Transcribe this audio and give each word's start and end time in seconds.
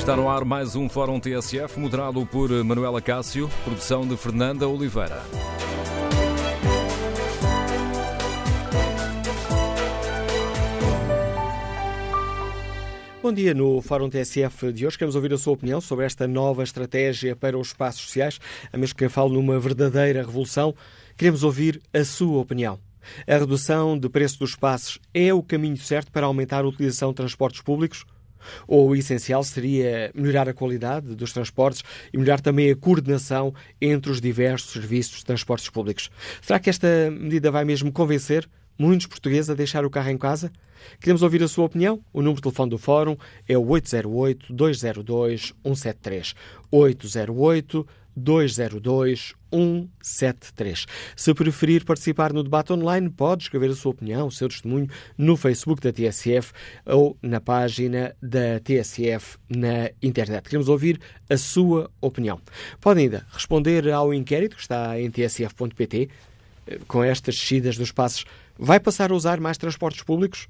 Está 0.00 0.16
no 0.16 0.30
ar 0.30 0.46
mais 0.46 0.74
um 0.74 0.88
Fórum 0.88 1.20
TSF, 1.20 1.78
moderado 1.78 2.24
por 2.24 2.50
Manuela 2.64 3.02
Cássio, 3.02 3.50
produção 3.62 4.08
de 4.08 4.16
Fernanda 4.16 4.66
Oliveira. 4.66 5.22
Bom 13.22 13.30
dia. 13.30 13.52
No 13.52 13.82
Fórum 13.82 14.08
TSF 14.08 14.72
de 14.72 14.86
hoje 14.86 14.96
queremos 14.96 15.16
ouvir 15.16 15.34
a 15.34 15.38
sua 15.38 15.52
opinião 15.52 15.82
sobre 15.82 16.06
esta 16.06 16.26
nova 16.26 16.62
estratégia 16.62 17.36
para 17.36 17.58
os 17.58 17.68
espaços 17.68 18.00
sociais. 18.00 18.40
A 18.72 18.78
mesmo 18.78 18.96
que 18.96 19.06
falo 19.06 19.34
numa 19.34 19.60
verdadeira 19.60 20.22
revolução, 20.22 20.74
queremos 21.14 21.44
ouvir 21.44 21.78
a 21.92 22.02
sua 22.06 22.40
opinião. 22.40 22.80
A 23.28 23.36
redução 23.36 23.98
de 23.98 24.08
preço 24.08 24.38
dos 24.38 24.50
espaços 24.50 24.98
é 25.12 25.32
o 25.34 25.42
caminho 25.42 25.76
certo 25.76 26.10
para 26.10 26.24
aumentar 26.24 26.64
a 26.64 26.68
utilização 26.68 27.10
de 27.10 27.16
transportes 27.16 27.60
públicos? 27.60 28.06
Ou 28.66 28.90
o 28.90 28.96
essencial 28.96 29.44
seria 29.44 30.10
melhorar 30.14 30.48
a 30.48 30.54
qualidade 30.54 31.14
dos 31.14 31.32
transportes 31.32 31.82
e 32.12 32.18
melhorar 32.18 32.40
também 32.40 32.70
a 32.70 32.76
coordenação 32.76 33.54
entre 33.80 34.10
os 34.10 34.20
diversos 34.20 34.72
serviços 34.72 35.18
de 35.18 35.24
transportes 35.24 35.68
públicos? 35.68 36.10
Será 36.42 36.58
que 36.58 36.70
esta 36.70 37.10
medida 37.10 37.50
vai 37.50 37.64
mesmo 37.64 37.92
convencer 37.92 38.48
muitos 38.78 39.06
portugueses 39.06 39.50
a 39.50 39.54
deixar 39.54 39.84
o 39.84 39.90
carro 39.90 40.10
em 40.10 40.18
casa? 40.18 40.50
Queremos 41.00 41.22
ouvir 41.22 41.42
a 41.42 41.48
sua 41.48 41.66
opinião? 41.66 42.00
O 42.12 42.20
número 42.20 42.36
de 42.36 42.42
telefone 42.42 42.70
do 42.70 42.78
Fórum 42.78 43.16
é 43.46 43.58
o 43.58 43.64
808-202-173. 43.64 46.34
808 46.70 47.78
202 47.78 47.84
173. 47.84 47.99
Se 51.16 51.32
preferir 51.34 51.84
participar 51.84 52.32
no 52.32 52.42
debate 52.42 52.72
online, 52.72 53.08
pode 53.10 53.44
escrever 53.44 53.70
a 53.70 53.74
sua 53.74 53.92
opinião, 53.92 54.26
o 54.26 54.30
seu 54.30 54.48
testemunho 54.48 54.88
no 55.16 55.36
Facebook 55.36 55.80
da 55.80 55.92
TSF 55.92 56.52
ou 56.86 57.16
na 57.22 57.40
página 57.40 58.14
da 58.22 58.60
TSF 58.60 59.38
na 59.48 59.90
internet. 60.02 60.44
Queremos 60.44 60.68
ouvir 60.68 61.00
a 61.28 61.36
sua 61.36 61.90
opinião. 62.00 62.40
Pode 62.80 63.00
ainda 63.00 63.26
responder 63.30 63.90
ao 63.90 64.12
inquérito 64.12 64.56
que 64.56 64.62
está 64.62 65.00
em 65.00 65.10
tsf.pt. 65.10 66.08
Com 66.86 67.02
estas 67.02 67.34
descidas 67.34 67.76
dos 67.76 67.90
passos, 67.90 68.24
vai 68.56 68.78
passar 68.78 69.10
a 69.10 69.14
usar 69.14 69.40
mais 69.40 69.58
transportes 69.58 70.02
públicos? 70.02 70.46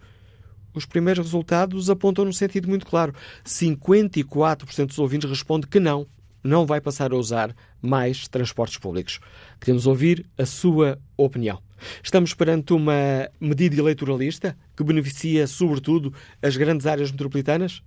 Os 0.75 0.85
primeiros 0.85 1.25
resultados 1.27 1.91
apontam 1.91 2.25
num 2.25 2.33
sentido 2.33 2.69
muito 2.69 2.87
claro. 2.87 3.15
54% 3.45 4.87
dos 4.87 4.99
ouvintes 4.99 5.29
respondem 5.29 5.69
que 5.69 5.81
não, 5.81 6.07
não 6.43 6.67
vai 6.67 6.81
passar 6.81 7.13
a 7.13 7.17
usar 7.17 7.55
mais 7.81 8.27
transportes 8.29 8.79
públicos. 8.79 9.21
Queremos 9.61 9.87
ouvir 9.87 10.27
a 10.37 10.47
sua 10.47 10.99
opinião. 11.17 11.63
Estamos 12.03 12.35
perante 12.35 12.73
uma 12.73 13.29
medida 13.41 13.77
eleitoralista 13.77 14.57
que 14.77 14.85
beneficia, 14.85 15.47
sobretudo, 15.47 16.13
as 16.43 16.57
grandes 16.57 16.87
áreas 16.87 17.11
metropolitanas? 17.11 17.83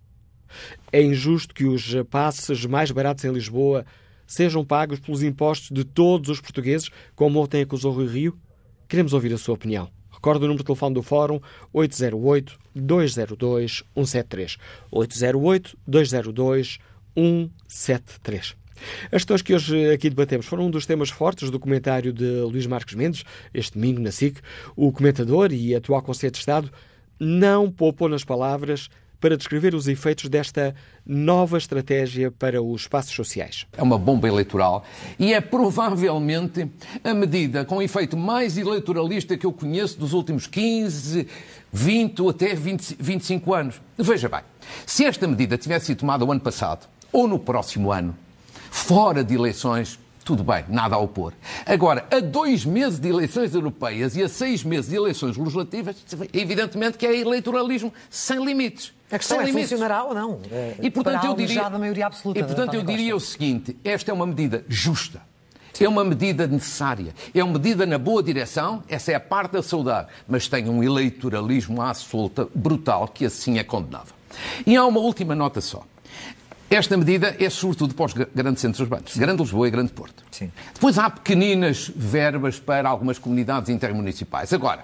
É 0.92 1.02
injusto 1.02 1.54
que 1.54 1.66
os 1.66 1.94
passes 2.10 2.66
mais 2.66 2.92
baratos 2.92 3.24
em 3.26 3.32
Lisboa 3.32 3.86
sejam 4.26 4.66
pagos 4.66 5.00
pelos 5.00 5.22
impostos 5.24 5.70
de 5.72 5.84
todos 5.84 6.30
os 6.30 6.42
portugueses, 6.42 6.90
como 7.16 7.42
ontem 7.42 7.62
acusou 7.62 7.94
Rui 7.94 8.08
Rio? 8.08 8.36
Queremos 8.88 9.14
ouvir 9.14 9.32
a 9.34 9.38
sua 9.38 9.54
opinião. 9.56 9.90
Recorde 10.12 10.46
o 10.46 10.48
número 10.48 10.64
de 10.64 10.66
telefone 10.66 10.96
do 10.96 11.04
Fórum 11.04 11.40
808-202-173. 11.74 14.58
808-202-173. 14.92 16.80
As 19.06 19.12
questões 19.12 19.42
que 19.42 19.54
hoje 19.54 19.92
aqui 19.92 20.10
debatemos 20.10 20.46
foram 20.46 20.66
um 20.66 20.72
dos 20.72 20.86
temas 20.86 21.10
fortes 21.10 21.50
do 21.50 21.60
comentário 21.60 22.12
de 22.12 22.42
Luís 22.42 22.66
Marcos 22.66 22.96
Mendes, 22.96 23.24
este 23.54 23.74
domingo 23.74 24.02
na 24.02 24.12
SIC. 24.12 24.40
O 24.76 24.92
comentador 24.92 25.54
e 25.54 25.76
atual 25.76 26.02
Conselheiro 26.02 26.34
de 26.34 26.40
Estado 26.40 26.72
não 27.20 27.72
poupou 27.72 28.10
nas 28.10 28.24
palavras 28.24 28.90
para 29.24 29.38
descrever 29.38 29.74
os 29.74 29.88
efeitos 29.88 30.28
desta 30.28 30.76
nova 31.06 31.58
estratégia 31.58 32.30
para 32.30 32.62
os 32.62 32.82
espaços 32.82 33.16
sociais. 33.16 33.66
É 33.78 33.82
uma 33.82 33.98
bomba 33.98 34.28
eleitoral 34.28 34.84
e 35.18 35.34
é 35.34 35.40
provavelmente 35.40 36.70
a 37.02 37.14
medida 37.14 37.64
com 37.64 37.82
efeito 37.82 38.18
mais 38.18 38.58
eleitoralista 38.58 39.38
que 39.38 39.46
eu 39.46 39.54
conheço 39.54 39.98
dos 39.98 40.12
últimos 40.12 40.46
15, 40.46 41.26
20 41.72 42.22
ou 42.22 42.32
até 42.32 42.54
20, 42.54 42.98
25 43.00 43.54
anos. 43.54 43.82
Veja 43.98 44.28
bem, 44.28 44.42
se 44.86 45.06
esta 45.06 45.26
medida 45.26 45.58
tivesse 45.58 45.86
sido 45.86 46.00
tomada 46.00 46.26
o 46.26 46.32
ano 46.32 46.42
passado 46.42 46.90
ou 47.14 47.28
no 47.28 47.38
próximo 47.38 47.92
ano, 47.92 48.18
fora 48.72 49.24
de 49.24 49.36
eleições, 49.36 50.00
tudo 50.26 50.44
bem, 50.44 50.66
nada 50.68 50.96
a 50.96 51.00
opor. 51.00 51.34
Agora, 51.66 52.06
a 52.10 52.20
dois 52.20 52.66
meses 52.66 53.00
de 53.00 53.08
eleições 53.08 53.54
europeias 53.54 54.16
e 54.16 54.24
a 54.24 54.30
seis 54.30 54.64
meses 54.64 54.90
de 54.90 54.96
eleições 54.96 55.38
legislativas, 55.38 55.96
evidentemente 56.34 56.98
que 56.98 57.06
é 57.06 57.20
eleitoralismo 57.20 57.94
sem 58.10 58.44
limites. 58.44 58.94
A 59.12 59.20
questão 59.20 59.38
sem 59.38 59.46
é, 59.46 59.50
limites. 59.50 59.70
funcionará 59.70 60.04
ou 60.04 60.14
não? 60.14 60.40
E 60.82 60.90
portanto 60.90 61.26
eu 61.26 61.36
diria, 61.36 61.68
a 61.68 61.78
maioria 61.78 62.08
absoluta 62.08 62.40
e, 62.40 62.44
portanto, 62.44 62.74
eu 62.74 62.82
diria 62.82 63.16
o 63.16 63.20
seguinte: 63.20 63.78
esta 63.84 64.10
é 64.10 64.14
uma 64.14 64.26
medida 64.26 64.66
justa. 64.68 65.22
É 65.80 65.90
uma 65.90 66.06
medida 66.06 66.46
necessária, 66.46 67.16
é 67.34 67.44
uma 67.44 67.54
medida 67.54 67.86
na 67.86 67.98
boa 67.98 68.22
direção, 68.22 68.84
essa 68.88 69.12
é 69.12 69.16
a 69.16 69.20
parte 69.20 69.58
a 69.58 69.64
saudar, 69.64 70.08
mas 70.28 70.48
tem 70.48 70.70
um 70.70 70.84
eleitoralismo 70.84 71.82
à 71.82 71.94
solta 71.96 72.48
brutal 72.54 73.08
que 73.08 73.26
assim 73.26 73.58
é 73.58 73.64
condenável. 73.64 74.14
E 74.68 74.78
há 74.78 74.86
uma 74.86 75.00
última 75.00 75.34
nota 75.34 75.60
só. 75.62 75.84
Esta 76.74 76.98
medida 76.98 77.36
é 77.40 77.52
sobretudo 77.52 77.94
para 77.94 78.06
os 78.06 78.14
grandes 78.14 78.60
centros 78.60 78.80
urbanos, 78.80 79.16
Grande 79.16 79.44
Lisboa 79.44 79.68
e 79.68 79.70
Grande 79.70 79.94
Porto. 79.94 80.24
Sim. 80.32 80.52
Depois 80.74 80.98
há 80.98 81.08
pequeninas 81.08 81.92
verbas 81.96 82.60
para 82.60 82.90
algumas 82.90 83.20
comunidades 83.20 83.70
intermunicipais. 83.70 84.52
Agora, 84.52 84.84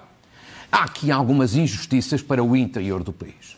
há 0.70 0.84
aqui 0.84 1.10
algumas 1.10 1.56
injustiças 1.56 2.22
para 2.22 2.44
o 2.44 2.54
interior 2.54 3.02
do 3.02 3.12
país. 3.12 3.56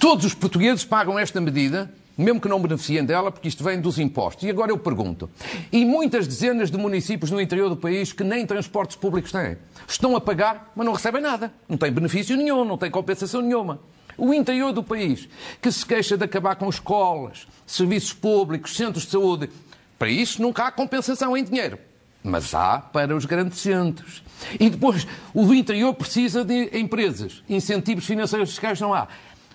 Todos 0.00 0.24
os 0.24 0.32
portugueses 0.32 0.82
pagam 0.82 1.18
esta 1.18 1.42
medida, 1.42 1.92
mesmo 2.16 2.40
que 2.40 2.48
não 2.48 2.58
beneficiem 2.58 3.04
dela, 3.04 3.30
porque 3.30 3.48
isto 3.48 3.62
vem 3.62 3.78
dos 3.78 3.98
impostos. 3.98 4.44
E 4.44 4.50
agora 4.50 4.72
eu 4.72 4.78
pergunto, 4.78 5.28
e 5.70 5.84
muitas 5.84 6.26
dezenas 6.26 6.70
de 6.70 6.78
municípios 6.78 7.30
no 7.30 7.38
interior 7.38 7.68
do 7.68 7.76
país 7.76 8.14
que 8.14 8.24
nem 8.24 8.46
transportes 8.46 8.96
públicos 8.96 9.30
têm, 9.30 9.58
estão 9.86 10.16
a 10.16 10.20
pagar, 10.22 10.72
mas 10.74 10.86
não 10.86 10.94
recebem 10.94 11.20
nada. 11.20 11.52
Não 11.68 11.76
têm 11.76 11.92
benefício 11.92 12.34
nenhum, 12.34 12.64
não 12.64 12.78
têm 12.78 12.90
compensação 12.90 13.42
nenhuma. 13.42 13.78
O 14.18 14.34
interior 14.34 14.72
do 14.72 14.82
país, 14.82 15.28
que 15.62 15.70
se 15.70 15.86
queixa 15.86 16.16
de 16.16 16.24
acabar 16.24 16.56
com 16.56 16.68
escolas, 16.68 17.46
serviços 17.64 18.12
públicos, 18.12 18.76
centros 18.76 19.04
de 19.04 19.12
saúde, 19.12 19.48
para 19.96 20.10
isso 20.10 20.42
nunca 20.42 20.66
há 20.66 20.72
compensação 20.72 21.36
em 21.36 21.44
dinheiro. 21.44 21.78
Mas 22.22 22.52
há 22.52 22.78
para 22.78 23.16
os 23.16 23.24
grandes 23.24 23.60
centros. 23.60 24.22
E 24.58 24.68
depois, 24.68 25.06
o 25.32 25.54
interior 25.54 25.94
precisa 25.94 26.44
de 26.44 26.76
empresas, 26.76 27.42
incentivos 27.48 28.04
financeiros 28.04 28.50
fiscais 28.50 28.80
não 28.80 28.92
há. 28.92 29.06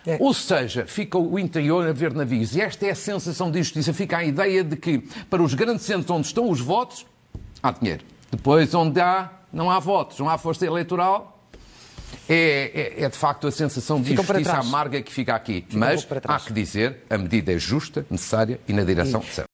É. 0.06 0.18
Ou 0.20 0.34
seja, 0.34 0.86
fica 0.86 1.18
o 1.18 1.40
interior 1.40 1.88
a 1.88 1.94
ver 1.94 2.14
navios. 2.14 2.56
E 2.56 2.62
esta 2.62 2.86
é 2.86 2.92
a 2.92 2.96
sensação 2.96 3.50
de 3.50 3.60
injustiça. 3.60 3.94
Fica 3.94 4.18
a 4.18 4.24
ideia 4.24 4.64
de 4.64 4.76
que, 4.76 5.00
para 5.30 5.42
os 5.42 5.54
grandes 5.54 5.86
centros 5.86 6.10
onde 6.10 6.28
estão 6.28 6.50
os 6.50 6.60
votos, 6.60 7.06
há 7.62 7.72
dinheiro. 7.72 8.04
Depois, 8.30 8.74
onde 8.74 9.00
há, 9.00 9.30
não 9.52 9.70
há 9.72 9.80
votos, 9.80 10.20
não 10.20 10.30
há 10.30 10.38
força 10.38 10.66
eleitoral, 10.66 11.33
é, 12.30 12.96
é- 13.00 13.04
é 13.04 13.10
de 13.10 13.18
facto 13.18 13.48
a 13.48 13.52
sensação 13.52 14.02
de 14.02 14.10
Ficam 14.10 14.24
injustiça 14.24 14.58
amarga 14.58 15.02
que 15.02 15.12
fica 15.12 15.34
aqui. 15.36 15.64
Ficam 15.68 15.80
Mas 15.80 16.08
há 16.26 16.40
que 16.40 16.54
dizer, 16.54 16.98
a 17.10 17.18
medida 17.18 17.52
é 17.54 17.58
justa, 17.60 18.06
necessária 18.10 18.60
e 18.68 18.74
na 18.74 18.84
direção 18.84 19.22
certa. 19.22 19.46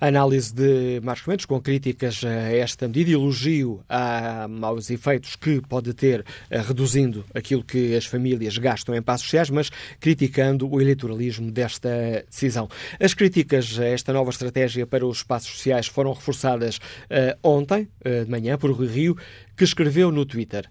A 0.00 0.08
análise 0.08 0.52
de 0.52 1.00
Marcos 1.04 1.24
Mendes, 1.28 1.46
com 1.46 1.60
críticas 1.60 2.24
a 2.24 2.28
esta 2.52 2.88
medida, 2.88 3.12
elogio 3.12 3.80
a- 3.88 4.48
aos 4.62 4.90
efeitos 4.90 5.36
que 5.36 5.60
pode 5.68 5.94
ter 5.94 6.24
eh, 6.50 6.60
reduzindo 6.60 7.24
aquilo 7.32 7.62
que 7.62 7.94
as 7.94 8.04
famílias 8.04 8.58
gastam 8.58 8.92
em 8.96 9.00
passos 9.00 9.26
sociais, 9.26 9.50
mas 9.50 9.70
criticando 10.00 10.68
o 10.68 10.80
eleitoralismo 10.80 11.52
desta 11.52 11.88
decisão. 12.28 12.68
As 12.98 13.14
críticas 13.14 13.78
a 13.78 13.84
esta 13.86 14.12
nova 14.12 14.30
estratégia 14.30 14.84
para 14.84 15.06
os 15.06 15.18
espaços 15.18 15.52
sociais 15.52 15.86
foram 15.86 16.12
reforçadas 16.12 16.80
eh, 17.08 17.36
ontem, 17.40 17.86
eh, 18.04 18.24
de 18.24 18.30
manhã, 18.30 18.58
por 18.58 18.72
Rui 18.72 18.88
Rio, 18.88 19.16
que 19.56 19.62
escreveu 19.62 20.10
no 20.10 20.26
Twitter. 20.26 20.68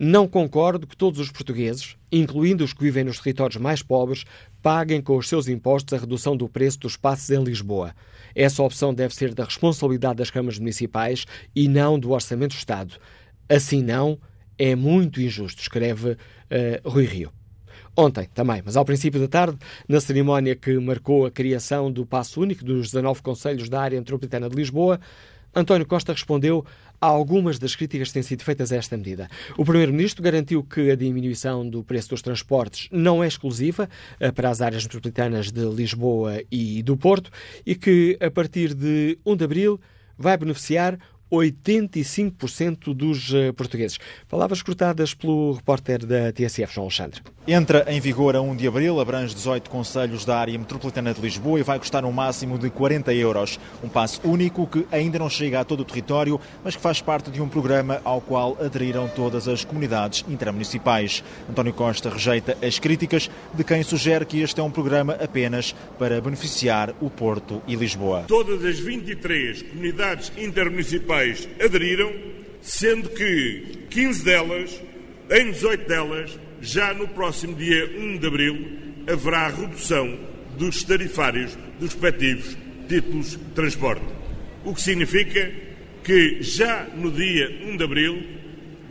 Não 0.00 0.28
concordo 0.28 0.86
que 0.86 0.96
todos 0.96 1.18
os 1.18 1.30
portugueses, 1.30 1.96
incluindo 2.12 2.62
os 2.62 2.72
que 2.72 2.84
vivem 2.84 3.02
nos 3.02 3.18
territórios 3.18 3.60
mais 3.60 3.82
pobres, 3.82 4.24
paguem 4.62 5.02
com 5.02 5.16
os 5.16 5.28
seus 5.28 5.48
impostos 5.48 5.92
a 5.92 6.00
redução 6.00 6.36
do 6.36 6.48
preço 6.48 6.78
dos 6.78 6.96
passos 6.96 7.30
em 7.30 7.42
Lisboa. 7.42 7.92
Essa 8.32 8.62
opção 8.62 8.94
deve 8.94 9.12
ser 9.14 9.34
da 9.34 9.44
responsabilidade 9.44 10.18
das 10.18 10.30
câmaras 10.30 10.58
municipais 10.58 11.26
e 11.54 11.66
não 11.66 11.98
do 11.98 12.12
Orçamento 12.12 12.54
do 12.54 12.58
Estado. 12.58 12.94
Assim 13.48 13.82
não, 13.82 14.18
é 14.56 14.76
muito 14.76 15.20
injusto, 15.20 15.60
escreve 15.60 16.16
eh, 16.48 16.80
Rui 16.84 17.04
Rio. 17.04 17.32
Ontem 17.96 18.28
também, 18.32 18.62
mas 18.64 18.76
ao 18.76 18.84
princípio 18.84 19.18
da 19.18 19.26
tarde, 19.26 19.58
na 19.88 20.00
cerimónia 20.00 20.54
que 20.54 20.78
marcou 20.78 21.26
a 21.26 21.30
criação 21.32 21.90
do 21.90 22.06
Passo 22.06 22.40
Único 22.40 22.64
dos 22.64 22.92
19 22.92 23.20
Conselhos 23.22 23.68
da 23.68 23.80
área 23.80 23.98
metropolitana 23.98 24.48
de 24.48 24.54
Lisboa, 24.54 25.00
António 25.54 25.86
Costa 25.86 26.12
respondeu 26.12 26.64
algumas 27.00 27.58
das 27.58 27.76
críticas 27.76 28.08
que 28.08 28.14
têm 28.14 28.22
sido 28.22 28.42
feitas 28.42 28.72
a 28.72 28.76
esta 28.76 28.96
medida. 28.96 29.28
O 29.56 29.64
Primeiro-Ministro 29.64 30.22
garantiu 30.22 30.62
que 30.62 30.90
a 30.90 30.96
diminuição 30.96 31.68
do 31.68 31.82
preço 31.84 32.10
dos 32.10 32.22
transportes 32.22 32.88
não 32.90 33.22
é 33.22 33.26
exclusiva 33.26 33.88
eh, 34.18 34.30
para 34.32 34.50
as 34.50 34.60
áreas 34.60 34.84
metropolitanas 34.84 35.50
de 35.50 35.64
Lisboa 35.64 36.42
e 36.50 36.82
do 36.82 36.96
Porto 36.96 37.30
e 37.64 37.74
que, 37.74 38.18
a 38.20 38.30
partir 38.30 38.74
de 38.74 39.18
1 39.24 39.36
de 39.36 39.44
abril, 39.44 39.80
vai 40.16 40.36
beneficiar 40.36 40.98
85% 41.30 42.94
dos 42.94 43.30
uh, 43.32 43.52
portugueses. 43.54 43.98
Palavras 44.28 44.62
cortadas 44.62 45.14
pelo 45.14 45.52
repórter 45.52 46.04
da 46.04 46.32
TSF, 46.32 46.74
João 46.74 46.86
Alexandre. 46.86 47.20
Entra 47.46 47.84
em 47.88 47.98
vigor 47.98 48.36
a 48.36 48.42
1 48.42 48.56
de 48.56 48.68
abril, 48.68 49.00
abrange 49.00 49.34
18 49.34 49.70
conselhos 49.70 50.24
da 50.24 50.38
área 50.38 50.58
metropolitana 50.58 51.14
de 51.14 51.20
Lisboa 51.20 51.58
e 51.58 51.62
vai 51.62 51.78
custar 51.78 52.04
um 52.04 52.12
máximo 52.12 52.58
de 52.58 52.68
40 52.68 53.12
euros. 53.14 53.58
Um 53.82 53.88
passo 53.88 54.20
único 54.22 54.66
que 54.66 54.86
ainda 54.92 55.18
não 55.18 55.30
chega 55.30 55.60
a 55.60 55.64
todo 55.64 55.80
o 55.80 55.84
território, 55.84 56.38
mas 56.62 56.76
que 56.76 56.82
faz 56.82 57.00
parte 57.00 57.30
de 57.30 57.40
um 57.40 57.48
programa 57.48 58.02
ao 58.04 58.20
qual 58.20 58.56
aderiram 58.60 59.08
todas 59.08 59.48
as 59.48 59.64
comunidades 59.64 60.24
intermunicipais. 60.28 61.24
António 61.48 61.72
Costa 61.72 62.10
rejeita 62.10 62.56
as 62.62 62.78
críticas 62.78 63.30
de 63.54 63.64
quem 63.64 63.82
sugere 63.82 64.26
que 64.26 64.40
este 64.40 64.60
é 64.60 64.62
um 64.62 64.70
programa 64.70 65.14
apenas 65.14 65.74
para 65.98 66.20
beneficiar 66.20 66.94
o 67.00 67.08
Porto 67.08 67.62
e 67.66 67.74
Lisboa. 67.74 68.24
Todas 68.28 68.62
as 68.62 68.78
23 68.78 69.62
comunidades 69.62 70.30
intermunicipais 70.36 71.17
aderiram, 71.62 72.12
sendo 72.60 73.08
que 73.10 73.86
15 73.90 74.24
delas, 74.24 74.82
em 75.30 75.50
18 75.50 75.88
delas, 75.88 76.38
já 76.60 76.92
no 76.94 77.08
próximo 77.08 77.54
dia 77.54 77.90
1 77.96 78.18
de 78.18 78.26
abril, 78.26 78.78
haverá 79.10 79.48
redução 79.48 80.18
dos 80.56 80.82
tarifários 80.82 81.56
dos 81.78 81.92
respectivos 81.92 82.56
títulos 82.88 83.30
de 83.30 83.38
transporte. 83.54 84.04
O 84.64 84.74
que 84.74 84.82
significa 84.82 85.50
que 86.02 86.42
já 86.42 86.86
no 86.94 87.10
dia 87.10 87.48
1 87.66 87.76
de 87.76 87.84
abril, 87.84 88.22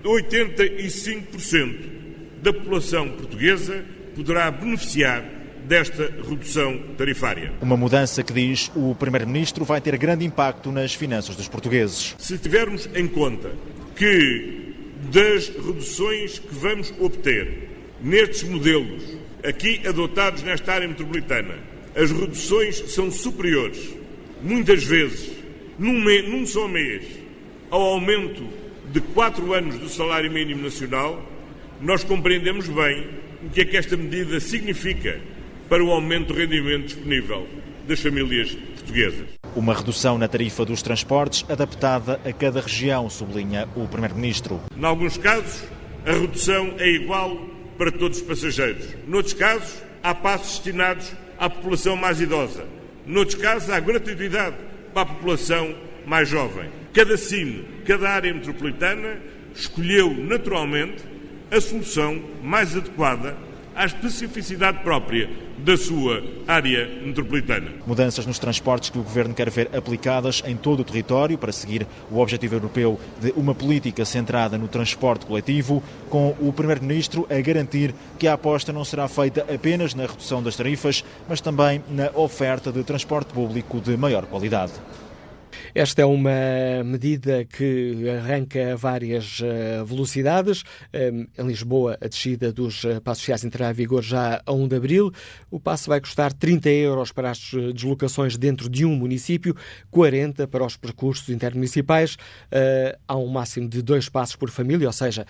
85% 0.04 1.76
da 2.42 2.54
população 2.54 3.10
portuguesa 3.10 3.84
poderá 4.16 4.50
beneficiar 4.52 5.37
desta 5.68 6.10
redução 6.28 6.80
tarifária. 6.98 7.52
Uma 7.62 7.76
mudança 7.76 8.24
que, 8.24 8.32
diz 8.32 8.72
o 8.76 8.96
Primeiro-Ministro, 8.96 9.66
vai 9.66 9.82
ter 9.82 9.98
grande 9.98 10.26
impacto 10.26 10.72
nas 10.72 10.94
finanças 10.94 11.36
dos 11.36 11.48
portugueses. 11.48 12.16
Se 12.18 12.38
tivermos 12.38 12.90
em 12.96 13.08
conta 13.08 13.52
que 13.96 14.74
das 15.12 15.50
reduções 15.50 16.40
que 16.40 16.56
vamos 16.56 16.94
obter 17.00 17.70
nestes 18.02 18.44
modelos 18.44 19.18
aqui 19.44 19.82
adotados 19.86 20.42
nesta 20.42 20.74
área 20.74 20.88
metropolitana, 20.88 21.56
as 21.96 22.12
reduções 22.12 22.92
são 22.92 23.12
superiores, 23.12 23.94
muitas 24.42 24.84
vezes, 24.84 25.32
num, 25.78 26.02
mês, 26.02 26.28
num 26.28 26.46
só 26.46 26.68
mês, 26.68 27.04
ao 27.70 27.82
aumento 27.82 28.48
de 28.92 29.02
quatro 29.02 29.54
anos 29.54 29.78
do 29.78 29.90
salário 29.90 30.32
mínimo 30.32 30.64
nacional, 30.64 31.22
nós 31.82 32.04
compreendemos 32.04 32.68
bem 32.68 33.08
o 33.44 33.50
que 33.50 33.62
é 33.62 33.66
que 33.66 33.78
esta 33.78 33.98
medida 33.98 34.40
significa 34.40 35.20
para 35.70 35.84
o 35.84 35.92
aumento 35.92 36.34
do 36.34 36.40
rendimento 36.40 36.86
disponível 36.86 37.48
das 37.88 38.00
famílias 38.00 38.52
portuguesas. 38.52 39.28
Uma 39.56 39.74
redução 39.74 40.18
na 40.18 40.28
tarifa 40.28 40.66
dos 40.66 40.82
transportes 40.82 41.46
adaptada 41.50 42.20
a 42.26 42.32
cada 42.32 42.62
região, 42.62 43.10
sublinha 43.10 43.68
o 43.76 43.88
Primeiro-Ministro. 43.88 44.62
Em 44.76 44.86
alguns 44.86 45.18
casos, 45.18 45.64
a 46.06 46.12
redução 46.12 46.76
é 46.78 46.90
igual 46.90 47.38
para 47.78 47.92
todos 47.92 48.20
os 48.20 48.24
passageiros. 48.24 48.88
Noutros 49.08 49.34
casos, 49.34 49.82
há 50.04 50.14
passos 50.14 50.58
destinados 50.58 51.12
à 51.38 51.50
população 51.50 51.96
mais 51.96 52.20
idosa. 52.20 52.66
Noutros 53.06 53.42
casos, 53.42 53.70
há 53.70 53.80
gratuidade 53.80 54.56
para 54.94 55.04
a 55.04 55.06
população 55.06 55.76
mais 56.06 56.28
jovem. 56.28 56.70
Cada 56.94 57.18
cine, 57.18 57.66
cada 57.86 58.10
área 58.10 58.34
metropolitana 58.34 59.18
escolheu 59.54 60.14
naturalmente 60.14 61.04
a 61.52 61.60
solução 61.62 62.22
mais 62.44 62.76
adequada 62.76 63.38
à 63.78 63.86
especificidade 63.86 64.80
própria 64.80 65.30
da 65.60 65.78
sua 65.78 66.24
área 66.48 66.88
metropolitana. 67.04 67.72
Mudanças 67.86 68.26
nos 68.26 68.40
transportes 68.40 68.90
que 68.90 68.98
o 68.98 69.04
Governo 69.04 69.36
quer 69.36 69.50
ver 69.52 69.70
aplicadas 69.76 70.42
em 70.46 70.58
todo 70.58 70.80
o 70.80 70.84
território 70.84 71.38
para 71.38 71.52
seguir 71.52 71.86
o 72.12 72.20
objetivo 72.20 72.56
europeu 72.56 73.00
de 73.22 73.32
uma 73.36 73.54
política 73.54 74.04
centrada 74.04 74.58
no 74.58 74.68
transporte 74.68 75.26
coletivo, 75.28 75.84
com 76.10 76.36
o 76.40 76.52
Primeiro-Ministro 76.52 77.28
a 77.30 77.40
garantir 77.40 77.94
que 78.18 78.28
a 78.28 78.34
aposta 78.34 78.74
não 78.74 78.84
será 78.84 79.08
feita 79.08 79.46
apenas 79.54 79.94
na 79.94 80.08
redução 80.08 80.42
das 80.42 80.56
tarifas, 80.56 81.04
mas 81.30 81.40
também 81.40 81.84
na 81.90 82.10
oferta 82.16 82.72
de 82.72 82.84
transporte 82.84 83.32
público 83.32 83.80
de 83.80 83.96
maior 83.96 84.26
qualidade. 84.26 84.74
Esta 85.74 86.02
é 86.02 86.06
uma 86.06 86.32
medida 86.84 87.46
que 87.46 88.10
arranca 88.10 88.76
várias 88.76 89.40
eh, 89.44 89.84
velocidades. 89.86 90.64
Em 90.94 91.48
Lisboa, 91.48 91.98
a 92.02 92.08
descida 92.08 92.52
dos 92.52 92.84
eh, 92.84 93.00
passos 93.00 93.22
sociais 93.22 93.44
entrará 93.44 93.72
em 93.72 93.74
vigor 93.74 94.04
já 94.04 94.42
a 94.46 94.52
1 94.54 94.68
de 94.68 94.76
abril. 94.76 95.12
O 95.50 95.60
passo 95.60 95.90
vai 95.90 96.02
custar 96.02 96.34
30 96.34 96.70
euros 96.70 97.12
para 97.12 97.32
as 97.32 97.52
eh, 97.54 97.72
deslocações 97.74 98.38
dentro 98.38 98.70
de 98.70 98.86
um 98.86 98.96
município, 98.96 99.56
40 99.92 100.48
para 100.48 100.66
os 100.66 100.76
percursos 100.76 101.30
intermunicipais. 101.30 102.18
Há 103.08 103.16
um 103.16 103.28
máximo 103.28 103.68
de 103.68 103.82
dois 103.82 104.10
passos 104.10 104.36
por 104.36 104.50
família, 104.50 104.88
ou 104.88 104.94
seja, 104.94 105.26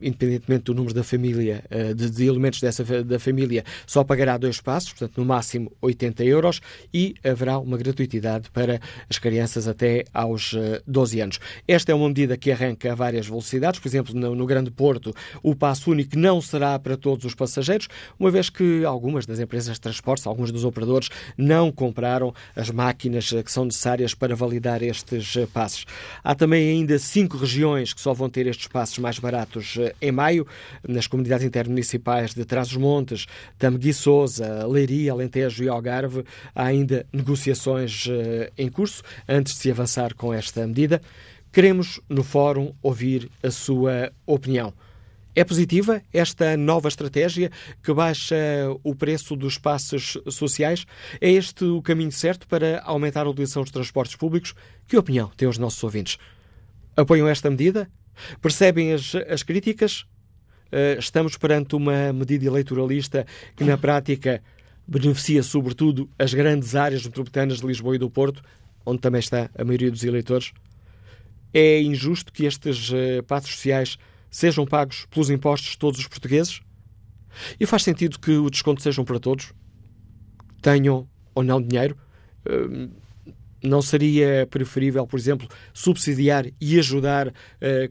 independentemente 0.00 0.64
do 0.64 0.74
número 0.74 0.94
da 0.94 1.04
família, 1.04 1.64
de 1.94 2.26
elementos 2.26 2.60
dessa 2.60 2.84
da 3.04 3.18
família, 3.18 3.64
só 3.86 4.02
pagará 4.04 4.36
dois 4.36 4.60
passos, 4.60 4.90
portanto, 4.90 5.18
no 5.18 5.24
máximo 5.24 5.72
80 5.80 6.24
euros, 6.24 6.60
e 6.92 7.14
haverá 7.24 7.58
uma 7.58 7.76
gratuitidade 7.76 8.50
para 8.50 8.80
as 9.08 9.18
crianças 9.18 9.53
crianças 9.54 9.68
até 9.68 10.04
aos 10.12 10.54
12 10.86 11.18
eh, 11.18 11.22
anos. 11.22 11.40
Esta 11.66 11.92
é 11.92 11.94
uma 11.94 12.08
medida 12.08 12.36
que 12.36 12.50
arranca 12.50 12.92
a 12.92 12.94
várias 12.94 13.26
velocidades. 13.26 13.78
Por 13.78 13.88
exemplo, 13.88 14.14
no, 14.14 14.46
Grande 14.46 14.70
Porto, 14.70 15.14
o 15.42 15.54
passo 15.54 15.90
único 15.90 16.18
não 16.18 16.40
será 16.40 16.78
para 16.78 16.96
todos 16.96 17.24
os 17.24 17.34
passageiros, 17.34 17.88
uma 18.18 18.30
vez 18.30 18.50
que 18.50 18.84
algumas 18.84 19.26
das 19.26 19.38
empresas 19.38 19.74
de 19.74 19.80
transportes, 19.80 20.26
alguns 20.26 20.50
dos 20.50 20.64
operadores, 20.64 21.08
não 21.36 21.70
compraram 21.70 22.34
as 22.56 22.70
máquinas 22.70 23.32
eh, 23.32 23.42
que 23.42 23.52
são 23.52 23.64
necessárias 23.64 24.14
para 24.14 24.34
validar 24.34 24.82
estes 24.82 25.36
eh, 25.36 25.46
passos. 25.46 25.86
Há 26.22 26.34
também 26.34 26.68
ainda 26.68 26.98
cinco 26.98 27.36
regiões 27.36 27.92
que 27.92 28.00
só 28.00 28.12
vão 28.12 28.28
ter 28.28 28.46
estes 28.46 28.66
passos 28.66 28.98
mais 28.98 29.18
baratos 29.18 29.78
em 30.00 30.12
maio, 30.12 30.46
nas 30.86 31.06
comunidades 31.06 31.46
intermunicipais 31.46 32.34
de 32.34 32.44
Trás-os-Montes, 32.44 33.26
Tamegui 33.58 33.92
Souza, 33.92 34.66
Leiria, 34.66 35.12
Alentejo 35.12 35.62
e 35.64 35.68
Algarve. 35.68 36.24
Há 36.54 36.64
ainda 36.64 37.06
negociações 37.12 38.06
em 38.56 38.68
curso 38.68 39.02
antes 39.28 39.43
de 39.52 39.58
se 39.58 39.70
avançar 39.70 40.14
com 40.14 40.32
esta 40.32 40.66
medida. 40.66 41.00
Queremos, 41.52 42.00
no 42.08 42.24
Fórum, 42.24 42.74
ouvir 42.82 43.30
a 43.42 43.50
sua 43.50 44.12
opinião. 44.26 44.74
É 45.36 45.42
positiva 45.42 46.00
esta 46.12 46.56
nova 46.56 46.88
estratégia 46.88 47.50
que 47.82 47.92
baixa 47.92 48.36
o 48.84 48.94
preço 48.94 49.34
dos 49.34 49.58
passos 49.58 50.16
sociais? 50.28 50.86
É 51.20 51.30
este 51.30 51.64
o 51.64 51.82
caminho 51.82 52.12
certo 52.12 52.46
para 52.46 52.80
aumentar 52.82 53.26
a 53.26 53.30
utilização 53.30 53.62
dos 53.62 53.72
transportes 53.72 54.14
públicos? 54.14 54.54
Que 54.86 54.96
opinião 54.96 55.30
têm 55.36 55.48
os 55.48 55.58
nossos 55.58 55.82
ouvintes? 55.82 56.18
Apoiam 56.96 57.28
esta 57.28 57.50
medida? 57.50 57.90
Percebem 58.40 58.92
as, 58.92 59.14
as 59.28 59.42
críticas? 59.42 60.06
Uh, 60.72 60.98
estamos 60.98 61.36
perante 61.36 61.74
uma 61.74 62.12
medida 62.12 62.46
eleitoralista 62.46 63.26
que, 63.56 63.64
na 63.64 63.76
prática, 63.76 64.40
beneficia 64.86 65.42
sobretudo 65.42 66.08
as 66.18 66.32
grandes 66.32 66.76
áreas 66.76 67.04
metropolitanas 67.04 67.58
de 67.58 67.66
Lisboa 67.66 67.96
e 67.96 67.98
do 67.98 68.08
Porto, 68.08 68.42
onde 68.84 69.00
também 69.00 69.18
está 69.18 69.50
a 69.56 69.64
maioria 69.64 69.90
dos 69.90 70.04
eleitores, 70.04 70.52
é 71.52 71.80
injusto 71.80 72.32
que 72.32 72.44
estes 72.44 72.90
uh, 72.90 73.22
passos 73.26 73.54
sociais 73.54 73.96
sejam 74.30 74.66
pagos 74.66 75.06
pelos 75.10 75.30
impostos 75.30 75.70
de 75.70 75.78
todos 75.78 75.98
os 76.00 76.08
portugueses? 76.08 76.60
E 77.58 77.64
faz 77.66 77.82
sentido 77.82 78.18
que 78.18 78.32
o 78.32 78.50
desconto 78.50 78.82
sejam 78.82 79.04
para 79.04 79.20
todos? 79.20 79.52
Tenham 80.60 81.08
ou 81.34 81.42
não 81.42 81.62
dinheiro? 81.62 81.96
Uh, 82.46 82.90
não 83.62 83.80
seria 83.80 84.46
preferível, 84.50 85.06
por 85.06 85.18
exemplo, 85.18 85.48
subsidiar 85.72 86.44
e 86.60 86.78
ajudar 86.78 87.28
uh, 87.28 87.32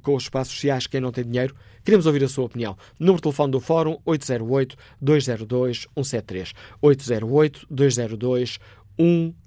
com 0.02 0.16
os 0.16 0.22
espaços 0.24 0.54
sociais 0.54 0.86
quem 0.86 1.02
não 1.02 1.12
tem 1.12 1.24
dinheiro? 1.24 1.56
Queremos 1.84 2.06
ouvir 2.06 2.24
a 2.24 2.28
sua 2.28 2.46
opinião. 2.46 2.78
Número 3.00 3.18
de 3.18 3.24
telefone 3.24 3.52
do 3.52 3.60
Fórum 3.60 3.98
808-202-173. 4.06 6.54
808-202-173. 6.82 8.60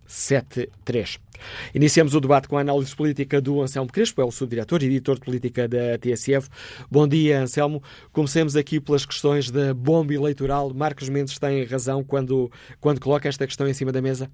173. 0.06 1.18
Iniciamos 1.74 2.14
o 2.14 2.20
debate 2.20 2.48
com 2.48 2.56
a 2.56 2.60
análise 2.60 2.94
política 2.94 3.40
do 3.40 3.60
Anselmo 3.60 3.90
Crespo, 3.90 4.20
é 4.22 4.24
o 4.24 4.30
subdiretor 4.30 4.82
e 4.82 4.86
editor 4.86 5.16
de 5.16 5.20
política 5.22 5.68
da 5.68 5.98
TSF. 5.98 6.48
Bom 6.90 7.06
dia, 7.06 7.40
Anselmo. 7.40 7.82
Comecemos 8.12 8.56
aqui 8.56 8.80
pelas 8.80 9.04
questões 9.04 9.50
da 9.50 9.74
bomba 9.74 10.14
eleitoral. 10.14 10.72
Marcos 10.72 11.08
Mendes 11.08 11.38
tem 11.38 11.64
razão 11.64 12.02
quando, 12.02 12.50
quando 12.80 13.00
coloca 13.00 13.28
esta 13.28 13.46
questão 13.46 13.68
em 13.68 13.74
cima 13.74 13.92
da 13.92 14.00
mesa? 14.00 14.30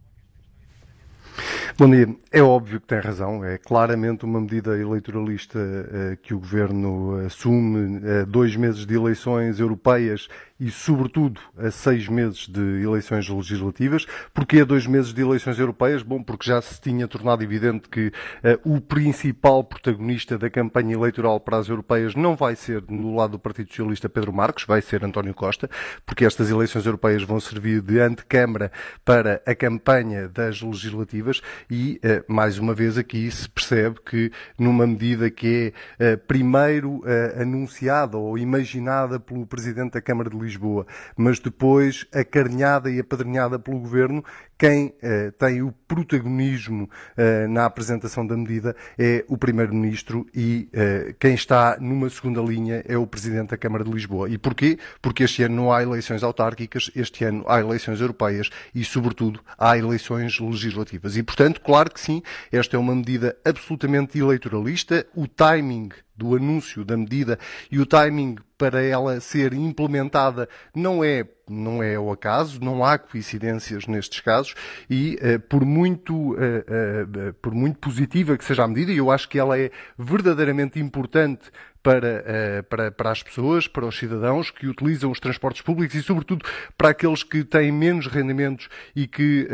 Bom 1.78 1.88
dia. 1.88 2.06
É 2.30 2.42
óbvio 2.42 2.80
que 2.80 2.86
tem 2.86 2.98
razão. 2.98 3.42
É 3.42 3.56
claramente 3.56 4.26
uma 4.26 4.38
medida 4.40 4.78
eleitoralista 4.78 5.58
uh, 5.58 6.16
que 6.18 6.34
o 6.34 6.38
governo 6.38 7.24
assume 7.26 7.98
uh, 7.98 8.26
dois 8.26 8.54
meses 8.56 8.84
de 8.84 8.94
eleições 8.94 9.58
europeias 9.58 10.28
e, 10.60 10.70
sobretudo, 10.70 11.40
a 11.56 11.70
seis 11.70 12.06
meses 12.08 12.46
de 12.46 12.82
eleições 12.82 13.28
legislativas. 13.28 14.06
Porquê 14.34 14.60
a 14.60 14.64
dois 14.64 14.86
meses 14.86 15.12
de 15.14 15.22
eleições 15.22 15.58
europeias? 15.58 16.02
Bom, 16.02 16.22
porque 16.22 16.46
já 16.46 16.60
se 16.60 16.80
tinha 16.80 17.08
tornado 17.08 17.42
evidente 17.42 17.88
que 17.88 18.08
uh, 18.08 18.74
o 18.76 18.80
principal 18.80 19.64
protagonista 19.64 20.38
da 20.38 20.50
campanha 20.50 20.94
eleitoral 20.94 21.40
para 21.40 21.56
as 21.56 21.68
europeias 21.68 22.14
não 22.14 22.36
vai 22.36 22.54
ser 22.54 22.82
do 22.82 23.14
lado 23.14 23.32
do 23.32 23.38
Partido 23.38 23.70
Socialista 23.70 24.10
Pedro 24.10 24.32
Marques, 24.32 24.66
vai 24.66 24.82
ser 24.82 25.04
António 25.04 25.34
Costa, 25.34 25.70
porque 26.04 26.24
estas 26.24 26.50
eleições 26.50 26.84
europeias 26.84 27.22
vão 27.22 27.40
servir 27.40 27.80
de 27.80 27.98
antecâmara 27.98 28.70
para 29.04 29.42
a 29.46 29.54
campanha 29.54 30.28
das 30.28 30.60
legislativas 30.60 31.40
e, 31.70 32.00
mais 32.28 32.58
uma 32.58 32.74
vez, 32.74 32.98
aqui 32.98 33.30
se 33.30 33.48
percebe 33.48 34.00
que, 34.04 34.30
numa 34.58 34.86
medida 34.86 35.30
que 35.30 35.72
é 35.98 36.16
primeiro 36.16 37.02
anunciada 37.40 38.16
ou 38.16 38.38
imaginada 38.38 39.18
pelo 39.18 39.46
Presidente 39.46 39.92
da 39.92 40.00
Câmara 40.00 40.30
de 40.30 40.38
Lisboa, 40.38 40.86
mas 41.16 41.38
depois 41.38 42.06
acarinhada 42.12 42.90
e 42.90 43.00
apadrinhada 43.00 43.58
pelo 43.58 43.80
Governo, 43.80 44.24
quem 44.62 44.94
eh, 45.02 45.32
tem 45.32 45.60
o 45.60 45.72
protagonismo 45.88 46.88
eh, 47.16 47.48
na 47.48 47.64
apresentação 47.64 48.24
da 48.24 48.36
medida 48.36 48.76
é 48.96 49.24
o 49.26 49.36
Primeiro-Ministro 49.36 50.24
e 50.32 50.68
eh, 50.72 51.16
quem 51.18 51.34
está 51.34 51.76
numa 51.80 52.08
segunda 52.08 52.40
linha 52.40 52.80
é 52.86 52.96
o 52.96 53.04
Presidente 53.04 53.50
da 53.50 53.56
Câmara 53.56 53.82
de 53.82 53.90
Lisboa. 53.90 54.30
E 54.30 54.38
porquê? 54.38 54.78
Porque 55.00 55.24
este 55.24 55.42
ano 55.42 55.56
não 55.56 55.72
há 55.72 55.82
eleições 55.82 56.22
autárquicas, 56.22 56.92
este 56.94 57.24
ano 57.24 57.44
há 57.48 57.58
eleições 57.58 58.00
europeias 58.00 58.50
e, 58.72 58.84
sobretudo, 58.84 59.40
há 59.58 59.76
eleições 59.76 60.38
legislativas. 60.38 61.16
E, 61.16 61.24
portanto, 61.24 61.60
claro 61.60 61.90
que 61.90 62.00
sim, 62.00 62.22
esta 62.52 62.76
é 62.76 62.78
uma 62.78 62.94
medida 62.94 63.36
absolutamente 63.44 64.16
eleitoralista. 64.16 65.04
O 65.12 65.26
timing 65.26 65.88
do 66.16 66.36
anúncio 66.36 66.84
da 66.84 66.96
medida 66.96 67.38
e 67.70 67.78
o 67.78 67.86
timing 67.86 68.36
para 68.56 68.82
ela 68.82 69.18
ser 69.20 69.54
implementada 69.54 70.48
não 70.74 71.02
é 71.02 71.26
não 71.50 71.82
é 71.82 71.98
o 71.98 72.10
acaso, 72.10 72.60
não 72.62 72.84
há 72.84 72.96
coincidências 72.96 73.86
nestes 73.86 74.20
casos 74.20 74.54
e 74.88 75.18
uh, 75.20 75.40
por 75.40 75.64
muito 75.64 76.32
uh, 76.32 76.36
uh, 76.36 77.32
por 77.42 77.52
muito 77.52 77.78
positiva 77.78 78.38
que 78.38 78.44
seja 78.44 78.64
a 78.64 78.68
medida, 78.68 78.92
e 78.92 78.96
eu 78.96 79.10
acho 79.10 79.28
que 79.28 79.38
ela 79.38 79.58
é 79.58 79.70
verdadeiramente 79.98 80.78
importante 80.78 81.50
para, 81.82 82.64
para, 82.70 82.92
para 82.92 83.10
as 83.10 83.24
pessoas, 83.24 83.66
para 83.66 83.84
os 83.84 83.98
cidadãos 83.98 84.52
que 84.52 84.68
utilizam 84.68 85.10
os 85.10 85.18
transportes 85.18 85.62
públicos 85.62 85.96
e, 85.96 86.02
sobretudo, 86.02 86.46
para 86.78 86.90
aqueles 86.90 87.24
que 87.24 87.42
têm 87.42 87.72
menos 87.72 88.06
rendimentos 88.06 88.68
e 88.94 89.08
que 89.08 89.48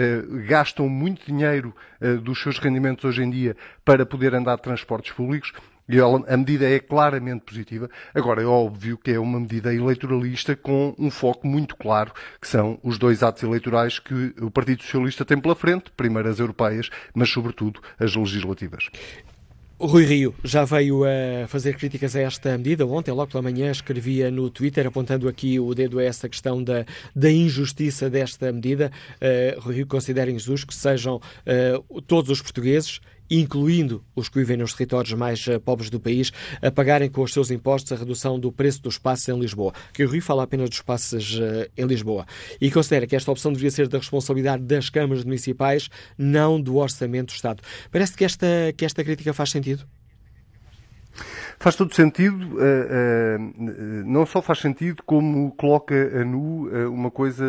gastam 0.47 0.91
muito 0.91 1.25
dinheiro 1.25 1.75
dos 2.23 2.43
seus 2.43 2.59
rendimentos 2.59 3.07
hoje 3.07 3.23
em 3.23 3.31
dia 3.31 3.57
para 3.83 4.05
poder 4.05 4.35
andar 4.35 4.57
de 4.57 4.63
transportes 4.63 5.11
públicos. 5.13 5.55
E 5.89 5.99
a 6.01 6.37
medida 6.37 6.69
é 6.69 6.79
claramente 6.79 7.45
positiva. 7.45 7.89
Agora, 8.15 8.43
é 8.43 8.47
óbvio 8.47 8.99
que 8.99 9.13
é 9.13 9.19
uma 9.19 9.41
medida 9.41 9.75
eleitoralista 9.75 10.55
com 10.55 10.95
um 10.99 11.11
foco 11.11 11.47
muito 11.47 11.77
claro, 11.77 12.13
que 12.41 12.47
são 12.47 12.79
os 12.83 12.99
dois 12.99 13.23
atos 13.23 13.43
eleitorais 13.43 13.99
que 13.99 14.35
o 14.41 14.51
Partido 14.51 14.83
Socialista 14.83 15.25
tem 15.25 15.41
pela 15.41 15.55
frente, 15.55 15.91
primeiro 15.97 16.29
as 16.29 16.39
europeias, 16.39 16.91
mas 17.15 17.31
sobretudo 17.31 17.81
as 17.99 18.15
legislativas. 18.15 18.91
Rui 19.81 20.05
Rio 20.05 20.35
já 20.43 20.65
veio 20.65 21.05
a 21.05 21.47
fazer 21.47 21.77
críticas 21.77 22.17
a 22.17 22.21
esta 22.21 22.59
medida. 22.59 22.85
Ontem, 22.85 23.13
logo 23.13 23.31
pela 23.31 23.43
manhã, 23.43 23.71
escrevia 23.71 24.29
no 24.29 24.51
Twitter, 24.51 24.85
apontando 24.85 25.29
aqui 25.29 25.61
o 25.61 25.73
dedo 25.73 26.01
a 26.01 26.05
essa 26.05 26.29
questão 26.29 26.63
da, 26.63 26.85
da 27.15 27.31
injustiça 27.31 28.11
desta 28.11 28.51
medida. 28.51 28.91
Uh, 29.15 29.61
Rui 29.61 29.77
Rio 29.77 29.87
considera 29.87 30.33
injusto 30.33 30.67
que 30.67 30.75
sejam 30.75 31.17
uh, 31.17 32.03
todos 32.03 32.29
os 32.29 32.43
portugueses 32.43 33.01
incluindo 33.31 34.05
os 34.15 34.29
que 34.29 34.39
vivem 34.39 34.57
nos 34.57 34.73
territórios 34.73 35.13
mais 35.15 35.47
eh, 35.49 35.59
pobres 35.59 35.91
do 35.91 36.01
país, 36.01 36.33
a 36.63 36.71
pagarem 36.71 37.11
com 37.11 37.23
os 37.23 37.33
seus 37.33 37.51
impostos 37.51 37.93
a 37.93 37.97
redução 37.97 38.39
do 38.39 38.51
preço 38.53 38.83
dos 38.83 38.99
passos 38.99 39.29
em 39.29 39.39
Lisboa. 39.39 39.73
Que 39.93 40.05
o 40.05 40.09
Rio 40.09 40.23
fala 40.23 40.43
apenas 40.43 40.71
dos 40.71 40.83
passos 40.83 41.39
eh, 41.41 41.69
em 41.77 41.87
Lisboa. 41.87 42.27
E 42.61 42.71
considera 42.71 43.07
que 43.07 43.17
esta 43.17 43.31
opção 43.31 43.53
devia 43.53 43.71
ser 43.71 43.89
da 43.89 43.99
responsabilidade 43.99 44.63
das 44.65 44.91
câmaras 44.91 45.25
municipais, 45.25 45.89
não 46.17 46.61
do 46.61 46.77
orçamento 46.77 47.29
do 47.29 47.37
Estado. 47.37 47.63
Parece 47.91 48.17
que 48.17 48.25
esta, 48.25 48.47
que 48.77 48.85
esta 48.85 49.05
crítica 49.05 49.33
faz 49.33 49.51
sentido? 49.51 49.85
Faz 51.59 51.75
todo 51.75 51.93
sentido, 51.93 52.57
não 54.07 54.25
só 54.25 54.41
faz 54.41 54.61
sentido, 54.61 55.03
como 55.05 55.51
coloca 55.57 56.21
a 56.21 56.25
nu 56.25 56.69
uma 56.89 57.11
coisa 57.11 57.45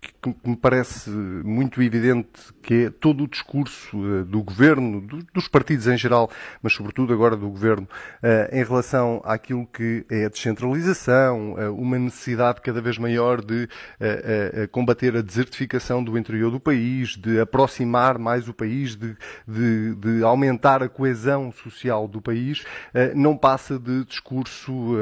que 0.00 0.34
me 0.44 0.56
parece 0.56 1.10
muito 1.10 1.82
evidente 1.82 2.28
que 2.62 2.86
é 2.86 2.90
todo 2.90 3.24
o 3.24 3.28
discurso 3.28 3.98
uh, 3.98 4.24
do 4.24 4.42
governo, 4.42 5.00
do, 5.00 5.18
dos 5.34 5.46
partidos 5.46 5.86
em 5.86 5.96
geral, 5.96 6.30
mas 6.62 6.72
sobretudo 6.72 7.12
agora 7.12 7.36
do 7.36 7.48
governo, 7.48 7.86
uh, 8.22 8.54
em 8.54 8.64
relação 8.64 9.20
àquilo 9.24 9.66
que 9.66 10.04
é 10.10 10.24
a 10.24 10.28
descentralização, 10.28 11.54
uh, 11.54 11.74
uma 11.74 11.98
necessidade 11.98 12.60
cada 12.60 12.80
vez 12.80 12.96
maior 12.98 13.42
de 13.42 13.68
combater 14.70 15.16
a 15.16 15.22
desertificação 15.22 16.02
do 16.02 16.16
interior 16.18 16.50
do 16.50 16.60
país, 16.60 17.16
de 17.16 17.40
aproximar 17.40 18.18
mais 18.18 18.48
o 18.48 18.54
país, 18.54 18.96
de, 18.96 19.16
de, 19.46 19.94
de 19.94 20.22
aumentar 20.22 20.82
a 20.82 20.88
coesão 20.88 21.52
social 21.52 22.08
do 22.08 22.20
país, 22.20 22.64
não 23.14 23.36
passa 23.36 23.78
de 23.78 24.04
discurso 24.04 24.94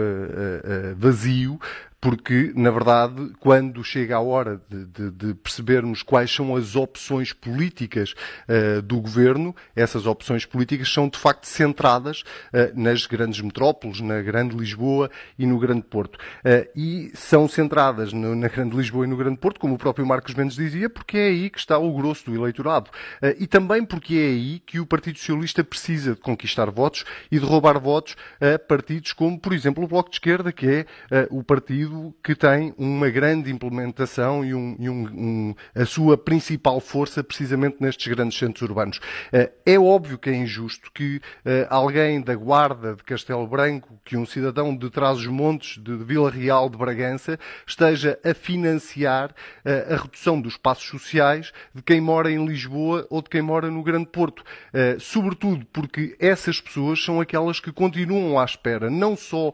vazio, 0.97 1.59
porque, 2.01 2.53
na 2.55 2.71
verdade, 2.71 3.33
quando 3.41 3.83
chega 3.83 4.17
a 4.17 4.21
hora 4.21 4.61
de, 4.69 4.85
de, 4.87 5.11
de 5.11 5.35
percebermos 5.35 6.03
quais 6.03 6.33
são 6.33 6.55
as 6.55 6.77
opções 6.77 7.33
políticas 7.33 8.15
uh, 8.49 8.81
do 8.83 9.01
governo, 9.01 9.55
essas 9.75 10.07
opções 10.07 10.47
políticas 10.47 10.89
são 10.89 11.09
de 11.09 11.19
facto 11.19 11.47
centradas 11.47 12.21
uh, 12.21 12.73
nas 12.75 13.05
grandes 13.07 13.41
metrópoles, 13.41 14.01
na 14.01 14.23
Grande 14.23 14.57
Lisboa 14.57 15.11
e 15.37 15.45
no 15.45 15.59
Grande 15.59 15.83
Porto. 15.83 16.17
Uh, 16.17 16.69
e 16.77 17.11
são 17.15 17.49
centradas 17.49 18.13
no, 18.13 18.35
na 18.37 18.47
Grande 18.47 18.77
Lisboa 18.77 19.05
e 19.05 19.09
no 19.09 19.17
Grande 19.17 19.39
Porto, 19.39 19.59
como 19.59 19.75
o 19.75 19.79
próprio 19.79 20.07
Marcos 20.07 20.35
Mendes 20.35 20.57
dizia, 20.57 20.89
porque 20.89 21.19
é 21.19 21.27
aí 21.27 21.51
que 21.51 21.59
está 21.59 21.79
o 21.79 21.93
grosso 21.93 22.27
do 22.27 22.35
eleitorado. 22.35 22.91
e 23.39 23.47
também 23.47 23.85
porque 23.85 24.15
é 24.15 24.27
aí 24.27 24.61
que 24.61 24.79
o 24.79 24.87
Partido 24.87 25.19
Socialista 25.19 25.65
precisa 25.65 26.15
de 26.15 26.21
conquistar 26.21 26.71
votos 26.71 27.05
e 27.31 27.39
de 27.39 27.45
roubar 27.45 27.79
votos 27.81 28.17
a 28.41 28.59
partidos 28.59 29.13
como, 29.13 29.39
por 29.39 29.53
exemplo, 29.53 29.83
o 29.83 29.89
Bloco 29.89 30.11
de 30.11 30.17
Esquerda, 30.17 30.53
que 30.53 30.67
é 30.67 30.87
o 31.31 31.43
partido 31.43 31.88
partido 31.89 32.15
que 32.23 32.35
tem 32.35 32.75
uma 32.77 33.09
grande 33.09 33.51
implementação 33.51 34.45
e, 34.45 34.55
um, 34.55 34.77
e 34.79 34.89
um, 34.89 35.07
um, 35.07 35.55
a 35.75 35.85
sua 35.85 36.17
principal 36.17 36.81
força 36.81 37.25
precisamente 37.25 37.77
nestes 37.81 38.07
grandes 38.07 38.39
centros 38.39 38.63
urbanos. 38.63 39.01
Eh, 39.33 39.51
é 39.65 39.79
óbvio 39.79 40.19
que 40.19 40.31
é 40.31 40.35
injusto 40.35 40.91
que 40.93 41.21
eh, 41.45 41.67
alguém 41.71 42.21
da 42.21 42.35
Guarda 42.35 42.95
de 42.95 43.03
Castelo 43.03 43.47
Branco, 43.47 43.99
que 44.05 44.17
um 44.17 44.27
cidadão 44.27 44.77
de 44.77 44.91
Trás-os-Montes, 44.91 45.79
de 45.83 45.97
Vila 45.97 46.31
Real 46.31 46.69
de 46.69 46.77
Bragança, 46.77 47.39
esteja 47.67 48.19
a 48.25 48.35
financiar 48.35 49.35
eh, 49.65 49.87
a 49.91 49.97
redução 49.97 50.41
dos 50.41 50.57
passos 50.57 50.89
sociais 50.89 51.53
de 51.75 51.83
quem 51.83 52.01
mora 52.01 52.31
em 52.31 52.45
Lisboa 52.45 53.07
ou 53.11 53.23
de 53.23 53.31
quem 53.31 53.43
mora 53.43 53.71
no 53.71 53.83
Grande 53.83 54.07
Porto. 54.07 54.45
Sobretudo 55.01 55.67
porque 55.73 56.17
essas 56.19 56.61
pessoas 56.61 57.03
são 57.03 57.21
aquelas 57.21 57.61
que 57.61 57.73
continuam 57.73 58.39
à 58.39 58.45
espera 58.45 58.91
não 58.91 59.17
só 59.17 59.53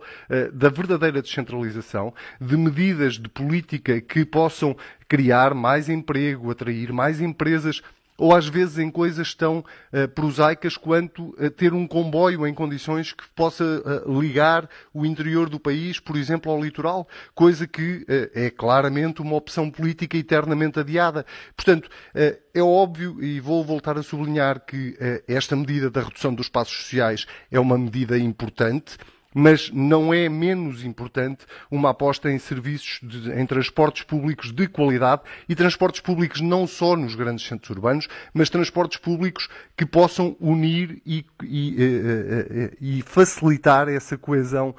da 0.52 0.68
verdadeira 0.68 1.22
descentralização, 1.22 2.12
de 2.40 2.56
medidas 2.56 3.14
de 3.14 3.28
política 3.28 4.00
que 4.00 4.24
possam 4.24 4.76
criar 5.08 5.54
mais 5.54 5.88
emprego, 5.88 6.50
atrair 6.50 6.92
mais 6.92 7.20
empresas 7.20 7.82
ou 8.16 8.34
às 8.34 8.46
vezes 8.46 8.78
em 8.78 8.90
coisas 8.90 9.34
tão 9.34 9.58
uh, 9.58 10.08
prosaicas 10.14 10.76
quanto 10.76 11.30
uh, 11.30 11.50
ter 11.50 11.72
um 11.72 11.86
comboio 11.86 12.46
em 12.46 12.54
condições 12.54 13.12
que 13.12 13.24
possa 13.34 13.64
uh, 13.64 14.20
ligar 14.20 14.68
o 14.92 15.04
interior 15.04 15.48
do 15.48 15.58
país, 15.58 15.98
por 15.98 16.16
exemplo, 16.16 16.50
ao 16.50 16.62
litoral, 16.62 17.08
coisa 17.34 17.66
que 17.66 18.04
é 18.34 18.50
claramente 18.50 19.20
uma 19.20 19.34
opção 19.34 19.70
política 19.70 20.16
eternamente 20.16 20.78
adiada. 20.78 21.26
Portanto, 21.56 21.88
é 22.14 22.62
óbvio, 22.62 23.22
e 23.22 23.40
vou 23.40 23.64
voltar 23.64 23.98
a 23.98 24.02
sublinhar, 24.02 24.60
que 24.64 24.96
esta 25.26 25.56
medida 25.56 25.90
da 25.90 26.02
redução 26.02 26.34
dos 26.34 26.48
passos 26.48 26.76
sociais 26.76 27.26
é 27.50 27.58
uma 27.58 27.76
medida 27.76 28.18
importante 28.18 28.96
mas 29.34 29.70
não 29.72 30.14
é 30.14 30.28
menos 30.28 30.84
importante 30.84 31.44
uma 31.70 31.90
aposta 31.90 32.30
em 32.30 32.38
serviços, 32.38 33.00
de, 33.02 33.32
em 33.32 33.44
transportes 33.44 34.04
públicos 34.04 34.52
de 34.52 34.68
qualidade 34.68 35.22
e 35.48 35.54
transportes 35.54 36.00
públicos 36.00 36.40
não 36.40 36.66
só 36.66 36.96
nos 36.96 37.16
grandes 37.16 37.44
centros 37.46 37.70
urbanos, 37.70 38.06
mas 38.32 38.48
transportes 38.48 38.98
públicos 38.98 39.48
que 39.76 39.84
possam 39.84 40.36
unir 40.40 41.02
e, 41.04 41.26
e, 41.42 41.76
eh, 41.76 41.84
eh, 41.84 42.46
eh, 42.50 42.70
e 42.80 43.02
facilitar 43.02 43.88
essa 43.88 44.16
coesão 44.16 44.74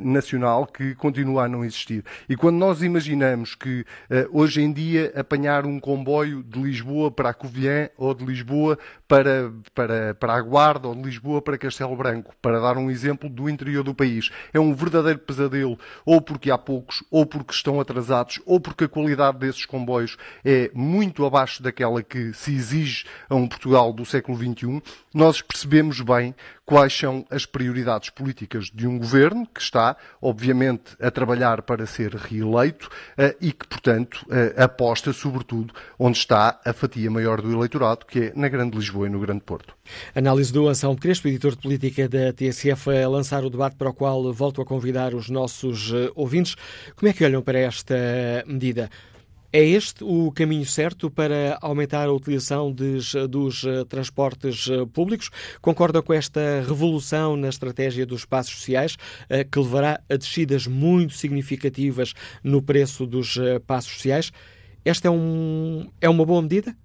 nacional 0.00 0.66
que 0.66 0.94
continua 0.94 1.44
a 1.44 1.48
não 1.48 1.64
existir. 1.64 2.04
E 2.28 2.36
quando 2.36 2.56
nós 2.56 2.82
imaginamos 2.82 3.54
que 3.54 3.84
hoje 4.32 4.62
em 4.62 4.72
dia 4.72 5.12
apanhar 5.14 5.66
um 5.66 5.78
comboio 5.78 6.42
de 6.42 6.60
Lisboa 6.60 7.10
para 7.10 7.30
a 7.30 7.34
Covilhã 7.34 7.88
ou 7.96 8.14
de 8.14 8.24
Lisboa 8.24 8.78
para, 9.06 9.52
para, 9.74 10.14
para 10.14 10.34
a 10.34 10.40
Guarda 10.40 10.88
ou 10.88 10.94
de 10.94 11.02
Lisboa 11.02 11.42
para 11.42 11.58
Castelo 11.58 11.96
Branco, 11.96 12.34
para 12.40 12.60
dar 12.60 12.76
um 12.76 12.90
exemplo 12.90 13.28
do 13.28 13.48
interior 13.48 13.82
do 13.82 13.94
país. 13.98 14.30
É 14.52 14.60
um 14.60 14.72
verdadeiro 14.72 15.18
pesadelo, 15.18 15.78
ou 16.06 16.20
porque 16.20 16.50
há 16.50 16.56
poucos, 16.56 17.02
ou 17.10 17.26
porque 17.26 17.52
estão 17.52 17.80
atrasados, 17.80 18.40
ou 18.46 18.60
porque 18.60 18.84
a 18.84 18.88
qualidade 18.88 19.38
desses 19.38 19.66
comboios 19.66 20.16
é 20.44 20.70
muito 20.72 21.26
abaixo 21.26 21.62
daquela 21.62 22.02
que 22.02 22.32
se 22.32 22.54
exige 22.54 23.04
a 23.28 23.34
um 23.34 23.48
Portugal 23.48 23.92
do 23.92 24.06
século 24.06 24.38
XXI. 24.38 24.80
Nós 25.12 25.42
percebemos 25.42 26.00
bem 26.00 26.34
quais 26.68 26.92
são 26.92 27.24
as 27.30 27.46
prioridades 27.46 28.10
políticas 28.10 28.66
de 28.66 28.86
um 28.86 28.98
governo 28.98 29.46
que 29.46 29.58
está, 29.58 29.96
obviamente, 30.20 30.94
a 31.00 31.10
trabalhar 31.10 31.62
para 31.62 31.86
ser 31.86 32.14
reeleito 32.14 32.90
eh, 33.16 33.34
e 33.40 33.52
que, 33.52 33.66
portanto, 33.66 34.26
eh, 34.30 34.52
aposta 34.62 35.14
sobretudo 35.14 35.72
onde 35.98 36.18
está 36.18 36.60
a 36.62 36.74
fatia 36.74 37.10
maior 37.10 37.40
do 37.40 37.50
eleitorado, 37.50 38.04
que 38.04 38.18
é 38.18 38.32
na 38.36 38.50
Grande 38.50 38.76
Lisboa 38.76 39.06
e 39.06 39.10
no 39.10 39.18
Grande 39.18 39.44
Porto. 39.44 39.74
Análise 40.14 40.52
do 40.52 40.68
Anselmo 40.68 41.00
Crespo, 41.00 41.28
editor 41.28 41.52
de 41.52 41.62
política 41.62 42.06
da 42.06 42.34
TSF, 42.34 42.90
a 42.90 43.08
lançar 43.08 43.42
o 43.44 43.48
debate 43.48 43.74
para 43.76 43.88
o 43.88 43.94
qual 43.94 44.30
volto 44.34 44.60
a 44.60 44.66
convidar 44.66 45.14
os 45.14 45.30
nossos 45.30 45.90
eh, 45.94 46.10
ouvintes. 46.14 46.54
Como 46.94 47.08
é 47.08 47.14
que 47.14 47.24
olham 47.24 47.40
para 47.40 47.60
esta 47.60 47.94
medida? 48.46 48.90
É 49.50 49.64
este 49.64 50.04
o 50.04 50.30
caminho 50.30 50.66
certo 50.66 51.10
para 51.10 51.56
aumentar 51.62 52.06
a 52.06 52.12
utilização 52.12 52.70
dos, 52.70 53.14
uh, 53.14 53.84
transportes 53.88 54.66
uh, 54.66 54.86
públicos? 54.86 55.30
Concorda 55.62 56.02
com 56.02 56.12
esta 56.12 56.62
revolução 56.68 57.34
na 57.34 57.48
estratégia 57.48 58.04
dos 58.04 58.20
espaços 58.20 58.58
sociais, 58.58 58.96
uh, 59.24 59.48
que 59.50 59.58
levará 59.58 60.02
a 60.06 60.16
descidas 60.16 60.66
muito 60.66 61.14
significativas 61.14 62.12
no 62.44 62.60
preço 62.60 63.06
dos 63.06 63.38
passos 63.66 63.92
sociais? 63.92 64.30
Esta 64.84 65.08
é, 65.08 65.10
um, 65.10 65.88
é 65.98 66.10
uma 66.10 66.26
boa 66.26 66.42
medida? 66.42 66.76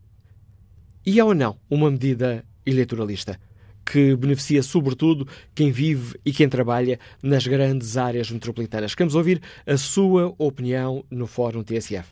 E 1.05 1.19
é 1.19 1.23
ou 1.23 1.35
não 1.35 1.57
uma 1.69 1.91
medida 1.91 2.45
eleitoralista? 2.65 3.37
que 3.85 4.15
beneficia 4.15 4.63
sobretudo 4.63 5.27
quem 5.53 5.69
vive 5.69 6.17
e 6.23 6.31
quem 6.31 6.47
trabalha 6.47 6.97
nas 7.21 7.45
grandes 7.45 7.97
áreas 7.97 8.31
metropolitanas. 8.31 8.95
Queremos 8.95 9.13
ouvir 9.13 9.41
a 9.67 9.75
sua 9.75 10.33
opinião 10.37 11.03
no 11.11 11.27
Fórum 11.27 11.61
TSF. 11.61 12.05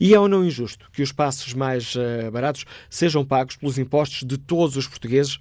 E 0.00 0.14
é 0.14 0.20
ou 0.20 0.28
não 0.28 0.44
injusto 0.44 0.90
que 0.92 1.02
os 1.02 1.12
passos 1.12 1.54
mais 1.54 1.94
uh, 1.94 2.30
baratos 2.30 2.64
sejam 2.88 3.24
pagos 3.24 3.56
pelos 3.56 3.78
impostos 3.78 4.26
de 4.26 4.38
todos 4.38 4.76
os 4.76 4.86
portugueses, 4.86 5.40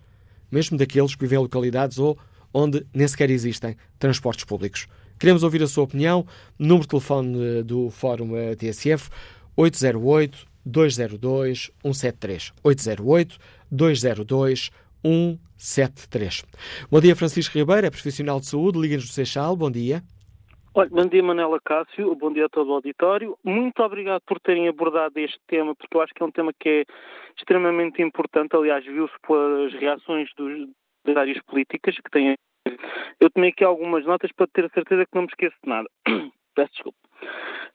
mesmo 0.51 0.77
daqueles 0.77 1.15
que 1.15 1.21
vivem 1.21 1.39
em 1.39 1.41
localidades 1.41 1.99
ou 1.99 2.17
onde 2.53 2.85
nem 2.93 3.07
sequer 3.07 3.29
existem 3.29 3.75
transportes 3.97 4.45
públicos? 4.45 4.87
Queremos 5.19 5.43
ouvir 5.43 5.61
a 5.61 5.67
sua 5.67 5.83
opinião. 5.83 6.25
Número 6.57 6.83
de 6.83 6.87
telefone 6.87 7.59
eh, 7.59 7.63
do 7.63 7.89
Fórum 7.89 8.31
TSF 8.57 9.09
808 9.55 10.47
202 10.65 11.71
173. 11.83 12.53
808 12.63 13.37
202 13.69 14.71
173. 15.03 16.43
Bom 16.89 17.01
dia, 17.01 17.15
Francisco 17.15 17.57
Ribeiro, 17.57 17.87
é 17.87 17.89
profissional 17.89 18.39
de 18.39 18.45
saúde, 18.47 18.79
Liga-nos 18.79 19.07
do 19.07 19.11
Seixal. 19.11 19.55
Bom 19.55 19.69
dia. 19.69 20.03
Olha, 20.75 20.89
bom 20.89 21.05
dia, 21.07 21.23
Manela 21.23 21.59
Cássio, 21.65 22.13
bom 22.15 22.31
dia 22.31 22.45
a 22.45 22.49
todo 22.49 22.69
o 22.69 22.75
auditório. 22.75 23.35
Muito 23.43 23.81
obrigado 23.81 24.21
por 24.21 24.39
terem 24.39 24.67
abordado 24.67 25.19
este 25.19 25.39
tema, 25.47 25.73
porque 25.75 25.97
eu 25.97 26.01
acho 26.01 26.13
que 26.13 26.21
é 26.21 26.25
um 26.25 26.31
tema 26.31 26.53
que 26.53 26.69
é 26.69 26.85
extremamente 27.35 28.03
importante. 28.03 28.55
Aliás, 28.55 28.85
viu-se 28.85 29.13
pelas 29.27 29.73
reações 29.73 30.29
dos, 30.37 30.69
das 31.03 31.17
áreas 31.17 31.41
políticas 31.43 31.95
que 31.95 32.11
têm. 32.11 32.35
Eu 33.19 33.31
tomei 33.31 33.49
aqui 33.49 33.63
algumas 33.63 34.05
notas 34.05 34.31
para 34.31 34.45
ter 34.45 34.65
a 34.65 34.69
certeza 34.69 35.05
que 35.05 35.15
não 35.15 35.23
me 35.23 35.27
esqueço 35.29 35.55
de 35.63 35.69
nada. 35.69 35.89
Peço 36.53 36.71
desculpa. 36.73 36.97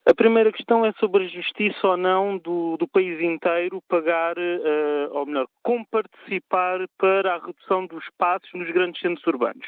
A 0.06 0.14
primeira 0.14 0.52
questão 0.52 0.86
é 0.86 0.92
sobre 1.00 1.24
a 1.24 1.28
justiça 1.28 1.88
ou 1.88 1.96
não 1.96 2.38
do, 2.38 2.76
do 2.76 2.86
país 2.86 3.20
inteiro 3.20 3.82
pagar, 3.88 4.36
uh, 4.38 5.08
ou 5.10 5.26
melhor, 5.26 5.46
comparticipar 5.62 6.86
para 6.96 7.34
a 7.34 7.44
redução 7.44 7.86
dos 7.86 8.04
espaços 8.04 8.48
nos 8.54 8.70
grandes 8.70 9.00
centros 9.00 9.26
urbanos. 9.26 9.66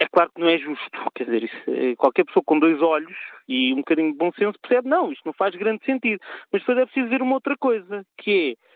É 0.00 0.06
claro 0.06 0.30
que 0.32 0.40
não 0.40 0.48
é 0.48 0.58
justo, 0.58 0.90
quer 1.14 1.24
dizer, 1.24 1.50
eh, 1.66 1.96
qualquer 1.96 2.24
pessoa 2.24 2.42
com 2.44 2.58
dois 2.58 2.80
olhos 2.80 3.16
e 3.48 3.72
um 3.72 3.78
bocadinho 3.78 4.12
de 4.12 4.18
bom 4.18 4.30
senso 4.32 4.58
percebe, 4.60 4.88
não, 4.88 5.10
isto 5.10 5.24
não 5.26 5.32
faz 5.32 5.54
grande 5.56 5.84
sentido. 5.84 6.20
Mas 6.52 6.62
depois 6.62 6.78
é 6.78 6.84
preciso 6.84 7.08
ver 7.08 7.20
uma 7.20 7.34
outra 7.34 7.56
coisa, 7.56 8.04
que 8.16 8.52
é 8.52 8.68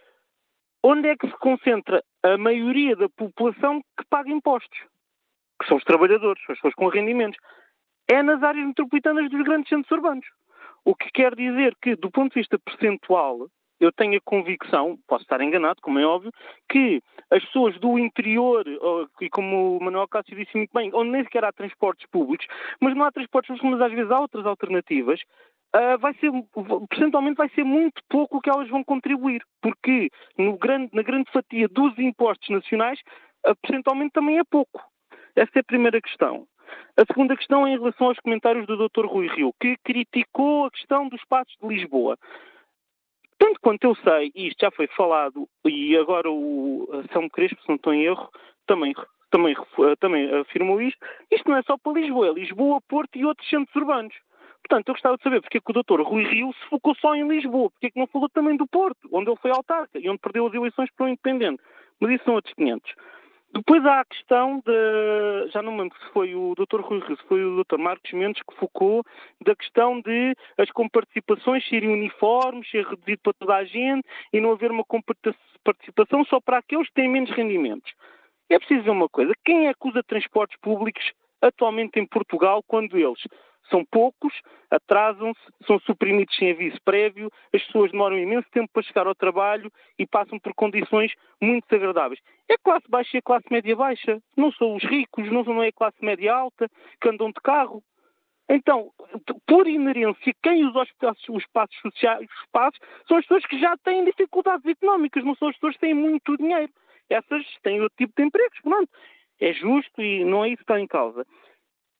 onde 0.82 1.08
é 1.08 1.16
que 1.16 1.28
se 1.28 1.36
concentra 1.38 2.02
a 2.24 2.36
maioria 2.36 2.96
da 2.96 3.08
população 3.08 3.80
que 3.96 4.04
paga 4.10 4.30
impostos? 4.30 4.78
Que 5.60 5.68
são 5.68 5.76
os 5.76 5.84
trabalhadores, 5.84 6.42
as 6.48 6.56
pessoas 6.56 6.74
com 6.74 6.88
rendimentos. 6.88 7.38
É 8.08 8.20
nas 8.20 8.42
áreas 8.42 8.66
metropolitanas 8.66 9.30
dos 9.30 9.44
grandes 9.44 9.68
centros 9.68 9.90
urbanos. 9.92 10.26
O 10.84 10.96
que 10.96 11.08
quer 11.12 11.36
dizer 11.36 11.76
que, 11.80 11.94
do 11.94 12.10
ponto 12.10 12.32
de 12.32 12.40
vista 12.40 12.58
percentual, 12.58 13.46
eu 13.84 13.92
tenho 13.92 14.16
a 14.16 14.20
convicção, 14.24 14.98
posso 15.06 15.22
estar 15.22 15.40
enganado, 15.40 15.80
como 15.82 15.98
é 15.98 16.06
óbvio, 16.06 16.30
que 16.68 17.02
as 17.30 17.44
pessoas 17.44 17.78
do 17.78 17.98
interior, 17.98 18.64
e 19.20 19.28
como 19.28 19.76
o 19.76 19.84
Manuel 19.84 20.08
Cássio 20.08 20.36
disse 20.36 20.56
muito 20.56 20.70
bem, 20.72 20.90
onde 20.94 21.10
nem 21.10 21.24
sequer 21.24 21.44
há 21.44 21.52
transportes 21.52 22.06
públicos, 22.10 22.46
mas 22.80 22.94
não 22.94 23.04
há 23.04 23.12
transportes 23.12 23.48
públicos, 23.48 23.70
mas 23.70 23.86
às 23.86 23.92
vezes 23.92 24.10
há 24.10 24.20
outras 24.20 24.46
alternativas, 24.46 25.20
Uh, 25.74 25.96
vai 25.98 26.12
ser, 26.16 26.30
percentualmente 26.90 27.38
vai 27.38 27.48
ser 27.54 27.64
muito 27.64 28.02
pouco 28.06 28.36
o 28.36 28.40
que 28.42 28.50
elas 28.50 28.68
vão 28.68 28.84
contribuir, 28.84 29.42
porque 29.62 30.10
grande, 30.60 30.90
na 30.92 31.00
grande 31.00 31.30
fatia 31.32 31.66
dos 31.66 31.98
impostos 31.98 32.46
nacionais, 32.50 33.00
uh, 33.46 33.56
percentualmente 33.62 34.12
também 34.12 34.38
é 34.38 34.44
pouco. 34.44 34.82
Essa 35.34 35.50
é 35.56 35.60
a 35.60 35.64
primeira 35.64 35.98
questão. 35.98 36.46
A 36.94 37.06
segunda 37.06 37.34
questão 37.34 37.66
é 37.66 37.70
em 37.70 37.78
relação 37.78 38.08
aos 38.08 38.18
comentários 38.20 38.66
do 38.66 38.76
Dr. 38.76 39.06
Rui 39.06 39.28
Rio, 39.28 39.54
que 39.58 39.78
criticou 39.82 40.66
a 40.66 40.70
questão 40.70 41.08
dos 41.08 41.24
passos 41.24 41.54
de 41.58 41.66
Lisboa. 41.66 42.18
Tanto 43.42 43.58
quanto 43.60 43.82
eu 43.82 43.96
sei, 43.96 44.30
e 44.36 44.46
isto 44.46 44.60
já 44.60 44.70
foi 44.70 44.86
falado, 44.86 45.48
e 45.64 45.96
agora 45.96 46.30
o 46.30 46.88
São 47.12 47.28
Crespo, 47.28 47.60
se 47.60 47.68
não 47.68 47.74
estou 47.74 47.92
em 47.92 48.04
erro, 48.04 48.30
também, 48.68 48.94
também, 49.30 49.56
também 49.98 50.32
afirmou 50.32 50.80
isto, 50.80 51.04
isto 51.28 51.50
não 51.50 51.56
é 51.56 51.62
só 51.62 51.76
para 51.76 52.00
Lisboa, 52.00 52.28
é 52.28 52.32
Lisboa, 52.34 52.80
Porto 52.88 53.18
e 53.18 53.24
outros 53.24 53.48
centros 53.48 53.74
urbanos. 53.74 54.14
Portanto, 54.62 54.86
eu 54.86 54.94
gostava 54.94 55.16
de 55.16 55.24
saber 55.24 55.40
porque 55.40 55.58
é 55.58 55.60
que 55.60 55.70
o 55.72 55.74
doutor 55.74 56.00
Rui 56.02 56.22
Rio 56.22 56.52
se 56.52 56.68
focou 56.68 56.94
só 56.94 57.16
em 57.16 57.26
Lisboa, 57.26 57.68
porque 57.72 57.88
é 57.88 57.90
que 57.90 57.98
não 57.98 58.06
falou 58.06 58.28
também 58.28 58.56
do 58.56 58.64
Porto, 58.68 59.08
onde 59.10 59.28
ele 59.28 59.38
foi 59.42 59.50
autarca 59.50 59.98
e 59.98 60.08
onde 60.08 60.20
perdeu 60.20 60.46
as 60.46 60.54
eleições 60.54 60.88
para 60.96 61.06
o 61.06 61.08
independente. 61.08 61.60
Mas 61.98 62.12
isso 62.12 62.24
são 62.24 62.34
outros 62.34 62.54
500. 62.54 62.94
Depois 63.54 63.84
há 63.84 64.00
a 64.00 64.04
questão 64.06 64.62
de, 64.64 65.50
já 65.52 65.60
não 65.60 65.72
me 65.72 65.82
lembro 65.82 65.98
se 65.98 66.12
foi 66.12 66.34
o 66.34 66.54
Dr. 66.54 66.80
Rui 66.80 67.00
Rio, 67.00 67.16
se 67.18 67.22
foi 67.24 67.44
o 67.44 67.62
Dr. 67.62 67.76
Marcos 67.76 68.10
Mendes 68.12 68.42
que 68.42 68.56
focou 68.56 69.04
da 69.44 69.54
questão 69.54 70.00
de 70.00 70.34
as 70.56 70.70
comparticipações 70.70 71.62
serem 71.68 71.92
uniformes, 71.92 72.70
ser 72.70 72.86
reduzido 72.86 73.20
para 73.22 73.32
toda 73.34 73.56
a 73.56 73.64
gente 73.64 74.08
e 74.32 74.40
não 74.40 74.52
haver 74.52 74.70
uma 74.70 74.84
participação 75.62 76.24
só 76.24 76.40
para 76.40 76.58
aqueles 76.58 76.88
que 76.88 76.94
têm 76.94 77.10
menos 77.10 77.30
rendimentos. 77.30 77.92
É 78.48 78.58
preciso 78.58 78.84
ver 78.84 78.90
uma 78.90 79.08
coisa, 79.08 79.34
quem 79.44 79.68
é 79.68 79.74
que 79.74 79.86
usa 79.86 80.02
transportes 80.02 80.58
públicos 80.58 81.12
atualmente 81.42 81.98
em 81.98 82.06
Portugal 82.06 82.62
quando 82.66 82.96
eles 82.96 83.20
são 83.72 83.84
poucos, 83.84 84.32
atrasam-se, 84.70 85.40
são 85.66 85.80
suprimidos 85.80 86.36
sem 86.36 86.50
aviso 86.52 86.76
prévio, 86.84 87.30
as 87.52 87.64
pessoas 87.64 87.90
demoram 87.90 88.18
imenso 88.18 88.46
tempo 88.52 88.68
para 88.72 88.82
chegar 88.82 89.06
ao 89.06 89.14
trabalho 89.14 89.72
e 89.98 90.06
passam 90.06 90.38
por 90.38 90.54
condições 90.54 91.12
muito 91.40 91.66
desagradáveis. 91.68 92.20
É 92.48 92.56
classe 92.58 92.86
baixa 92.88 93.16
e 93.16 93.18
a 93.18 93.22
classe 93.22 93.46
média 93.50 93.74
baixa. 93.74 94.20
Não 94.36 94.52
são 94.52 94.76
os 94.76 94.84
ricos, 94.84 95.30
não, 95.32 95.62
é 95.62 95.68
a 95.68 95.72
classe 95.72 96.04
média 96.04 96.34
alta 96.34 96.68
que 97.00 97.08
andam 97.08 97.28
de 97.28 97.40
carro. 97.42 97.82
Então, 98.48 98.90
por 99.46 99.66
inerência, 99.66 100.34
quem 100.42 100.64
usa 100.66 100.82
os 100.82 100.88
espaços, 100.88 101.28
os 101.30 101.42
espaços 101.42 101.80
sociais 101.80 102.28
os 102.28 102.42
espaços, 102.42 102.80
são 103.08 103.16
as 103.16 103.24
pessoas 103.24 103.46
que 103.46 103.58
já 103.58 103.74
têm 103.78 104.04
dificuldades 104.04 104.66
económicas, 104.66 105.24
não 105.24 105.34
são 105.36 105.48
as 105.48 105.54
pessoas 105.54 105.74
que 105.74 105.80
têm 105.80 105.94
muito 105.94 106.36
dinheiro. 106.36 106.70
Essas 107.08 107.44
têm 107.62 107.80
outro 107.80 107.96
tipo 107.96 108.12
de 108.14 108.26
empregos, 108.26 108.60
pronto. 108.62 108.90
É 109.40 109.52
justo 109.54 110.00
e 110.02 110.24
não 110.24 110.44
é 110.44 110.48
isso 110.48 110.58
que 110.58 110.62
está 110.64 110.78
em 110.78 110.86
causa. 110.86 111.26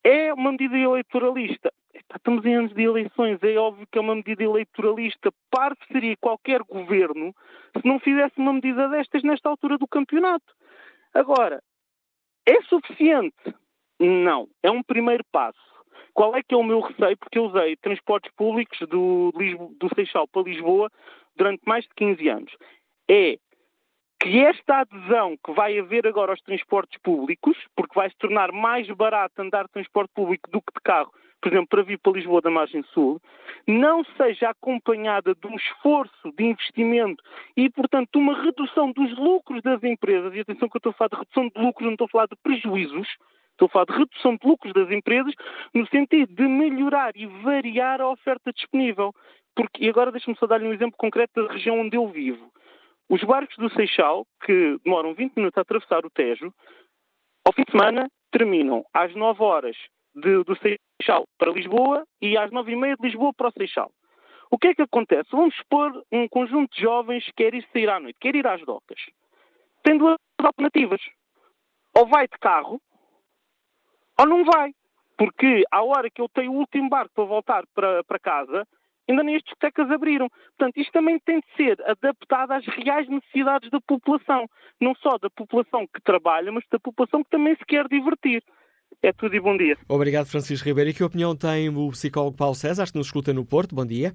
É 0.04 0.32
uma 0.34 0.52
medida 0.52 0.76
eleitoralista. 0.76 1.72
Estamos 2.14 2.44
em 2.44 2.54
anos 2.54 2.74
de 2.74 2.82
eleições, 2.82 3.38
é 3.42 3.56
óbvio 3.56 3.86
que 3.90 3.98
é 3.98 4.00
uma 4.00 4.14
medida 4.14 4.42
eleitoralista. 4.42 5.32
Parvo 5.50 5.78
seria 5.90 6.16
qualquer 6.16 6.62
governo 6.62 7.34
se 7.76 7.86
não 7.86 7.98
fizesse 7.98 8.34
uma 8.38 8.52
medida 8.52 8.88
destas 8.88 9.22
nesta 9.22 9.48
altura 9.48 9.78
do 9.78 9.86
campeonato. 9.86 10.44
Agora, 11.14 11.62
é 12.46 12.60
suficiente? 12.62 13.54
Não. 13.98 14.48
É 14.62 14.70
um 14.70 14.82
primeiro 14.82 15.24
passo. 15.30 15.58
Qual 16.12 16.36
é 16.36 16.42
que 16.42 16.54
é 16.54 16.56
o 16.56 16.62
meu 16.62 16.80
receio? 16.80 17.16
Porque 17.16 17.38
eu 17.38 17.44
usei 17.44 17.76
transportes 17.76 18.32
públicos 18.34 18.78
do, 18.88 19.32
do 19.32 19.94
Seixal 19.94 20.28
para 20.28 20.42
Lisboa 20.42 20.90
durante 21.36 21.62
mais 21.66 21.84
de 21.84 21.90
15 21.94 22.28
anos. 22.28 22.56
É 23.08 23.38
que 24.22 24.38
esta 24.38 24.82
adesão 24.82 25.37
que 25.44 25.52
vai 25.52 25.76
haver 25.76 26.06
agora 26.06 26.30
aos 26.30 26.40
transportes 26.42 26.96
públicos, 27.02 27.56
porque 27.74 27.94
vai 27.96 28.08
se 28.08 28.16
tornar 28.18 28.52
mais 28.52 28.88
barato 28.90 29.42
andar 29.42 29.64
de 29.64 29.72
transporte 29.72 30.12
público 30.14 30.48
do 30.48 30.61
que 30.61 30.72
de 30.72 30.80
carro, 30.80 31.12
por 31.40 31.50
exemplo, 31.50 31.66
para 31.66 31.82
vir 31.82 31.98
para 31.98 32.12
Lisboa 32.12 32.40
da 32.40 32.48
margem 32.48 32.85
sul, 32.94 33.20
não 33.66 34.04
seja 34.16 34.50
acompanhada 34.50 35.35
de 35.35 35.46
um 35.48 35.56
esforço 35.56 36.32
de 36.38 36.44
investimento 36.44 37.20
e, 37.56 37.68
portanto, 37.68 38.14
uma 38.14 38.40
redução 38.40 38.92
dos 38.92 39.12
lucros 39.18 39.61
das 39.61 39.82
empresas, 39.82 40.32
e 40.37 40.40
atenção 40.40 40.68
que 40.68 40.76
eu 40.76 40.78
estou 40.78 40.90
a 40.90 40.94
falar 40.94 41.08
de 41.08 41.16
redução 41.16 41.48
de 41.48 41.61
lucros, 41.61 41.85
não 41.85 41.94
estou 41.94 42.04
a 42.04 42.11
falar 42.11 42.26
de 42.26 42.37
prejuízos, 42.44 43.08
estou 43.50 43.66
a 43.66 43.68
falar 43.70 43.87
de 43.87 43.98
redução 43.98 44.37
de 44.37 44.46
lucros 44.46 44.72
das 44.72 44.88
empresas, 44.92 45.35
no 45.74 45.85
sentido 45.88 46.32
de 46.32 46.46
melhorar 46.46 47.11
e 47.16 47.26
variar 47.26 48.00
a 48.00 48.08
oferta 48.08 48.52
disponível. 48.52 49.12
Porque, 49.56 49.85
e 49.85 49.88
agora 49.88 50.12
deixa-me 50.12 50.37
só 50.38 50.46
dar-lhe 50.46 50.68
um 50.68 50.72
exemplo 50.72 50.94
concreto 50.96 51.44
da 51.44 51.52
região 51.52 51.80
onde 51.80 51.96
eu 51.96 52.06
vivo. 52.06 52.52
Os 53.12 53.22
barcos 53.25 53.55
do 53.59 53.68
Seixal, 53.75 54.27
que 54.42 54.79
demoram 54.83 55.12
20 55.12 55.37
minutos 55.37 55.59
a 55.59 55.61
atravessar 55.61 56.03
o 56.07 56.09
Tejo, 56.09 56.51
ao 57.44 57.53
fim 57.53 57.62
de 57.62 57.70
semana 57.70 58.11
terminam 58.31 58.87
às 58.90 59.14
9 59.14 59.42
horas 59.42 59.77
de, 60.14 60.42
do 60.44 60.57
Seixal 60.57 61.29
para 61.37 61.53
Lisboa 61.53 62.07
e 62.22 62.38
às 62.38 62.51
9 62.51 62.72
e 62.72 62.75
meia 62.77 62.96
de 62.96 63.07
Lisboa 63.07 63.35
para 63.35 63.48
o 63.48 63.53
Seixal. 63.53 63.92
O 64.51 64.57
que 64.57 64.68
é 64.68 64.75
que 64.75 64.81
acontece? 64.81 65.29
Vamos 65.31 65.55
supor 65.57 65.92
um 66.11 66.27
conjunto 66.27 66.75
de 66.75 66.81
jovens 66.81 67.22
que 67.27 67.33
quer 67.37 67.53
ir 67.53 67.68
sair 67.70 67.90
à 67.90 68.01
noite, 68.01 68.16
quer 68.18 68.35
ir 68.35 68.46
às 68.46 68.64
docas. 68.64 68.98
Tem 69.83 69.98
duas 69.98 70.16
alternativas. 70.38 71.03
Ou 71.94 72.07
vai 72.07 72.27
de 72.27 72.38
carro, 72.38 72.81
ou 74.18 74.27
não 74.27 74.42
vai. 74.42 74.72
Porque 75.18 75.64
à 75.70 75.83
hora 75.83 76.09
que 76.09 76.22
eu 76.22 76.31
tenho 76.31 76.53
o 76.53 76.57
último 76.57 76.88
barco 76.88 77.12
para 77.14 77.25
voltar 77.25 77.64
para, 77.75 78.03
para 78.05 78.18
casa, 78.18 78.66
ainda 79.12 79.22
nem 79.22 79.37
as 79.37 79.42
discotecas 79.42 79.90
abriram. 79.90 80.29
Portanto, 80.57 80.77
isto 80.79 80.92
também 80.92 81.18
tem 81.20 81.40
de 81.40 81.57
ser 81.57 81.81
adaptado 81.83 82.53
às 82.53 82.66
reais 82.66 83.09
necessidades 83.09 83.70
da 83.70 83.81
população. 83.81 84.48
Não 84.81 84.94
só 84.96 85.18
da 85.18 85.31
população 85.31 85.87
que 85.87 86.01
trabalha, 86.03 86.51
mas 86.51 86.64
da 86.70 86.79
população 86.79 87.22
que 87.22 87.31
também 87.31 87.55
se 87.57 87.64
quer 87.64 87.87
divertir. 87.88 88.42
É 89.03 89.12
tudo 89.12 89.35
e 89.35 89.40
bom 89.40 89.57
dia. 89.57 89.77
Obrigado, 89.88 90.27
Francisco 90.27 90.68
Ribeiro. 90.68 90.90
E 90.90 90.94
que 90.94 91.05
opinião 91.05 91.37
tem 91.37 91.68
o 91.68 91.90
psicólogo 91.90 92.37
Paulo 92.37 92.55
César, 92.55 92.90
que 92.90 92.96
nos 92.96 93.07
escuta 93.07 93.33
no 93.33 93.44
Porto? 93.44 93.75
Bom 93.75 93.87
dia. 93.87 94.12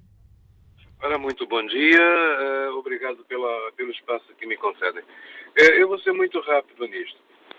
Ora, 1.01 1.17
muito 1.17 1.45
bom 1.45 1.65
dia. 1.67 1.99
Uh, 1.99 2.77
obrigado 2.77 3.23
pela, 3.25 3.71
pelo 3.75 3.91
espaço 3.91 4.25
que 4.37 4.45
me 4.45 4.57
concedem. 4.57 5.03
Uh, 5.03 5.73
eu 5.77 5.87
vou 5.87 5.99
ser 5.99 6.11
muito 6.11 6.39
rápido 6.41 6.87
nisto. 6.87 7.17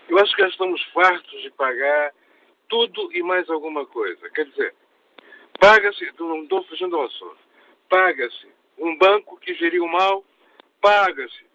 Eu 0.09 0.17
acho 0.17 0.35
que 0.35 0.41
já 0.41 0.49
estamos 0.49 0.83
fartos 0.93 1.41
de 1.41 1.51
pagar 1.51 2.11
tudo 2.67 3.09
e 3.13 3.21
mais 3.21 3.49
alguma 3.49 3.85
coisa. 3.85 4.29
Quer 4.31 4.45
dizer, 4.45 4.73
paga-se, 5.59 6.11
não 6.19 6.43
estou 6.43 6.63
fugindo 6.63 6.95
ao 6.95 7.05
assunto, 7.05 7.37
paga-se 7.89 8.47
um 8.77 8.97
banco 8.97 9.37
que 9.37 9.53
geriu 9.55 9.85
mal, 9.87 10.23
paga-se, 10.81 11.45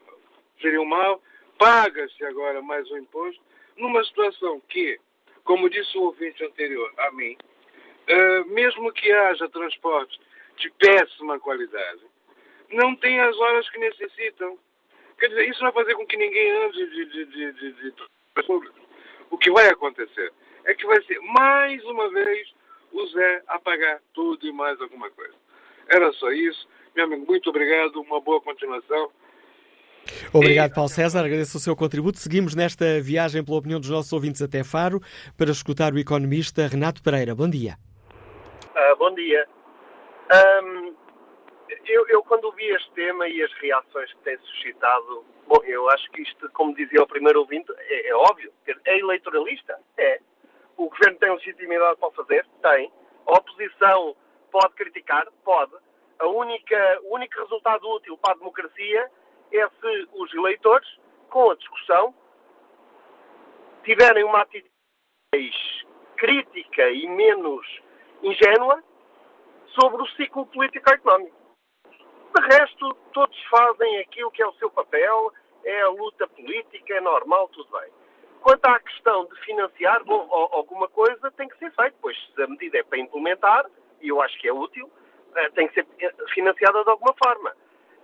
geriu 0.58 0.84
mal, 0.84 1.22
paga-se 1.58 2.24
agora 2.24 2.60
mais 2.60 2.90
um 2.90 2.98
imposto, 2.98 3.42
numa 3.76 4.04
situação 4.04 4.60
que, 4.68 5.00
como 5.42 5.70
disse 5.70 5.96
o 5.96 6.02
ouvinte 6.02 6.44
anterior 6.44 6.92
a 6.98 7.10
mim, 7.12 7.36
uh, 8.08 8.48
mesmo 8.52 8.92
que 8.92 9.10
haja 9.10 9.48
transportes 9.48 10.18
de 10.56 10.70
péssima 10.72 11.40
qualidade, 11.40 12.02
não 12.70 12.94
tem 12.96 13.18
as 13.20 13.36
horas 13.36 13.68
que 13.70 13.78
necessitam. 13.78 14.58
Quer 15.18 15.28
dizer, 15.28 15.48
isso 15.48 15.60
vai 15.60 15.72
fazer 15.72 15.94
com 15.94 16.06
que 16.06 16.16
ninguém 16.16 16.50
ande 16.50 16.86
de, 16.90 17.04
de, 17.06 17.24
de, 17.26 17.52
de, 17.52 17.72
de. 17.72 17.94
O 19.30 19.38
que 19.38 19.50
vai 19.50 19.68
acontecer 19.68 20.32
é 20.64 20.74
que 20.74 20.86
vai 20.86 21.02
ser 21.04 21.18
mais 21.20 21.82
uma 21.84 22.08
vez 22.10 22.52
o 22.94 23.06
Zé 23.08 23.42
a 23.48 23.58
pagar 23.58 24.00
tudo 24.12 24.46
e 24.46 24.52
mais 24.52 24.80
alguma 24.80 25.10
coisa. 25.10 25.34
Era 25.88 26.12
só 26.12 26.30
isso. 26.30 26.66
Meu 26.94 27.06
amigo, 27.06 27.26
muito 27.26 27.50
obrigado, 27.50 28.00
uma 28.00 28.20
boa 28.20 28.40
continuação. 28.40 29.10
Obrigado, 30.32 30.74
Paulo 30.74 30.88
César. 30.88 31.20
Agradeço 31.20 31.56
o 31.56 31.60
seu 31.60 31.74
contributo. 31.74 32.18
Seguimos 32.18 32.54
nesta 32.54 33.00
viagem 33.00 33.44
pela 33.44 33.58
opinião 33.58 33.80
dos 33.80 33.90
nossos 33.90 34.12
ouvintes 34.12 34.42
até 34.42 34.62
Faro 34.62 35.00
para 35.36 35.50
escutar 35.50 35.92
o 35.92 35.98
economista 35.98 36.66
Renato 36.66 37.02
Pereira. 37.02 37.34
Bom 37.34 37.48
dia. 37.48 37.76
Uh, 38.12 38.96
bom 38.96 39.14
dia. 39.14 39.46
Um, 40.62 40.94
eu, 41.86 42.06
eu, 42.08 42.22
quando 42.22 42.52
vi 42.52 42.66
este 42.66 42.90
tema 42.92 43.26
e 43.28 43.42
as 43.42 43.52
reações 43.54 44.12
que 44.12 44.18
tem 44.24 44.38
suscitado, 44.38 45.24
bom, 45.48 45.62
eu 45.64 45.88
acho 45.90 46.10
que 46.12 46.22
isto, 46.22 46.50
como 46.50 46.74
dizia 46.74 47.02
o 47.02 47.06
primeiro 47.06 47.40
ouvinte, 47.40 47.72
é, 47.78 48.08
é 48.08 48.14
óbvio. 48.14 48.52
É 48.86 48.98
eleitoralista? 48.98 49.78
É. 49.96 50.20
O 50.76 50.88
governo 50.88 51.18
tem 51.18 51.30
legitimidade 51.30 51.98
para 51.98 52.10
fazer? 52.10 52.46
Tem. 52.62 52.92
A 53.26 53.32
oposição 53.32 54.16
pode 54.50 54.74
criticar? 54.74 55.26
Pode. 55.44 55.72
A 56.18 56.26
única, 56.26 57.00
o 57.04 57.14
único 57.14 57.40
resultado 57.40 57.88
útil 57.88 58.16
para 58.18 58.34
a 58.34 58.36
democracia 58.36 59.10
é 59.52 59.68
se 59.68 60.08
os 60.12 60.34
eleitores, 60.34 60.88
com 61.30 61.50
a 61.50 61.56
discussão, 61.56 62.14
tiverem 63.84 64.24
uma 64.24 64.40
atitude 64.40 64.70
mais 65.34 65.84
crítica 66.16 66.90
e 66.90 67.06
menos 67.08 67.66
ingênua 68.22 68.82
sobre 69.66 70.02
o 70.02 70.06
ciclo 70.10 70.46
político-económico. 70.46 71.36
De 72.34 72.56
resto, 72.56 72.94
todos 73.12 73.44
fazem 73.44 73.98
aquilo 73.98 74.30
que 74.30 74.42
é 74.42 74.46
o 74.46 74.54
seu 74.54 74.70
papel, 74.70 75.32
é 75.64 75.82
a 75.82 75.88
luta 75.88 76.26
política, 76.28 76.94
é 76.94 77.00
normal, 77.00 77.48
tudo 77.48 77.70
bem. 77.78 77.90
Quanto 78.44 78.66
à 78.66 78.78
questão 78.78 79.24
de 79.24 79.40
financiar, 79.40 80.04
bom, 80.04 80.28
alguma 80.52 80.86
coisa 80.88 81.30
tem 81.30 81.48
que 81.48 81.56
ser 81.56 81.72
feito, 81.72 81.96
pois 82.02 82.14
se 82.34 82.42
a 82.42 82.46
medida 82.46 82.76
é 82.76 82.82
para 82.82 82.98
implementar, 82.98 83.64
e 84.02 84.08
eu 84.08 84.20
acho 84.20 84.38
que 84.38 84.46
é 84.46 84.52
útil, 84.52 84.90
eh, 85.34 85.48
tem 85.54 85.66
que 85.66 85.72
ser 85.72 85.86
financiada 86.34 86.84
de 86.84 86.90
alguma 86.90 87.14
forma. 87.14 87.56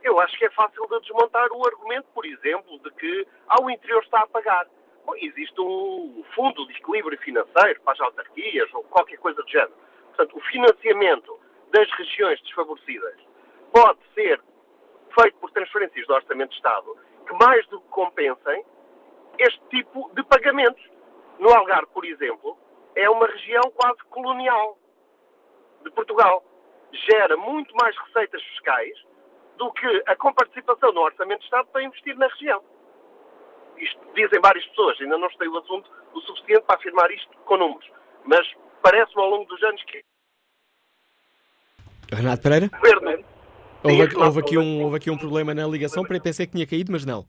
Eu 0.02 0.18
acho 0.18 0.38
que 0.38 0.46
é 0.46 0.50
fácil 0.52 0.86
de 0.88 1.00
desmontar 1.00 1.52
o 1.52 1.66
argumento, 1.66 2.08
por 2.14 2.24
exemplo, 2.24 2.78
de 2.78 2.90
que 2.92 3.28
ao 3.48 3.68
interior 3.68 4.02
está 4.02 4.20
a 4.20 4.26
pagar. 4.28 4.66
Bom, 5.04 5.12
existe 5.16 5.60
um 5.60 6.24
fundo 6.34 6.66
de 6.68 6.72
equilíbrio 6.72 7.18
financeiro 7.18 7.78
para 7.82 7.92
as 7.92 8.00
autarquias 8.00 8.72
ou 8.72 8.82
qualquer 8.84 9.18
coisa 9.18 9.42
do 9.42 9.50
género. 9.50 9.74
Portanto, 10.06 10.38
o 10.38 10.40
financiamento 10.40 11.38
das 11.70 11.90
regiões 11.90 12.40
desfavorecidas 12.40 13.16
pode 13.74 13.98
ser 14.14 14.40
feito 15.20 15.36
por 15.36 15.50
transferências 15.50 16.06
do 16.06 16.14
Orçamento 16.14 16.48
de 16.48 16.56
Estado 16.56 16.96
que 17.26 17.34
mais 17.34 17.66
do 17.66 17.78
que 17.78 17.88
compensem 17.88 18.64
este 19.40 19.60
tipo 19.70 20.10
de 20.14 20.22
pagamentos. 20.24 20.82
No 21.38 21.50
Algarve, 21.50 21.88
por 21.92 22.04
exemplo, 22.04 22.58
é 22.94 23.08
uma 23.08 23.26
região 23.26 23.62
quase 23.74 23.98
colonial 24.10 24.78
de 25.82 25.90
Portugal. 25.90 26.44
Gera 26.92 27.36
muito 27.36 27.74
mais 27.76 27.96
receitas 27.96 28.42
fiscais 28.42 28.92
do 29.56 29.72
que 29.72 30.02
a 30.06 30.16
comparticipação 30.16 30.92
no 30.92 31.00
Orçamento 31.00 31.40
de 31.40 31.44
Estado 31.44 31.68
para 31.68 31.82
investir 31.82 32.16
na 32.16 32.26
região. 32.28 32.62
Isto 33.78 34.00
dizem 34.14 34.40
várias 34.40 34.66
pessoas, 34.66 35.00
ainda 35.00 35.16
não 35.16 35.28
estudei 35.28 35.48
o 35.48 35.58
assunto 35.58 35.90
o 36.12 36.20
suficiente 36.20 36.62
para 36.66 36.76
afirmar 36.76 37.10
isto 37.10 37.30
com 37.44 37.56
números, 37.56 37.88
mas 38.24 38.46
parece-me 38.82 39.22
ao 39.22 39.30
longo 39.30 39.44
dos 39.46 39.62
anos 39.62 39.82
que. 39.84 40.02
Renato 42.12 42.42
Pereira? 42.42 42.68
Governo. 42.68 43.24
Houve, 43.82 44.16
houve, 44.16 44.40
aqui 44.40 44.58
um, 44.58 44.82
houve 44.82 44.96
aqui 44.96 45.10
um 45.10 45.16
problema 45.16 45.54
na 45.54 45.66
ligação, 45.66 46.04
pensei 46.04 46.46
que 46.46 46.52
tinha 46.52 46.66
caído, 46.66 46.92
mas 46.92 47.06
não. 47.06 47.24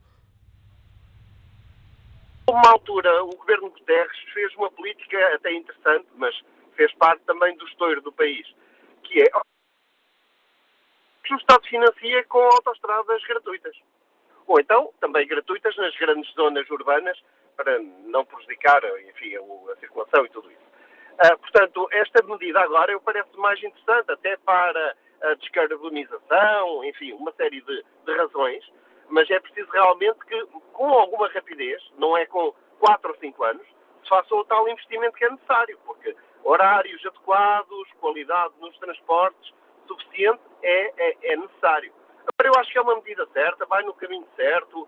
Uma 2.51 2.71
altura, 2.73 3.23
o 3.23 3.29
governo 3.29 3.69
Guterres 3.69 4.19
fez 4.33 4.53
uma 4.55 4.69
política 4.69 5.17
até 5.35 5.53
interessante, 5.53 6.05
mas 6.17 6.37
fez 6.75 6.93
parte 6.95 7.23
também 7.23 7.55
do 7.55 7.65
estouro 7.65 8.01
do 8.01 8.11
país, 8.11 8.45
que 9.03 9.21
é 9.21 9.27
que 11.23 11.33
o 11.33 11.37
Estado 11.37 11.65
financia 11.65 12.25
com 12.25 12.39
autoestradas 12.39 13.23
gratuitas. 13.23 13.73
Ou 14.47 14.59
então, 14.59 14.93
também 14.99 15.25
gratuitas 15.25 15.73
nas 15.77 15.95
grandes 15.95 16.29
zonas 16.33 16.69
urbanas, 16.69 17.17
para 17.55 17.79
não 17.79 18.25
prejudicar, 18.25 18.83
enfim, 19.07 19.33
a, 19.37 19.75
circulação 19.77 20.25
e 20.25 20.29
tudo 20.31 20.51
isso. 20.51 20.59
Uh, 21.23 21.37
portanto, 21.39 21.87
esta 21.93 22.21
medida 22.21 22.59
agora 22.59 22.91
eu 22.91 22.99
parece 22.99 23.33
mais 23.37 23.63
interessante, 23.63 24.11
até 24.11 24.35
para 24.35 24.97
a 25.21 25.33
descarbonização, 25.35 26.83
enfim, 26.83 27.13
uma 27.13 27.31
série 27.31 27.61
de, 27.61 27.85
de 28.05 28.13
razões, 28.13 28.69
mas 29.11 29.29
é 29.29 29.39
preciso 29.39 29.69
realmente 29.71 30.19
que, 30.25 30.45
com 30.73 30.89
alguma 30.89 31.27
rapidez, 31.27 31.83
não 31.97 32.17
é 32.17 32.25
com 32.25 32.53
4 32.79 33.11
ou 33.11 33.17
5 33.17 33.43
anos, 33.43 33.67
se 34.01 34.09
faça 34.09 34.33
o 34.33 34.45
tal 34.45 34.67
investimento 34.67 35.15
que 35.15 35.25
é 35.25 35.29
necessário, 35.29 35.77
porque 35.85 36.15
horários 36.43 37.05
adequados, 37.05 37.91
qualidade 37.99 38.53
nos 38.59 38.75
transportes 38.79 39.53
suficiente 39.87 40.41
é, 40.63 40.93
é, 40.97 41.33
é 41.33 41.35
necessário. 41.35 41.93
Agora, 42.21 42.55
eu 42.55 42.59
acho 42.59 42.71
que 42.71 42.77
é 42.77 42.81
uma 42.81 42.95
medida 42.95 43.27
certa, 43.33 43.65
vai 43.65 43.83
no 43.83 43.93
caminho 43.93 44.27
certo, 44.35 44.87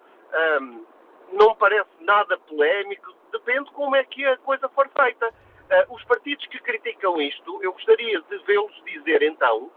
um, 0.62 0.86
não 1.33 1.53
parece 1.55 1.89
nada 1.99 2.38
polémico, 2.39 3.13
depende 3.31 3.69
como 3.71 3.95
é 3.95 4.03
que 4.03 4.25
a 4.25 4.38
coisa 4.38 4.69
for 4.69 4.89
feita. 4.89 5.27
Uh, 5.29 5.93
os 5.95 6.03
partidos 6.05 6.45
que 6.47 6.59
criticam 6.59 7.21
isto, 7.21 7.62
eu 7.63 7.73
gostaria 7.73 8.21
de 8.21 8.38
vê-los 8.39 8.83
dizer 8.86 9.23
então, 9.23 9.71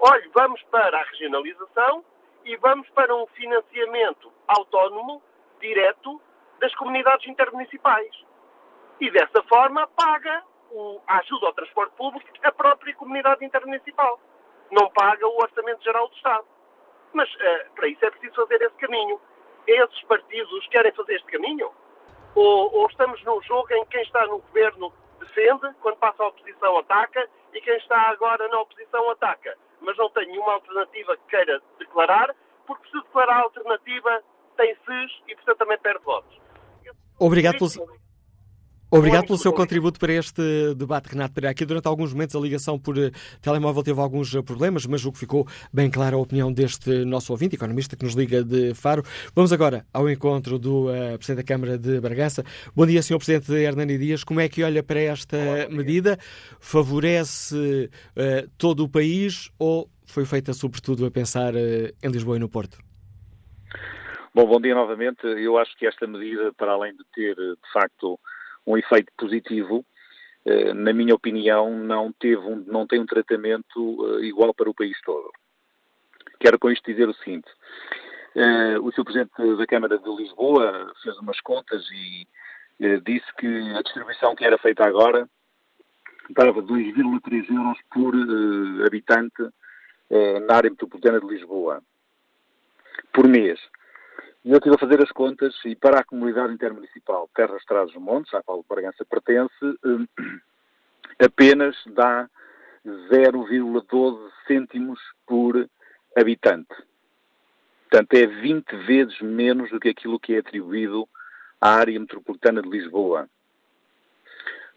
olhe, 0.00 0.28
vamos 0.34 0.62
para 0.64 0.98
a 0.98 1.04
regionalização 1.04 2.04
e 2.46 2.56
vamos 2.56 2.88
para 2.90 3.14
um 3.14 3.26
financiamento 3.26 4.32
autónomo, 4.46 5.20
direto, 5.60 6.20
das 6.60 6.72
comunidades 6.76 7.26
intermunicipais. 7.28 8.10
E 9.00 9.10
dessa 9.10 9.42
forma 9.42 9.86
paga 9.88 10.44
o, 10.70 11.00
a 11.08 11.18
ajuda 11.18 11.48
ao 11.48 11.52
transporte 11.52 11.94
público 11.96 12.26
a 12.44 12.52
própria 12.52 12.94
comunidade 12.94 13.44
intermunicipal. 13.44 14.20
Não 14.70 14.88
paga 14.90 15.26
o 15.26 15.36
Orçamento 15.42 15.82
Geral 15.82 16.08
do 16.08 16.14
Estado. 16.14 16.46
Mas 17.12 17.28
uh, 17.34 17.74
para 17.74 17.88
isso 17.88 18.04
é 18.04 18.10
preciso 18.10 18.34
fazer 18.36 18.62
esse 18.62 18.76
caminho. 18.76 19.20
Esses 19.66 20.02
partidos 20.02 20.66
querem 20.68 20.92
fazer 20.92 21.16
este 21.16 21.32
caminho? 21.32 21.72
Ou, 22.36 22.74
ou 22.76 22.86
estamos 22.86 23.22
num 23.24 23.42
jogo 23.42 23.72
em 23.74 23.84
que 23.86 23.90
quem 23.90 24.02
está 24.02 24.24
no 24.26 24.38
governo 24.38 24.92
defende, 25.18 25.74
quando 25.80 25.96
passa 25.96 26.22
a 26.22 26.28
oposição 26.28 26.78
ataca, 26.78 27.28
e 27.52 27.60
quem 27.60 27.76
está 27.76 28.10
agora 28.10 28.46
na 28.48 28.60
oposição 28.60 29.10
ataca? 29.10 29.56
mas 29.80 29.96
não 29.96 30.10
tem 30.10 30.26
nenhuma 30.26 30.54
alternativa 30.54 31.16
que 31.16 31.26
queira 31.28 31.62
declarar, 31.78 32.34
porque 32.66 32.88
se 32.90 33.00
declarar 33.02 33.38
a 33.38 33.42
alternativa 33.42 34.22
tem 34.56 34.74
SIS 34.74 35.22
e, 35.28 35.36
portanto, 35.36 35.58
também 35.58 35.78
perde 35.78 36.04
votos. 36.04 36.40
Obrigado 37.18 37.58
pelo, 37.58 37.70
Obrigado 38.88 39.26
pelo 39.26 39.38
seu 39.38 39.52
contributo 39.52 39.98
para 39.98 40.12
este 40.12 40.40
debate, 40.76 41.08
Renato 41.08 41.34
Pereira. 41.34 41.50
Aqui 41.50 41.64
durante 41.64 41.88
alguns 41.88 42.12
momentos 42.12 42.36
a 42.36 42.38
ligação 42.38 42.78
por 42.78 42.96
uh, 42.96 43.10
telemóvel 43.42 43.82
teve 43.82 44.00
alguns 44.00 44.32
uh, 44.32 44.44
problemas, 44.44 44.86
mas 44.86 45.04
o 45.04 45.10
que 45.10 45.18
ficou 45.18 45.44
bem 45.72 45.90
clara 45.90 46.14
a 46.14 46.18
opinião 46.18 46.52
deste 46.52 47.04
nosso 47.04 47.32
ouvinte, 47.32 47.56
economista 47.56 47.96
que 47.96 48.04
nos 48.04 48.14
liga 48.14 48.44
de 48.44 48.74
Faro. 48.74 49.02
Vamos 49.34 49.52
agora 49.52 49.84
ao 49.92 50.08
encontro 50.08 50.56
do 50.56 50.86
uh, 50.86 51.18
Presidente 51.18 51.38
da 51.38 51.42
Câmara 51.42 51.76
de 51.76 52.00
Bragança. 52.00 52.44
Bom 52.76 52.86
dia, 52.86 53.02
Sr. 53.02 53.16
Presidente 53.18 53.52
Hernani 53.52 53.98
Dias. 53.98 54.22
Como 54.22 54.38
é 54.38 54.48
que 54.48 54.62
olha 54.62 54.84
para 54.84 55.00
esta 55.00 55.36
Olá, 55.36 55.68
medida? 55.68 56.16
Favorece 56.60 57.90
todo 58.56 58.84
o 58.84 58.88
país 58.88 59.50
ou 59.58 59.90
foi 60.06 60.24
feita 60.24 60.52
sobretudo 60.52 61.04
a 61.06 61.10
pensar 61.10 61.54
em 61.56 62.08
Lisboa 62.08 62.36
e 62.36 62.40
no 62.40 62.48
Porto? 62.48 62.78
Bom, 64.32 64.46
bom 64.46 64.60
dia 64.60 64.74
novamente. 64.74 65.26
Eu 65.26 65.58
acho 65.58 65.76
que 65.76 65.86
esta 65.86 66.06
medida, 66.06 66.52
para 66.52 66.72
além 66.72 66.92
de 66.92 67.04
ter, 67.14 67.34
de 67.34 67.72
facto, 67.72 68.18
um 68.66 68.76
efeito 68.76 69.12
positivo, 69.16 69.84
eh, 70.44 70.72
na 70.72 70.92
minha 70.92 71.14
opinião, 71.14 71.70
não, 71.70 72.12
teve 72.12 72.42
um, 72.42 72.64
não 72.66 72.86
tem 72.86 73.00
um 73.00 73.06
tratamento 73.06 74.18
eh, 74.20 74.26
igual 74.26 74.54
para 74.54 74.70
o 74.70 74.74
país 74.74 74.96
todo. 75.04 75.30
Quero 76.40 76.58
com 76.58 76.70
isto 76.70 76.90
dizer 76.90 77.08
o 77.08 77.14
seguinte. 77.14 77.48
Eh, 78.34 78.78
o 78.78 78.90
Sr. 78.92 79.04
Presidente 79.04 79.56
da 79.56 79.66
Câmara 79.66 79.98
de 79.98 80.08
Lisboa 80.16 80.92
fez 81.02 81.16
umas 81.18 81.40
contas 81.40 81.84
e 81.90 82.26
disse 83.04 83.26
que 83.38 83.46
a 83.74 83.80
distribuição 83.80 84.36
que 84.36 84.44
era 84.44 84.58
feita 84.58 84.84
agora 84.84 85.26
dava 86.30 86.60
2,3 86.60 87.50
euros 87.50 87.78
por 87.90 88.14
habitante 88.84 89.48
na 90.46 90.56
área 90.56 90.68
metropolitana 90.68 91.18
de 91.18 91.26
Lisboa 91.26 91.82
por 93.14 93.26
mês. 93.26 93.58
E 94.46 94.52
eu 94.52 94.58
estive 94.58 94.76
a 94.76 94.78
fazer 94.78 95.02
as 95.02 95.10
contas 95.10 95.56
e 95.64 95.74
para 95.74 95.98
a 95.98 96.04
comunidade 96.04 96.52
intermunicipal 96.52 97.28
Terras 97.34 97.64
Trazes 97.64 97.96
Montes, 97.96 98.32
à 98.32 98.40
qual 98.44 98.64
Bragança 98.68 99.04
pertence, 99.04 99.52
apenas 101.18 101.74
dá 101.88 102.30
0,12 102.86 104.30
cêntimos 104.46 105.00
por 105.26 105.68
habitante. 106.16 106.72
Portanto, 107.90 108.14
é 108.14 108.24
20 108.24 108.76
vezes 108.86 109.20
menos 109.20 109.68
do 109.70 109.80
que 109.80 109.88
aquilo 109.88 110.20
que 110.20 110.34
é 110.34 110.38
atribuído 110.38 111.08
à 111.60 111.70
área 111.70 111.98
metropolitana 111.98 112.62
de 112.62 112.68
Lisboa. 112.68 113.28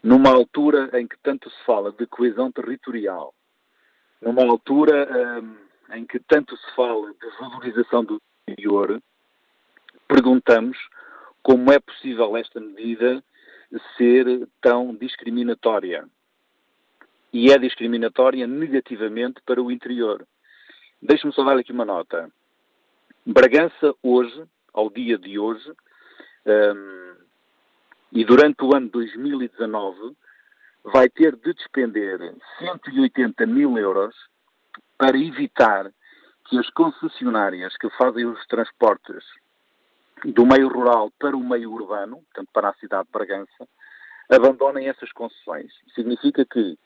Numa 0.02 0.30
altura 0.30 0.90
em 0.98 1.06
que 1.06 1.16
tanto 1.22 1.48
se 1.48 1.64
fala 1.64 1.92
de 1.92 2.08
coesão 2.08 2.50
territorial, 2.50 3.32
numa 4.20 4.42
altura 4.42 5.40
hum, 5.40 5.56
em 5.92 6.04
que 6.04 6.18
tanto 6.18 6.56
se 6.56 6.74
fala 6.74 7.12
de 7.12 7.38
valorização 7.38 8.04
do 8.04 8.20
interior, 8.48 9.00
perguntamos 10.10 10.76
como 11.40 11.72
é 11.72 11.78
possível 11.78 12.36
esta 12.36 12.60
medida 12.60 13.22
ser 13.96 14.48
tão 14.60 14.92
discriminatória. 14.96 16.04
E 17.32 17.52
é 17.52 17.58
discriminatória 17.58 18.44
negativamente 18.44 19.40
para 19.46 19.62
o 19.62 19.70
interior. 19.70 20.26
Deixe-me 21.00 21.32
só 21.32 21.44
dar 21.44 21.56
aqui 21.56 21.70
uma 21.70 21.84
nota. 21.84 22.28
Bragança, 23.24 23.94
hoje, 24.02 24.42
ao 24.74 24.90
dia 24.90 25.16
de 25.16 25.38
hoje, 25.38 25.70
um, 26.44 27.14
e 28.12 28.24
durante 28.24 28.64
o 28.64 28.74
ano 28.74 28.88
2019, 28.88 30.16
vai 30.82 31.08
ter 31.08 31.36
de 31.36 31.54
despender 31.54 32.18
180 32.58 33.46
mil 33.46 33.78
euros 33.78 34.16
para 34.98 35.16
evitar 35.16 35.92
que 36.48 36.58
as 36.58 36.68
concessionárias 36.70 37.76
que 37.76 37.88
fazem 37.90 38.26
os 38.26 38.44
transportes 38.46 39.24
do 40.24 40.46
meio 40.46 40.68
rural 40.68 41.10
para 41.18 41.36
o 41.36 41.40
meio 41.40 41.72
urbano, 41.72 42.16
portanto 42.16 42.48
para 42.52 42.68
a 42.70 42.74
cidade 42.74 43.06
de 43.06 43.12
Bragança, 43.12 43.68
abandonem 44.28 44.88
essas 44.88 45.10
concessões. 45.12 45.72
Significa 45.94 46.44
que 46.44 46.78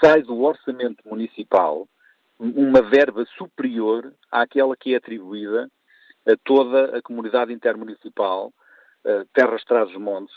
sai 0.00 0.22
do 0.22 0.42
orçamento 0.42 1.06
municipal 1.08 1.88
uma 2.38 2.82
verba 2.82 3.24
superior 3.36 4.12
àquela 4.30 4.76
que 4.76 4.94
é 4.94 4.96
atribuída 4.98 5.70
a 6.26 6.36
toda 6.44 6.98
a 6.98 7.02
comunidade 7.02 7.52
intermunicipal 7.52 8.52
Terras 9.32 9.64
Trazes 9.64 9.96
Montes 9.96 10.34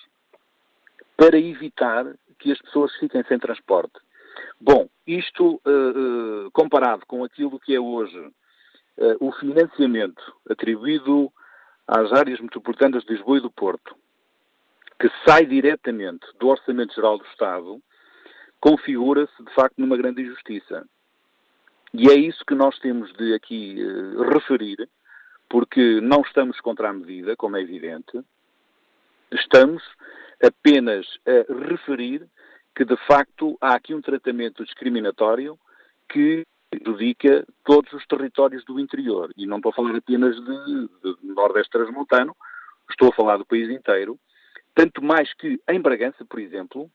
para 1.18 1.38
evitar 1.38 2.06
que 2.38 2.52
as 2.52 2.62
pessoas 2.62 2.96
fiquem 2.96 3.24
sem 3.24 3.38
transporte. 3.40 4.00
Bom, 4.62 4.88
isto 5.06 5.60
uh, 5.66 6.46
uh, 6.46 6.52
comparado 6.52 7.06
com 7.06 7.24
aquilo 7.24 7.60
que 7.60 7.76
é 7.76 7.80
hoje 7.80 8.32
o 9.22 9.32
financiamento 9.32 10.22
atribuído 10.50 11.32
às 11.90 12.14
áreas 12.14 12.40
metropolitanas 12.40 13.04
de 13.04 13.14
Lisboa 13.14 13.40
e 13.40 13.42
do 13.42 13.50
Porto, 13.50 13.96
que 15.00 15.10
sai 15.26 15.46
diretamente 15.46 16.26
do 16.40 16.48
Orçamento 16.48 16.94
Geral 16.94 17.18
do 17.18 17.26
Estado, 17.26 17.82
configura-se 18.60 19.44
de 19.44 19.52
facto 19.56 19.76
numa 19.80 19.98
grande 19.98 20.22
injustiça. 20.22 20.86
E 21.92 22.08
é 22.10 22.14
isso 22.14 22.46
que 22.46 22.54
nós 22.54 22.78
temos 22.78 23.12
de 23.14 23.34
aqui 23.34 23.78
referir, 24.32 24.88
porque 25.50 26.00
não 26.00 26.22
estamos 26.22 26.60
contra 26.62 26.90
a 26.90 26.94
medida, 26.94 27.36
como 27.36 27.58
é 27.58 27.62
evidente, 27.62 28.22
estamos 29.32 29.82
apenas 30.44 31.08
a 31.26 31.70
referir 31.70 32.28
que, 32.76 32.86
de 32.86 32.98
facto, 33.08 33.58
há 33.60 33.74
aqui 33.74 33.96
um 33.96 34.02
tratamento 34.02 34.64
discriminatório 34.64 35.58
que 36.08 36.46
prejudica 36.70 37.46
todos 37.64 37.92
os 37.94 38.06
territórios 38.06 38.64
do 38.66 38.80
interior. 38.80 39.32
E 39.36 39.46
não 39.46 39.58
estou 39.58 39.72
a 39.72 39.76
falar 39.76 39.96
apenas 39.96 40.36
de, 40.36 40.88
de 41.04 41.18
Nordeste 41.24 41.72
Transmontano, 41.72 42.36
estou 42.90 43.10
a 43.10 43.14
falar 43.16 43.38
do 43.38 43.46
país 43.46 43.70
inteiro. 43.70 44.20
Tanto 44.76 45.04
mais 45.04 45.34
que, 45.34 45.60
em 45.68 45.82
Bragança, 45.82 46.24
por 46.26 46.40
exemplo, 46.40 46.90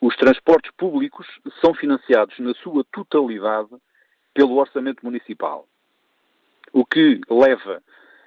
os 0.00 0.16
transportes 0.16 0.72
públicos 0.76 1.26
são 1.60 1.74
financiados 1.74 2.38
na 2.38 2.54
sua 2.54 2.84
totalidade 2.92 3.70
pelo 4.34 4.56
orçamento 4.56 5.04
municipal. 5.04 5.68
O 6.72 6.84
que 6.84 7.20
leva 7.28 7.82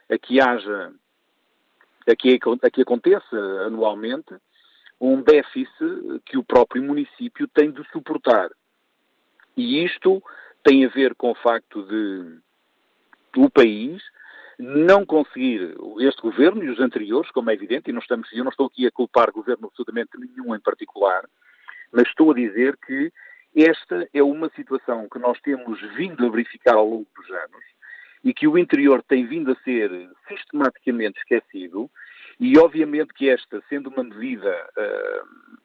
a 0.10 0.18
que 0.18 0.40
haja 0.40 0.94
a 2.08 2.16
que, 2.16 2.40
a 2.62 2.70
que 2.70 2.82
aconteça 2.82 3.36
anualmente 3.66 4.36
um 5.02 5.22
déficit 5.22 5.68
que 6.26 6.38
o 6.38 6.44
próprio 6.44 6.84
município 6.84 7.48
tem 7.48 7.72
de 7.72 7.84
suportar. 7.92 8.50
E 9.56 9.84
isto 9.84 10.22
tem 10.64 10.86
a 10.86 10.90
ver 10.90 11.16
com 11.16 11.32
o 11.32 11.36
facto 11.36 11.84
de 11.84 12.40
o 13.38 13.50
país 13.50 14.02
não 14.58 15.06
conseguir, 15.06 15.76
este 16.00 16.22
governo 16.22 16.64
e 16.64 16.70
os 16.70 16.80
anteriores, 16.80 17.30
como 17.32 17.50
é 17.50 17.54
evidente, 17.54 17.90
e 17.90 17.94
não 17.94 18.00
estamos, 18.00 18.32
eu 18.32 18.44
não 18.44 18.52
estou 18.52 18.68
aqui 18.68 18.88
a 18.88 18.92
culpar 18.92 19.32
governo 19.32 19.68
absolutamente 19.68 20.12
nenhum 20.18 20.56
em 20.56 20.60
particular, 20.60 21.26
mas 21.92 22.08
estou 22.08 22.32
a 22.32 22.36
dizer 22.36 22.78
que 22.78 23.12
esta 23.56 24.08
é 24.14 24.24
uma 24.24 24.50
situação 24.56 25.08
que 25.10 25.20
nós 25.20 25.40
temos 25.42 25.80
vindo 25.96 26.26
a 26.26 26.30
verificar 26.30 26.76
ao 26.76 26.88
longo 26.88 27.08
dos 27.16 27.30
anos 27.30 27.64
e 28.24 28.34
que 28.34 28.48
o 28.48 28.58
interior 28.58 29.04
tem 29.04 29.26
vindo 29.26 29.52
a 29.52 29.56
ser 29.64 30.10
sistematicamente 30.28 31.20
esquecido 31.20 31.90
e 32.40 32.58
obviamente 32.58 33.14
que 33.14 33.30
esta, 33.30 33.62
sendo 33.70 33.90
uma 33.90 34.04
medida 34.04 34.52
uh, 34.78 35.58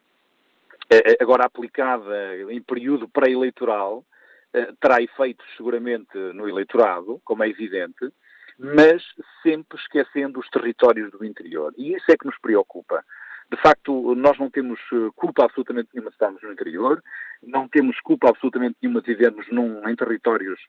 agora 1.19 1.45
aplicada 1.45 2.51
em 2.51 2.61
período 2.61 3.07
pré-eleitoral, 3.07 3.99
uh, 3.99 4.75
terá 4.79 5.01
efeitos 5.01 5.45
seguramente 5.55 6.17
no 6.33 6.47
eleitorado, 6.47 7.21
como 7.23 7.43
é 7.43 7.49
evidente, 7.49 8.11
mas 8.57 9.03
sempre 9.41 9.79
esquecendo 9.79 10.39
os 10.39 10.49
territórios 10.49 11.11
do 11.11 11.25
interior. 11.25 11.73
E 11.77 11.93
isso 11.93 12.11
é 12.11 12.17
que 12.17 12.25
nos 12.25 12.37
preocupa. 12.39 13.03
De 13.51 13.57
facto, 13.61 14.15
nós 14.15 14.37
não 14.37 14.49
temos 14.49 14.79
culpa 15.15 15.43
absolutamente 15.43 15.89
nenhuma 15.93 16.09
de 16.09 16.15
estarmos 16.15 16.41
no 16.41 16.53
interior, 16.53 17.03
não 17.43 17.67
temos 17.67 17.99
culpa 17.99 18.29
absolutamente 18.29 18.77
nenhuma 18.81 19.01
de 19.01 19.13
vivermos 19.13 19.45
num, 19.51 19.87
em 19.89 19.95
territórios 19.95 20.59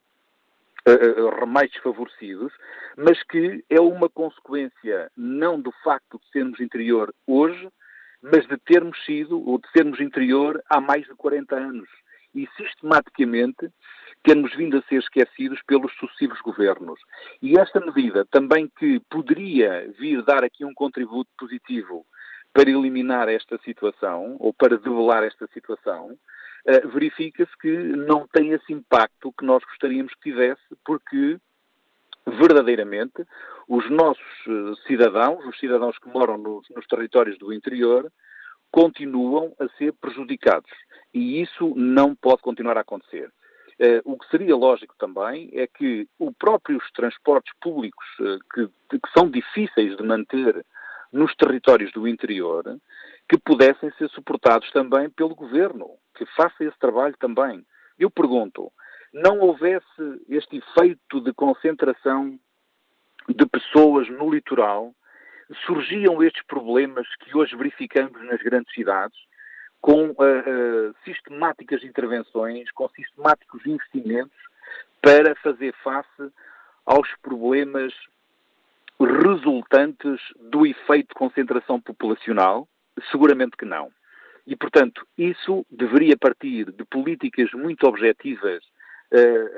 uh, 0.88 1.46
mais 1.46 1.70
desfavorecidos, 1.70 2.52
mas 2.96 3.22
que 3.24 3.64
é 3.70 3.80
uma 3.80 4.08
consequência 4.08 5.10
não 5.16 5.60
do 5.60 5.72
facto 5.84 6.18
de 6.18 6.30
sermos 6.30 6.60
interior 6.60 7.14
hoje, 7.26 7.68
mas 8.22 8.46
de 8.46 8.56
termos 8.58 8.96
sido, 9.04 9.40
ou 9.48 9.58
de 9.58 9.68
sermos 9.70 10.00
interior 10.00 10.62
há 10.68 10.80
mais 10.80 11.04
de 11.04 11.14
40 11.14 11.56
anos. 11.56 11.88
E 12.34 12.48
sistematicamente 12.56 13.70
termos 14.22 14.54
vindo 14.54 14.78
a 14.78 14.82
ser 14.82 14.96
esquecidos 15.00 15.60
pelos 15.66 15.92
sucessivos 15.94 16.40
governos. 16.40 16.98
E 17.42 17.58
esta 17.58 17.80
medida 17.80 18.24
também 18.30 18.70
que 18.78 19.00
poderia 19.10 19.92
vir 19.98 20.22
dar 20.22 20.44
aqui 20.44 20.64
um 20.64 20.72
contributo 20.72 21.30
positivo 21.36 22.06
para 22.52 22.70
eliminar 22.70 23.28
esta 23.28 23.58
situação, 23.64 24.36
ou 24.38 24.52
para 24.52 24.78
debelar 24.78 25.24
esta 25.24 25.46
situação, 25.48 26.10
uh, 26.12 26.88
verifica-se 26.88 27.52
que 27.58 27.70
não 27.70 28.26
tem 28.28 28.50
esse 28.50 28.72
impacto 28.72 29.32
que 29.32 29.44
nós 29.44 29.62
gostaríamos 29.64 30.12
que 30.14 30.30
tivesse, 30.30 30.62
porque 30.84 31.38
verdadeiramente 32.26 33.24
os 33.68 33.88
nossos 33.90 34.46
uh, 34.46 34.76
cidadãos, 34.86 35.44
os 35.46 35.58
cidadãos 35.58 35.98
que 35.98 36.08
moram 36.08 36.38
nos, 36.38 36.68
nos 36.70 36.86
territórios 36.86 37.38
do 37.38 37.52
interior, 37.52 38.10
continuam 38.70 39.54
a 39.60 39.68
ser 39.76 39.92
prejudicados. 39.94 40.70
E 41.12 41.40
isso 41.42 41.74
não 41.76 42.14
pode 42.14 42.42
continuar 42.42 42.78
a 42.78 42.80
acontecer. 42.80 43.30
Uh, 43.80 44.00
o 44.04 44.18
que 44.18 44.28
seria 44.28 44.56
lógico 44.56 44.94
também 44.98 45.50
é 45.52 45.66
que 45.66 46.06
os 46.18 46.32
próprios 46.38 46.84
transportes 46.92 47.52
públicos 47.60 48.06
uh, 48.20 48.38
que, 48.54 48.98
que, 48.98 49.10
são 49.16 49.30
difíceis 49.30 49.96
de 49.96 50.02
manter 50.02 50.64
nos 51.12 51.34
territórios 51.34 51.92
do 51.92 52.08
interior, 52.08 52.64
que 53.28 53.38
pudessem 53.38 53.90
ser 53.92 54.08
suportados 54.10 54.70
também 54.70 55.10
pelo 55.10 55.34
governo, 55.34 55.90
que 56.14 56.24
faça 56.36 56.64
esse 56.64 56.78
trabalho 56.78 57.14
também. 57.18 57.64
Eu 57.98 58.10
pergunto, 58.10 58.72
não 59.12 59.40
houvesse 59.40 59.86
este 60.28 60.56
efeito 60.56 61.20
de 61.20 61.32
concentração 61.34 62.38
de 63.28 63.46
pessoas 63.46 64.08
no 64.08 64.30
litoral, 64.30 64.94
surgiam 65.66 66.22
estes 66.22 66.42
problemas 66.46 67.06
que 67.16 67.36
hoje 67.36 67.54
verificamos 67.56 68.20
nas 68.24 68.40
grandes 68.42 68.72
cidades, 68.72 69.18
com 69.80 70.10
uh, 70.10 70.12
uh, 70.12 70.94
sistemáticas 71.04 71.82
intervenções, 71.82 72.70
com 72.70 72.88
sistemáticos 72.90 73.66
investimentos 73.66 74.36
para 75.00 75.34
fazer 75.36 75.74
face 75.82 76.32
aos 76.86 77.08
problemas 77.20 77.92
resultantes 78.98 80.20
do 80.38 80.64
efeito 80.64 81.08
de 81.08 81.14
concentração 81.14 81.80
populacional? 81.80 82.68
Seguramente 83.10 83.56
que 83.56 83.64
não. 83.64 83.90
E, 84.46 84.56
portanto, 84.56 85.06
isso 85.16 85.66
deveria 85.70 86.16
partir 86.16 86.70
de 86.72 86.84
políticas 86.84 87.50
muito 87.52 87.86
objetivas 87.86 88.62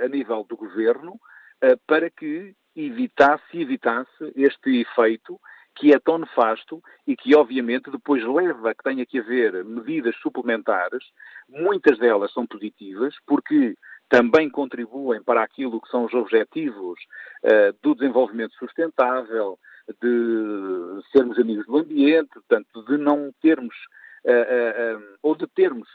a 0.05 0.09
nível 0.09 0.45
do 0.49 0.57
governo 0.57 1.13
uh, 1.13 1.79
para 1.87 2.11
que 2.11 2.55
evitasse, 2.75 3.61
evitasse 3.61 4.33
este 4.35 4.81
efeito 4.81 5.41
que 5.77 5.93
é 5.93 5.99
tão 5.99 6.19
nefasto 6.19 6.83
e 7.07 7.17
que, 7.17 7.35
obviamente, 7.35 7.91
depois 7.91 8.25
leva 8.25 8.71
a 8.71 8.75
que 8.75 8.83
tenha 8.83 9.05
que 9.05 9.19
haver 9.19 9.65
medidas 9.65 10.15
suplementares. 10.17 11.05
Muitas 11.49 11.99
delas 11.99 12.33
são 12.33 12.47
positivas, 12.47 13.15
porque 13.27 13.77
também 14.09 14.49
contribuem 14.49 15.23
para 15.23 15.43
aquilo 15.43 15.81
que 15.81 15.89
são 15.89 16.05
os 16.05 16.15
objetivos 16.15 17.01
uh, 17.43 17.77
do 17.83 17.95
desenvolvimento 17.95 18.55
sustentável, 18.55 19.59
de 20.01 21.03
sermos 21.13 21.39
amigos 21.39 21.67
do 21.67 21.79
ambiente, 21.79 22.31
portanto, 22.35 22.85
de 22.87 22.97
não 22.97 23.33
termos 23.43 23.75
uh, 24.25 24.99
uh, 24.99 25.03
ou 25.23 25.35
de 25.35 25.47
termos 25.49 25.89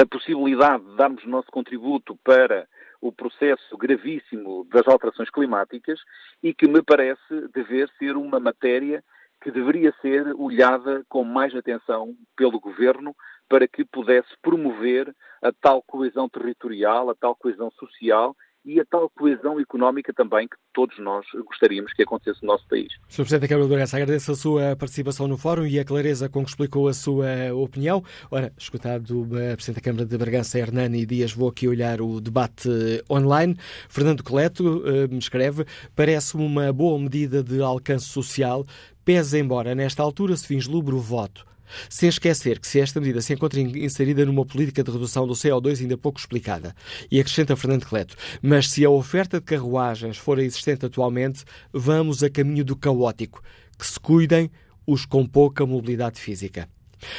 a 0.00 0.06
possibilidade 0.06 0.82
de 0.84 0.96
darmos 0.96 1.22
o 1.24 1.28
nosso 1.28 1.50
contributo 1.50 2.16
para 2.24 2.66
o 3.02 3.12
processo 3.12 3.76
gravíssimo 3.76 4.66
das 4.70 4.88
alterações 4.88 5.28
climáticas 5.28 6.00
e 6.42 6.54
que 6.54 6.66
me 6.66 6.82
parece 6.82 7.48
dever 7.52 7.90
ser 7.98 8.16
uma 8.16 8.40
matéria 8.40 9.04
que 9.42 9.50
deveria 9.50 9.94
ser 10.00 10.34
olhada 10.36 11.04
com 11.08 11.22
mais 11.22 11.54
atenção 11.54 12.14
pelo 12.36 12.60
Governo 12.60 13.14
para 13.48 13.68
que 13.68 13.84
pudesse 13.84 14.30
promover 14.42 15.14
a 15.42 15.50
tal 15.52 15.82
coesão 15.82 16.28
territorial, 16.28 17.10
a 17.10 17.14
tal 17.14 17.34
coesão 17.34 17.70
social 17.72 18.34
e 18.64 18.80
a 18.80 18.84
tal 18.84 19.08
coesão 19.10 19.58
económica 19.58 20.12
também 20.12 20.46
que 20.46 20.56
todos 20.72 20.98
nós 20.98 21.26
gostaríamos 21.46 21.92
que 21.92 22.02
acontecesse 22.02 22.42
no 22.42 22.52
nosso 22.52 22.66
país. 22.68 22.92
Sr. 23.08 23.22
Presidente 23.22 23.42
da 23.42 23.48
Câmara 23.48 23.64
de 23.64 23.70
Bragança, 23.70 23.96
agradeço 23.96 24.32
a 24.32 24.34
sua 24.34 24.76
participação 24.76 25.26
no 25.26 25.36
fórum 25.36 25.66
e 25.66 25.78
a 25.78 25.84
clareza 25.84 26.28
com 26.28 26.42
que 26.42 26.50
explicou 26.50 26.88
a 26.88 26.92
sua 26.92 27.52
opinião. 27.54 28.02
Ora, 28.30 28.52
escutado 28.58 29.22
o 29.22 29.26
Presidente 29.26 29.76
da 29.76 29.80
Câmara 29.80 30.06
de 30.06 30.18
Bragança, 30.18 30.58
Hernani 30.58 31.06
Dias, 31.06 31.32
vou 31.32 31.48
aqui 31.48 31.66
olhar 31.66 32.00
o 32.00 32.20
debate 32.20 32.68
online. 33.10 33.56
Fernando 33.88 34.22
Coleto 34.22 34.82
eh, 34.86 35.08
me 35.08 35.18
escreve, 35.18 35.64
parece-me 35.96 36.44
uma 36.44 36.72
boa 36.72 36.98
medida 36.98 37.42
de 37.42 37.60
alcance 37.62 38.06
social, 38.06 38.64
pese 39.04 39.38
embora 39.38 39.74
nesta 39.74 40.02
altura 40.02 40.36
se 40.36 40.46
vislumbra 40.54 40.94
o 40.94 41.00
voto 41.00 41.50
sem 41.88 42.08
esquecer 42.08 42.58
que 42.58 42.66
se 42.66 42.80
esta 42.80 43.00
medida 43.00 43.20
se 43.20 43.32
encontra 43.32 43.60
inserida 43.60 44.24
numa 44.24 44.44
política 44.44 44.82
de 44.82 44.90
redução 44.90 45.26
do 45.26 45.34
CO2 45.34 45.80
ainda 45.80 45.96
pouco 45.96 46.18
explicada. 46.18 46.74
E 47.10 47.20
acrescenta 47.20 47.56
Fernando 47.56 47.86
Cleto, 47.86 48.16
mas 48.42 48.68
se 48.68 48.84
a 48.84 48.90
oferta 48.90 49.38
de 49.38 49.44
carruagens 49.44 50.16
for 50.16 50.38
a 50.38 50.42
existente 50.42 50.86
atualmente, 50.86 51.44
vamos 51.72 52.22
a 52.22 52.30
caminho 52.30 52.64
do 52.64 52.76
caótico. 52.76 53.42
Que 53.78 53.86
se 53.86 53.98
cuidem 53.98 54.50
os 54.86 55.06
com 55.06 55.26
pouca 55.26 55.64
mobilidade 55.64 56.20
física. 56.20 56.68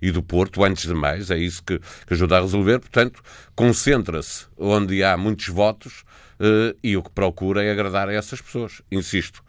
e 0.00 0.10
do 0.10 0.22
Porto, 0.22 0.64
antes 0.64 0.86
de 0.86 0.94
mais, 0.94 1.30
é 1.30 1.38
isso 1.38 1.62
que, 1.62 1.78
que 1.78 2.14
ajuda 2.14 2.38
a 2.38 2.40
resolver. 2.40 2.78
Portanto, 2.78 3.22
concentra-se 3.54 4.46
onde 4.56 5.02
há 5.02 5.16
muitos 5.16 5.48
votos 5.48 6.04
Uh, 6.38 6.76
e 6.82 6.94
o 6.98 7.02
que 7.02 7.10
procura 7.10 7.64
é 7.64 7.70
agradar 7.70 8.10
a 8.10 8.12
essas 8.12 8.42
pessoas. 8.42 8.82
Insisto, 8.92 9.42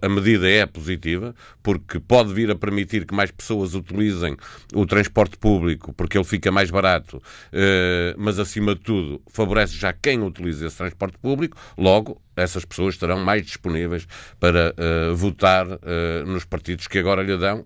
a 0.00 0.08
medida 0.08 0.48
é 0.48 0.66
positiva 0.66 1.34
porque 1.62 2.00
pode 2.00 2.34
vir 2.34 2.50
a 2.50 2.56
permitir 2.56 3.06
que 3.06 3.14
mais 3.14 3.30
pessoas 3.30 3.74
utilizem 3.74 4.36
o 4.74 4.84
transporte 4.84 5.36
público 5.36 5.92
porque 5.92 6.18
ele 6.18 6.24
fica 6.24 6.50
mais 6.50 6.68
barato, 6.68 7.18
uh, 7.18 8.14
mas 8.16 8.40
acima 8.40 8.74
de 8.74 8.80
tudo 8.80 9.22
favorece 9.28 9.76
já 9.76 9.92
quem 9.92 10.20
utiliza 10.20 10.66
esse 10.66 10.76
transporte 10.76 11.16
público, 11.18 11.56
logo 11.78 12.20
essas 12.36 12.64
pessoas 12.64 12.94
estarão 12.94 13.18
mais 13.18 13.44
disponíveis 13.44 14.06
para 14.40 14.72
uh, 14.72 15.14
votar 15.14 15.66
uh, 15.66 15.78
nos 16.26 16.44
partidos 16.44 16.88
que 16.88 16.98
agora 16.98 17.22
lhe 17.22 17.36
dão, 17.36 17.62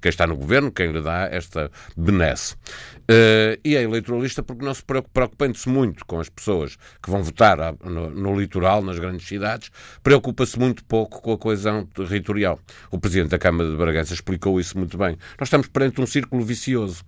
quem 0.00 0.08
está 0.08 0.26
no 0.26 0.36
governo, 0.36 0.70
quem 0.70 0.92
lhe 0.92 1.00
dá 1.00 1.28
esta 1.30 1.70
benesse. 1.96 2.54
Uh, 2.54 3.58
e 3.64 3.76
é 3.76 3.82
eleitoralista 3.82 4.42
porque 4.42 4.64
não 4.64 4.72
se 4.72 4.82
preocupando-se 4.82 5.68
muito 5.68 6.06
com 6.06 6.20
as 6.20 6.28
pessoas 6.28 6.76
que 7.02 7.10
vão 7.10 7.22
votar 7.22 7.58
no, 7.84 8.08
no 8.10 8.38
litoral, 8.38 8.82
nas 8.82 8.98
grandes 8.98 9.26
cidades, 9.26 9.70
preocupa-se 10.02 10.58
muito 10.58 10.84
pouco 10.84 11.20
com 11.20 11.32
a 11.32 11.38
coesão 11.38 11.84
territorial. 11.86 12.58
O 12.90 12.98
Presidente 12.98 13.30
da 13.30 13.38
Câmara 13.38 13.70
de 13.70 13.76
Bragança 13.76 14.14
explicou 14.14 14.58
isso 14.58 14.78
muito 14.78 14.96
bem. 14.96 15.18
Nós 15.38 15.48
estamos 15.48 15.66
perante 15.66 16.00
um 16.00 16.06
círculo 16.06 16.44
vicioso. 16.44 17.04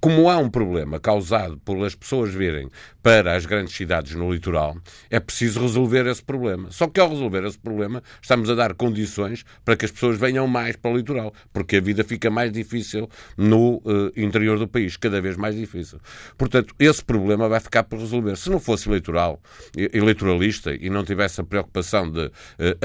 como 0.00 0.30
há 0.30 0.38
um 0.38 0.48
problema 0.48 0.98
causado 0.98 1.58
por 1.58 1.84
as 1.84 1.94
pessoas 1.94 2.32
virem 2.32 2.70
para 3.02 3.36
as 3.36 3.46
grandes 3.46 3.74
cidades 3.74 4.14
no 4.14 4.32
litoral, 4.32 4.76
é 5.10 5.20
preciso 5.20 5.60
resolver 5.60 6.06
esse 6.06 6.22
problema 6.22 6.35
problema. 6.36 6.70
Só 6.70 6.86
que 6.86 7.00
ao 7.00 7.08
resolver 7.08 7.44
esse 7.44 7.58
problema, 7.58 8.02
estamos 8.20 8.50
a 8.50 8.54
dar 8.54 8.74
condições 8.74 9.44
para 9.64 9.76
que 9.76 9.84
as 9.84 9.90
pessoas 9.90 10.18
venham 10.18 10.46
mais 10.46 10.76
para 10.76 10.90
o 10.90 10.96
litoral, 10.96 11.32
porque 11.52 11.76
a 11.76 11.80
vida 11.80 12.04
fica 12.04 12.30
mais 12.30 12.52
difícil 12.52 13.08
no 13.36 13.76
uh, 13.76 14.12
interior 14.16 14.58
do 14.58 14.68
país, 14.68 14.96
cada 14.96 15.20
vez 15.20 15.36
mais 15.36 15.56
difícil. 15.56 15.98
Portanto, 16.36 16.74
esse 16.78 17.02
problema 17.04 17.48
vai 17.48 17.60
ficar 17.60 17.84
por 17.84 17.98
resolver. 17.98 18.36
Se 18.36 18.50
não 18.50 18.60
fosse 18.60 18.88
eleitoral, 18.88 19.40
eleitoralista 19.76 20.74
e 20.74 20.90
não 20.90 21.04
tivesse 21.04 21.40
a 21.40 21.44
preocupação 21.44 22.10
de 22.10 22.26
uh, 22.26 22.32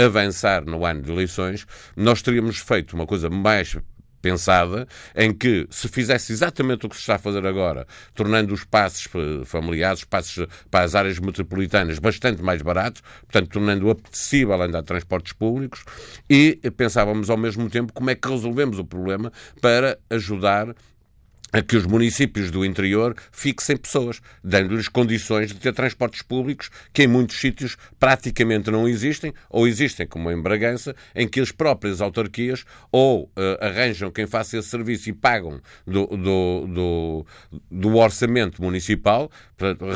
avançar 0.06 0.66
no 0.66 0.86
ano 0.86 1.02
de 1.02 1.12
eleições, 1.12 1.66
nós 1.96 2.22
teríamos 2.22 2.58
feito 2.58 2.96
uma 2.96 3.06
coisa 3.06 3.30
mais 3.30 3.78
pensada 4.22 4.88
em 5.16 5.34
que 5.34 5.68
se 5.70 5.88
fizesse 5.88 6.32
exatamente 6.32 6.86
o 6.86 6.90
que 6.90 6.96
se 6.96 7.02
está 7.02 7.16
a 7.16 7.20
fazer 7.20 7.46
agora, 7.46 7.88
tornando 8.14 8.54
os 8.54 8.64
passos 8.64 9.08
familiares, 9.46 10.00
os 10.00 10.06
passos 10.06 10.48
para 10.70 10.86
as 10.86 10.96
áreas 10.96 11.20
metropolitanas 11.20 12.00
bastante 12.00 12.42
mais 12.42 12.62
baratos, 12.62 13.02
portanto, 13.22 13.50
tornando 13.50 13.90
apetecível 13.90 14.62
andar 14.62 14.82
de 14.82 14.88
transportes 14.88 15.34
públicos 15.34 15.84
e 16.30 16.60
pensávamos 16.78 17.30
ao 17.30 17.38
mesmo 17.38 17.70
tempo 17.70 17.94
como 17.94 18.10
é 18.10 18.16
que 18.16 18.28
resolvemos 18.28 18.80
o 18.80 18.86
problema 18.86 19.32
para 19.60 19.98
ajudar 20.10 20.76
a 21.52 21.62
que 21.62 21.76
os 21.76 21.86
municípios 21.86 22.50
do 22.50 22.64
interior 22.64 23.16
fixem 23.32 23.76
pessoas, 23.76 24.22
dando-lhes 24.44 24.88
condições 24.88 25.50
de 25.50 25.60
ter 25.60 25.74
transportes 25.74 26.22
públicos 26.22 26.70
que 26.94 27.04
em 27.04 27.08
muitos 27.08 27.40
sítios 27.40 27.78
praticamente 28.00 28.72
não 28.72 28.88
existem, 28.88 29.34
ou 29.50 29.68
existem, 29.68 30.08
como 30.08 30.32
em 30.32 30.42
Bragança, 30.42 30.96
em 31.14 31.28
que 31.28 31.40
as 31.40 31.52
próprias 31.52 32.02
autarquias 32.02 32.64
ou 32.92 33.24
uh, 33.24 33.30
arranjam 33.60 34.12
quem 34.12 34.26
faça 34.26 34.58
esse 34.58 34.70
serviço 34.70 35.10
e 35.10 35.14
pagam 35.14 35.60
do, 35.86 36.08
do, 36.08 36.68
do, 36.68 37.26
do 37.70 37.96
orçamento 37.98 38.62
municipal, 38.62 39.30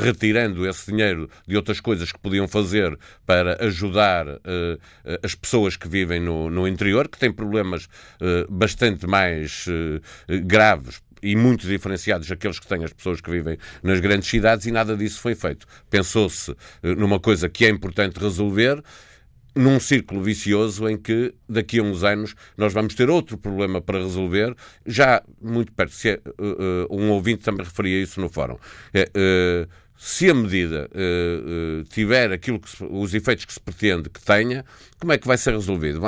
retirando 0.03 0.67
esse 0.67 0.91
dinheiro 0.91 1.29
de 1.47 1.55
outras 1.55 1.79
coisas 1.79 2.11
que 2.11 2.19
podiam 2.19 2.47
fazer 2.47 2.97
para 3.25 3.63
ajudar 3.65 4.27
uh, 4.27 4.39
as 5.23 5.34
pessoas 5.34 5.75
que 5.75 5.88
vivem 5.88 6.19
no, 6.19 6.49
no 6.49 6.67
interior, 6.67 7.07
que 7.07 7.17
têm 7.17 7.32
problemas 7.32 7.86
uh, 7.86 8.51
bastante 8.51 9.07
mais 9.07 9.65
graves 10.43 11.01
e 11.26 11.36
muito 11.36 11.67
diferenciados 11.67 12.28
daqueles 12.28 12.59
que 12.59 12.67
têm 12.67 12.84
as 12.84 12.93
pessoas 12.93 13.19
que 13.19 13.32
vivem 13.32 13.57
nas 13.82 13.99
grandes 13.99 14.30
cidades 14.30 14.65
e 14.67 14.71
nada 14.71 14.95
disso 14.95 15.19
foi 15.19 15.34
feito. 15.34 15.65
Pensou-se 15.89 16.51
eh, 16.84 16.93
numa 16.95 17.19
coisa 17.19 17.49
que 17.49 17.65
é 17.65 17.69
importante 17.69 18.19
resolver 18.19 18.82
num 19.55 19.80
círculo 19.80 20.21
vicioso 20.21 20.88
em 20.88 20.97
que 20.97 21.34
daqui 21.47 21.80
a 21.80 21.84
uns 21.84 22.03
anos 22.03 22.36
nós 22.57 22.73
vamos 22.73 22.93
ter 22.93 23.09
outro 23.09 23.38
problema 23.38 23.82
para 23.82 23.99
resolver, 23.99 24.53
já 24.86 25.23
muito 25.41 25.71
perto, 25.71 25.93
se, 25.93 26.13
uh, 26.13 26.89
uh, 26.91 26.95
um 26.95 27.09
ouvinte 27.11 27.43
também 27.43 27.65
referia 27.65 28.01
isso 28.01 28.19
no 28.19 28.28
fórum, 28.28 28.55
uh, 28.55 29.69
se 29.97 30.29
a 30.29 30.33
medida 30.33 30.89
uh, 30.93 31.81
uh, 31.81 31.83
tiver 31.85 32.31
aquilo 32.31 32.59
que 32.59 32.69
se, 32.69 32.83
os 32.83 33.13
efeitos 33.13 33.45
que 33.45 33.53
se 33.53 33.59
pretende 33.59 34.09
que 34.09 34.21
tenha, 34.21 34.65
como 34.99 35.13
é 35.13 35.17
que 35.17 35.27
vai 35.27 35.37
ser 35.37 35.53
resolvido? 35.53 36.01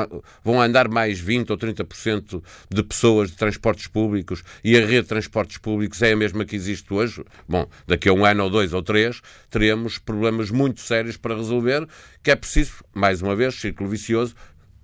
Vão 0.43 0.61
andar 0.61 0.89
mais 0.89 1.19
20 1.19 1.51
ou 1.51 1.57
30% 1.57 2.43
de 2.69 2.83
pessoas 2.83 3.31
de 3.31 3.37
transportes 3.37 3.87
públicos 3.87 4.43
e 4.63 4.77
a 4.77 4.81
rede 4.81 5.03
de 5.03 5.07
transportes 5.07 5.57
públicos 5.57 6.01
é 6.01 6.11
a 6.11 6.17
mesma 6.17 6.45
que 6.45 6.55
existe 6.55 6.93
hoje? 6.93 7.23
Bom, 7.47 7.67
daqui 7.87 8.09
a 8.09 8.13
um 8.13 8.25
ano 8.25 8.43
ou 8.43 8.49
dois 8.49 8.73
ou 8.73 8.81
três 8.81 9.21
teremos 9.49 9.97
problemas 9.97 10.51
muito 10.51 10.81
sérios 10.81 11.17
para 11.17 11.35
resolver, 11.35 11.87
que 12.21 12.31
é 12.31 12.35
preciso, 12.35 12.83
mais 12.93 13.21
uma 13.21 13.35
vez, 13.35 13.55
círculo 13.55 13.89
vicioso, 13.89 14.35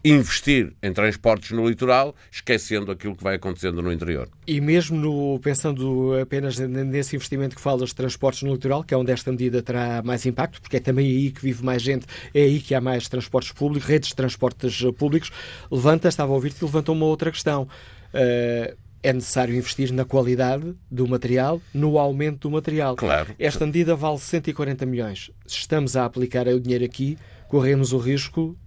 investir 0.04 0.74
em 0.84 0.92
transportes 0.92 1.52
no 1.52 1.68
litoral, 1.68 2.14
esquecendo 2.32 2.92
aquilo 2.92 3.16
que 3.16 3.24
vai 3.24 3.36
acontecendo 3.36 3.82
no 3.82 3.92
interior. 3.92 4.28
E 4.46 4.60
mesmo 4.60 4.98
no, 4.98 5.40
pensando 5.40 6.14
apenas 6.22 6.60
nesse 6.60 7.16
investimento 7.16 7.56
que 7.56 7.62
falas 7.62 7.90
de 7.90 7.96
transportes 7.96 8.44
no 8.44 8.52
litoral, 8.52 8.84
que 8.84 8.94
é 8.94 8.98
onde 8.98 9.12
esta 9.12 9.32
medida 9.32 9.62
terá 9.62 10.02
mais 10.04 10.26
impacto, 10.26 10.62
porque 10.62 10.78
é 10.78 10.80
também 10.80 11.08
aí 11.08 11.32
que 11.32 11.42
vive 11.42 11.64
mais 11.64 11.82
gente, 11.82 12.06
é 12.34 12.42
aí 12.42 12.60
que 12.60 12.76
há 12.76 12.82
mais 12.82 13.08
transportes 13.08 13.54
públicos, 13.54 13.88
redes 13.88 14.10
de 14.10 14.16
transportes 14.16 14.82
públicos, 14.98 15.32
levanta, 15.72 16.10
estava 16.10 16.32
a 16.32 16.36
ouvir-te, 16.36 16.64
levantou 16.64 16.94
uma 16.94 17.06
outra 17.06 17.32
questão. 17.32 17.68
Uh, 18.14 18.76
é 19.02 19.12
necessário 19.12 19.54
investir 19.54 19.92
na 19.92 20.06
qualidade 20.06 20.74
do 20.90 21.06
material, 21.06 21.62
no 21.74 22.00
aumento 22.00 22.48
do 22.48 22.52
material. 22.52 22.96
Claro. 22.96 23.36
Esta 23.38 23.66
medida 23.66 23.96
vale 23.96 24.18
140 24.18 24.86
milhões. 24.86 25.30
Se 25.46 25.58
estamos 25.58 25.98
a 25.98 26.06
aplicar 26.06 26.48
o 26.48 26.60
dinheiro 26.60 26.86
aqui, 26.86 27.18
corremos 27.50 27.92
o 27.92 27.98
risco 27.98 28.58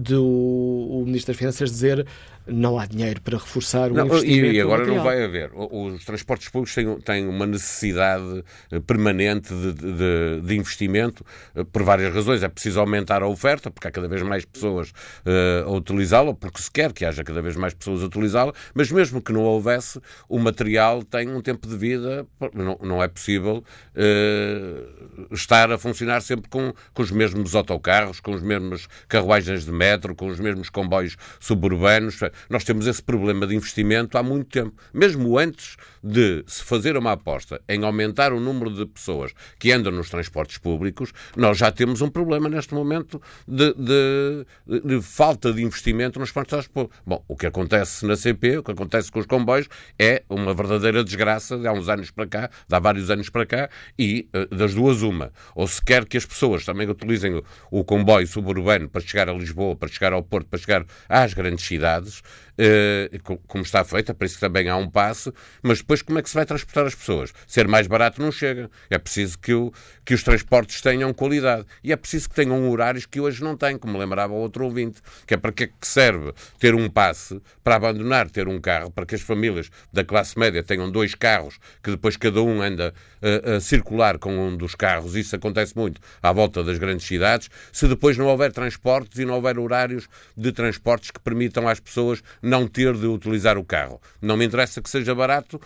do 0.00 0.24
o 0.24 1.02
Ministro 1.04 1.32
das 1.32 1.38
Finanças 1.38 1.70
dizer 1.70 2.06
não 2.50 2.78
há 2.78 2.86
dinheiro 2.86 3.20
para 3.20 3.38
reforçar 3.38 3.90
o 3.90 3.94
não, 3.94 4.06
investimento. 4.06 4.54
E 4.54 4.60
agora 4.60 4.86
não 4.86 5.02
vai 5.02 5.22
haver. 5.22 5.50
Os 5.54 6.04
transportes 6.04 6.48
públicos 6.48 6.74
têm, 6.74 7.00
têm 7.00 7.26
uma 7.26 7.46
necessidade 7.46 8.44
eh, 8.70 8.80
permanente 8.80 9.54
de, 9.54 9.72
de, 9.72 10.40
de, 10.42 10.56
investimento 10.56 11.24
eh, 11.54 11.64
por 11.64 11.82
várias 11.82 12.14
razões. 12.14 12.42
É 12.42 12.48
preciso 12.48 12.80
aumentar 12.80 13.22
a 13.22 13.26
oferta, 13.26 13.70
porque 13.70 13.88
há 13.88 13.90
cada 13.90 14.08
vez 14.08 14.22
mais 14.22 14.44
pessoas 14.44 14.90
uh, 14.90 15.68
a 15.68 15.70
utilizá-lo, 15.70 16.34
porque 16.34 16.60
se 16.60 16.70
quer 16.70 16.92
que 16.92 17.04
haja 17.04 17.22
cada 17.22 17.40
vez 17.40 17.56
mais 17.56 17.74
pessoas 17.74 18.02
a 18.02 18.06
utilizá-lo, 18.06 18.52
mas 18.74 18.90
mesmo 18.90 19.22
que 19.22 19.32
não 19.32 19.42
houvesse, 19.42 20.00
o 20.28 20.38
material 20.38 21.02
tem 21.02 21.28
um 21.28 21.40
tempo 21.40 21.68
de 21.68 21.76
vida, 21.76 22.26
não, 22.52 22.78
não 22.82 23.02
é 23.02 23.08
possível 23.08 23.64
uh, 23.94 25.34
estar 25.34 25.70
a 25.70 25.78
funcionar 25.78 26.20
sempre 26.22 26.48
com, 26.48 26.72
com 26.92 27.02
os 27.02 27.10
mesmos 27.10 27.54
autocarros, 27.54 28.20
com 28.20 28.32
os 28.32 28.42
mesmos 28.42 28.88
carruagens 29.08 29.64
de 29.64 29.72
metro, 29.72 30.14
com 30.14 30.26
os 30.26 30.40
mesmos 30.40 30.68
comboios 30.70 31.16
suburbanos. 31.38 32.20
Nós 32.48 32.64
temos 32.64 32.86
esse 32.86 33.02
problema 33.02 33.46
de 33.46 33.54
investimento 33.54 34.16
há 34.16 34.22
muito 34.22 34.48
tempo. 34.48 34.74
Mesmo 34.92 35.38
antes 35.38 35.76
de 36.02 36.42
se 36.46 36.64
fazer 36.64 36.96
uma 36.96 37.12
aposta 37.12 37.60
em 37.68 37.84
aumentar 37.84 38.32
o 38.32 38.40
número 38.40 38.70
de 38.70 38.86
pessoas 38.86 39.32
que 39.58 39.72
andam 39.72 39.92
nos 39.92 40.08
transportes 40.08 40.58
públicos, 40.58 41.12
nós 41.36 41.58
já 41.58 41.70
temos 41.70 42.00
um 42.00 42.08
problema 42.08 42.48
neste 42.48 42.74
momento 42.74 43.20
de, 43.46 43.74
de, 43.74 44.80
de 44.84 45.02
falta 45.02 45.52
de 45.52 45.62
investimento 45.62 46.18
nos 46.18 46.32
transportes 46.32 46.68
públicos. 46.68 46.98
Bom, 47.06 47.24
o 47.28 47.36
que 47.36 47.46
acontece 47.46 48.06
na 48.06 48.16
CP, 48.16 48.58
o 48.58 48.62
que 48.62 48.70
acontece 48.72 49.10
com 49.10 49.18
os 49.18 49.26
comboios, 49.26 49.68
é 49.98 50.22
uma 50.28 50.54
verdadeira 50.54 51.04
desgraça 51.04 51.58
de 51.58 51.66
há 51.66 51.72
uns 51.72 51.88
anos 51.88 52.10
para 52.10 52.26
cá, 52.26 52.50
de 52.68 52.74
há 52.74 52.78
vários 52.78 53.10
anos 53.10 53.28
para 53.28 53.46
cá, 53.46 53.70
e 53.98 54.28
eh, 54.32 54.46
das 54.46 54.74
duas 54.74 55.02
uma. 55.02 55.32
Ou 55.54 55.66
se 55.66 55.82
quer 55.84 56.04
que 56.04 56.16
as 56.16 56.24
pessoas 56.24 56.64
também 56.64 56.88
utilizem 56.88 57.34
o, 57.34 57.44
o 57.70 57.84
comboio 57.84 58.26
suburbano 58.26 58.88
para 58.88 59.00
chegar 59.00 59.28
a 59.28 59.32
Lisboa, 59.32 59.76
para 59.76 59.88
chegar 59.88 60.12
ao 60.12 60.22
Porto, 60.22 60.48
para 60.48 60.58
chegar 60.58 60.86
às 61.08 61.34
grandes 61.34 61.66
cidades, 61.66 62.19
eh, 62.58 63.10
como 63.46 63.64
está 63.64 63.84
feita, 63.84 64.12
para 64.12 64.26
isso 64.26 64.38
também 64.38 64.68
há 64.68 64.76
um 64.76 64.88
passe, 64.88 65.32
mas 65.62 65.78
depois 65.78 66.02
como 66.02 66.18
é 66.18 66.22
que 66.22 66.28
se 66.28 66.34
vai 66.34 66.44
transportar 66.44 66.86
as 66.86 66.94
pessoas? 66.94 67.32
Ser 67.46 67.66
mais 67.66 67.86
barato 67.86 68.20
não 68.20 68.30
chega. 68.30 68.70
É 68.88 68.98
preciso 68.98 69.38
que, 69.38 69.54
o, 69.54 69.72
que 70.04 70.14
os 70.14 70.22
transportes 70.22 70.80
tenham 70.80 71.12
qualidade. 71.12 71.66
E 71.82 71.92
é 71.92 71.96
preciso 71.96 72.28
que 72.28 72.34
tenham 72.34 72.68
horários 72.68 73.06
que 73.06 73.20
hoje 73.20 73.42
não 73.42 73.56
têm, 73.56 73.78
como 73.78 73.98
lembrava 73.98 74.34
outro 74.34 74.64
ouvinte, 74.64 75.00
que 75.26 75.34
é 75.34 75.36
para 75.36 75.52
que 75.52 75.64
é 75.64 75.66
que 75.68 75.86
serve 75.86 76.32
ter 76.58 76.74
um 76.74 76.88
passe 76.88 77.40
para 77.62 77.76
abandonar 77.76 78.28
ter 78.28 78.48
um 78.48 78.60
carro, 78.60 78.90
para 78.90 79.06
que 79.06 79.14
as 79.14 79.20
famílias 79.20 79.70
da 79.92 80.04
classe 80.04 80.38
média 80.38 80.62
tenham 80.62 80.90
dois 80.90 81.14
carros, 81.14 81.58
que 81.82 81.90
depois 81.90 82.16
cada 82.16 82.42
um 82.42 82.60
anda 82.60 82.92
a, 83.22 83.56
a 83.56 83.60
circular 83.60 84.18
com 84.18 84.36
um 84.36 84.56
dos 84.56 84.74
carros, 84.74 85.14
isso 85.14 85.34
acontece 85.36 85.76
muito 85.76 86.00
à 86.22 86.32
volta 86.32 86.62
das 86.64 86.78
grandes 86.78 87.06
cidades, 87.06 87.48
se 87.72 87.86
depois 87.86 88.16
não 88.16 88.26
houver 88.26 88.52
transportes 88.52 89.18
e 89.18 89.24
não 89.24 89.34
houver 89.34 89.58
horários 89.58 90.08
de 90.36 90.52
transportes 90.52 91.10
que 91.10 91.20
permitam 91.20 91.68
às 91.68 91.80
pessoas 91.80 92.09
não 92.42 92.66
ter 92.66 92.94
de 92.94 93.06
utilizar 93.06 93.58
o 93.58 93.64
carro. 93.64 94.00
Não 94.20 94.36
me 94.36 94.44
interessa 94.44 94.80
que 94.80 94.90
seja 94.90 95.14
barato, 95.14 95.60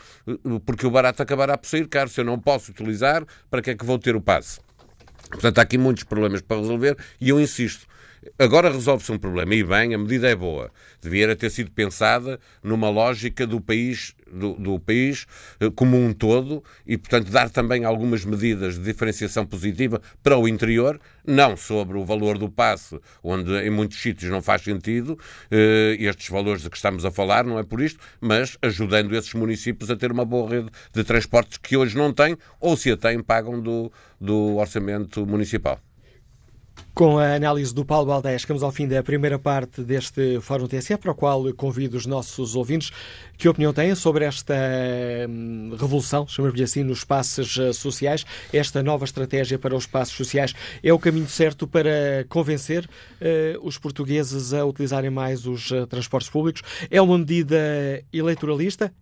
porque 0.65 0.87
o 0.87 0.91
barato 0.91 1.23
acabará 1.23 1.57
por 1.57 1.69
sair 1.69 1.89
caro. 1.89 2.09
Se 2.09 2.21
eu 2.21 2.25
não 2.25 2.39
posso 2.39 2.71
utilizar, 2.71 3.25
para 3.51 3.63
que 3.63 3.71
é 3.71 3.75
que 3.75 3.85
vou 3.85 3.99
ter 3.99 4.17
o 4.17 4.21
passe? 4.21 4.61
Portanto, 5.31 5.59
há 5.59 5.63
aqui 5.63 5.79
muitos 5.79 6.05
problemas 6.05 6.41
para 6.41 6.59
resolver 6.59 6.97
e 7.21 7.29
eu 7.29 7.41
insisto. 7.41 7.87
Agora 8.39 8.71
resolve-se 8.71 9.13
um 9.13 9.19
problema 9.19 9.55
e 9.55 9.63
bem, 9.63 9.95
a 9.95 9.99
medida 9.99 10.29
é 10.29 10.35
boa. 10.35 10.71
Devia 11.01 11.35
ter 11.37 11.51
sido 11.51 11.71
pensada 11.71 12.41
numa 12.63 12.89
lógica 12.89 13.47
do 13.47 13.61
país, 13.61 14.15
do, 14.31 14.55
do, 14.55 14.81
país 14.81 15.27
eh, 15.61 15.71
como 15.75 15.97
um 15.97 16.13
todo 16.13 16.65
e, 16.87 16.97
portanto, 16.97 17.31
dar 17.31 17.51
também 17.51 17.85
algumas 17.85 18.25
medidas 18.25 18.79
de 18.79 18.85
diferenciação 18.85 19.45
positiva 19.45 20.01
para 20.23 20.39
o 20.39 20.49
interior, 20.49 21.01
não 21.27 21.57
sobre 21.57 21.99
o 21.99 22.05
valor 22.05 22.39
do 22.39 22.49
passe, 22.49 22.99
onde 23.23 23.53
em 23.59 23.71
muitos 23.71 24.01
sítios 24.01 24.31
não 24.31 24.41
faz 24.41 24.63
sentido 24.63 25.19
eh, 25.51 25.97
estes 25.99 26.29
valores 26.29 26.63
de 26.63 26.71
que 26.71 26.77
estamos 26.77 27.05
a 27.05 27.11
falar, 27.11 27.45
não 27.45 27.59
é 27.59 27.63
por 27.63 27.81
isto, 27.81 28.01
mas 28.21 28.57
ajudando 28.63 29.15
esses 29.15 29.35
municípios 29.35 29.91
a 29.91 29.97
ter 29.97 30.11
uma 30.11 30.25
boa 30.25 30.49
rede 30.49 30.71
de 30.93 31.05
transportes 31.05 31.59
que 31.59 31.77
hoje 31.77 31.97
não 31.97 32.13
têm 32.13 32.37
ou 32.61 32.77
se 32.77 32.91
a 32.91 32.97
têm, 32.97 33.23
pagam 33.23 33.61
do, 33.61 33.93
do 34.21 34.57
orçamento 34.57 35.27
municipal. 35.27 35.79
Com 36.95 37.19
a 37.19 37.35
análise 37.35 37.75
do 37.75 37.85
Paulo 37.85 38.07
Baldé, 38.07 38.39
chegamos 38.39 38.63
ao 38.63 38.71
fim 38.71 38.87
da 38.87 39.03
primeira 39.03 39.37
parte 39.37 39.83
deste 39.83 40.39
Fórum 40.41 40.69
TSF, 40.69 40.99
para 40.99 41.11
o 41.11 41.15
qual 41.15 41.53
convido 41.53 41.97
os 41.97 42.07
nossos 42.07 42.55
ouvintes 42.55 42.93
que 43.37 43.49
opinião 43.49 43.73
têm 43.73 43.97
sobre 43.97 44.25
esta 44.25 44.55
hum, 45.29 45.71
revolução, 45.73 46.25
chamamos-lhe 46.29 46.63
assim, 46.63 46.85
nos 46.85 46.99
espaços 46.99 47.59
eh, 47.59 47.73
sociais. 47.73 48.25
Esta 48.53 48.81
nova 48.81 49.05
estratégia 49.05 49.59
para 49.59 49.75
os 49.75 49.83
espaços 49.83 50.17
sociais 50.17 50.55
é 50.85 50.93
o 50.93 50.99
caminho 51.01 51.27
certo 51.27 51.67
para 51.67 52.25
convencer 52.29 52.85
uh, 52.85 53.67
os 53.67 53.77
portugueses 53.77 54.55
a 54.55 54.65
utilizarem 54.65 55.11
mais 55.11 55.49
os 55.49 55.73
uh, 55.73 55.89
transportes 55.89 56.31
públicos? 56.31 56.63
É 56.89 57.03
uma 57.03 57.19
medida 57.19 58.05
eleitoralista? 58.13 58.95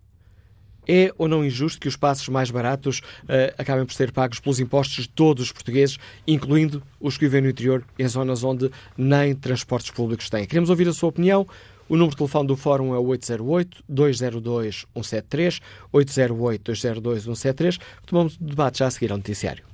É 0.86 1.12
ou 1.16 1.28
não 1.28 1.44
injusto 1.44 1.80
que 1.80 1.88
os 1.88 1.96
passos 1.96 2.28
mais 2.28 2.50
baratos 2.50 3.00
uh, 3.24 3.54
acabem 3.56 3.84
por 3.84 3.94
ser 3.94 4.12
pagos 4.12 4.40
pelos 4.40 4.60
impostos 4.60 5.04
de 5.04 5.08
todos 5.08 5.44
os 5.44 5.52
portugueses, 5.52 5.98
incluindo 6.26 6.82
os 7.00 7.16
que 7.16 7.26
vivem 7.26 7.42
no 7.42 7.50
interior, 7.50 7.84
em 7.98 8.08
zonas 8.08 8.42
onde 8.42 8.70
nem 8.96 9.34
transportes 9.34 9.90
públicos 9.90 10.28
têm? 10.28 10.46
Queremos 10.46 10.70
ouvir 10.70 10.88
a 10.88 10.92
sua 10.92 11.10
opinião. 11.10 11.46
O 11.88 11.96
número 11.96 12.12
de 12.12 12.16
telefone 12.16 12.46
do 12.46 12.56
Fórum 12.56 12.94
é 12.94 12.98
808-202-173, 12.98 15.60
808-202-173. 15.92 17.80
Tomamos 18.06 18.36
o 18.36 18.44
debate 18.44 18.78
já 18.78 18.86
a 18.86 18.90
seguir 18.90 19.10
ao 19.10 19.18
noticiário. 19.18 19.71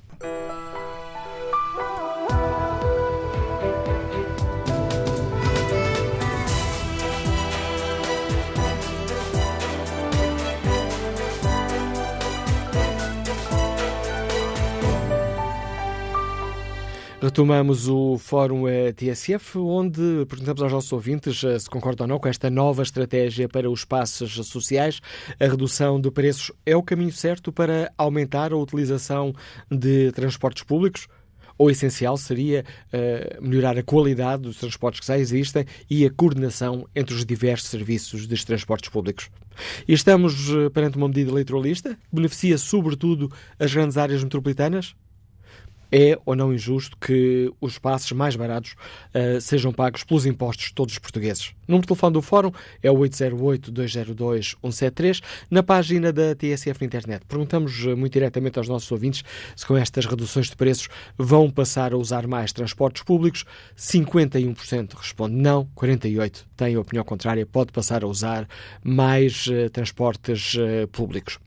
Retomamos 17.21 17.89
o 17.89 18.17
Fórum 18.17 18.65
eh, 18.65 18.93
TSF, 18.93 19.57
onde 19.57 20.25
perguntamos 20.29 20.61
aos 20.61 20.71
nossos 20.71 20.93
ouvintes 20.93 21.43
eh, 21.43 21.59
se 21.59 21.69
concordam 21.69 22.05
ou 22.05 22.07
não 22.07 22.17
com 22.17 22.29
esta 22.29 22.49
nova 22.49 22.81
estratégia 22.81 23.49
para 23.49 23.69
os 23.69 23.83
passos 23.83 24.35
sociais. 24.47 25.01
A 25.37 25.45
redução 25.45 25.99
de 25.99 26.09
preços 26.09 26.49
é 26.65 26.77
o 26.77 26.81
caminho 26.81 27.11
certo 27.11 27.51
para 27.51 27.91
aumentar 27.97 28.53
a 28.53 28.55
utilização 28.55 29.35
de 29.69 30.13
transportes 30.13 30.63
públicos? 30.63 31.09
O 31.57 31.69
essencial 31.69 32.15
seria 32.15 32.63
uh, 32.93 33.45
melhorar 33.45 33.77
a 33.77 33.83
qualidade 33.83 34.43
dos 34.43 34.55
transportes 34.55 35.01
que 35.01 35.07
já 35.07 35.17
existem 35.17 35.65
e 35.89 36.05
a 36.05 36.09
coordenação 36.09 36.87
entre 36.95 37.13
os 37.13 37.25
diversos 37.25 37.69
serviços 37.69 38.27
dos 38.27 38.45
transportes 38.45 38.89
públicos. 38.89 39.29
E 39.85 39.91
estamos 39.91 40.47
perante 40.73 40.95
uma 40.95 41.09
medida 41.09 41.31
eleitoralista 41.31 41.95
que 41.95 42.15
beneficia 42.15 42.57
sobretudo 42.57 43.29
as 43.59 43.73
grandes 43.73 43.97
áreas 43.97 44.23
metropolitanas? 44.23 44.95
É 45.91 46.17
ou 46.25 46.35
não 46.35 46.53
injusto 46.53 46.95
que 46.97 47.51
os 47.59 47.79
passos 47.79 48.11
mais 48.11 48.35
baratos 48.35 48.75
uh, 49.13 49.39
sejam 49.41 49.71
pagos 49.71 50.03
pelos 50.03 50.25
impostos 50.25 50.65
de 50.67 50.73
todos 50.73 50.93
os 50.93 50.99
portugueses? 50.99 51.47
O 51.67 51.71
número 51.71 51.83
de 51.83 51.87
telefone 51.87 52.13
do 52.13 52.21
Fórum 52.21 52.51
é 52.81 52.89
o 52.91 52.95
808-202-173, 52.95 55.21
na 55.49 55.63
página 55.63 56.11
da 56.11 56.35
TSF 56.35 56.81
na 56.81 56.85
internet. 56.85 57.23
Perguntamos 57.27 57.85
eh, 57.85 57.93
muito 57.93 58.13
diretamente 58.13 58.57
aos 58.57 58.67
nossos 58.67 58.91
ouvintes 58.91 59.23
se 59.55 59.63
com 59.65 59.77
estas 59.77 60.05
reduções 60.05 60.49
de 60.49 60.55
preços 60.55 60.89
vão 61.17 61.49
passar 61.49 61.93
a 61.93 61.97
usar 61.97 62.25
mais 62.25 62.51
transportes 62.51 63.03
públicos. 63.03 63.45
51% 63.77 64.95
responde 64.95 65.35
não, 65.35 65.69
48% 65.75 66.45
tem 66.57 66.75
a 66.75 66.79
opinião 66.79 67.05
contrária, 67.05 67.45
pode 67.45 67.71
passar 67.71 68.03
a 68.03 68.07
usar 68.07 68.47
mais 68.83 69.45
uh, 69.47 69.69
transportes 69.69 70.55
uh, 70.55 70.87
públicos. 70.91 71.39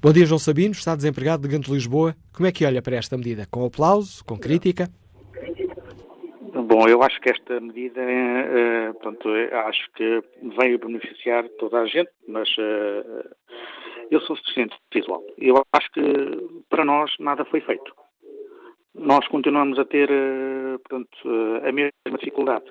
Bom 0.00 0.12
dia, 0.12 0.26
João 0.26 0.38
Sabino, 0.38 0.72
está 0.72 0.94
desempregado 0.96 1.46
de 1.46 1.54
Ganto 1.54 1.72
Lisboa. 1.72 2.14
Como 2.34 2.46
é 2.46 2.52
que 2.52 2.64
olha 2.64 2.82
para 2.82 2.96
esta 2.96 3.16
medida? 3.16 3.46
Com 3.50 3.64
aplauso? 3.64 4.24
Com 4.24 4.38
crítica? 4.38 4.88
Bom, 6.54 6.88
eu 6.88 7.02
acho 7.02 7.20
que 7.20 7.30
esta 7.30 7.60
medida, 7.60 8.00
uh, 8.00 8.94
pronto, 9.00 9.28
acho 9.68 9.90
que 9.94 10.22
veio 10.58 10.78
beneficiar 10.78 11.48
toda 11.58 11.80
a 11.80 11.86
gente, 11.86 12.10
mas 12.28 12.48
uh, 12.58 13.28
eu 14.10 14.20
sou 14.20 14.36
deficiente 14.36 14.76
visual. 14.92 15.22
Eu 15.38 15.64
acho 15.72 15.90
que 15.92 16.02
para 16.68 16.84
nós 16.84 17.10
nada 17.18 17.44
foi 17.46 17.60
feito. 17.60 17.94
Nós 18.94 19.26
continuamos 19.28 19.78
a 19.78 19.84
ter, 19.86 20.08
portanto, 20.86 21.16
a 21.66 21.72
mesma 21.72 22.18
dificuldade. 22.18 22.66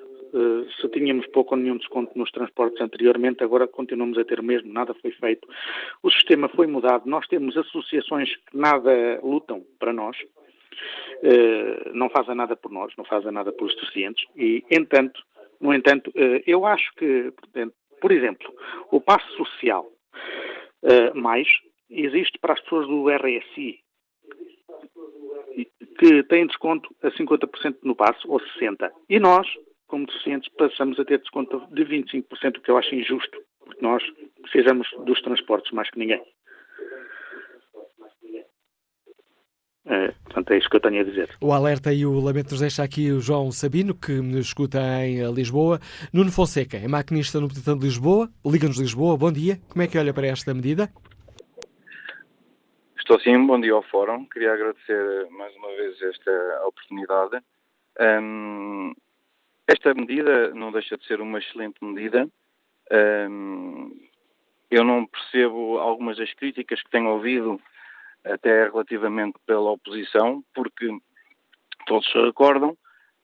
Se 0.79 0.89
tínhamos 0.89 1.27
pouco 1.27 1.55
ou 1.55 1.61
nenhum 1.61 1.77
desconto 1.77 2.17
nos 2.17 2.31
transportes 2.31 2.81
anteriormente, 2.81 3.43
agora 3.43 3.67
continuamos 3.67 4.17
a 4.17 4.23
ter 4.23 4.41
mesmo, 4.41 4.71
nada 4.71 4.93
foi 4.95 5.11
feito. 5.11 5.47
O 6.01 6.09
sistema 6.09 6.47
foi 6.49 6.67
mudado, 6.67 7.09
nós 7.09 7.27
temos 7.27 7.57
associações 7.57 8.35
que 8.35 8.57
nada 8.57 9.19
lutam 9.21 9.63
para 9.79 9.93
nós, 9.93 10.17
eh, 11.23 11.91
não 11.93 12.09
fazem 12.09 12.35
nada 12.35 12.55
por 12.55 12.71
nós, 12.71 12.93
não 12.97 13.05
fazem 13.05 13.31
nada 13.31 13.51
pelos 13.51 13.75
deficientes 13.75 14.25
e, 14.35 14.63
entanto, 14.71 15.21
no 15.59 15.73
entanto, 15.73 16.11
eh, 16.15 16.43
eu 16.47 16.65
acho 16.65 16.91
que, 16.95 17.31
por 17.99 18.11
exemplo, 18.11 18.51
o 18.89 18.99
passo 18.99 19.29
social 19.37 19.87
eh, 20.83 21.13
mais 21.13 21.47
existe 21.89 22.39
para 22.39 22.53
as 22.53 22.61
pessoas 22.61 22.87
do 22.87 23.09
RSI 23.09 23.79
que 25.99 26.23
têm 26.23 26.47
desconto 26.47 26.89
a 27.03 27.11
50% 27.11 27.77
no 27.83 27.95
passo 27.95 28.27
ou 28.27 28.39
60%. 28.39 28.89
E 29.07 29.19
nós, 29.19 29.47
como 29.91 30.05
deficientes, 30.05 30.49
passamos 30.57 30.97
a 30.97 31.03
ter 31.03 31.19
desconto 31.19 31.61
de 31.69 31.83
25%, 31.83 32.23
o 32.57 32.61
que 32.61 32.71
eu 32.71 32.77
acho 32.77 32.95
injusto, 32.95 33.37
porque 33.59 33.81
nós 33.83 34.01
precisamos 34.41 34.87
dos 35.05 35.21
transportes 35.21 35.71
mais 35.73 35.89
que 35.91 35.99
ninguém. 35.99 36.23
É, 39.85 40.11
portanto, 40.23 40.51
é 40.51 40.57
isso 40.57 40.69
que 40.69 40.77
eu 40.77 40.79
tenho 40.79 41.01
a 41.01 41.03
dizer. 41.03 41.29
O 41.41 41.51
alerta 41.51 41.91
e 41.91 42.05
o 42.05 42.17
lamento 42.19 42.51
nos 42.51 42.61
deixa 42.61 42.83
aqui 42.83 43.11
o 43.11 43.19
João 43.19 43.51
Sabino, 43.51 43.93
que 43.93 44.13
nos 44.13 44.47
escuta 44.47 44.79
em 45.03 45.29
Lisboa. 45.33 45.79
Nuno 46.13 46.31
Fonseca, 46.31 46.77
é 46.77 46.87
maquinista 46.87 47.41
no 47.41 47.49
Petitão 47.49 47.77
de 47.77 47.83
Lisboa. 47.83 48.29
Liga-nos 48.45 48.79
Lisboa. 48.79 49.17
Bom 49.17 49.31
dia. 49.31 49.59
Como 49.69 49.81
é 49.81 49.87
que 49.87 49.97
olha 49.97 50.13
para 50.13 50.27
esta 50.27 50.53
medida? 50.53 50.89
Estou 52.97 53.19
sim. 53.19 53.45
Bom 53.45 53.59
dia 53.59 53.73
ao 53.73 53.83
Fórum. 53.83 54.25
Queria 54.25 54.53
agradecer 54.53 55.29
mais 55.31 55.53
uma 55.57 55.67
vez 55.69 56.01
esta 56.01 56.61
oportunidade. 56.65 57.43
Um, 57.99 58.93
esta 59.71 59.93
medida 59.93 60.53
não 60.53 60.71
deixa 60.71 60.97
de 60.97 61.05
ser 61.05 61.21
uma 61.21 61.39
excelente 61.39 61.83
medida. 61.83 62.27
Eu 64.69 64.83
não 64.83 65.05
percebo 65.05 65.77
algumas 65.79 66.17
das 66.17 66.33
críticas 66.33 66.81
que 66.81 66.89
tenho 66.89 67.09
ouvido 67.09 67.59
até 68.23 68.65
relativamente 68.65 69.37
pela 69.45 69.71
oposição, 69.71 70.43
porque 70.53 70.89
todos 71.85 72.09
se 72.11 72.17
recordam 72.19 72.77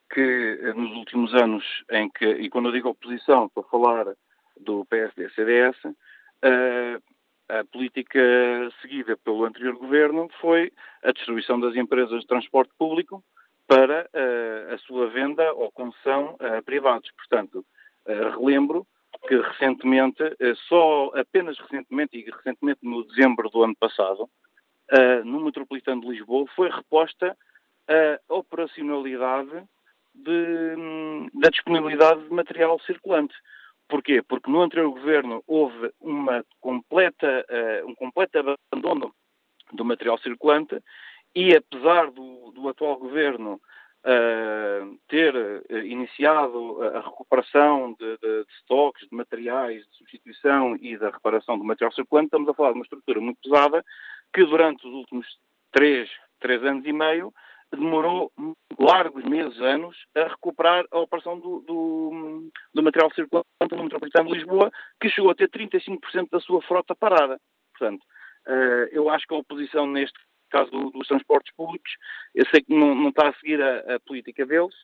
que 0.10 0.22
eh, 0.22 0.74
nos 0.74 0.92
últimos 0.96 1.34
anos 1.36 1.64
em 1.92 2.10
que, 2.10 2.26
e 2.26 2.50
quando 2.50 2.70
eu 2.70 2.72
digo 2.72 2.90
oposição, 2.90 3.46
estou 3.46 3.64
a 3.64 3.70
falar 3.70 4.06
do 4.60 4.86
PSD-CDS, 4.86 5.78
a, 6.42 7.60
a 7.60 7.64
política 7.66 8.20
seguida 8.82 9.18
pelo 9.18 9.46
anterior 9.46 9.76
governo 9.76 10.30
foi 10.42 10.72
a 11.04 11.12
destruição 11.12 11.60
das 11.60 11.76
empresas 11.76 12.22
de 12.22 12.28
transporte 12.28 12.74
público 12.78 13.24
para 13.68 14.02
a, 14.02 14.08
eh, 14.14 14.74
a 14.74 14.78
sua 14.80 15.10
venda 15.10 15.54
ou 15.54 15.72
concessão 15.72 16.38
a 16.40 16.62
privados. 16.62 17.12
Portanto, 17.12 17.66
eh, 18.06 18.30
relembro 18.30 18.88
que 19.28 19.36
recentemente, 19.36 20.24
só 20.70 21.12
apenas 21.16 21.58
recentemente, 21.58 22.18
e 22.18 22.30
recentemente 22.30 22.80
no 22.84 23.04
dezembro 23.06 23.50
do 23.50 23.64
ano 23.64 23.76
passado, 23.76 24.30
no 25.26 25.42
Metropolitano 25.42 26.02
de 26.02 26.10
Lisboa 26.10 26.46
foi 26.56 26.70
reposta 26.70 27.36
a 27.90 28.34
operacionalidade 28.34 29.64
de, 30.14 30.76
hum, 30.78 31.30
da 31.34 31.50
disponibilidade 31.50 32.22
de 32.24 32.34
material 32.34 32.80
circulante. 32.82 33.34
Porquê? 33.90 34.22
Porque 34.22 34.52
no 34.52 34.62
anterior 34.62 34.92
governo 34.92 35.44
houve 35.48 35.92
uma 36.00 36.46
completa, 36.62 37.46
um 37.86 37.96
completo 37.96 38.38
abandono 38.72 39.14
do 39.74 39.84
material 39.84 40.18
circulante 40.20 40.80
e 41.36 41.56
apesar 41.56 42.12
do, 42.12 42.52
do 42.52 42.68
atual 42.70 42.98
governo 42.98 43.62
uh, 44.04 44.98
ter 45.08 45.36
uh, 45.36 45.78
iniciado 45.86 46.82
a 46.84 47.02
recuperação 47.02 47.96
de, 48.00 48.18
de, 48.18 48.44
de 48.44 48.54
estoques, 48.60 49.08
de 49.08 49.16
materiais, 49.16 49.86
de 49.88 49.98
substituição 49.98 50.76
e 50.78 50.98
da 50.98 51.10
reparação 51.10 51.58
do 51.58 51.64
material 51.64 51.94
circulante, 51.94 52.28
estamos 52.28 52.50
a 52.50 52.54
falar 52.54 52.70
de 52.70 52.76
uma 52.76 52.84
estrutura 52.84 53.20
muito 53.20 53.40
pesada 53.42 53.84
que 54.34 54.44
durante 54.46 54.88
os 54.88 54.94
últimos 54.94 55.28
três, 55.72 56.10
três 56.40 56.64
anos 56.64 56.86
e 56.86 56.94
meio 56.94 57.34
demorou 57.72 58.32
largos 58.80 59.24
meses, 59.26 59.60
anos, 59.60 59.98
a 60.16 60.24
recuperar 60.28 60.86
a 60.92 61.00
operação 61.00 61.40
do, 61.40 61.60
do, 61.62 62.50
do 62.74 62.84
material 62.84 63.12
circulante 63.14 63.48
no 63.72 63.84
Metropolitano 63.84 64.30
de 64.30 64.36
Lisboa, 64.36 64.72
que 65.02 65.10
chegou 65.10 65.32
a 65.32 65.36
ter 65.36 65.50
35% 65.50 66.30
da 66.32 66.40
sua 66.40 66.62
frota 66.62 66.96
parada. 66.96 67.40
Portanto, 67.72 68.02
uh, 68.48 68.88
eu 68.92 69.10
acho 69.10 69.28
que 69.28 69.34
a 69.34 69.38
oposição, 69.38 69.86
neste 69.86 70.18
caso 70.50 70.72
do, 70.72 70.92
dos 70.92 71.08
transportes 71.08 71.54
públicos, 71.56 71.92
eu 72.34 72.46
sei 72.48 72.62
que 72.62 72.74
não, 72.74 72.96
não 72.96 73.10
está 73.10 73.30
a 73.30 73.34
seguir 73.34 73.62
a, 73.62 73.96
a 73.96 74.00
política 74.00 74.46
deles, 74.46 74.76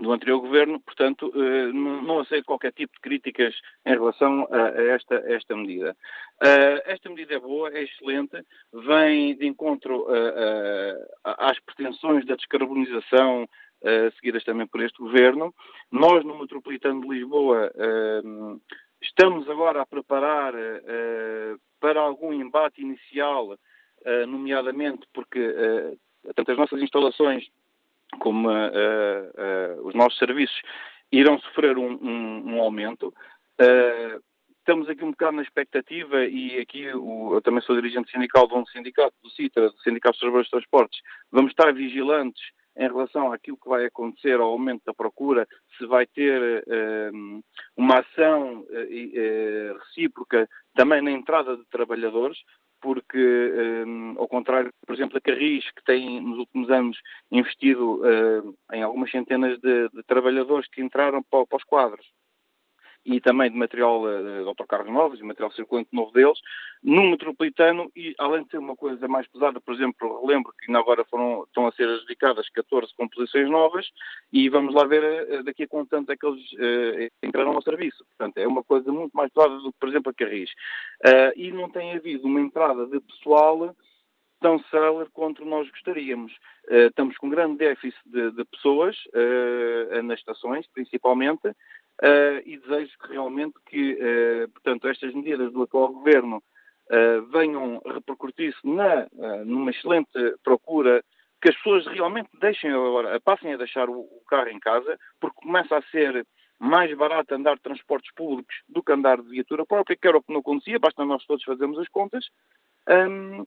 do 0.00 0.12
anterior 0.12 0.40
governo, 0.40 0.78
portanto, 0.80 1.32
eh, 1.34 1.72
não 1.72 2.20
aceito 2.20 2.44
qualquer 2.44 2.72
tipo 2.72 2.92
de 2.94 3.00
críticas 3.00 3.54
em 3.84 3.92
relação 3.92 4.46
a 4.50 4.82
esta, 4.82 5.14
esta 5.26 5.56
medida. 5.56 5.96
Eh, 6.42 6.82
esta 6.86 7.08
medida 7.08 7.34
é 7.34 7.38
boa, 7.38 7.70
é 7.70 7.82
excelente, 7.82 8.36
vem 8.72 9.34
de 9.36 9.46
encontro 9.46 10.06
eh, 10.14 11.08
às 11.24 11.58
pretensões 11.60 12.26
da 12.26 12.36
descarbonização 12.36 13.48
seguidas 14.18 14.42
também 14.42 14.66
por 14.66 14.82
este 14.82 14.98
governo. 14.98 15.54
Nós, 15.92 16.24
no 16.24 16.38
Metropolitano 16.38 17.02
de 17.02 17.08
Lisboa, 17.08 17.70
estamos 19.00 19.48
agora 19.48 19.82
a 19.82 19.86
preparar 19.86 20.54
para 21.78 22.00
algum 22.00 22.32
embate 22.32 22.80
inicial, 22.80 23.56
nomeadamente 24.28 25.06
porque 25.12 25.40
tanto 26.34 26.52
as 26.52 26.58
nossas 26.58 26.80
instalações 26.82 27.46
como 28.18 28.48
uh, 28.48 28.52
uh, 28.52 29.86
os 29.86 29.94
nossos 29.94 30.18
serviços 30.18 30.60
irão 31.12 31.38
sofrer 31.40 31.76
um, 31.76 31.92
um, 31.92 32.54
um 32.54 32.60
aumento. 32.60 33.12
Uh, 33.60 34.22
estamos 34.58 34.88
aqui 34.88 35.04
um 35.04 35.10
bocado 35.10 35.36
na 35.36 35.42
expectativa 35.42 36.24
e 36.24 36.58
aqui 36.58 36.92
o, 36.94 37.34
eu 37.34 37.42
também 37.42 37.60
sou 37.62 37.76
dirigente 37.76 38.10
sindical 38.10 38.46
de 38.48 38.54
um 38.54 38.66
sindicato, 38.66 39.14
do 39.22 39.30
CITRA, 39.30 39.70
do 39.70 39.78
Sindicato 39.78 40.12
dos 40.12 40.20
Trabalhadores 40.20 40.46
de 40.46 40.50
Transportes. 40.50 41.00
Vamos 41.30 41.52
estar 41.52 41.72
vigilantes 41.72 42.42
em 42.78 42.88
relação 42.88 43.32
àquilo 43.32 43.56
que 43.56 43.68
vai 43.68 43.86
acontecer 43.86 44.38
ao 44.38 44.50
aumento 44.50 44.82
da 44.84 44.92
procura, 44.92 45.48
se 45.78 45.86
vai 45.86 46.06
ter 46.06 46.62
uma 47.74 48.00
ação 48.00 48.66
recíproca 49.78 50.46
também 50.74 51.00
na 51.00 51.10
entrada 51.10 51.56
de 51.56 51.64
trabalhadores, 51.70 52.36
porque, 52.80 53.84
um, 53.86 54.14
ao 54.18 54.28
contrário, 54.28 54.70
por 54.86 54.94
exemplo, 54.94 55.14
da 55.14 55.20
Carris, 55.20 55.64
que 55.72 55.84
tem 55.84 56.20
nos 56.20 56.38
últimos 56.38 56.70
anos 56.70 56.98
investido 57.30 58.00
uh, 58.02 58.56
em 58.72 58.82
algumas 58.82 59.10
centenas 59.10 59.58
de, 59.60 59.88
de, 59.88 60.02
trabalhadores 60.06 60.68
que 60.68 60.82
entraram 60.82 61.22
para, 61.22 61.46
para 61.46 61.56
os 61.56 61.64
quadros, 61.64 62.06
e 63.06 63.20
também 63.20 63.50
de 63.50 63.56
material 63.56 64.06
eh, 64.08 64.42
de 64.42 64.48
autocarros 64.48 64.92
novos, 64.92 65.18
de 65.18 65.24
material 65.24 65.52
circulante 65.52 65.88
novo 65.92 66.10
deles, 66.10 66.38
no 66.82 67.04
metropolitano, 67.04 67.90
e 67.94 68.14
além 68.18 68.42
de 68.42 68.50
ser 68.50 68.58
uma 68.58 68.74
coisa 68.74 69.06
mais 69.06 69.26
pesada, 69.28 69.60
por 69.60 69.72
exemplo, 69.72 70.20
relembro 70.20 70.52
que 70.58 70.66
ainda 70.68 70.80
agora 70.80 71.04
foram, 71.04 71.44
estão 71.44 71.68
a 71.68 71.72
ser 71.72 71.88
adjudicadas 71.88 72.48
14 72.50 72.92
composições 72.96 73.48
novas, 73.48 73.86
e 74.32 74.48
vamos 74.48 74.74
lá 74.74 74.84
ver 74.84 75.04
eh, 75.04 75.42
daqui 75.44 75.62
a 75.62 75.68
quanto 75.68 75.88
tanto 75.88 76.10
é 76.10 76.16
que 76.16 76.26
eles 76.26 76.42
uh, 76.54 77.12
entrarão 77.22 77.52
ao 77.52 77.62
serviço. 77.62 78.04
Portanto, 78.06 78.38
é 78.38 78.46
uma 78.46 78.64
coisa 78.64 78.90
muito 78.90 79.16
mais 79.16 79.32
pesada 79.32 79.56
do 79.58 79.72
que, 79.72 79.78
por 79.78 79.88
exemplo, 79.88 80.10
a 80.10 80.14
Carris. 80.14 80.50
Uh, 81.04 81.32
e 81.36 81.52
não 81.52 81.70
tem 81.70 81.94
havido 81.94 82.26
uma 82.26 82.40
entrada 82.40 82.86
de 82.86 83.00
pessoal 83.00 83.74
tão 84.40 84.58
célere 84.70 85.08
quanto 85.12 85.44
nós 85.44 85.68
gostaríamos. 85.70 86.32
Uh, 86.68 86.88
estamos 86.88 87.16
com 87.16 87.26
um 87.26 87.30
grande 87.30 87.58
déficit 87.58 88.00
de, 88.04 88.30
de 88.32 88.44
pessoas 88.44 88.96
uh, 89.06 90.02
nas 90.02 90.18
estações, 90.18 90.66
principalmente, 90.72 91.48
uh, 92.02 92.42
e 92.44 92.58
desejo 92.58 92.92
que 92.98 93.12
realmente 93.12 93.54
que, 93.66 93.94
uh, 93.94 94.48
portanto, 94.50 94.88
estas 94.88 95.14
medidas 95.14 95.52
do 95.52 95.62
atual 95.62 95.88
governo 95.88 96.42
uh, 96.90 97.22
venham 97.32 97.80
repercutir-se 97.84 98.58
numa 98.64 99.70
excelente 99.70 100.10
procura 100.42 101.02
que 101.40 101.50
as 101.50 101.56
pessoas 101.56 101.86
realmente 101.86 102.28
deixem 102.40 102.70
agora, 102.70 103.20
passem 103.20 103.52
a 103.52 103.56
deixar 103.56 103.88
o, 103.88 104.00
o, 104.00 104.22
carro 104.26 104.48
em 104.48 104.58
casa, 104.58 104.98
porque 105.20 105.40
começa 105.42 105.76
a 105.76 105.82
ser 105.90 106.26
mais 106.58 106.94
barato 106.96 107.34
andar 107.34 107.56
de 107.56 107.62
transportes 107.62 108.12
públicos 108.14 108.54
do 108.68 108.82
que 108.82 108.92
andar 108.92 109.20
de 109.20 109.28
viatura 109.28 109.66
própria, 109.66 109.96
que 109.96 110.08
era 110.08 110.16
o 110.16 110.22
que 110.22 110.32
não 110.32 110.40
acontecia, 110.40 110.78
basta 110.78 111.04
nós 111.04 111.24
todos 111.26 111.44
fazermos 111.44 111.78
as 111.78 111.88
contas. 111.88 112.26
Um, 112.88 113.44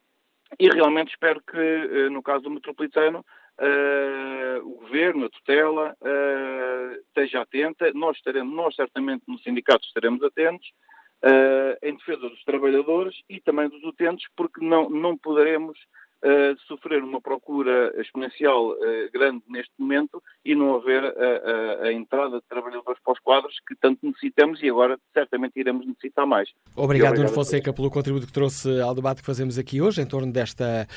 e 0.60 0.70
realmente 0.70 1.10
espero 1.10 1.41
que, 1.41 2.10
no 2.10 2.22
caso 2.22 2.43
do 2.43 2.52
metropolitano, 2.52 3.26
uh, 3.60 4.68
o 4.68 4.76
governo, 4.80 5.26
a 5.26 5.30
tutela, 5.30 5.95
uh, 6.01 6.93
esteja 7.07 7.41
atenta. 7.41 7.91
Nós, 7.93 8.18
estaremos, 8.18 8.55
nós 8.55 8.76
certamente 8.76 9.24
no 9.28 9.38
sindicato 9.39 9.86
estaremos 9.86 10.24
atentos 10.24 10.68
uh, 11.24 11.78
em 11.82 11.95
defesa 11.95 12.22
dos 12.22 12.43
trabalhadores 12.43 13.16
e 13.30 13.39
também 13.39 13.70
dos 13.70 13.84
utentes, 13.84 14.28
porque 14.36 14.64
não, 14.64 14.89
não 14.89 15.18
poderemos 15.18 15.78
uh, 16.24 16.58
sofrer 16.68 17.04
uma 17.04 17.22
procura 17.22 17.94
exponencial 18.00 18.72
uh, 18.72 18.78
grande 19.14 19.44
neste 19.48 19.72
momento 19.78 20.22
e 20.44 20.56
não 20.56 20.76
haver 20.76 21.04
a, 21.04 21.08
a, 21.08 21.88
a, 21.88 21.94
entrada 21.94 22.38
de 22.38 22.48
trabalhadores 22.48 23.00
para 23.04 23.14
os 23.14 23.20
quadros 23.20 23.56
que 23.68 23.76
tanto 23.76 24.06
necessitamos 24.06 24.62
e 24.62 24.70
agora 24.70 24.98
certamente 25.14 25.60
iremos 25.60 25.86
necessitar 25.86 26.26
mais. 26.26 26.50
Obrigado, 26.76 27.18
Nuno 27.18 27.30
Fonseca, 27.30 27.74
pelo 27.74 27.90
contributo 27.90 28.28
que 28.28 28.34
trouxe 28.34 28.80
ao 28.82 28.96
debate 28.96 29.22
que 29.22 29.26
fazemos 29.26 29.58
aqui 29.58 29.82
hoje 29.82 30.02
em 30.02 30.06
torno 30.06 30.32
desta 30.32 30.88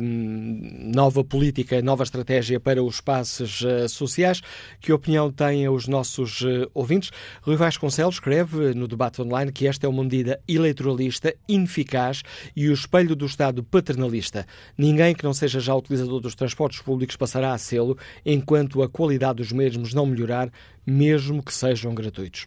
um, 0.00 0.90
nova 0.94 1.24
política, 1.24 1.82
nova 1.82 2.02
estratégia 2.02 2.60
para 2.60 2.82
os 2.82 2.96
espaços 2.96 3.62
uh, 3.62 3.88
sociais. 3.88 4.40
Que 4.80 4.92
opinião 4.92 5.30
têm 5.30 5.68
os 5.68 5.88
nossos 5.88 6.42
uh, 6.42 6.70
ouvintes? 6.74 7.10
Rui 7.42 7.56
Vasconcelos 7.56 8.14
escreve 8.14 8.74
no 8.74 8.86
debate 8.86 9.20
online 9.20 9.52
que 9.52 9.66
esta 9.66 9.86
é 9.86 9.88
uma 9.88 10.02
medida 10.02 10.40
eleitoralista, 10.48 11.34
ineficaz 11.48 12.22
e 12.56 12.68
o 12.68 12.72
espelho 12.72 13.16
do 13.16 13.26
Estado 13.26 13.62
paternalista. 13.62 14.46
Ninguém 14.76 15.14
que 15.14 15.24
não 15.24 15.34
seja 15.34 15.60
já 15.60 15.74
utilizador 15.74 16.20
dos 16.20 16.34
transportes 16.34 16.80
públicos 16.80 17.16
passará 17.16 17.52
a 17.52 17.58
sê-lo 17.58 17.96
enquanto 18.24 18.82
a 18.82 18.88
qualidade 18.88 19.36
dos 19.36 19.52
mesmos 19.52 19.92
não 19.92 20.06
melhorar, 20.06 20.50
mesmo 20.86 21.42
que 21.42 21.52
sejam 21.52 21.94
gratuitos. 21.94 22.46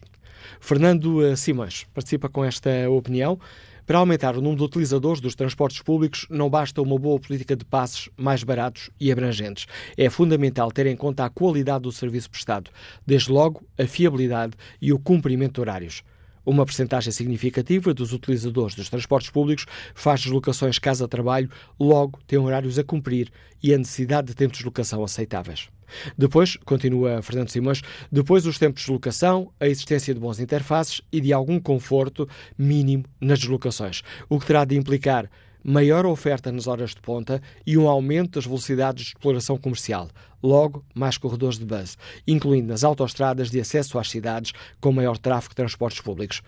Fernando 0.60 1.24
eh, 1.24 1.36
Simões 1.36 1.84
participa 1.94 2.28
com 2.28 2.44
esta 2.44 2.70
opinião. 2.90 3.38
Para 3.86 3.98
aumentar 3.98 4.36
o 4.36 4.40
número 4.40 4.56
de 4.56 4.64
utilizadores 4.64 5.20
dos 5.20 5.36
transportes 5.36 5.80
públicos, 5.80 6.26
não 6.28 6.50
basta 6.50 6.82
uma 6.82 6.98
boa 6.98 7.20
política 7.20 7.54
de 7.54 7.64
passes 7.64 8.08
mais 8.16 8.42
baratos 8.42 8.90
e 8.98 9.12
abrangentes. 9.12 9.66
É 9.96 10.10
fundamental 10.10 10.72
ter 10.72 10.86
em 10.86 10.96
conta 10.96 11.24
a 11.24 11.30
qualidade 11.30 11.82
do 11.82 11.92
serviço 11.92 12.28
prestado, 12.28 12.68
desde 13.06 13.30
logo 13.30 13.62
a 13.78 13.86
fiabilidade 13.86 14.54
e 14.82 14.92
o 14.92 14.98
cumprimento 14.98 15.54
de 15.54 15.60
horários. 15.60 16.02
Uma 16.46 16.64
percentagem 16.64 17.12
significativa 17.12 17.92
dos 17.92 18.12
utilizadores 18.12 18.76
dos 18.76 18.88
transportes 18.88 19.30
públicos 19.30 19.66
faz 19.96 20.20
deslocações 20.20 20.78
casa-trabalho, 20.78 21.50
logo 21.78 22.20
tem 22.24 22.38
horários 22.38 22.78
a 22.78 22.84
cumprir 22.84 23.32
e 23.60 23.74
a 23.74 23.78
necessidade 23.78 24.28
de 24.28 24.34
tempos 24.36 24.58
de 24.58 24.62
deslocação 24.62 25.02
aceitáveis. 25.02 25.68
Depois, 26.16 26.56
continua 26.64 27.20
Fernando 27.20 27.48
Simões, 27.48 27.82
depois 28.10 28.46
os 28.46 28.58
tempos 28.58 28.82
de 28.82 28.86
deslocação, 28.86 29.52
a 29.58 29.66
existência 29.66 30.14
de 30.14 30.20
bons 30.20 30.38
interfaces 30.38 31.00
e 31.12 31.20
de 31.20 31.32
algum 31.32 31.58
conforto 31.58 32.28
mínimo 32.56 33.04
nas 33.20 33.40
deslocações, 33.40 34.02
o 34.28 34.38
que 34.38 34.46
terá 34.46 34.64
de 34.64 34.76
implicar 34.76 35.28
maior 35.68 36.06
oferta 36.06 36.52
nas 36.52 36.68
horas 36.68 36.90
de 36.90 37.00
ponta 37.00 37.42
e 37.66 37.76
um 37.76 37.88
aumento 37.88 38.34
das 38.34 38.44
velocidades 38.44 39.06
de 39.06 39.10
exploração 39.10 39.58
comercial. 39.58 40.08
Logo, 40.40 40.84
mais 40.94 41.18
corredores 41.18 41.58
de 41.58 41.64
bus, 41.64 41.98
incluindo 42.24 42.68
nas 42.68 42.84
autoestradas 42.84 43.50
de 43.50 43.58
acesso 43.58 43.98
às 43.98 44.08
cidades 44.08 44.52
com 44.80 44.92
maior 44.92 45.18
tráfego 45.18 45.50
de 45.50 45.56
transportes 45.56 46.00
públicos. 46.00 46.40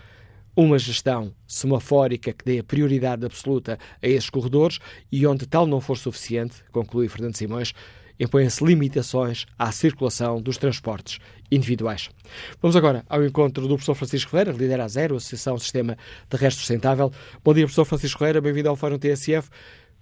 Uma 0.54 0.78
gestão 0.78 1.32
semafórica 1.48 2.32
que 2.32 2.44
dê 2.44 2.62
prioridade 2.62 3.26
absoluta 3.26 3.76
a 4.00 4.06
esses 4.06 4.30
corredores 4.30 4.78
e 5.10 5.26
onde 5.26 5.46
tal 5.46 5.66
não 5.66 5.80
for 5.80 5.98
suficiente, 5.98 6.62
conclui 6.70 7.08
Fernando 7.08 7.36
Simões, 7.36 7.72
impõem-se 8.18 8.64
limitações 8.64 9.46
à 9.58 9.70
circulação 9.72 10.40
dos 10.40 10.56
transportes 10.56 11.18
individuais. 11.50 12.10
Vamos 12.60 12.76
agora 12.76 13.04
ao 13.08 13.24
encontro 13.24 13.62
do 13.66 13.74
professor 13.74 13.94
Francisco 13.94 14.30
Ferreira, 14.30 14.52
lidera 14.52 14.84
a 14.84 14.88
Zero, 14.88 15.16
Associação 15.16 15.58
Sistema 15.58 15.96
Terrestre 16.28 16.60
Sustentável. 16.60 17.12
Bom 17.44 17.54
dia, 17.54 17.64
professor 17.64 17.84
Francisco 17.84 18.18
Ferreira, 18.18 18.40
bem-vindo 18.40 18.68
ao 18.68 18.76
Fórum 18.76 18.98
TSF. 18.98 19.48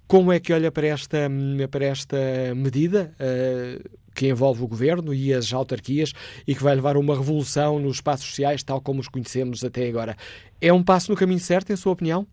Como 0.06 0.32
é 0.32 0.38
que 0.38 0.52
olha 0.52 0.70
para 0.70 0.86
esta, 0.86 1.28
para 1.70 1.84
esta 1.84 2.16
medida 2.54 3.12
uh, 3.20 3.98
que 4.14 4.28
envolve 4.28 4.62
o 4.62 4.68
governo 4.68 5.12
e 5.12 5.34
as 5.34 5.52
autarquias 5.52 6.12
e 6.46 6.54
que 6.54 6.62
vai 6.62 6.74
levar 6.74 6.96
a 6.96 6.98
uma 6.98 7.16
revolução 7.16 7.78
nos 7.80 7.96
espaços 7.96 8.26
sociais, 8.26 8.62
tal 8.62 8.80
como 8.80 9.00
os 9.00 9.08
conhecemos 9.08 9.64
até 9.64 9.88
agora? 9.88 10.16
É 10.60 10.72
um 10.72 10.82
passo 10.82 11.10
no 11.10 11.16
caminho 11.16 11.40
certo, 11.40 11.72
em 11.72 11.76
sua 11.76 11.92
opinião? 11.92 12.26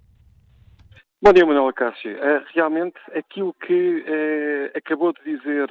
Bom 1.23 1.31
dia, 1.31 1.45
Manuela 1.45 1.71
Cássio. 1.71 2.17
Uh, 2.17 2.43
realmente, 2.53 2.99
aquilo 3.15 3.53
que 3.53 4.03
uh, 4.03 4.77
acabou 4.77 5.13
de 5.13 5.23
dizer 5.23 5.69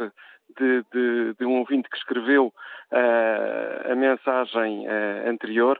de, 0.58 0.82
de, 0.90 1.34
de, 1.38 1.44
um 1.44 1.58
ouvinte 1.58 1.90
que 1.90 1.96
escreveu 1.98 2.46
uh, 2.46 3.92
a 3.92 3.94
mensagem 3.94 4.86
anterior 5.28 5.78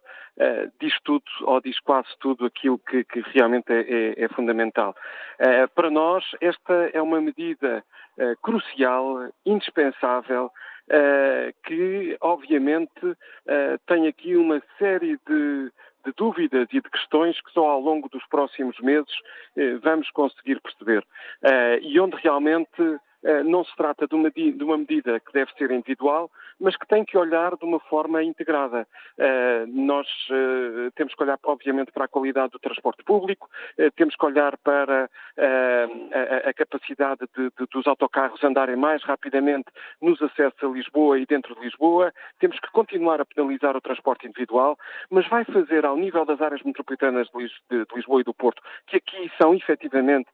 diz 0.79 0.93
tudo, 1.05 1.25
ou 1.43 1.59
diz 1.63 1.81
quase 1.81 2.09
tudo, 2.21 2.45
aquilo 2.45 2.79
que, 2.79 3.03
que 3.05 3.21
realmente 3.33 3.73
é, 3.73 3.81
é, 3.81 4.25
é 4.25 4.29
fundamental. 4.29 4.95
para 5.75 5.91
nós, 5.91 6.25
esta 6.41 6.91
é 6.93 7.01
uma 7.03 7.21
medida 7.21 7.85
crucial, 8.41 9.29
indispensável, 9.45 10.51
que, 11.65 12.17
obviamente, 12.23 13.15
tem 13.87 14.09
aqui 14.09 14.35
uma 14.35 14.63
série 14.79 15.19
de 15.29 15.71
de 16.05 16.13
dúvidas 16.17 16.69
e 16.73 16.81
de 16.81 16.91
questões 16.91 17.41
que 17.41 17.53
só 17.53 17.69
ao 17.69 17.81
longo 17.81 18.09
dos 18.09 18.25
próximos 18.27 18.79
meses 18.81 19.13
eh, 19.57 19.75
vamos 19.83 20.11
conseguir 20.11 20.61
perceber. 20.61 21.05
Eh, 21.43 21.81
e 21.83 22.01
onde 22.01 22.17
realmente 22.17 22.99
não 23.45 23.65
se 23.65 23.75
trata 23.77 24.07
de 24.07 24.15
uma, 24.15 24.31
de 24.31 24.65
uma, 24.65 24.77
medida 24.77 25.21
que 25.21 25.33
deve 25.33 25.53
ser 25.53 25.71
individual, 25.71 26.31
mas 26.59 26.77
que 26.77 26.87
tem 26.87 27.05
que 27.05 27.17
olhar 27.17 27.57
de 27.57 27.65
uma 27.65 27.79
forma 27.81 28.23
integrada. 28.23 28.87
Eh, 29.19 29.65
nós 29.69 30.07
eh, 30.31 30.91
temos 30.95 31.15
que 31.15 31.23
olhar, 31.23 31.39
obviamente, 31.45 31.93
para 31.93 32.05
a 32.05 32.09
qualidade 32.09 32.53
do 32.53 32.59
transporte 32.59 33.05
público, 33.05 33.49
temos 33.97 34.17
que 34.17 34.25
olhar 34.27 34.57
para 34.59 35.09
a, 35.39 36.49
a 36.49 36.55
capacidade 36.55 37.21
de, 37.37 37.45
de, 37.45 37.67
dos 37.71 37.87
autocarros 37.87 38.43
andarem 38.43 38.77
mais 38.77 39.03
rapidamente 39.05 39.71
nos 40.01 40.21
acessos 40.23 40.63
a 40.63 40.67
Lisboa 40.67 41.19
e 41.19 41.27
dentro 41.27 41.55
de 41.55 41.61
Lisboa, 41.61 42.13
temos 42.39 42.59
que 42.59 42.71
continuar 42.71 43.21
a 43.21 43.25
penalizar 43.25 43.77
o 43.77 43.81
transporte 43.81 44.27
individual, 44.27 44.77
mas 45.11 45.29
vai 45.29 45.45
fazer 45.45 45.85
ao 45.85 45.97
nível 45.97 46.25
das 46.25 46.41
áreas 46.41 46.63
metropolitanas 46.63 47.29
de, 47.71 47.87
Lisboa 47.95 48.21
e 48.21 48.25
do 48.25 48.35
Porto, 48.35 48.63
que 48.87 48.97
aqui 48.97 49.31
são 49.41 49.55
efetivamente 49.55 50.29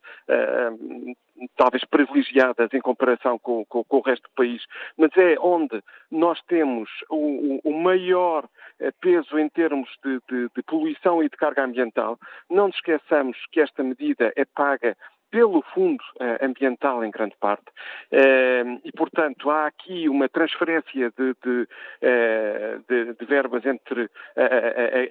talvez 1.57 1.84
privilegiadas 1.84 2.72
em 2.72 2.80
comparação 2.80 3.39
com, 3.39 3.64
com, 3.66 3.84
com, 3.84 3.99
o 3.99 4.03
resto 4.03 4.22
do 4.24 4.34
país, 4.34 4.62
mas 4.97 5.11
é 5.16 5.36
onde 5.41 5.82
nós 6.11 6.41
temos 6.49 6.89
o, 7.11 7.61
o 7.62 7.82
maior 7.82 8.49
eh, 8.80 8.91
peso 9.01 9.39
em 9.39 9.49
termos 9.49 9.89
de, 10.05 10.20
de, 10.28 10.51
de 10.55 10.62
poluição 10.62 11.22
e 11.22 11.28
de 11.28 11.36
carga 11.36 11.64
ambiental. 11.64 12.18
Não 12.51 12.68
nos 12.68 12.76
esqueçamos 12.76 13.36
que 13.53 13.61
esta 13.61 13.82
medida 13.82 14.32
é 14.36 14.45
paga 14.45 14.97
pelo 15.31 15.62
Fundo 15.74 16.03
uh, 16.20 16.45
Ambiental 16.45 17.05
em 17.05 17.11
grande 17.11 17.35
parte 17.39 17.66
uh, 18.12 18.81
e, 18.85 18.93
portanto, 18.93 19.51
há 19.51 19.66
aqui 19.66 20.09
uma 20.09 20.29
transferência 20.29 21.12
de, 21.16 21.35
de, 21.45 21.68
uh, 22.03 22.85
de, 22.89 23.14
de 23.14 23.26
verbas 23.26 23.64
entre 23.66 24.09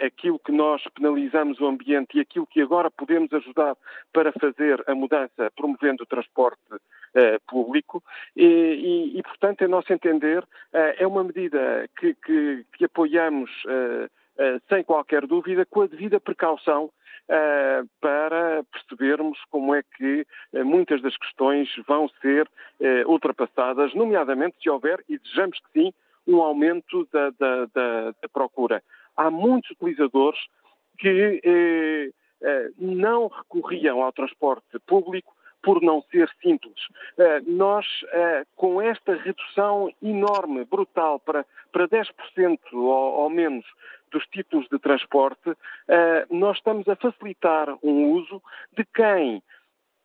aquilo 0.05 0.39
que 0.39 0.51
nós 0.51 0.81
penalizamos 0.95 1.59
o 1.59 1.67
ambiente 1.67 2.17
e 2.17 2.21
aquilo 2.21 2.47
que 2.47 2.61
agora 2.61 2.89
podemos 2.89 3.31
ajudar 3.33 3.75
para 4.13 4.31
fazer 4.33 4.83
a 4.87 4.95
mudança 4.95 5.51
promovendo 5.55 6.03
o 6.03 6.05
transporte 6.05 6.61
público. 7.47 8.03
E, 8.35 8.43
e, 8.43 9.19
e, 9.19 9.23
portanto, 9.23 9.63
a 9.63 9.67
nosso 9.67 9.91
entender, 9.91 10.43
é 10.73 11.05
uma 11.05 11.23
medida 11.23 11.89
que, 11.97 12.15
que, 12.15 12.65
que 12.73 12.85
apoiamos 12.85 13.49
sem 14.69 14.83
qualquer 14.83 15.25
dúvida, 15.25 15.65
com 15.65 15.81
a 15.81 15.87
devida 15.87 16.19
precaução 16.19 16.91
uh, 17.27 17.87
para 17.99 18.63
percebermos 18.71 19.37
como 19.49 19.75
é 19.75 19.83
que 19.95 20.25
uh, 20.53 20.65
muitas 20.65 21.01
das 21.01 21.15
questões 21.17 21.69
vão 21.87 22.09
ser 22.21 22.49
ultrapassadas, 23.07 23.93
nomeadamente 23.95 24.57
se 24.61 24.69
houver, 24.69 25.03
e 25.09 25.17
desejamos 25.17 25.59
que 25.59 25.81
sim, 25.81 25.93
um 26.27 26.41
aumento 26.41 27.07
da, 27.11 27.31
da, 27.31 27.65
da, 27.73 28.11
da 28.21 28.29
procura. 28.31 28.83
Há 29.15 29.31
muitos 29.31 29.71
utilizadores 29.71 30.39
que 30.99 31.41
não 32.77 33.27
recorriam 33.29 34.03
ao 34.03 34.11
transporte 34.11 34.77
público 34.85 35.33
por 35.63 35.81
não 35.81 36.03
ser 36.11 36.29
simples. 36.39 36.79
nós, 37.47 37.85
com 38.55 38.79
esta 38.79 39.15
redução 39.15 39.91
enorme, 40.03 40.63
brutal, 40.65 41.19
para, 41.19 41.43
para 41.71 41.87
10% 41.87 42.59
ou, 42.73 42.83
ou 42.83 43.29
menos 43.29 43.65
dos 44.11 44.25
títulos 44.27 44.67
de 44.69 44.79
transporte, 44.79 45.53
eh, 45.87 46.25
nós 46.29 46.57
estamos 46.57 46.87
a 46.87 46.95
facilitar 46.95 47.77
um 47.83 48.11
uso 48.11 48.41
de 48.75 48.85
quem, 48.85 49.41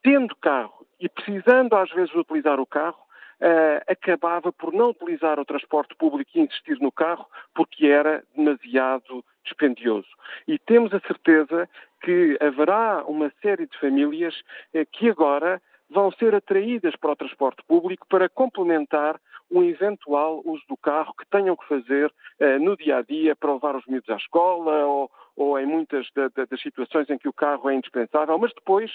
tendo 0.03 0.35
carro 0.37 0.87
e 1.01 1.09
precisando 1.09 1.75
às 1.75 1.91
vezes 1.91 2.15
utilizar 2.15 2.61
o 2.61 2.67
carro, 2.67 3.03
Uh, 3.45 3.83
acabava 3.89 4.53
por 4.53 4.73
não 4.73 4.91
utilizar 4.91 5.37
o 5.41 5.45
transporte 5.45 5.97
público 5.97 6.31
e 6.33 6.43
insistir 6.43 6.79
no 6.79 6.93
carro 6.93 7.27
porque 7.53 7.87
era 7.87 8.23
demasiado 8.37 9.25
dispendioso. 9.43 10.07
E 10.47 10.61
temos 10.61 10.95
a 10.95 11.01
certeza 11.01 11.69
que 12.01 12.39
haverá 12.41 13.03
uma 13.05 13.33
série 13.43 13.67
de 13.67 13.77
famílias 13.81 14.33
uh, 14.73 14.87
que 14.93 15.11
agora 15.11 15.61
vão 15.91 16.11
ser 16.13 16.35
atraídas 16.37 16.95
para 16.97 17.11
o 17.11 17.17
transporte 17.17 17.63
público 17.65 18.07
para 18.09 18.29
complementar 18.29 19.21
um 19.53 19.63
eventual 19.63 20.41
uso 20.45 20.63
do 20.69 20.77
carro 20.77 21.15
que 21.15 21.27
tenham 21.27 21.55
que 21.57 21.69
fazer 21.69 22.07
uh, 22.07 22.59
no 22.59 22.77
dia 22.77 22.97
a 22.99 23.03
dia 23.03 23.37
para 23.37 23.53
levar 23.53 23.77
os 23.77 23.87
miúdos 23.87 24.09
à 24.09 24.17
escola 24.17 24.87
ou, 24.87 25.11
ou 25.37 25.59
em 25.59 25.67
muitas 25.67 26.09
da, 26.15 26.29
da, 26.29 26.45
das 26.47 26.61
situações 26.61 27.09
em 27.11 27.19
que 27.19 27.29
o 27.29 27.33
carro 27.33 27.69
é 27.69 27.75
indispensável, 27.75 28.39
mas 28.39 28.53
depois 28.55 28.91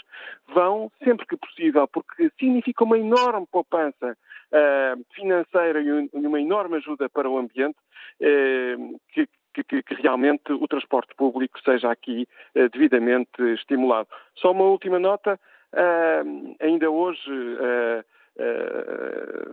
vão 0.48 0.92
sempre 1.04 1.26
que 1.28 1.38
possível, 1.38 1.88
porque 1.88 2.30
significa 2.40 2.84
uma 2.84 2.98
enorme 2.98 3.48
poupança 3.52 4.18
uh, 4.52 5.06
financeira 5.14 5.82
e 5.82 6.10
uma 6.14 6.42
enorme 6.42 6.78
ajuda 6.78 7.08
para 7.10 7.30
o 7.30 7.38
ambiente 7.38 7.78
uh, 8.22 9.00
que, 9.10 9.28
que, 9.54 9.64
que, 9.64 9.84
que, 9.84 9.94
realmente 10.02 10.52
o 10.52 10.68
transporte 10.68 11.14
público 11.16 11.60
seja 11.64 11.92
aqui 11.92 12.28
uh, 12.56 12.70
devidamente 12.70 13.42
estimulado. 13.54 14.08
Só 14.36 14.52
uma 14.52 14.66
última 14.66 15.00
nota, 15.00 15.40
uh, 15.74 16.56
ainda 16.60 16.90
hoje 16.90 17.32
uh, 17.32 18.04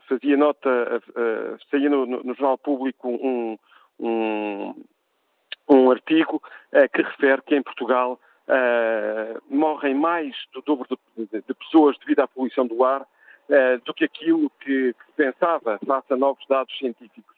fazia 0.09 0.37
nota, 0.37 1.03
saía 1.71 1.89
no, 1.89 2.07
no, 2.07 2.23
no, 2.23 2.35
Jornal 2.35 2.59
Público 2.59 3.09
um, 3.09 3.59
um, 3.99 4.85
um 5.69 5.91
artigo 5.91 6.43
que 6.93 7.03
refere 7.03 7.43
que 7.43 7.57
em 7.57 7.63
Portugal 7.63 8.21
morrem 9.49 9.95
mais 9.95 10.37
do 10.53 10.61
dobro 10.63 10.87
de, 11.17 11.27
de, 11.27 11.43
de, 11.43 11.55
pessoas 11.55 11.97
devido 11.99 12.21
à 12.21 12.29
poluição 12.29 12.67
do 12.67 12.85
ar 12.85 13.07
do 13.85 13.95
que 13.95 14.05
aquilo 14.05 14.51
que, 14.61 14.93
que 14.93 15.13
pensava 15.17 15.79
face 15.87 16.13
a 16.13 16.17
novos 16.17 16.45
dados 16.47 16.77
científicos. 16.77 17.34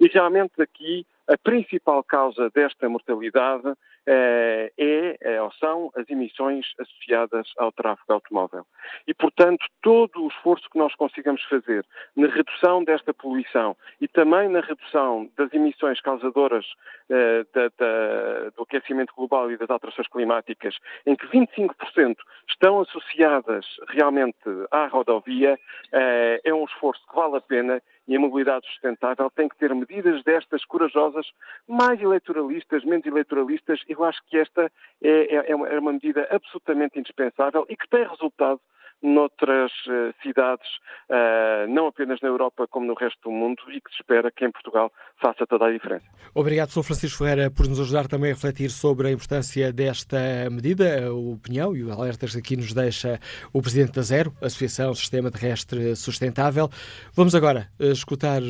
E 0.00 0.06
realmente 0.08 0.60
aqui 0.60 1.06
a 1.28 1.36
principal 1.36 2.02
causa 2.02 2.50
desta 2.50 2.88
mortalidade 2.88 3.74
eh, 4.10 4.72
é, 4.78 5.18
é, 5.20 5.42
ou 5.42 5.52
são 5.52 5.90
as 5.94 6.08
emissões 6.08 6.64
associadas 6.80 7.46
ao 7.58 7.70
tráfego 7.70 8.14
automóvel. 8.14 8.64
E, 9.06 9.12
portanto, 9.12 9.66
todo 9.82 10.24
o 10.24 10.28
esforço 10.28 10.66
que 10.70 10.78
nós 10.78 10.94
consigamos 10.94 11.42
fazer 11.44 11.84
na 12.16 12.26
redução 12.28 12.82
desta 12.82 13.12
poluição 13.12 13.76
e 14.00 14.08
também 14.08 14.48
na 14.48 14.60
redução 14.60 15.30
das 15.36 15.52
emissões 15.52 16.00
causadoras 16.00 16.64
eh, 17.10 17.44
da, 17.52 17.68
da, 17.76 18.50
do 18.56 18.62
aquecimento 18.62 19.12
global 19.14 19.52
e 19.52 19.58
das 19.58 19.68
alterações 19.68 20.08
climáticas, 20.08 20.74
em 21.04 21.14
que 21.14 21.26
25% 21.26 22.16
estão 22.48 22.80
associadas 22.80 23.66
realmente 23.88 24.48
à 24.70 24.86
rodovia, 24.86 25.60
eh, 25.92 26.40
é 26.42 26.54
um 26.54 26.64
esforço 26.64 27.06
que 27.06 27.14
vale 27.14 27.36
a 27.36 27.42
pena 27.42 27.82
e 28.08 28.16
a 28.16 28.20
mobilidade 28.20 28.66
sustentável 28.66 29.30
tem 29.30 29.48
que 29.48 29.56
ter 29.56 29.72
medidas 29.74 30.24
destas 30.24 30.64
corajosas, 30.64 31.26
mais 31.68 32.00
eleitoralistas, 32.00 32.82
menos 32.82 33.04
eleitoralistas. 33.04 33.80
Eu 33.86 34.02
acho 34.02 34.20
que 34.26 34.38
esta 34.38 34.72
é, 35.02 35.36
é, 35.36 35.50
é 35.50 35.78
uma 35.78 35.92
medida 35.92 36.26
absolutamente 36.30 36.98
indispensável 36.98 37.66
e 37.68 37.76
que 37.76 37.88
tem 37.88 38.08
resultado 38.08 38.60
noutras 39.02 39.70
uh, 39.86 40.12
cidades, 40.22 40.68
uh, 41.08 41.68
não 41.68 41.86
apenas 41.86 42.20
na 42.20 42.28
Europa 42.28 42.66
como 42.68 42.86
no 42.86 42.94
resto 42.94 43.18
do 43.24 43.30
mundo, 43.30 43.62
e 43.68 43.80
que 43.80 43.90
se 43.90 44.00
espera 44.00 44.30
que 44.30 44.44
em 44.44 44.50
Portugal 44.50 44.92
faça 45.20 45.46
toda 45.46 45.66
a 45.66 45.72
diferença. 45.72 46.04
Obrigado, 46.34 46.70
Sr. 46.70 46.82
Francisco 46.82 47.18
Ferreira, 47.18 47.50
por 47.50 47.68
nos 47.68 47.80
ajudar 47.80 48.08
também 48.08 48.30
a 48.30 48.34
refletir 48.34 48.70
sobre 48.70 49.08
a 49.08 49.10
importância 49.12 49.72
desta 49.72 50.18
medida, 50.50 51.06
a 51.06 51.12
opinião 51.12 51.76
e 51.76 51.82
os 51.82 51.90
alertas 51.90 52.32
que 52.32 52.38
aqui 52.38 52.56
nos 52.56 52.72
deixa 52.74 53.18
o 53.52 53.60
Presidente 53.60 53.92
da 53.92 54.02
Zero, 54.02 54.32
Associação 54.42 54.94
Sistema 54.94 55.30
Terrestre 55.30 55.94
Sustentável. 55.96 56.68
Vamos 57.14 57.34
agora 57.34 57.68
eh, 57.80 57.92
escutar 57.92 58.40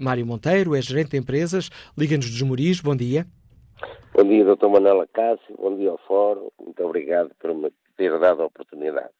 Mário 0.00 0.26
Monteiro, 0.26 0.74
é 0.74 0.82
gerente 0.82 1.10
de 1.10 1.18
empresas, 1.18 1.70
Liga-nos 1.96 2.30
dos 2.30 2.42
Moris. 2.42 2.80
Bom 2.80 2.96
dia. 2.96 3.26
Bom 4.14 4.24
dia, 4.24 4.44
Dr. 4.44 4.68
Manela 4.68 5.06
Cássio. 5.06 5.56
Bom 5.56 5.76
dia 5.76 5.90
ao 5.90 5.98
Fórum. 5.98 6.50
Muito 6.60 6.82
obrigado 6.82 7.30
por 7.38 7.54
me 7.54 7.72
ter 7.96 8.18
dado 8.18 8.42
a 8.42 8.46
oportunidade. 8.46 9.19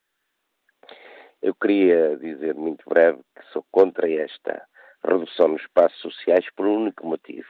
Eu 1.42 1.54
queria 1.54 2.18
dizer 2.18 2.54
muito 2.54 2.84
breve 2.86 3.18
que 3.34 3.42
sou 3.50 3.64
contra 3.70 4.10
esta 4.10 4.62
redução 5.02 5.48
nos 5.48 5.62
espaços 5.62 5.98
sociais 6.00 6.44
por 6.54 6.66
um 6.66 6.82
único 6.82 7.06
motivo. 7.06 7.48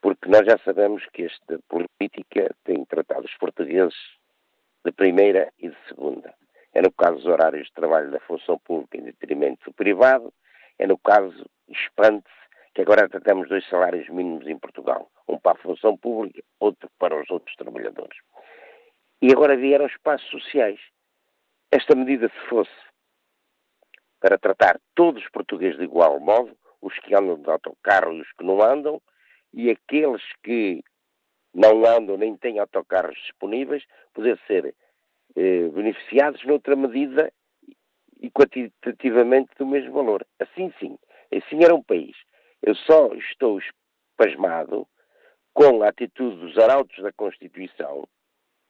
Porque 0.00 0.28
nós 0.28 0.44
já 0.44 0.58
sabemos 0.58 1.06
que 1.12 1.22
esta 1.22 1.60
política 1.68 2.52
tem 2.64 2.84
tratado 2.84 3.24
os 3.24 3.36
portugueses 3.36 3.94
de 4.84 4.90
primeira 4.90 5.52
e 5.58 5.68
de 5.68 5.76
segunda. 5.88 6.34
É 6.74 6.82
no 6.82 6.90
caso 6.90 7.18
dos 7.18 7.26
horários 7.26 7.68
de 7.68 7.74
trabalho 7.74 8.10
da 8.10 8.18
função 8.20 8.58
pública 8.58 8.98
em 8.98 9.04
detrimento 9.04 9.70
do 9.70 9.74
privado, 9.74 10.34
é 10.76 10.86
no 10.86 10.98
caso, 10.98 11.48
espante-se, 11.68 12.34
que 12.74 12.82
agora 12.82 13.08
tratamos 13.08 13.48
dois 13.48 13.66
salários 13.68 14.08
mínimos 14.08 14.46
em 14.48 14.58
Portugal, 14.58 15.08
um 15.28 15.38
para 15.38 15.52
a 15.52 15.62
função 15.62 15.96
pública, 15.96 16.42
outro 16.58 16.90
para 16.98 17.18
os 17.18 17.30
outros 17.30 17.54
trabalhadores. 17.54 18.18
E 19.22 19.30
agora 19.32 19.56
vieram 19.56 19.86
os 19.86 19.92
espaços 19.92 20.28
sociais. 20.28 20.80
Esta 21.70 21.94
medida, 21.94 22.28
se 22.28 22.48
fosse 22.48 22.86
para 24.20 24.38
tratar 24.38 24.80
todos 24.94 25.22
os 25.22 25.30
portugueses 25.30 25.78
de 25.78 25.84
igual 25.84 26.18
modo, 26.20 26.56
os 26.80 26.98
que 27.00 27.14
andam 27.14 27.40
de 27.40 27.50
autocarro 27.50 28.12
e 28.12 28.20
os 28.20 28.32
que 28.32 28.44
não 28.44 28.62
andam, 28.62 29.00
e 29.52 29.70
aqueles 29.70 30.22
que 30.42 30.82
não 31.54 31.84
andam 31.86 32.16
nem 32.16 32.36
têm 32.36 32.58
autocarros 32.58 33.16
disponíveis, 33.18 33.84
poder 34.12 34.38
ser 34.46 34.74
eh, 35.34 35.68
beneficiados 35.68 36.44
noutra 36.44 36.76
medida 36.76 37.32
e 38.20 38.30
quantitativamente 38.30 39.50
do 39.58 39.66
mesmo 39.66 39.92
valor. 39.92 40.26
Assim 40.38 40.72
sim, 40.78 40.98
assim 41.32 41.64
era 41.64 41.74
um 41.74 41.82
país. 41.82 42.16
Eu 42.62 42.74
só 42.74 43.12
estou 43.14 43.58
espasmado 43.58 44.86
com 45.54 45.82
a 45.82 45.88
atitude 45.88 46.36
dos 46.36 46.58
arautos 46.58 47.02
da 47.02 47.12
Constituição, 47.12 48.06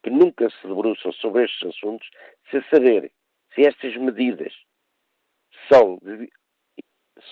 que 0.02 0.10
nunca 0.10 0.48
se 0.50 0.66
debruçam 0.66 1.12
sobre 1.12 1.44
estes 1.44 1.68
assuntos, 1.68 2.08
sem 2.50 2.62
saber 2.70 3.10
se 3.54 3.66
estas 3.66 3.96
medidas 3.96 4.52
são, 5.68 5.98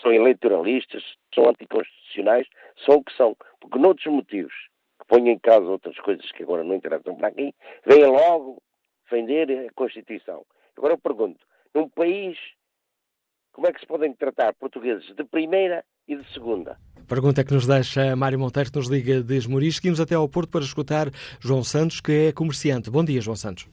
são 0.02 0.12
eleitoralistas, 0.12 1.02
são 1.34 1.48
anticonstitucionais, 1.48 2.46
são 2.84 2.96
o 2.96 3.04
que 3.04 3.16
são. 3.16 3.36
Porque 3.60 3.78
noutros 3.78 4.12
motivos, 4.12 4.52
que 5.00 5.06
ponham 5.06 5.28
em 5.28 5.38
causa 5.38 5.66
outras 5.66 5.98
coisas 5.98 6.30
que 6.32 6.42
agora 6.42 6.64
não 6.64 6.74
interessam 6.74 7.16
para 7.16 7.28
aqui, 7.28 7.54
vêm 7.86 8.06
logo 8.06 8.62
defender 9.04 9.68
a 9.68 9.72
Constituição. 9.74 10.44
Agora 10.76 10.94
eu 10.94 10.98
pergunto, 10.98 11.40
num 11.74 11.88
país, 11.88 12.36
como 13.52 13.66
é 13.66 13.72
que 13.72 13.80
se 13.80 13.86
podem 13.86 14.12
tratar 14.14 14.54
portugueses 14.54 15.14
de 15.14 15.24
primeira 15.24 15.84
e 16.08 16.16
de 16.16 16.32
segunda? 16.32 16.76
Pergunta 17.06 17.44
que 17.44 17.52
nos 17.52 17.66
deixa 17.66 18.16
Mário 18.16 18.38
Monteiro, 18.38 18.72
que 18.72 18.78
nos 18.78 18.88
liga 18.88 19.22
de 19.22 19.36
Esmoriz. 19.36 19.76
Seguimos 19.76 20.00
até 20.00 20.14
ao 20.14 20.28
Porto 20.28 20.50
para 20.50 20.64
escutar 20.64 21.10
João 21.38 21.62
Santos, 21.62 22.00
que 22.00 22.28
é 22.28 22.32
comerciante. 22.32 22.90
Bom 22.90 23.04
dia, 23.04 23.20
João 23.20 23.36
Santos. 23.36 23.68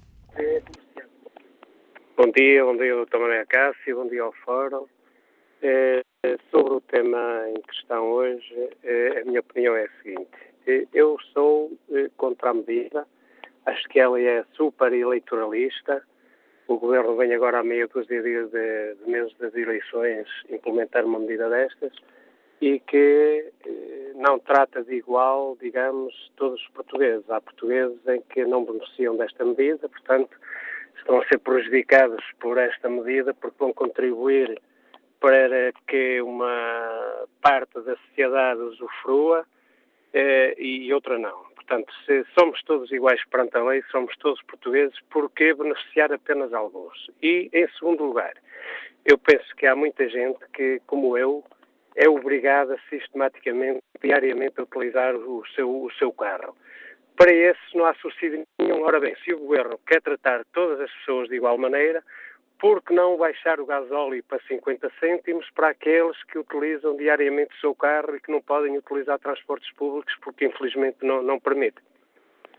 Bom 2.24 2.30
dia, 2.30 2.63
bom 2.63 2.78
dia, 2.78 2.93
doutor 2.93 3.19
Maria 3.19 3.47
Cássio, 3.47 3.95
bom 3.95 4.07
dia 4.07 4.22
ao 4.22 4.32
Fórum. 4.32 4.86
Eh, 5.63 6.03
sobre 6.51 6.74
o 6.76 6.82
tema 6.82 7.45
em 7.49 7.59
questão 7.63 8.11
hoje, 8.11 8.69
eh, 8.84 9.22
a 9.22 9.26
minha 9.26 9.39
opinião 9.39 9.76
é 9.76 9.86
a 9.86 10.03
seguinte. 10.03 10.38
Eh, 10.67 10.86
eu 10.93 11.17
sou 11.34 11.72
contra 12.17 12.51
a 12.51 12.53
medida, 12.53 13.07
acho 13.65 13.89
que 13.89 13.99
ela 13.99 14.22
é 14.22 14.45
super 14.53 14.93
eleitoralista. 14.93 16.03
O 16.67 16.78
Governo 16.78 17.15
vem 17.15 17.34
agora 17.34 17.57
a 17.57 17.63
meio 17.63 17.88
dos 17.88 18.05
dias 18.05 18.51
de, 18.51 18.93
de 19.03 19.09
meses 19.09 19.36
das 19.39 19.55
eleições 19.55 20.28
implementar 20.47 21.03
uma 21.03 21.17
medida 21.17 21.49
destas 21.49 21.91
e 22.61 22.80
que 22.82 23.51
não 24.13 24.38
trata 24.38 24.84
de 24.84 24.93
igual, 24.93 25.57
digamos, 25.59 26.13
todos 26.36 26.61
os 26.61 26.67
portugueses. 26.67 27.28
Há 27.32 27.41
portugueses 27.41 27.97
em 28.07 28.22
que 28.22 28.45
não 28.45 28.63
beneficiam 28.63 29.17
desta 29.17 29.43
medida, 29.43 29.89
portanto, 29.89 30.38
estão 31.01 31.19
a 31.19 31.25
ser 31.25 31.39
prejudicados 31.39 32.23
por 32.39 32.57
esta 32.57 32.89
medida 32.89 33.33
porque 33.33 33.57
vão 33.59 33.73
contribuir 33.73 34.59
para 35.19 35.71
que 35.87 36.21
uma 36.21 37.27
parte 37.41 37.79
da 37.81 37.95
sociedade 38.07 38.61
usufrua 38.61 39.45
eh, 40.13 40.55
e 40.57 40.91
outra 40.93 41.17
não. 41.17 41.51
Portanto, 41.55 41.93
se 42.05 42.25
somos 42.37 42.61
todos 42.63 42.91
iguais 42.91 43.23
perante 43.29 43.55
a 43.55 43.63
lei, 43.63 43.83
somos 43.91 44.15
todos 44.17 44.41
portugueses, 44.43 44.97
por 45.09 45.29
que 45.31 45.53
beneficiar 45.53 46.11
apenas 46.11 46.53
alguns? 46.53 47.09
E, 47.21 47.49
em 47.53 47.67
segundo 47.77 48.03
lugar, 48.03 48.33
eu 49.05 49.17
penso 49.17 49.55
que 49.55 49.65
há 49.65 49.75
muita 49.75 50.09
gente 50.09 50.39
que, 50.53 50.81
como 50.87 51.17
eu, 51.17 51.43
é 51.95 52.09
obrigada 52.09 52.77
sistematicamente, 52.89 53.79
diariamente, 54.01 54.59
a 54.59 54.63
utilizar 54.63 55.15
o 55.15 55.43
seu, 55.55 55.69
o 55.69 55.91
seu 55.93 56.11
carro. 56.11 56.55
Para 57.16 57.34
esse 57.34 57.59
não 57.76 57.86
há 57.86 57.93
subsídio 57.95 58.45
nenhum. 58.59 58.84
Ora 58.84 58.99
bem, 58.99 59.16
se 59.24 59.34
o 59.34 59.39
Governo 59.39 59.80
quer 59.86 60.01
tratar 60.01 60.43
todas 60.53 60.80
as 60.80 60.91
pessoas 60.91 61.30
de 61.30 61.36
igual 61.36 61.57
maneira, 61.57 62.03
por 62.59 62.82
que 62.84 62.93
não 62.93 63.18
baixar 63.18 63.59
o 63.59 63.66
gasóleo 63.66 64.24
para 64.24 64.39
50 64.47 64.91
cêntimos 64.99 65.49
para 65.55 65.70
aqueles 65.70 66.22
que 66.26 66.38
utilizam 66.38 66.95
diariamente 66.95 67.55
o 67.55 67.59
seu 67.59 67.76
carro 67.76 68.16
e 68.16 68.22
que 68.22 68.32
não 68.32 68.41
podem 68.41 68.78
utilizar 68.78 69.18
transportes 69.20 69.72
públicos 69.74 70.16
porque 70.22 70.45
infelizmente 70.45 70.97
não, 71.01 71.24
não 71.24 71.39
permite? 71.39 71.82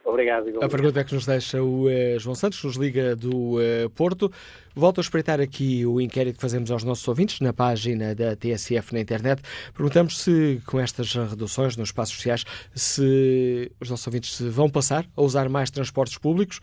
Obrigado. 0.04 0.62
A 0.62 0.68
pergunta 0.68 1.00
é 1.00 1.04
que 1.04 1.14
nos 1.14 1.26
deixa 1.26 1.62
o 1.62 1.86
uh, 1.86 2.18
João 2.18 2.34
Santos, 2.34 2.62
nos 2.64 2.76
liga 2.76 3.14
do 3.14 3.56
uh, 3.56 3.90
Porto. 3.94 4.30
Volto 4.74 4.98
a 4.98 5.02
espreitar 5.02 5.40
aqui 5.40 5.86
o 5.86 6.00
inquérito 6.00 6.36
que 6.36 6.40
fazemos 6.40 6.70
aos 6.70 6.82
nossos 6.82 7.06
ouvintes 7.06 7.40
na 7.40 7.52
página 7.52 8.14
da 8.14 8.34
TSF 8.34 8.92
na 8.92 9.00
internet. 9.00 9.42
Perguntamos 9.72 10.18
se, 10.18 10.60
com 10.66 10.80
estas 10.80 11.14
reduções 11.14 11.76
nos 11.76 11.88
espaços 11.88 12.16
sociais, 12.16 12.44
se 12.74 13.70
os 13.80 13.90
nossos 13.90 14.06
ouvintes 14.06 14.40
vão 14.40 14.68
passar 14.68 15.06
a 15.16 15.22
usar 15.22 15.48
mais 15.48 15.70
transportes 15.70 16.18
públicos. 16.18 16.60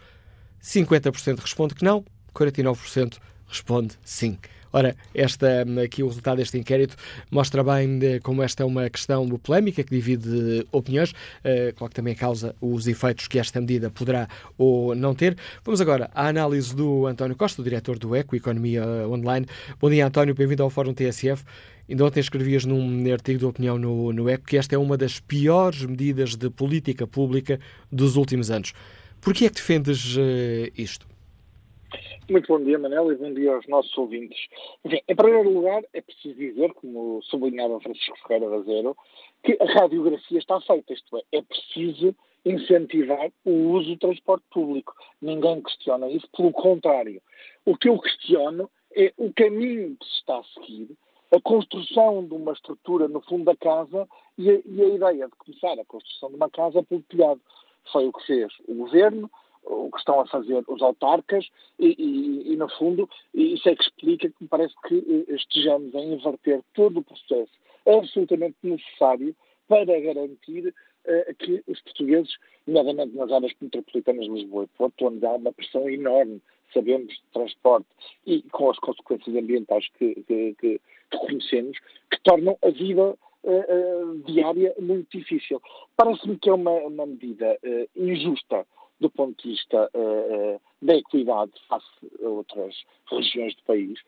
50% 0.62 1.40
responde 1.40 1.76
que 1.76 1.86
não, 1.86 2.04
49% 2.34 3.18
responde 3.48 3.98
sim. 4.04 4.38
Ora, 4.72 4.96
esta, 5.16 5.66
aqui 5.84 6.04
o 6.04 6.08
resultado 6.08 6.38
deste 6.38 6.58
inquérito 6.58 6.96
mostra 7.32 7.64
bem 7.64 8.00
como 8.22 8.44
esta 8.44 8.62
é 8.62 8.66
uma 8.66 8.88
questão 8.90 9.28
polémica 9.40 9.84
que 9.84 9.90
divide 9.90 10.66
opiniões, 10.72 11.12
uh, 11.12 11.74
claro 11.76 11.90
que 11.90 11.96
também 11.96 12.14
causa 12.14 12.56
os 12.62 12.88
efeitos 12.88 13.28
que 13.28 13.40
esta 13.40 13.60
medida 13.60 13.90
poderá 13.90 14.28
ou 14.58 14.94
não 14.94 15.16
ter. 15.16 15.36
Vamos 15.64 15.82
agora 15.82 16.10
à 16.14 16.28
análise 16.28 16.76
do 16.76 17.08
António 17.08 17.36
Costa, 17.36 17.62
o 17.62 17.64
diretor 17.64 17.98
do 17.98 18.16
ECO, 18.16 18.36
Economia 18.36 18.86
Online. 19.08 19.48
Bom 19.80 19.90
dia, 19.90 20.06
António, 20.06 20.36
bem-vindo 20.36 20.62
ao 20.62 20.70
Fórum 20.70 20.94
TSF. 20.94 21.44
Ainda 21.90 22.06
ontem 22.06 22.20
escrevias 22.20 22.66
num 22.66 23.12
artigo 23.12 23.40
de 23.40 23.46
opinião 23.46 23.80
no, 23.80 24.14
no 24.14 24.30
ECO 24.30 24.46
que 24.46 24.58
esta 24.58 24.76
é 24.76 24.78
uma 24.78 24.96
das 24.96 25.20
piores 25.20 25.84
medidas 25.84 26.36
de 26.36 26.48
política 26.52 27.08
pública 27.08 27.60
dos 27.92 28.16
últimos 28.16 28.52
anos. 28.52 28.74
Por 29.20 29.34
que 29.34 29.46
é 29.46 29.50
que 29.50 29.56
defendes 29.56 30.16
isto? 30.78 31.09
Muito 32.30 32.48
bom 32.48 32.64
dia, 32.64 32.78
Manel, 32.78 33.12
e 33.12 33.16
bom 33.16 33.34
dia 33.34 33.56
aos 33.56 33.68
nossos 33.68 33.98
ouvintes. 33.98 34.38
Enfim, 34.86 35.02
em 35.08 35.16
primeiro 35.16 35.50
lugar, 35.52 35.82
é 35.92 36.00
preciso 36.00 36.36
dizer, 36.36 36.72
como 36.76 37.24
sublinhava 37.24 37.80
Francisco 37.80 38.20
Ferreira 38.28 38.52
da 38.52 38.62
Zero, 38.62 38.96
que 39.44 39.58
a 39.60 39.66
radiografia 39.66 40.38
está 40.38 40.62
feita, 40.62 40.94
isto 40.94 41.18
é, 41.18 41.24
é 41.32 41.42
preciso 41.42 42.16
incentivar 42.46 43.32
o 43.44 43.72
uso 43.72 43.90
do 43.90 43.98
transporte 43.98 44.46
público. 44.52 44.94
Ninguém 45.20 45.60
questiona 45.64 46.08
isso, 46.08 46.30
pelo 46.38 46.52
contrário. 46.52 47.20
O 47.66 47.76
que 47.76 47.90
eu 47.90 47.98
questiono 47.98 48.70
é 48.96 49.12
o 49.18 49.34
caminho 49.34 49.98
que 50.00 50.06
se 50.06 50.20
está 50.20 50.38
a 50.38 50.44
seguir, 50.44 50.96
a 51.32 51.42
construção 51.42 52.24
de 52.24 52.36
uma 52.36 52.54
estrutura 52.54 53.08
no 53.08 53.22
fundo 53.22 53.46
da 53.46 53.56
casa 53.56 54.08
e 54.38 54.52
a, 54.52 54.62
e 54.66 54.82
a 54.84 54.88
ideia 54.88 55.28
de 55.28 55.36
começar 55.36 55.80
a 55.80 55.86
construção 55.86 56.30
de 56.30 56.36
uma 56.36 56.50
casa 56.52 56.84
pelo 56.84 57.02
telhado. 57.02 57.42
Foi 57.92 58.08
o 58.08 58.14
que 58.14 58.28
fez 58.28 58.54
o 58.68 58.76
governo, 58.76 59.32
o 59.70 59.92
que 59.92 60.00
estão 60.00 60.20
a 60.20 60.26
fazer 60.26 60.64
os 60.68 60.82
autarcas 60.82 61.48
e, 61.78 61.96
e, 61.98 62.54
e, 62.54 62.56
no 62.58 62.68
fundo, 62.70 63.08
isso 63.34 63.70
é 63.70 63.76
que 63.76 63.84
explica 63.84 64.28
que 64.28 64.36
me 64.42 64.48
parece 64.48 64.74
que 64.88 64.96
eh, 64.98 65.36
estejamos 65.36 65.94
a 65.96 66.00
inverter 66.00 66.62
todo 66.74 67.00
o 67.00 67.04
processo 67.04 67.52
absolutamente 67.88 68.58
necessário 68.64 69.36
para 69.68 69.86
garantir 69.86 70.68
uh, 70.68 71.36
que 71.38 71.64
os 71.68 71.80
portugueses, 71.82 72.34
nomeadamente 72.66 73.16
nas 73.16 73.32
áreas 73.32 73.54
metropolitanas 73.62 74.26
de 74.26 74.32
Lisboa 74.32 74.64
e 74.64 74.78
Porto, 74.78 75.06
onde 75.06 75.26
há 75.26 75.34
uma 75.34 75.54
pressão 75.54 75.88
enorme, 75.88 76.42
sabemos, 76.74 77.14
de 77.14 77.22
transporte 77.32 77.88
e 78.26 78.42
com 78.52 78.72
as 78.72 78.80
consequências 78.80 79.36
ambientais 79.36 79.88
que, 79.98 80.16
que, 80.24 80.56
que, 80.60 80.82
que 81.12 81.18
conhecemos, 81.18 81.78
que 82.12 82.20
tornam 82.24 82.58
a 82.64 82.70
vida 82.72 83.16
uh, 83.44 83.50
uh, 83.52 84.18
diária 84.26 84.74
muito 84.80 85.16
difícil. 85.16 85.62
Parece-me 85.96 86.38
que 86.38 86.50
é 86.50 86.54
uma, 86.54 86.72
uma 86.72 87.06
medida 87.06 87.60
injusta 87.96 88.66
do 89.00 89.10
ponto 89.10 89.42
de 89.42 89.50
vista 89.50 89.90
uh, 89.94 90.62
da 90.82 90.96
equidade 90.96 91.52
face 91.68 91.86
a 92.24 92.28
outras 92.28 92.76
regiões 93.10 93.56
do 93.56 93.64
país, 93.64 94.00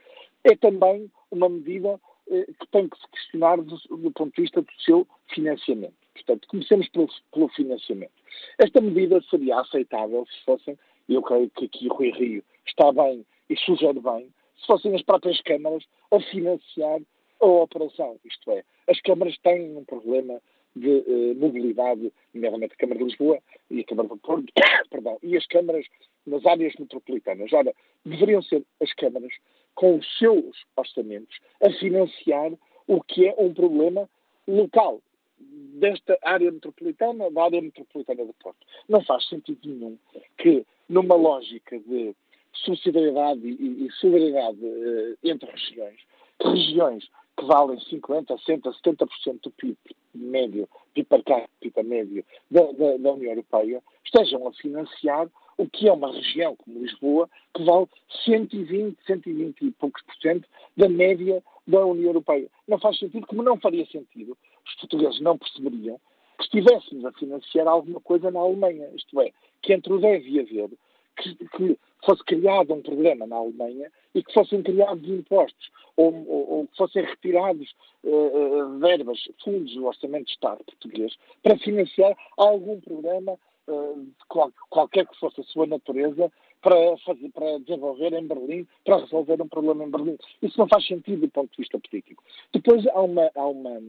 é 0.43 0.55
também 0.55 1.09
uma 1.31 1.49
medida 1.49 1.99
uh, 2.27 2.53
que 2.59 2.67
tem 2.71 2.89
que 2.89 2.97
se 2.99 3.07
questionar 3.09 3.57
do, 3.57 3.77
do, 3.77 4.11
ponto 4.11 4.35
de 4.35 4.41
vista 4.41 4.61
do 4.61 4.71
seu 4.83 5.07
financiamento. 5.33 5.93
Portanto, 6.13 6.47
comecemos 6.47 6.89
pelo, 6.89 7.07
pelo, 7.31 7.47
financiamento. 7.49 8.11
Esta 8.57 8.81
medida 8.81 9.21
seria 9.29 9.59
aceitável 9.59 10.25
se 10.25 10.43
fossem, 10.45 10.77
e 11.07 11.13
eu 11.13 11.21
creio 11.21 11.49
que 11.49 11.65
aqui 11.65 11.87
Rui 11.87 12.11
Rio 12.11 12.43
está 12.65 12.91
bem 12.91 13.25
e 13.49 13.57
sugere 13.57 13.99
bem, 13.99 14.29
se 14.59 14.67
fossem 14.67 14.93
as 14.93 15.01
próprias 15.01 15.39
câmaras 15.41 15.83
a 16.11 16.19
financiar 16.19 16.99
a 17.39 17.45
operação. 17.45 18.19
Isto 18.23 18.51
é, 18.51 18.63
as 18.87 18.99
câmaras 19.01 19.37
têm 19.39 19.75
um 19.75 19.83
problema 19.83 20.41
de 20.75 20.89
uh, 20.89 21.35
mobilidade, 21.35 22.11
nomeadamente 22.33 22.73
a 22.73 22.77
Câmara 22.77 22.99
de 22.99 23.05
Lisboa 23.05 23.39
e 23.69 23.81
a 23.81 23.83
Câmara 23.83 24.07
do 24.07 24.17
Porto, 24.17 24.51
perdão, 24.89 25.17
e 25.21 25.35
as 25.35 25.45
câmaras 25.47 25.85
nas 26.25 26.45
áreas 26.45 26.73
metropolitanas. 26.79 27.51
Ora, 27.51 27.73
deveriam 28.05 28.41
ser 28.41 28.63
as 28.81 28.93
câmaras, 28.93 29.33
com 29.75 29.97
os 29.97 30.17
seus 30.17 30.65
orçamentos, 30.75 31.39
a 31.61 31.69
financiar 31.71 32.51
o 32.87 33.01
que 33.01 33.27
é 33.27 33.35
um 33.37 33.53
problema 33.53 34.09
local 34.47 35.01
desta 35.39 36.17
área 36.21 36.51
metropolitana, 36.51 37.31
da 37.31 37.43
área 37.43 37.61
metropolitana 37.61 38.25
do 38.25 38.33
Porto. 38.33 38.65
Não 38.87 39.03
faz 39.03 39.27
sentido 39.27 39.59
nenhum 39.65 39.97
que, 40.37 40.65
numa 40.87 41.15
lógica 41.15 41.79
de 41.79 42.15
subsidiariedade 42.53 43.47
e, 43.47 43.85
e 43.85 43.91
solidariedade 43.93 44.63
uh, 44.63 45.17
entre 45.23 45.49
regiões, 45.49 45.99
regiões 46.43 47.09
que 47.37 47.45
valem 47.45 47.77
50%, 47.77 48.27
60%, 48.27 48.73
70% 48.83 49.41
do 49.43 49.51
PIB 49.51 49.77
médio, 50.13 50.67
PIB 50.93 51.07
per 51.07 51.23
capita 51.23 51.83
médio 51.83 52.23
da, 52.49 52.63
da, 52.73 52.97
da, 52.97 53.11
União 53.13 53.31
Europeia, 53.31 53.81
estejam 54.03 54.47
a 54.47 54.53
financiar 54.53 55.29
o 55.57 55.67
que 55.67 55.87
é 55.87 55.93
uma 55.93 56.11
região 56.11 56.55
como 56.55 56.79
Lisboa, 56.79 57.29
que 57.53 57.63
vale 57.63 57.87
120, 58.25 58.97
120 59.05 59.61
e 59.61 59.71
poucos 59.71 60.01
por 60.03 60.15
cento 60.15 60.47
da 60.75 60.89
média 60.89 61.43
da 61.67 61.85
União 61.85 62.07
Europeia. 62.07 62.47
Não 62.67 62.79
faz 62.79 62.97
sentido, 62.97 63.27
como 63.27 63.43
não 63.43 63.59
faria 63.59 63.85
sentido, 63.85 64.37
os 64.65 64.75
portugueses 64.75 65.21
não 65.21 65.37
perceberiam 65.37 65.99
que 66.37 66.43
estivéssemos 66.43 67.05
a 67.05 67.11
financiar 67.13 67.67
alguma 67.67 68.01
coisa 68.01 68.31
na 68.31 68.39
Alemanha, 68.39 68.89
isto 68.95 69.21
é, 69.21 69.31
que 69.61 69.73
entre 69.73 69.93
o 69.93 69.99
deve 69.99 70.39
haver, 70.39 70.69
que, 71.17 71.35
que 71.35 71.77
fosse 72.05 72.23
criado 72.23 72.73
um 72.73 72.81
problema 72.81 73.25
na 73.27 73.37
Alemanha 73.37 73.91
e 74.13 74.23
que 74.23 74.33
fossem 74.33 74.61
criados 74.63 75.07
impostos 75.07 75.71
ou, 75.95 76.13
ou, 76.27 76.51
ou 76.51 76.67
que 76.67 76.77
fossem 76.77 77.03
retirados 77.03 77.73
uh, 78.03 78.79
verbas, 78.79 79.19
fundos 79.43 79.73
do 79.73 79.85
Orçamento 79.85 80.25
de 80.25 80.31
Estado 80.31 80.63
português 80.63 81.15
para 81.43 81.57
financiar 81.59 82.15
algum 82.37 82.79
programa, 82.79 83.37
uh, 83.67 84.07
qual, 84.27 84.51
qualquer 84.69 85.07
que 85.07 85.19
fosse 85.19 85.41
a 85.41 85.43
sua 85.45 85.67
natureza, 85.67 86.31
para, 86.61 86.97
fazer, 86.99 87.29
para 87.29 87.57
desenvolver 87.59 88.13
em 88.13 88.27
Berlim, 88.27 88.67
para 88.85 88.97
resolver 88.97 89.41
um 89.41 89.47
problema 89.47 89.83
em 89.83 89.89
Berlim. 89.89 90.17
Isso 90.41 90.59
não 90.59 90.67
faz 90.67 90.85
sentido 90.85 91.21
do 91.21 91.29
ponto 91.29 91.49
de 91.51 91.57
vista 91.57 91.79
político. 91.79 92.23
Depois 92.53 92.85
há 92.87 93.01
uma. 93.01 93.31
Há 93.35 93.47
uma 93.47 93.81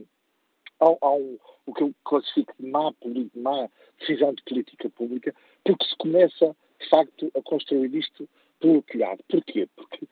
há 0.79 1.11
um, 1.11 1.37
o 1.65 1.73
que 1.73 1.83
eu 1.83 1.93
classifico 2.03 2.53
de 2.59 2.67
má, 2.67 2.91
má 3.35 3.69
decisão 3.99 4.33
de 4.33 4.43
política 4.43 4.89
pública, 4.89 5.33
porque 5.63 5.85
se 5.85 5.95
começa 5.97 6.55
de 6.83 6.89
facto, 6.89 7.31
a 7.35 7.41
construir 7.41 7.93
isto 7.95 8.27
pelo 8.59 8.81
telhado. 8.83 9.23
Porquê? 9.29 9.67
Porque, 9.75 10.07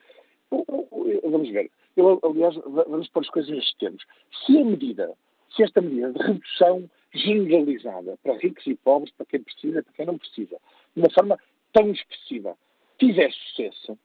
vamos 1.23 1.49
ver, 1.49 1.69
eu, 1.95 2.19
aliás, 2.23 2.55
vamos 2.55 3.09
pôr 3.09 3.21
as 3.21 3.29
coisas 3.29 3.51
nestes 3.51 3.77
termos. 3.77 4.03
Se 4.45 4.57
a 4.57 4.65
medida, 4.65 5.13
se 5.55 5.63
esta 5.63 5.81
medida 5.81 6.11
de 6.13 6.19
redução 6.19 6.89
generalizada 7.13 8.17
para 8.23 8.37
ricos 8.37 8.65
e 8.67 8.75
pobres, 8.75 9.13
para 9.13 9.25
quem 9.25 9.41
precisa 9.41 9.83
para 9.83 9.93
quem 9.93 10.05
não 10.05 10.17
precisa, 10.17 10.57
de 10.95 11.01
uma 11.01 11.09
forma 11.09 11.37
tão 11.73 11.91
expressiva, 11.91 12.57
tiver 12.97 13.31
sucesso, 13.31 13.97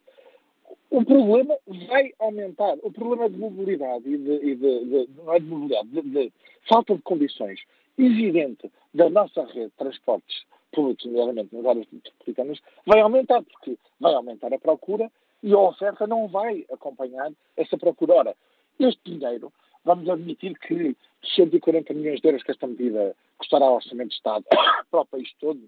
o 0.90 1.04
problema 1.04 1.56
vai 1.88 2.12
aumentar. 2.18 2.76
O 2.82 2.90
problema 2.90 3.28
de 3.30 3.38
mobilidade 3.38 4.08
e 4.08 4.18
de, 4.18 4.34
e 4.34 4.54
de, 4.56 4.84
de 4.84 5.08
não 5.16 5.32
é 5.32 5.38
de 5.38 5.46
mobilidade, 5.46 5.88
de, 5.88 6.02
de, 6.02 6.32
falta 6.68 6.94
de 6.94 7.02
condições 7.02 7.60
evidente 7.98 8.70
da 8.92 9.08
nossa 9.08 9.44
rede 9.46 9.66
de 9.66 9.76
transportes 9.76 10.44
públicos, 10.77 11.07
nomeadamente 11.07 11.57
nas 11.57 11.64
áreas 11.64 11.87
metropolitanas, 11.91 12.61
vai 12.85 13.01
aumentar, 13.01 13.43
porque 13.43 13.79
vai 13.99 14.14
aumentar 14.14 14.53
a 14.53 14.59
procura 14.59 15.11
e 15.43 15.53
a 15.55 15.59
oferta 15.59 16.07
não 16.07 16.29
vai 16.29 16.66
acompanhar 16.70 17.33
essa 17.57 17.79
procura. 17.79 18.14
Ora, 18.14 18.37
este 18.79 19.01
dinheiro, 19.05 19.51
vamos 19.83 20.07
admitir 20.09 20.59
que 20.59 20.95
140 21.35 21.95
milhões 21.95 22.20
de 22.20 22.29
euros 22.29 22.43
que 22.43 22.51
esta 22.51 22.66
medida 22.66 23.16
custará 23.39 23.64
ao 23.64 23.77
Orçamento 23.77 24.11
de 24.11 24.16
Estado 24.16 24.45
para 24.91 25.01
o 25.01 25.07
país 25.07 25.33
todo, 25.41 25.61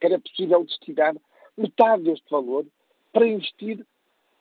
era 0.00 0.18
possível 0.18 0.64
destinar 0.64 1.14
metade 1.56 2.04
deste 2.04 2.28
valor 2.30 2.66
para 3.12 3.28
investir 3.28 3.86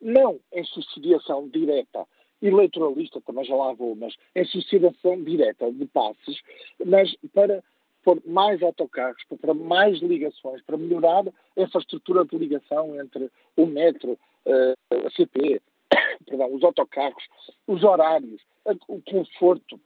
não 0.01 0.39
em 0.51 0.63
subsidiação 0.63 1.47
direta 1.49 2.07
eleitoralista, 2.41 3.21
também 3.21 3.45
já 3.45 3.55
lá 3.55 3.71
vou, 3.73 3.95
mas 3.95 4.13
em 4.35 4.43
subsidiação 4.45 5.23
direta 5.23 5.71
de 5.71 5.85
passes, 5.85 6.41
mas 6.85 7.15
para 7.33 7.63
pôr 8.03 8.21
mais 8.25 8.61
autocarros, 8.61 9.23
para 9.41 9.53
mais 9.53 9.99
ligações, 9.99 10.61
para 10.63 10.77
melhorar 10.77 11.23
a 11.27 11.61
infraestrutura 11.61 12.25
de 12.25 12.37
ligação 12.37 12.99
entre 12.99 13.31
o 13.55 13.65
metro, 13.65 14.17
eh, 14.45 14.75
a 15.05 15.09
CP, 15.11 15.61
perdão, 16.25 16.53
os 16.53 16.63
autocarros, 16.63 17.23
os 17.67 17.83
horários, 17.83 18.41
o 18.87 19.01
conforto 19.01 19.79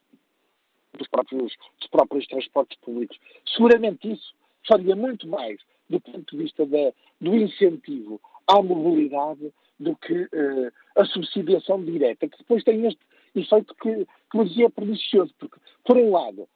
dos 0.98 1.08
próprios, 1.08 1.56
dos 1.80 1.90
próprios 1.90 2.28
transportes 2.28 2.78
públicos. 2.80 3.18
Seguramente 3.56 4.12
isso 4.12 4.34
faria 4.68 4.96
muito 4.96 5.28
mais 5.28 5.60
do 5.90 6.00
ponto 6.00 6.36
de 6.36 6.44
vista 6.44 6.66
da, 6.66 6.92
do 7.22 7.36
incentivo 7.36 8.20
à 8.48 8.62
mobilidade 8.62 9.54
do 9.80 9.96
que 9.96 10.14
uh, 10.14 10.72
a 10.96 11.06
subsidiação 11.06 11.84
direta, 11.84 12.28
que 12.28 12.38
depois 12.38 12.64
tem 12.64 12.86
este 12.86 13.00
efeito 13.36 13.76
que, 13.76 14.06
que 14.32 14.38
nos 14.38 14.58
é 14.58 14.70
pernicioso, 14.70 15.34
porque, 15.38 15.58
por 15.86 15.98
um 15.98 16.12
lado, 16.12 16.48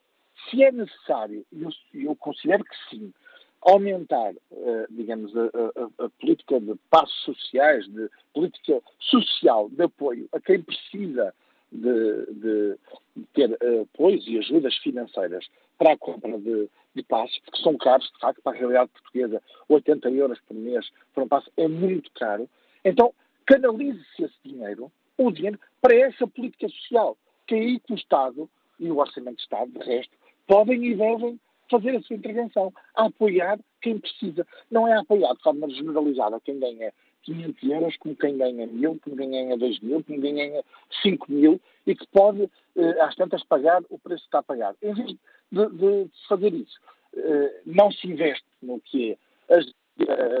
se 0.48 0.62
é 0.62 0.72
necessário, 0.72 1.44
eu, 1.52 1.70
eu, 1.94 2.16
considero 2.16 2.64
que 2.64 2.76
sim, 2.90 3.12
aumentar, 3.60 4.32
uh, 4.32 4.86
digamos, 4.90 5.32
a, 5.36 5.44
a, 5.44 6.04
a, 6.04 6.08
política 6.10 6.60
de 6.60 6.74
passos 6.90 7.16
sociais, 7.22 7.86
de 7.88 8.08
política 8.34 8.80
social 8.98 9.68
de 9.70 9.82
apoio 9.84 10.28
a 10.32 10.40
quem 10.40 10.60
precisa 10.62 11.34
de, 11.70 12.26
de, 12.26 12.78
de 13.16 13.26
ter 13.34 13.50
uh, 13.50 13.82
apoios 13.82 14.26
e 14.26 14.38
ajudas 14.38 14.76
financeiras 14.78 15.46
para 15.78 15.92
a 15.92 15.98
compra 15.98 16.38
de, 16.38 16.68
de 16.94 17.02
passos, 17.04 17.38
porque 17.44 17.62
são 17.62 17.76
caros, 17.76 18.10
de 18.12 18.18
facto, 18.18 18.42
para 18.42 18.56
a 18.56 18.58
realidade 18.58 18.90
portuguesa, 18.90 19.42
80 19.68 20.10
euros 20.10 20.40
por 20.40 20.54
mês 20.54 20.90
por 21.14 21.22
um 21.22 21.28
passo 21.28 21.50
é 21.56 21.68
muito 21.68 22.10
caro. 22.12 22.48
Então, 22.84 23.14
canalize-se 23.46 24.24
esse 24.24 24.36
dinheiro 24.44 24.90
o 25.16 25.30
dinheiro 25.30 25.58
para 25.80 25.94
essa 25.94 26.26
política 26.26 26.68
social, 26.68 27.16
que 27.46 27.54
é 27.54 27.58
aí 27.58 27.80
que 27.80 27.92
o 27.92 27.96
Estado 27.96 28.48
e 28.78 28.90
o 28.90 28.98
Orçamento 28.98 29.36
de 29.36 29.42
Estado, 29.42 29.70
de 29.70 29.78
resto, 29.84 30.16
podem 30.46 30.84
e 30.84 30.94
devem 30.94 31.40
fazer 31.70 31.96
a 31.96 32.02
sua 32.02 32.16
intervenção, 32.16 32.72
a 32.94 33.06
apoiar 33.06 33.58
quem 33.80 33.98
precisa. 33.98 34.46
Não 34.70 34.86
é 34.86 34.98
apoiar 34.98 35.32
de 35.34 35.42
forma 35.42 35.68
generalizada 35.70 36.40
quem 36.40 36.58
ganha 36.58 36.92
500 37.22 37.70
euros, 37.70 37.96
como 37.96 38.16
quem 38.16 38.36
ganha 38.36 38.66
mil, 38.66 38.98
como 39.02 39.16
quem 39.16 39.30
ganha 39.30 39.56
2 39.56 39.80
mil, 39.80 40.04
como 40.04 40.20
quem 40.20 40.34
ganha 40.34 40.62
5 41.02 41.32
mil 41.32 41.60
e 41.86 41.94
que 41.94 42.06
pode, 42.08 42.50
eh, 42.76 43.00
às 43.00 43.14
tantas, 43.14 43.44
pagar 43.44 43.82
o 43.88 43.98
preço 43.98 44.22
que 44.22 44.28
está 44.28 44.40
a 44.40 44.42
pagar. 44.42 44.74
Em 44.82 44.92
vez 44.92 45.16
de, 45.50 45.68
de 45.70 46.10
fazer 46.28 46.52
isso, 46.52 46.78
eh, 47.16 47.60
não 47.64 47.90
se 47.90 48.06
investe 48.06 48.44
no 48.62 48.80
que 48.80 49.12
é 49.48 49.54
as, 49.54 49.66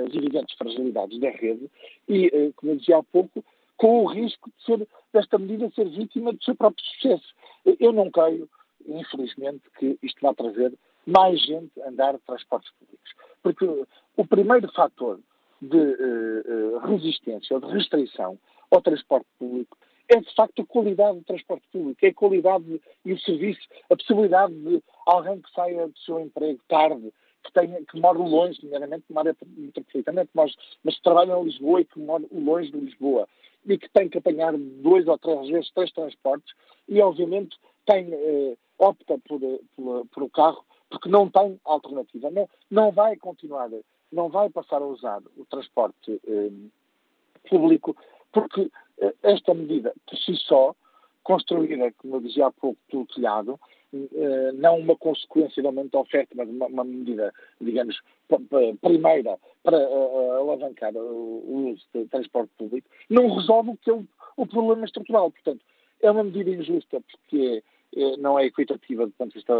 as 0.06 0.14
evidentes 0.14 0.56
fragilidades 0.56 1.18
da 1.20 1.30
rede 1.30 1.70
e, 2.08 2.26
eh, 2.26 2.52
como 2.56 2.72
eu 2.72 2.76
dizia 2.76 2.98
há 2.98 3.02
pouco, 3.02 3.44
com 3.76 4.04
o 4.04 4.06
risco 4.06 4.50
de 4.50 4.64
ser, 4.64 4.88
desta 5.12 5.38
medida 5.38 5.70
ser 5.74 5.88
vítima 5.88 6.32
do 6.32 6.42
seu 6.42 6.54
próprio 6.54 6.84
sucesso. 6.84 7.34
Eu 7.80 7.92
não 7.92 8.10
creio, 8.10 8.48
infelizmente, 8.86 9.62
que 9.78 9.98
isto 10.02 10.20
vá 10.20 10.34
trazer 10.34 10.72
mais 11.06 11.40
gente 11.44 11.80
a 11.82 11.88
andar 11.88 12.14
de 12.14 12.20
transportes 12.20 12.70
públicos. 12.78 13.14
Porque 13.42 13.86
o 14.16 14.26
primeiro 14.26 14.70
fator 14.72 15.18
de 15.60 15.76
uh, 15.76 16.78
resistência 16.78 17.54
ou 17.54 17.60
de 17.60 17.72
restrição 17.72 18.38
ao 18.70 18.80
transporte 18.80 19.26
público 19.38 19.76
é 20.08 20.20
de 20.20 20.34
facto 20.34 20.62
a 20.62 20.66
qualidade 20.66 21.18
do 21.18 21.24
transporte 21.24 21.64
público, 21.72 22.04
é 22.04 22.08
a 22.08 22.14
qualidade 22.14 22.80
e 23.04 23.12
o 23.12 23.20
serviço, 23.20 23.60
a 23.88 23.96
possibilidade 23.96 24.54
de 24.54 24.82
alguém 25.06 25.40
que 25.40 25.50
saia 25.52 25.88
do 25.88 25.98
seu 26.00 26.20
emprego 26.20 26.60
tarde, 26.68 27.12
que, 27.44 27.52
tenha, 27.52 27.84
que 27.84 28.00
mora 28.00 28.18
longe, 28.18 28.62
nomeadamente 28.62 29.04
numa 29.08 29.20
área 29.22 29.36
mas, 30.34 30.54
que 30.94 31.02
trabalha 31.02 31.32
em 31.34 31.44
Lisboa 31.44 31.80
e 31.80 31.84
que 31.84 31.98
mora 31.98 32.24
longe 32.32 32.70
de 32.70 32.78
Lisboa, 32.78 33.28
e 33.66 33.78
que 33.78 33.88
tem 33.90 34.08
que 34.08 34.18
apanhar 34.18 34.56
dois 34.56 35.06
ou 35.06 35.18
três 35.18 35.48
vezes 35.48 35.70
três 35.72 35.92
transportes, 35.92 36.54
e 36.88 37.00
obviamente 37.00 37.56
tem, 37.86 38.12
eh, 38.12 38.56
opta 38.78 39.18
por, 39.18 39.40
por, 39.76 40.06
por 40.06 40.22
o 40.22 40.30
carro 40.30 40.64
porque 40.92 41.08
não 41.08 41.28
tem 41.28 41.58
alternativa. 41.64 42.30
Não, 42.30 42.48
não 42.70 42.92
vai 42.92 43.16
continuar, 43.16 43.70
não 44.12 44.28
vai 44.28 44.50
passar 44.50 44.82
a 44.82 44.86
usar 44.86 45.22
o 45.36 45.44
transporte 45.46 46.20
eh, 46.28 46.50
público, 47.48 47.96
porque 48.30 48.70
eh, 49.00 49.14
esta 49.22 49.54
medida, 49.54 49.94
por 50.06 50.18
si 50.18 50.36
só, 50.36 50.76
construída, 51.24 51.90
como 51.96 52.16
eu 52.16 52.20
dizia 52.20 52.46
há 52.46 52.52
pouco, 52.52 52.78
pelo 52.90 53.06
telhado, 53.06 53.58
eh, 53.58 53.81
não 54.54 54.78
uma 54.78 54.96
consequência 54.96 55.62
do 55.62 55.68
aumento 55.68 55.92
da 55.92 56.00
oferta, 56.00 56.34
mas 56.34 56.48
uma, 56.48 56.66
uma 56.66 56.84
medida, 56.84 57.32
digamos, 57.60 58.00
primeira 58.80 59.38
para 59.62 59.78
uh, 59.78 60.32
alavancar 60.40 60.94
o 60.96 61.72
uso 61.72 61.84
de 61.94 62.06
transporte 62.06 62.50
público, 62.56 62.88
não 63.08 63.34
resolve 63.34 63.70
o 63.70 63.76
que 63.76 63.90
é 63.90 63.92
o, 63.92 64.04
o 64.36 64.46
problema 64.46 64.84
estrutural. 64.84 65.30
Portanto, 65.30 65.60
é 66.00 66.10
uma 66.10 66.24
medida 66.24 66.50
injusta 66.50 67.00
porque 67.00 67.62
é, 67.94 68.16
não 68.16 68.38
é 68.38 68.46
equitativa 68.46 69.06
do 69.06 69.12
ponto 69.12 69.28
de 69.28 69.34
vista 69.34 69.54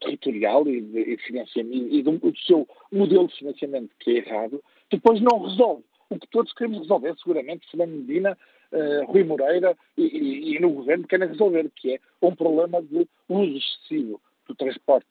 territorial 0.00 0.66
e 0.68 0.80
de, 0.80 1.00
e 1.00 1.16
financiamento 1.18 1.94
e 1.94 2.02
do, 2.02 2.18
do, 2.18 2.38
seu 2.38 2.68
modelo 2.92 3.26
de 3.28 3.36
financiamento 3.36 3.90
que 3.98 4.10
é 4.10 4.16
errado, 4.18 4.62
depois 4.90 5.20
não 5.20 5.42
resolve. 5.42 5.82
O 6.10 6.18
que 6.18 6.28
todos 6.28 6.52
queremos 6.52 6.80
resolver, 6.80 7.14
seguramente, 7.16 7.68
Fernando 7.70 7.90
Medina, 7.90 8.38
uh, 8.74 9.04
Rui 9.06 9.24
Moreira 9.24 9.76
e, 9.96 10.02
e, 10.02 10.56
e, 10.56 10.60
no 10.60 10.70
governo 10.70 11.06
querem 11.06 11.28
resolver, 11.28 11.70
que 11.74 11.94
é 11.94 12.00
um 12.20 12.34
problema 12.34 12.82
de 12.82 13.08
uso 13.28 13.56
excessivo 13.56 14.20
do 14.46 14.54
transporte 14.54 15.06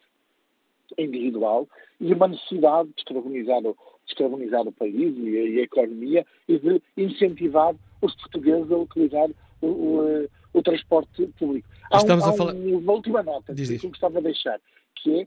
individual 0.98 1.68
e 2.00 2.12
uma 2.12 2.28
necessidade 2.28 2.88
de 2.90 2.94
descarbonizar 2.96 3.62
o, 3.64 3.76
descarbonizar 4.06 4.62
o 4.62 4.72
país 4.72 5.16
e 5.16 5.38
a, 5.38 5.42
e 5.42 5.60
a 5.60 5.62
economia 5.62 6.26
e 6.46 6.58
de 6.58 6.82
incentivar 6.96 7.74
os 8.00 8.14
portugueses 8.16 8.70
a 8.70 8.76
utilizar 8.76 9.28
o, 9.60 9.66
o, 9.66 10.28
o 10.52 10.62
transporte 10.62 11.26
público. 11.38 11.68
Há, 11.90 11.96
Estamos 11.96 12.26
um, 12.26 12.30
a 12.30 12.32
falar... 12.34 12.54
uma 12.54 12.92
última 12.92 13.22
nota 13.22 13.54
que 13.54 13.62
eu 13.62 13.90
gostava 13.90 14.18
de 14.18 14.24
deixar, 14.24 14.60
que 14.96 15.20
é 15.20 15.26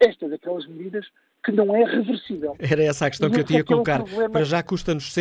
estas 0.00 0.30
daquelas 0.30 0.66
medidas 0.66 1.06
que 1.44 1.52
não 1.52 1.74
é 1.74 1.84
reversível. 1.84 2.56
Era 2.58 2.82
essa 2.82 3.06
a 3.06 3.10
questão 3.10 3.30
que 3.30 3.40
eu 3.40 3.44
tinha 3.44 3.60
a 3.60 3.64
colocar. 3.64 4.00
É 4.00 4.28
Para 4.28 4.44
já 4.44 4.62
custa-nos 4.62 5.14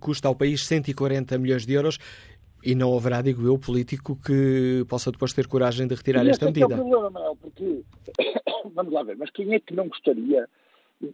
custa 0.00 0.28
ao 0.28 0.34
país 0.34 0.66
140 0.66 1.36
milhões 1.38 1.66
de 1.66 1.72
euros 1.74 1.98
e 2.64 2.74
não 2.74 2.96
haverá, 2.96 3.20
digo 3.20 3.46
eu, 3.46 3.58
político 3.58 4.16
que 4.16 4.84
possa 4.88 5.12
depois 5.12 5.32
ter 5.32 5.46
coragem 5.46 5.86
de 5.86 5.94
retirar 5.94 6.26
esta 6.26 6.46
medida. 6.46 6.74
É 6.74 6.76
o 6.76 6.80
problema, 6.80 7.10
Manuel, 7.10 7.36
porque, 7.40 7.82
vamos 8.74 8.92
lá 8.92 9.02
ver, 9.02 9.16
mas 9.16 9.30
quem 9.30 9.52
é 9.54 9.60
que 9.60 9.74
não 9.74 9.88
gostaria 9.88 10.48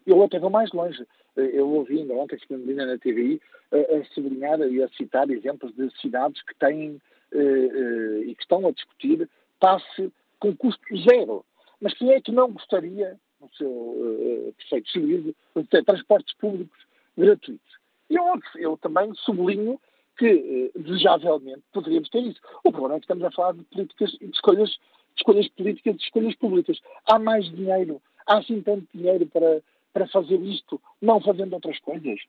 eu 0.07 0.23
até 0.23 0.39
vou 0.39 0.51
mais 0.51 0.71
longe. 0.73 1.05
Eu 1.37 1.69
ouvi 1.69 1.99
ainda 1.99 2.15
ontem, 2.15 2.39
se 2.39 2.53
Medina 2.53 2.87
na 2.87 2.99
TVI, 2.99 3.41
a, 3.73 3.77
a 3.77 4.05
sublinhar 4.13 4.61
e 4.61 4.83
a 4.83 4.89
citar 4.91 5.31
exemplos 5.31 5.75
de 5.75 5.91
cidades 6.01 6.43
que 6.43 6.55
têm 6.57 7.01
eh, 7.33 7.39
eh, 7.39 8.21
e 8.27 8.35
que 8.35 8.43
estão 8.43 8.67
a 8.67 8.73
discutir 8.73 9.29
passe 9.59 10.13
com 10.39 10.55
custo 10.57 10.83
zero. 11.09 11.45
Mas 11.81 11.95
quem 11.95 12.13
é 12.13 12.21
que 12.21 12.33
não 12.33 12.53
gostaria, 12.53 13.17
no 13.41 13.49
seu 13.55 13.71
uh, 13.71 14.55
perfeito 14.59 14.91
juízo, 14.93 15.35
ter 15.71 15.85
transportes 15.85 16.35
públicos 16.35 16.79
gratuitos? 17.17 17.79
Eu, 18.09 18.25
eu 18.57 18.77
também 18.77 19.13
sublinho 19.15 19.81
que, 20.19 20.71
uh, 20.75 20.83
desejavelmente, 20.83 21.63
poderíamos 21.73 22.09
ter 22.11 22.21
isso. 22.21 22.41
O 22.65 22.71
problema 22.71 22.97
é 22.97 23.01
que 23.01 23.05
estamos 23.05 23.25
a 23.25 23.31
falar 23.31 23.55
de 23.55 23.65
políticas 23.65 24.11
de 24.13 24.31
escolhas, 24.31 24.71
de 24.71 24.79
escolhas 25.19 25.49
políticas, 25.49 25.97
de 25.97 26.03
escolhas 26.03 26.35
públicas. 26.37 26.79
Há 27.07 27.19
mais 27.19 27.45
dinheiro, 27.51 28.01
há 28.27 28.39
assim 28.39 28.61
tanto 28.61 28.87
dinheiro 28.95 29.27
para, 29.27 29.63
para 29.93 30.07
fazer 30.09 30.41
isto, 30.43 30.81
não 31.01 31.21
fazendo 31.21 31.55
outras 31.55 31.79
coisas? 31.81 32.21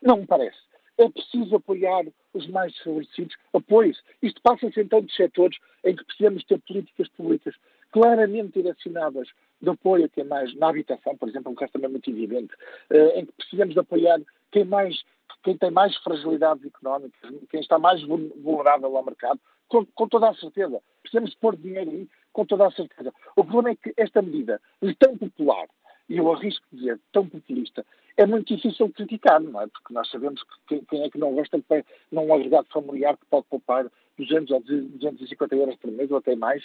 Não 0.00 0.18
me 0.18 0.26
parece. 0.26 0.58
É 0.98 1.08
preciso 1.08 1.56
apoiar 1.56 2.04
os 2.34 2.46
mais 2.48 2.72
desfavorecidos. 2.72 3.34
Apoie-se. 3.52 4.00
Isto 4.20 4.40
passa-se 4.42 4.80
em 4.80 4.86
tantos 4.86 5.14
setores 5.16 5.58
em 5.84 5.96
que 5.96 6.04
precisamos 6.04 6.44
ter 6.44 6.60
políticas 6.60 7.08
públicas 7.08 7.54
claramente 7.92 8.60
direcionadas 8.60 9.28
de 9.60 9.70
apoio 9.70 10.06
a 10.06 10.08
quem 10.08 10.24
mais, 10.24 10.52
na 10.56 10.68
habitação, 10.68 11.16
por 11.16 11.28
exemplo, 11.28 11.52
um 11.52 11.54
caso 11.54 11.72
também 11.72 11.90
muito 11.90 12.10
evidente, 12.10 12.52
eh, 12.90 13.20
em 13.20 13.26
que 13.26 13.32
precisamos 13.32 13.74
de 13.74 13.80
apoiar 13.80 14.20
quem 14.50 14.64
mais 14.64 15.00
quem 15.42 15.56
tem 15.56 15.70
mais 15.70 15.96
fragilidades 15.98 16.64
económicas, 16.64 17.30
quem 17.50 17.60
está 17.60 17.78
mais 17.78 18.00
vulnerável 18.02 18.96
ao 18.96 19.04
mercado, 19.04 19.40
com, 19.68 19.84
com, 19.86 20.08
toda 20.08 20.28
a 20.28 20.34
certeza. 20.34 20.80
Precisamos 21.02 21.34
pôr 21.34 21.56
dinheiro 21.56 21.90
aí, 21.90 22.08
com 22.32 22.44
toda 22.44 22.66
a 22.66 22.70
certeza. 22.70 23.12
O 23.34 23.44
problema 23.44 23.70
é 23.70 23.76
que 23.76 23.92
esta 23.96 24.22
medida, 24.22 24.60
tão 24.98 25.16
popular, 25.16 25.66
e 26.08 26.18
eu 26.18 26.32
arrisco 26.32 26.64
dizer 26.72 27.00
tão 27.12 27.26
populista, 27.26 27.84
é 28.16 28.26
muito 28.26 28.54
difícil 28.54 28.88
de 28.88 28.92
criticar, 28.92 29.40
não 29.40 29.60
é? 29.60 29.66
Porque 29.66 29.92
nós 29.92 30.08
sabemos 30.10 30.42
que 30.68 30.80
quem 30.86 31.02
é 31.02 31.10
que 31.10 31.18
não 31.18 31.34
gosta 31.34 31.58
de 31.58 31.84
num 32.10 32.32
agregado 32.32 32.68
familiar 32.70 33.16
que 33.16 33.26
pode 33.26 33.46
poupar 33.46 33.90
200 34.18 34.50
ou 34.50 34.60
250 34.60 35.56
euros 35.56 35.76
por 35.76 35.90
mês 35.90 36.10
ou 36.10 36.18
até 36.18 36.36
mais, 36.36 36.62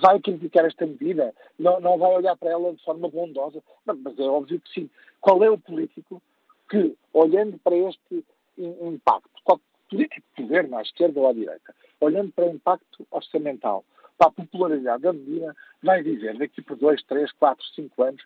vai 0.00 0.20
criticar 0.20 0.64
esta 0.64 0.86
medida, 0.86 1.34
não, 1.58 1.80
não 1.80 1.98
vai 1.98 2.14
olhar 2.16 2.36
para 2.36 2.50
ela 2.50 2.72
de 2.72 2.82
forma 2.84 3.08
bondosa, 3.08 3.62
mas 3.84 4.18
é 4.18 4.22
óbvio 4.22 4.60
que 4.60 4.72
sim. 4.72 4.90
Qual 5.20 5.42
é 5.42 5.50
o 5.50 5.58
político 5.58 6.22
que, 6.68 6.94
olhando 7.12 7.58
para 7.58 7.76
este 7.76 8.24
impacto, 8.58 9.30
qual 9.44 9.60
político 9.88 10.26
de 10.36 10.42
governo, 10.42 10.78
à 10.78 10.82
esquerda 10.82 11.20
ou 11.20 11.28
à 11.28 11.32
direita, 11.32 11.74
olhando 12.00 12.32
para 12.32 12.46
o 12.46 12.50
impacto 12.50 13.06
orçamental, 13.10 13.84
para 14.18 14.28
a 14.28 14.32
popularidade 14.32 15.02
da 15.02 15.12
medida, 15.12 15.54
vai 15.82 16.02
dizer 16.02 16.38
daqui 16.38 16.62
por 16.62 16.76
dois, 16.76 17.02
três, 17.04 17.30
quatro, 17.32 17.64
cinco 17.74 18.02
anos 18.02 18.22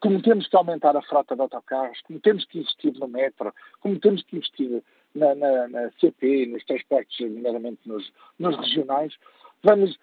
como 0.00 0.22
temos 0.22 0.46
que 0.46 0.56
aumentar 0.56 0.96
a 0.96 1.02
frota 1.02 1.34
de 1.34 1.42
autocarros, 1.42 2.00
como 2.02 2.20
temos 2.20 2.44
que 2.46 2.58
investir 2.58 2.94
no 2.98 3.08
metro, 3.08 3.52
como 3.80 3.98
temos 3.98 4.22
que 4.22 4.36
investir 4.36 4.82
na, 5.14 5.34
na, 5.34 5.68
na 5.68 5.90
CP, 6.00 6.46
nos 6.46 6.64
transportes, 6.64 7.18
nomeadamente 7.20 7.80
nos, 7.86 8.12
nos 8.38 8.56
regionais, 8.56 9.14
vamos 9.62 9.98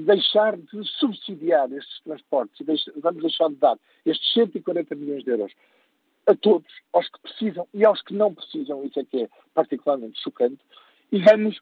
deixar 0.00 0.56
de 0.56 0.84
subsidiar 0.98 1.72
estes 1.72 2.00
transportes 2.02 2.60
e 2.60 3.00
vamos 3.00 3.22
deixar 3.22 3.48
de 3.48 3.56
dar 3.56 3.78
estes 4.04 4.32
140 4.34 4.94
milhões 4.94 5.24
de 5.24 5.30
euros 5.30 5.52
a 6.26 6.34
todos, 6.34 6.70
aos 6.92 7.08
que 7.08 7.20
precisam 7.20 7.66
e 7.74 7.84
aos 7.84 8.00
que 8.02 8.14
não 8.14 8.32
precisam, 8.32 8.84
isso 8.84 9.00
é 9.00 9.04
que 9.04 9.22
é 9.22 9.28
particularmente 9.54 10.20
chocante, 10.22 10.58
e 11.10 11.18
vamos 11.20 11.60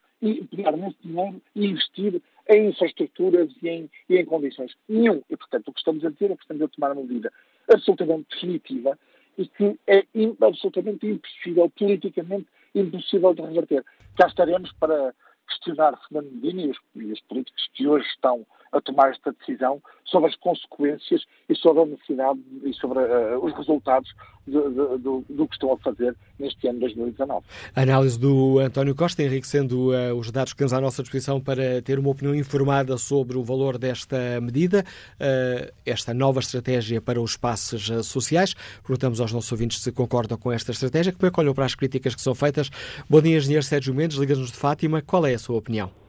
pegar 0.51 0.77
nesse 0.77 0.97
dinheiro 1.03 1.41
e 1.55 1.67
investir 1.67 2.23
em 2.49 2.69
infraestruturas 2.69 3.51
e 3.63 3.69
em, 3.69 3.91
e 4.09 4.17
em 4.17 4.25
condições. 4.25 4.75
Nenhum. 4.89 5.23
E, 5.31 5.37
portanto, 5.37 5.69
o 5.69 5.73
que 5.73 5.79
estamos 5.79 6.05
a 6.05 6.11
dizer 6.11 6.31
é 6.31 6.37
que 6.37 6.43
estamos 6.43 6.63
a 6.63 6.69
tomar 6.69 6.93
uma 6.93 7.03
medida 7.03 7.33
absolutamente 7.73 8.29
definitiva 8.31 8.99
e 9.39 9.47
que 9.47 9.79
é 9.87 10.05
absolutamente 10.41 11.07
impossível, 11.07 11.71
politicamente 11.71 12.47
impossível 12.75 13.35
de 13.35 13.43
reverter. 13.43 13.85
Cá 14.17 14.27
estaremos 14.27 14.73
para 14.75 15.15
questionar 15.51 15.99
Fernando 16.09 16.33
Medina 16.33 16.63
e 16.63 16.71
os, 16.71 16.79
e 16.95 17.13
os 17.13 17.21
políticos 17.23 17.69
que 17.75 17.87
hoje 17.87 18.07
estão 18.07 18.47
a 18.73 18.81
tomar 18.81 19.11
esta 19.11 19.33
decisão 19.33 19.83
sobre 20.05 20.29
as 20.29 20.37
consequências 20.37 21.25
e 21.49 21.57
sobre 21.57 21.83
a 21.83 21.87
necessidade 21.87 22.41
e 22.65 22.73
sobre 22.75 22.99
uh, 22.99 23.45
os 23.45 23.55
resultados 23.55 24.13
do, 24.47 25.25
do, 25.29 25.47
que 25.47 25.55
estão 25.55 25.73
a 25.73 25.79
fazer 25.79 26.17
neste 26.39 26.67
ano 26.67 26.81
2019. 26.81 27.45
A 27.75 27.83
análise 27.83 28.19
do 28.19 28.59
António 28.59 28.95
Costa, 28.95 29.23
enriquecendo 29.23 29.91
uh, 29.91 30.15
os 30.15 30.31
dados 30.31 30.53
que 30.53 30.59
temos 30.59 30.73
à 30.73 30.81
nossa 30.81 31.03
disposição 31.03 31.41
para 31.41 31.81
ter 31.83 31.99
uma 31.99 32.11
opinião 32.11 32.35
informada 32.35 32.97
sobre 32.97 33.37
o 33.37 33.45
valor 33.45 33.79
desta 33.79 34.41
medida, 34.41 34.85
uh, 35.15 35.73
esta 35.87 36.13
nova 36.13 36.41
estratégia 36.41 37.01
para 37.01 37.21
os 37.21 37.37
passos 37.37 37.91
sociais. 38.07 38.55
Perguntamos 38.83 39.21
aos 39.21 39.33
nossos 39.33 39.51
ouvintes 39.53 39.81
se 39.81 39.93
concordam 39.93 40.37
com 40.39 40.51
esta 40.51 40.73
estratégia, 40.73 41.13
como 41.13 41.27
é 41.27 41.31
que 41.31 41.41
olham 41.41 41.55
para 41.55 41.65
as 41.65 41.75
críticas 41.75 42.15
que 42.15 42.23
são 42.23 42.35
feitas. 42.35 42.71
Bom 43.09 43.21
dia, 43.21 43.37
engenheiro 43.37 43.63
Sérgio 43.63 43.95
Mendes, 43.95 44.17
Liga-nos 44.17 44.51
de 44.51 44.57
Fátima. 44.57 45.03
Qual 45.03 45.25
é 45.27 45.35
a 45.35 45.39
sua 45.39 45.57
opinião? 45.57 46.00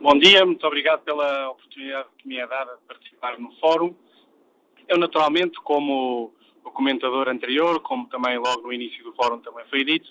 Bom 0.00 0.16
dia, 0.16 0.46
muito 0.46 0.64
obrigado 0.64 1.02
pela 1.02 1.50
oportunidade 1.50 2.08
que 2.18 2.28
me 2.28 2.36
é 2.36 2.46
dada 2.46 2.76
de 2.76 2.82
participar 2.86 3.36
no 3.36 3.50
fórum. 3.56 3.92
Eu, 4.86 4.96
naturalmente, 4.96 5.58
como 5.62 6.32
o 6.62 6.70
comentador 6.70 7.28
anterior, 7.28 7.80
como 7.80 8.08
também 8.08 8.38
logo 8.38 8.62
no 8.62 8.72
início 8.72 9.02
do 9.02 9.12
fórum 9.14 9.40
também 9.40 9.64
foi 9.66 9.84
dito, 9.84 10.08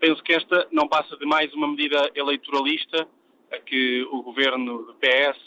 penso 0.00 0.20
que 0.24 0.32
esta 0.32 0.66
não 0.72 0.88
passa 0.88 1.16
de 1.16 1.24
mais 1.24 1.54
uma 1.54 1.68
medida 1.68 2.10
eleitoralista 2.16 3.06
a 3.52 3.58
que 3.58 4.02
o 4.10 4.22
governo 4.22 4.82
do 4.82 4.94
PS, 4.94 5.38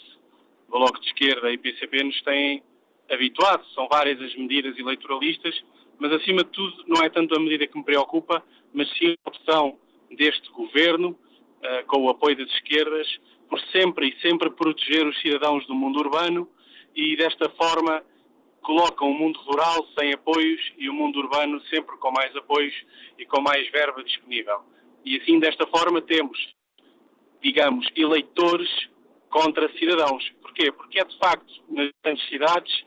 do 0.68 0.78
Bloco 0.78 0.98
de 0.98 1.08
Esquerda 1.08 1.52
e 1.52 1.58
PCP 1.58 2.02
nos 2.02 2.22
têm 2.22 2.62
habituado. 3.10 3.62
São 3.74 3.88
várias 3.88 4.18
as 4.22 4.34
medidas 4.36 4.78
eleitoralistas, 4.78 5.54
mas 5.98 6.10
acima 6.14 6.42
de 6.44 6.50
tudo 6.50 6.82
não 6.86 7.02
é 7.02 7.10
tanto 7.10 7.36
a 7.36 7.38
medida 7.38 7.66
que 7.66 7.76
me 7.76 7.84
preocupa, 7.84 8.42
mas 8.72 8.88
sim 8.96 9.14
a 9.22 9.28
opção 9.28 9.78
deste 10.10 10.50
governo, 10.50 11.10
uh, 11.10 11.86
com 11.86 12.06
o 12.06 12.08
apoio 12.08 12.38
das 12.38 12.48
esquerdas, 12.54 13.06
por 13.52 13.60
sempre 13.70 14.08
e 14.08 14.20
sempre 14.22 14.48
proteger 14.48 15.06
os 15.06 15.20
cidadãos 15.20 15.66
do 15.66 15.74
mundo 15.74 15.98
urbano 15.98 16.48
e 16.96 17.14
desta 17.18 17.50
forma 17.50 18.02
colocam 18.62 19.10
o 19.10 19.14
mundo 19.14 19.38
rural 19.40 19.86
sem 19.98 20.14
apoios 20.14 20.72
e 20.78 20.88
o 20.88 20.94
mundo 20.94 21.18
urbano 21.18 21.60
sempre 21.66 21.94
com 21.98 22.10
mais 22.10 22.34
apoios 22.34 22.74
e 23.18 23.26
com 23.26 23.42
mais 23.42 23.70
verba 23.70 24.02
disponível. 24.02 24.62
E 25.04 25.20
assim, 25.20 25.38
desta 25.38 25.66
forma, 25.66 26.00
temos, 26.00 26.38
digamos, 27.42 27.86
eleitores 27.94 28.70
contra 29.28 29.70
cidadãos. 29.76 30.26
Porquê? 30.40 30.72
Porque 30.72 30.98
é 30.98 31.04
de 31.04 31.18
facto 31.18 31.52
nas 31.68 31.90
grandes 32.02 32.26
cidades 32.30 32.86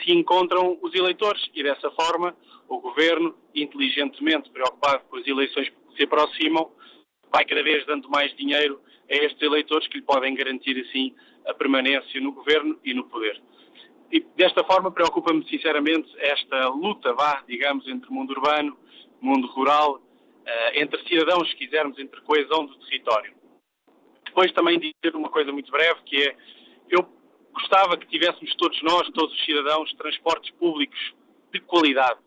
se 0.00 0.12
encontram 0.12 0.78
os 0.80 0.94
eleitores 0.94 1.42
e 1.52 1.60
dessa 1.64 1.90
forma 1.90 2.36
o 2.68 2.78
governo, 2.78 3.34
inteligentemente 3.52 4.48
preocupado 4.50 5.02
com 5.10 5.16
as 5.16 5.26
eleições 5.26 5.70
que 5.70 5.96
se 5.96 6.04
aproximam, 6.04 6.70
vai 7.34 7.44
cada 7.44 7.64
vez 7.64 7.84
dando 7.84 8.08
mais 8.08 8.32
dinheiro 8.36 8.80
a 9.10 9.14
estes 9.14 9.42
eleitores 9.42 9.88
que 9.88 9.98
lhe 9.98 10.04
podem 10.04 10.36
garantir 10.36 10.80
assim 10.80 11.12
a 11.44 11.52
permanência 11.52 12.20
no 12.20 12.30
governo 12.30 12.78
e 12.84 12.94
no 12.94 13.08
poder. 13.08 13.42
E 14.12 14.20
desta 14.36 14.62
forma 14.62 14.92
preocupa-me 14.92 15.44
sinceramente 15.48 16.08
esta 16.18 16.68
luta, 16.68 17.12
vá, 17.12 17.42
digamos, 17.48 17.88
entre 17.88 18.08
mundo 18.08 18.30
urbano, 18.30 18.78
mundo 19.20 19.48
rural, 19.48 19.96
uh, 19.96 20.00
entre 20.74 21.02
cidadãos, 21.08 21.50
se 21.50 21.56
quisermos, 21.56 21.98
entre 21.98 22.20
coesão 22.20 22.66
do 22.66 22.76
território. 22.86 23.34
Depois 24.26 24.52
também 24.52 24.78
dizer 24.78 25.16
uma 25.16 25.28
coisa 25.28 25.50
muito 25.50 25.72
breve, 25.72 26.00
que 26.06 26.22
é, 26.22 26.36
eu 26.88 27.02
gostava 27.52 27.96
que 27.96 28.06
tivéssemos 28.06 28.54
todos 28.54 28.80
nós, 28.82 29.10
todos 29.10 29.34
os 29.34 29.44
cidadãos, 29.44 29.92
transportes 29.94 30.52
públicos 30.52 31.14
de 31.52 31.58
qualidade, 31.58 32.20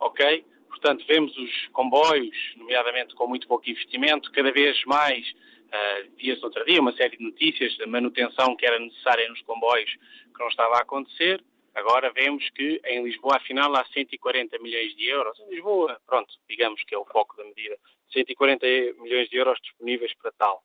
ok? 0.00 0.44
Portanto, 0.68 1.04
vemos 1.06 1.36
os 1.36 1.66
comboios, 1.72 2.36
nomeadamente 2.56 3.14
com 3.14 3.26
muito 3.26 3.48
pouco 3.48 3.68
investimento, 3.68 4.30
cada 4.32 4.52
vez 4.52 4.82
mais, 4.84 5.28
uh, 5.28 6.10
via-se 6.16 6.44
outro 6.44 6.64
dia 6.64 6.80
uma 6.80 6.92
série 6.92 7.16
de 7.16 7.24
notícias 7.24 7.76
da 7.78 7.86
manutenção 7.86 8.54
que 8.56 8.66
era 8.66 8.78
necessária 8.78 9.28
nos 9.28 9.42
comboios 9.42 9.90
que 9.90 10.38
não 10.38 10.48
estava 10.48 10.76
a 10.76 10.82
acontecer. 10.82 11.42
Agora 11.74 12.12
vemos 12.12 12.48
que 12.50 12.80
em 12.84 13.02
Lisboa, 13.04 13.36
afinal, 13.36 13.74
há 13.76 13.84
140 13.86 14.58
milhões 14.58 14.94
de 14.96 15.06
euros. 15.06 15.38
Em 15.40 15.50
Lisboa, 15.50 16.00
pronto, 16.06 16.32
digamos 16.48 16.82
que 16.84 16.94
é 16.94 16.98
o 16.98 17.04
foco 17.04 17.36
da 17.36 17.44
medida. 17.44 17.76
140 18.12 18.66
milhões 19.00 19.28
de 19.28 19.36
euros 19.36 19.58
disponíveis 19.62 20.12
para 20.14 20.32
tal. 20.32 20.62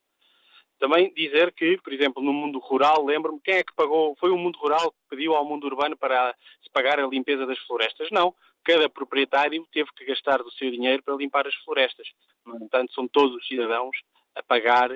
Também 0.79 1.13
dizer 1.13 1.51
que, 1.53 1.77
por 1.77 1.93
exemplo, 1.93 2.21
no 2.21 2.33
mundo 2.33 2.59
rural, 2.59 3.05
lembro-me, 3.05 3.39
quem 3.41 3.55
é 3.55 3.63
que 3.63 3.75
pagou? 3.75 4.15
Foi 4.19 4.31
o 4.31 4.37
mundo 4.37 4.57
rural 4.57 4.91
que 4.91 4.97
pediu 5.09 5.35
ao 5.35 5.45
mundo 5.45 5.65
urbano 5.65 5.95
para 5.95 6.35
se 6.61 6.69
pagar 6.71 6.99
a 6.99 7.07
limpeza 7.07 7.45
das 7.45 7.59
florestas? 7.59 8.09
Não 8.11 8.33
cada 8.63 8.89
proprietário 8.89 9.65
teve 9.71 9.89
que 9.95 10.05
gastar 10.05 10.37
do 10.37 10.51
seu 10.51 10.71
dinheiro 10.71 11.03
para 11.03 11.15
limpar 11.15 11.47
as 11.47 11.55
florestas. 11.55 12.07
No 12.45 12.57
entanto, 12.57 12.93
são 12.93 13.07
todos 13.07 13.35
os 13.35 13.47
cidadãos 13.47 13.95
a 14.35 14.43
pagar 14.43 14.91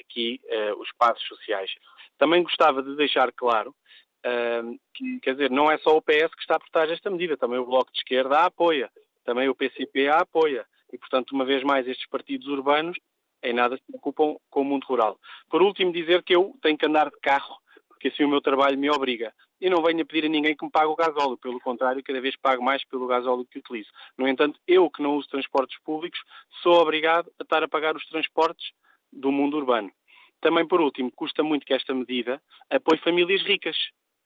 aqui 0.00 0.40
uh, 0.44 0.80
os 0.80 0.90
passos 0.98 1.26
sociais. 1.26 1.70
Também 2.18 2.42
gostava 2.42 2.82
de 2.82 2.96
deixar 2.96 3.32
claro 3.32 3.74
uh, 4.24 4.80
que, 4.94 5.20
quer 5.20 5.32
dizer, 5.32 5.50
não 5.50 5.70
é 5.70 5.78
só 5.78 5.96
o 5.96 6.02
PS 6.02 6.34
que 6.34 6.42
está 6.42 6.58
por 6.58 6.68
trás 6.70 6.88
desta 6.88 7.10
medida, 7.10 7.36
também 7.36 7.58
o 7.58 7.66
Bloco 7.66 7.92
de 7.92 7.98
Esquerda 7.98 8.38
a 8.38 8.46
apoia, 8.46 8.90
também 9.24 9.48
o 9.48 9.54
PCP 9.54 10.08
a 10.08 10.18
apoia. 10.18 10.66
E, 10.92 10.98
portanto, 10.98 11.32
uma 11.32 11.44
vez 11.44 11.62
mais, 11.62 11.86
estes 11.86 12.08
partidos 12.08 12.48
urbanos 12.48 12.98
em 13.42 13.52
nada 13.52 13.76
se 13.76 13.82
preocupam 13.84 14.36
com 14.50 14.60
o 14.60 14.64
mundo 14.64 14.84
rural. 14.86 15.18
Por 15.48 15.62
último, 15.62 15.92
dizer 15.92 16.22
que 16.22 16.34
eu 16.34 16.54
tenho 16.60 16.76
que 16.76 16.86
andar 16.86 17.08
de 17.10 17.18
carro, 17.20 17.56
porque 17.88 18.08
assim 18.08 18.24
o 18.24 18.28
meu 18.28 18.40
trabalho 18.40 18.78
me 18.78 18.90
obriga 18.90 19.32
e 19.60 19.68
não 19.68 19.82
venho 19.82 20.02
a 20.02 20.04
pedir 20.04 20.26
a 20.26 20.28
ninguém 20.28 20.56
que 20.56 20.64
me 20.64 20.70
pague 20.70 20.86
o 20.86 20.96
gasóleo. 20.96 21.36
Pelo 21.36 21.60
contrário, 21.60 22.02
cada 22.02 22.20
vez 22.20 22.36
pago 22.36 22.62
mais 22.62 22.84
pelo 22.84 23.06
gasóleo 23.06 23.44
que 23.44 23.58
utilizo. 23.58 23.90
No 24.16 24.26
entanto, 24.26 24.58
eu 24.66 24.90
que 24.90 25.02
não 25.02 25.16
uso 25.16 25.28
transportes 25.28 25.78
públicos, 25.82 26.20
sou 26.62 26.74
obrigado 26.80 27.30
a 27.38 27.42
estar 27.42 27.62
a 27.62 27.68
pagar 27.68 27.96
os 27.96 28.06
transportes 28.06 28.72
do 29.12 29.30
mundo 29.30 29.56
urbano. 29.56 29.92
Também, 30.40 30.66
por 30.66 30.80
último, 30.80 31.12
custa 31.12 31.42
muito 31.42 31.66
que 31.66 31.74
esta 31.74 31.94
medida 31.94 32.42
apoie 32.70 32.98
famílias 32.98 33.42
ricas 33.42 33.76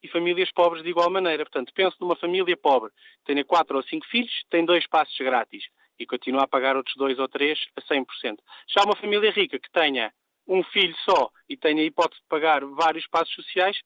e 0.02 0.08
famílias 0.08 0.52
pobres 0.52 0.82
de 0.82 0.90
igual 0.90 1.10
maneira. 1.10 1.44
Portanto, 1.44 1.72
penso 1.74 1.96
numa 2.00 2.14
família 2.14 2.56
pobre, 2.56 2.92
tenha 3.24 3.44
quatro 3.44 3.76
ou 3.76 3.82
cinco 3.82 4.06
filhos, 4.06 4.32
tem 4.50 4.64
dois 4.64 4.86
passos 4.86 5.16
grátis 5.18 5.64
e 5.98 6.06
continua 6.06 6.44
a 6.44 6.48
pagar 6.48 6.76
outros 6.76 6.94
dois 6.96 7.18
ou 7.18 7.28
três 7.28 7.58
a 7.76 7.80
100%. 7.80 8.38
Já 8.68 8.84
uma 8.84 8.96
família 8.96 9.30
rica 9.30 9.58
que 9.58 9.70
tenha 9.70 10.12
um 10.46 10.62
filho 10.62 10.94
só 11.04 11.30
e 11.48 11.56
tenha 11.56 11.82
a 11.82 11.84
hipótese 11.84 12.20
de 12.20 12.28
pagar 12.28 12.64
vários 12.64 13.06
passos 13.06 13.34
sociais, 13.34 13.80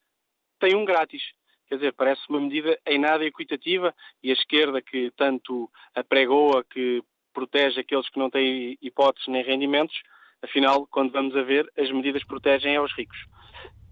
tem 0.58 0.74
um 0.74 0.84
grátis. 0.84 1.22
Quer 1.68 1.76
dizer, 1.76 1.92
parece 1.92 2.22
uma 2.28 2.40
medida 2.40 2.78
em 2.86 2.98
nada 2.98 3.24
equitativa 3.24 3.94
e 4.22 4.30
a 4.30 4.34
esquerda 4.34 4.80
que 4.80 5.12
tanto 5.16 5.70
apregou 5.94 6.56
a 6.56 6.64
que 6.64 7.02
protege 7.32 7.80
aqueles 7.80 8.08
que 8.08 8.18
não 8.18 8.30
têm 8.30 8.78
hipóteses 8.80 9.28
nem 9.28 9.42
rendimentos, 9.42 10.02
afinal, 10.42 10.86
quando 10.86 11.12
vamos 11.12 11.36
a 11.36 11.42
ver, 11.42 11.70
as 11.78 11.90
medidas 11.90 12.24
protegem 12.24 12.76
aos 12.76 12.92
ricos. 12.94 13.18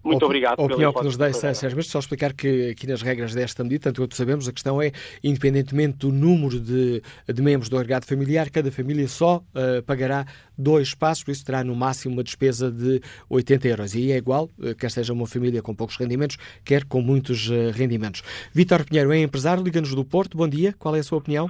Muito 0.07 0.25
obrigado. 0.25 0.59
A 0.59 0.63
opinião 0.63 0.93
que 0.93 1.03
nos 1.03 1.17
deixa, 1.17 1.53
Sérgio 1.53 1.75
Mestre, 1.75 1.91
só 1.91 1.99
explicar 1.99 2.33
que 2.33 2.69
aqui 2.71 2.87
nas 2.87 3.01
regras 3.01 3.33
desta 3.33 3.63
medida, 3.63 3.83
tanto 3.83 4.01
quanto 4.01 4.15
sabemos, 4.15 4.47
a 4.47 4.51
questão 4.51 4.81
é, 4.81 4.91
independentemente 5.23 5.97
do 5.99 6.11
número 6.11 6.59
de, 6.59 7.01
de 7.31 7.41
membros 7.41 7.69
do 7.69 7.77
agregado 7.77 8.05
familiar, 8.05 8.49
cada 8.49 8.71
família 8.71 9.07
só 9.07 9.37
uh, 9.37 9.83
pagará 9.83 10.25
dois 10.57 10.93
passos, 10.93 11.23
por 11.23 11.31
isso 11.31 11.45
terá 11.45 11.63
no 11.63 11.75
máximo 11.75 12.13
uma 12.13 12.23
despesa 12.23 12.71
de 12.71 13.01
80 13.29 13.67
euros. 13.67 13.95
E 13.95 14.11
é 14.11 14.17
igual, 14.17 14.49
uh, 14.59 14.73
quer 14.75 14.91
seja 14.91 15.13
uma 15.13 15.27
família 15.27 15.61
com 15.61 15.75
poucos 15.75 15.97
rendimentos, 15.97 16.37
quer 16.63 16.85
com 16.85 17.01
muitos 17.01 17.49
uh, 17.49 17.71
rendimentos. 17.73 18.23
Vítor 18.53 18.85
Pinheiro 18.85 19.11
é 19.11 19.19
empresário, 19.19 19.63
liga-nos 19.63 19.93
do 19.93 20.05
Porto. 20.05 20.37
Bom 20.37 20.47
dia, 20.47 20.73
qual 20.77 20.95
é 20.95 20.99
a 20.99 21.03
sua 21.03 21.17
opinião? 21.17 21.49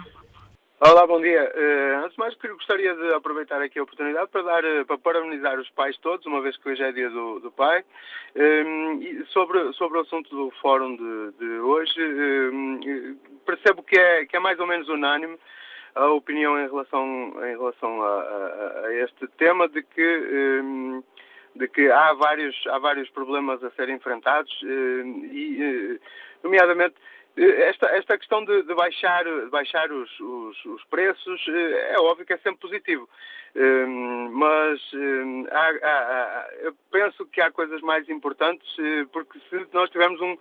Olá, 0.80 1.08
bom 1.08 1.20
dia. 1.20 1.52
Uh, 1.56 2.06
antes 2.06 2.12
de 2.12 2.20
mais, 2.20 2.36
gostaria 2.36 2.94
de 2.94 3.12
aproveitar 3.16 3.60
aqui 3.60 3.80
a 3.80 3.84
oportunidade 3.84 4.30
para 4.30 4.44
dar, 4.44 4.64
uh, 4.64 4.86
para 4.86 4.98
parabenizar 5.00 5.60
os 5.60 5.68
pais 5.72 5.98
todos, 5.98 6.24
uma 6.28 6.40
vez 6.40 6.56
que 6.56 6.70
hoje 6.70 6.84
é 6.84 6.92
dia 6.92 7.10
do, 7.10 7.40
do 7.40 7.52
pai. 7.52 7.84
Uh, 8.36 9.02
e 9.02 9.26
sobre, 9.30 9.74
sobre 9.74 9.98
o 9.98 10.02
assunto 10.02 10.30
do 10.30 10.52
fórum 10.62 10.96
de, 10.96 11.32
de 11.40 11.60
hoje, 11.62 12.00
percebo 13.44 13.82
que 13.82 13.98
é, 13.98 14.28
que 14.28 14.36
é 14.38 14.40
mais 14.40 14.60
ou 14.60 14.68
menos 14.68 14.88
unânime 14.88 15.40
a 15.96 16.10
opinião 16.12 16.60
em 16.64 16.68
relação, 16.68 17.34
em 17.44 17.58
relação 17.58 18.04
a, 18.04 18.22
a, 18.22 18.86
a 18.86 18.94
este 18.98 19.28
tema 19.30 19.68
de 19.68 19.82
que, 19.82 21.02
de 21.56 21.68
que 21.70 21.90
há, 21.90 22.14
vários, 22.14 22.56
há 22.68 22.78
vários 22.78 23.10
problemas 23.10 23.64
a 23.64 23.72
serem 23.72 23.96
enfrentados 23.96 24.54
e, 24.62 26.00
nomeadamente, 26.44 26.94
esta, 27.38 27.88
esta 27.96 28.18
questão 28.18 28.44
de, 28.44 28.64
de 28.64 28.74
baixar, 28.74 29.24
de 29.24 29.50
baixar 29.50 29.92
os, 29.92 30.20
os, 30.20 30.66
os, 30.66 30.84
preços 30.86 31.46
eh, 31.48 31.94
é 31.94 32.00
óbvio 32.00 32.26
que 32.26 32.34
é 32.34 32.38
sempre 32.38 32.60
positivo, 32.60 33.08
hum, 33.56 34.30
mas 34.32 34.82
hum, 34.94 35.46
há, 35.52 35.70
há, 35.70 36.50
eu 36.62 36.74
penso 36.92 37.26
que 37.28 37.40
há 37.40 37.52
coisas 37.52 37.80
mais 37.82 38.10
importantes, 38.10 38.68
eh, 38.80 39.06
porque 39.14 39.40
se 39.50 39.68
nós 39.72 39.90
tivermos 39.92 40.20
um, 40.20 40.36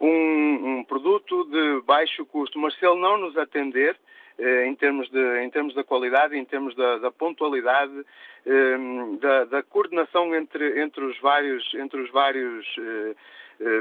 um, 0.00 0.78
um 0.78 0.84
produto 0.84 1.44
de 1.44 1.82
baixo 1.82 2.26
custo, 2.26 2.58
mas 2.58 2.74
se 2.74 2.84
ele 2.84 3.00
não 3.00 3.16
nos 3.16 3.36
atender, 3.38 3.96
eh, 4.36 4.66
em 4.66 4.74
termos, 4.74 5.08
de, 5.08 5.42
em 5.42 5.50
termos 5.50 5.72
da 5.74 5.84
qualidade, 5.84 6.36
em 6.36 6.44
termos 6.44 6.74
da, 6.74 6.98
da 6.98 7.12
pontualidade, 7.12 8.04
hum, 8.44 9.18
da, 9.20 9.44
da, 9.44 9.62
coordenação 9.62 10.34
entre, 10.34 10.82
entre 10.82 11.04
os 11.04 11.16
vários, 11.20 11.74
entre 11.74 12.00
os 12.00 12.10
vários 12.10 12.66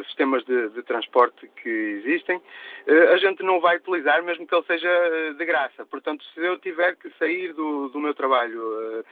sistemas 0.05 0.43
de, 0.45 0.69
de, 0.69 0.83
transporte 0.83 1.49
que 1.61 1.69
existem, 1.69 2.37
uh, 2.37 3.13
a 3.13 3.17
gente 3.17 3.41
não 3.43 3.59
vai 3.59 3.77
utilizar, 3.77 4.21
mesmo 4.23 4.45
que 4.45 4.53
ele 4.53 4.65
seja 4.65 4.89
de 5.37 5.45
graça. 5.45 5.85
Portanto, 5.85 6.23
se 6.33 6.39
eu 6.41 6.57
tiver 6.59 6.95
que 6.97 7.09
sair 7.17 7.53
do, 7.53 7.89
do 7.89 7.99
meu 7.99 8.13
trabalho 8.13 9.03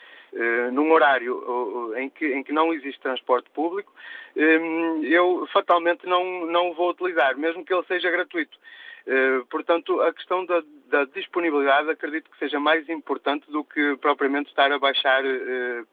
num 0.73 0.91
horário 0.91 1.94
em 1.95 2.10
que, 2.10 2.34
em 2.34 2.44
que 2.44 2.52
não 2.52 2.73
existe 2.73 2.99
transporte 2.99 3.49
público, 3.52 3.94
eu 4.35 5.48
fatalmente 5.53 6.06
não, 6.06 6.45
não 6.45 6.73
vou 6.73 6.89
utilizar, 6.89 7.38
mesmo 7.38 7.64
que 7.64 7.73
ele 7.73 7.85
seja 7.88 8.11
gratuito. 8.11 8.57
Eh, 9.07 9.41
portanto, 9.49 10.02
a 10.02 10.11
questão 10.11 10.45
da, 10.45 10.61
da, 10.88 11.06
disponibilidade 11.06 11.89
acredito 11.89 12.30
que 12.30 12.38
seja 12.38 12.60
mais 12.60 12.88
importante 12.89 13.49
do 13.49 13.64
que 13.64 13.95
propriamente 14.02 14.49
estar 14.49 14.69
a 14.69 14.77
baixar 14.77 15.23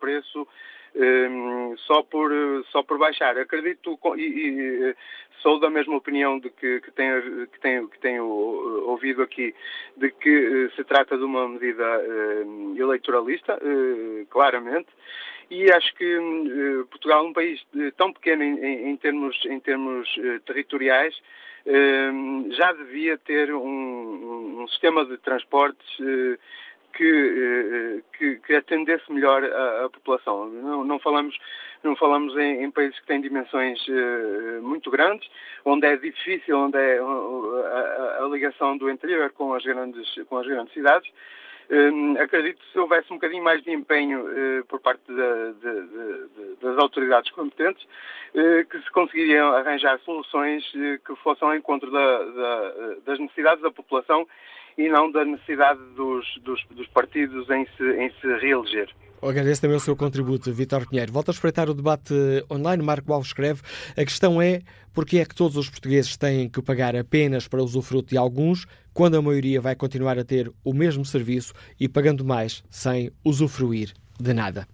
preço 0.01 0.49
um, 0.95 1.77
só, 1.79 2.03
por, 2.03 2.31
só 2.71 2.83
por 2.83 2.99
baixar. 2.99 3.37
Acredito 3.39 3.99
e, 4.17 4.23
e 4.23 4.97
sou 5.41 5.59
da 5.59 5.69
mesma 5.69 5.97
opinião 5.97 6.39
de 6.39 6.51
que, 6.51 6.81
que, 6.81 6.91
tenho, 6.93 7.47
que, 7.49 7.61
tenho, 7.61 7.89
que 7.89 7.99
tenho 7.99 8.25
ouvido 8.25 9.23
aqui, 9.23 9.55
de 9.97 10.11
que 10.11 10.31
uh, 10.31 10.71
se 10.75 10.85
trata 10.85 11.17
de 11.17 11.25
uma 11.25 11.49
medida 11.49 11.85
uh, 12.01 12.75
eleitoralista, 12.77 13.57
uh, 13.57 14.27
claramente, 14.27 14.89
e 15.51 15.71
acho 15.71 15.95
que 15.97 16.19
Portugal 16.91 17.25
é 17.25 17.29
um 17.29 17.33
país 17.35 17.63
tão 17.99 18.11
pequeno 18.13 18.43
em, 18.43 18.89
em, 18.89 18.97
termos, 18.97 19.39
em 19.45 19.61
termos 19.61 20.09
territoriais, 20.47 21.15
Ehm, 21.67 22.51
já 22.53 22.73
devia 22.73 23.17
ter 23.17 23.55
um, 23.55 24.63
um 24.63 24.69
sistema 24.69 25.05
de 25.07 25.17
transportes 25.17 25.87
eh, 25.99 26.39
que, 26.97 27.05
eh, 27.05 28.03
que, 28.17 28.37
que, 28.37 28.55
atendesse 28.55 29.11
melhor 29.13 29.45
a, 29.45 29.85
a 29.85 29.91
população. 29.91 30.49
Não, 30.49 30.85
não, 30.85 30.99
falamos, 30.99 31.37
não 31.83 31.97
falamos 31.97 32.37
em, 32.37 32.65
em, 32.65 32.71
países 32.71 32.99
que 33.01 33.07
têm 33.07 33.21
dimensões 33.21 33.79
uh, 33.89 34.63
muito 34.63 34.91
grandes, 34.91 35.29
onde 35.65 35.87
é 35.87 35.97
difícil, 35.97 36.59
onde 36.59 36.79
é 36.79 36.99
a, 36.99 38.25
a, 38.25 38.29
ligação 38.29 38.77
do 38.77 38.91
interior 38.91 39.31
com 39.33 39.55
as 39.55 39.65
grandes, 39.65 40.15
com 40.29 40.39
as 40.39 40.47
grandes 40.47 40.73
cidades. 40.73 41.11
Uh, 41.71 42.21
acredito 42.21 42.59
que 42.59 42.73
se 42.73 42.79
houvesse 42.79 43.11
um 43.11 43.17
bocadinho 43.17 43.43
mais 43.43 43.63
de 43.63 43.73
empenho 43.73 44.21
uh, 44.21 44.65
por 44.67 44.81
parte 44.81 45.03
de, 45.09 45.15
de, 45.15 45.87
de, 45.89 46.57
das 46.61 46.77
autoridades 46.79 47.31
competentes, 47.33 47.83
uh, 48.35 48.65
que 48.69 48.79
se 48.81 48.91
conseguiriam 48.91 49.55
arranjar 49.55 49.99
soluções 50.01 50.63
eh, 50.77 50.99
que 51.07 51.17
fossem 51.17 51.49
ao 51.49 51.55
encontro 51.55 51.91
da, 51.91 52.25
da, 52.25 52.75
das 53.07 53.19
necessidades 53.19 53.63
da 53.63 53.71
população 53.71 54.27
e 54.77 54.89
não 54.89 55.11
da 55.11 55.25
necessidade 55.25 55.81
dos, 55.97 56.27
dos, 56.43 56.65
dos 56.71 56.87
partidos 56.89 57.49
em 57.51 57.67
se, 57.77 57.85
em 57.97 58.11
se 58.21 58.27
reeleger. 58.39 58.89
Agradeço 59.23 59.63
também 59.63 59.77
o 59.77 59.81
seu 59.81 59.97
contributo, 59.97 60.53
Vitor 60.53 60.87
Pinheiro. 60.87 61.11
Volto 61.11 61.31
a 61.31 61.33
espreitar 61.33 61.71
o 61.71 61.75
debate 61.75 62.13
online. 62.51 62.83
Marco 62.83 63.11
Alves 63.11 63.29
escreve: 63.29 63.63
a 63.97 64.05
questão 64.05 64.41
é 64.41 64.61
porque 64.93 65.19
é 65.19 65.25
que 65.25 65.35
todos 65.35 65.57
os 65.57 65.71
portugueses 65.71 66.17
têm 66.17 66.49
que 66.49 66.61
pagar 66.61 66.95
apenas 66.95 67.49
para 67.49 67.63
usufruto 67.63 68.11
de 68.11 68.19
alguns, 68.19 68.67
quando 68.93 69.17
a 69.17 69.23
maioria 69.23 69.61
vai 69.61 69.75
continuar 69.75 70.19
a 70.19 70.25
ter 70.25 70.53
o 70.63 70.75
mesmo 70.75 71.05
serviço 71.05 71.55
e 71.81 71.89
pagando 71.89 72.25
mais 72.25 72.63
sem 72.69 73.11
usufruir 73.25 73.95
de 74.21 74.35
nada. 74.35 74.69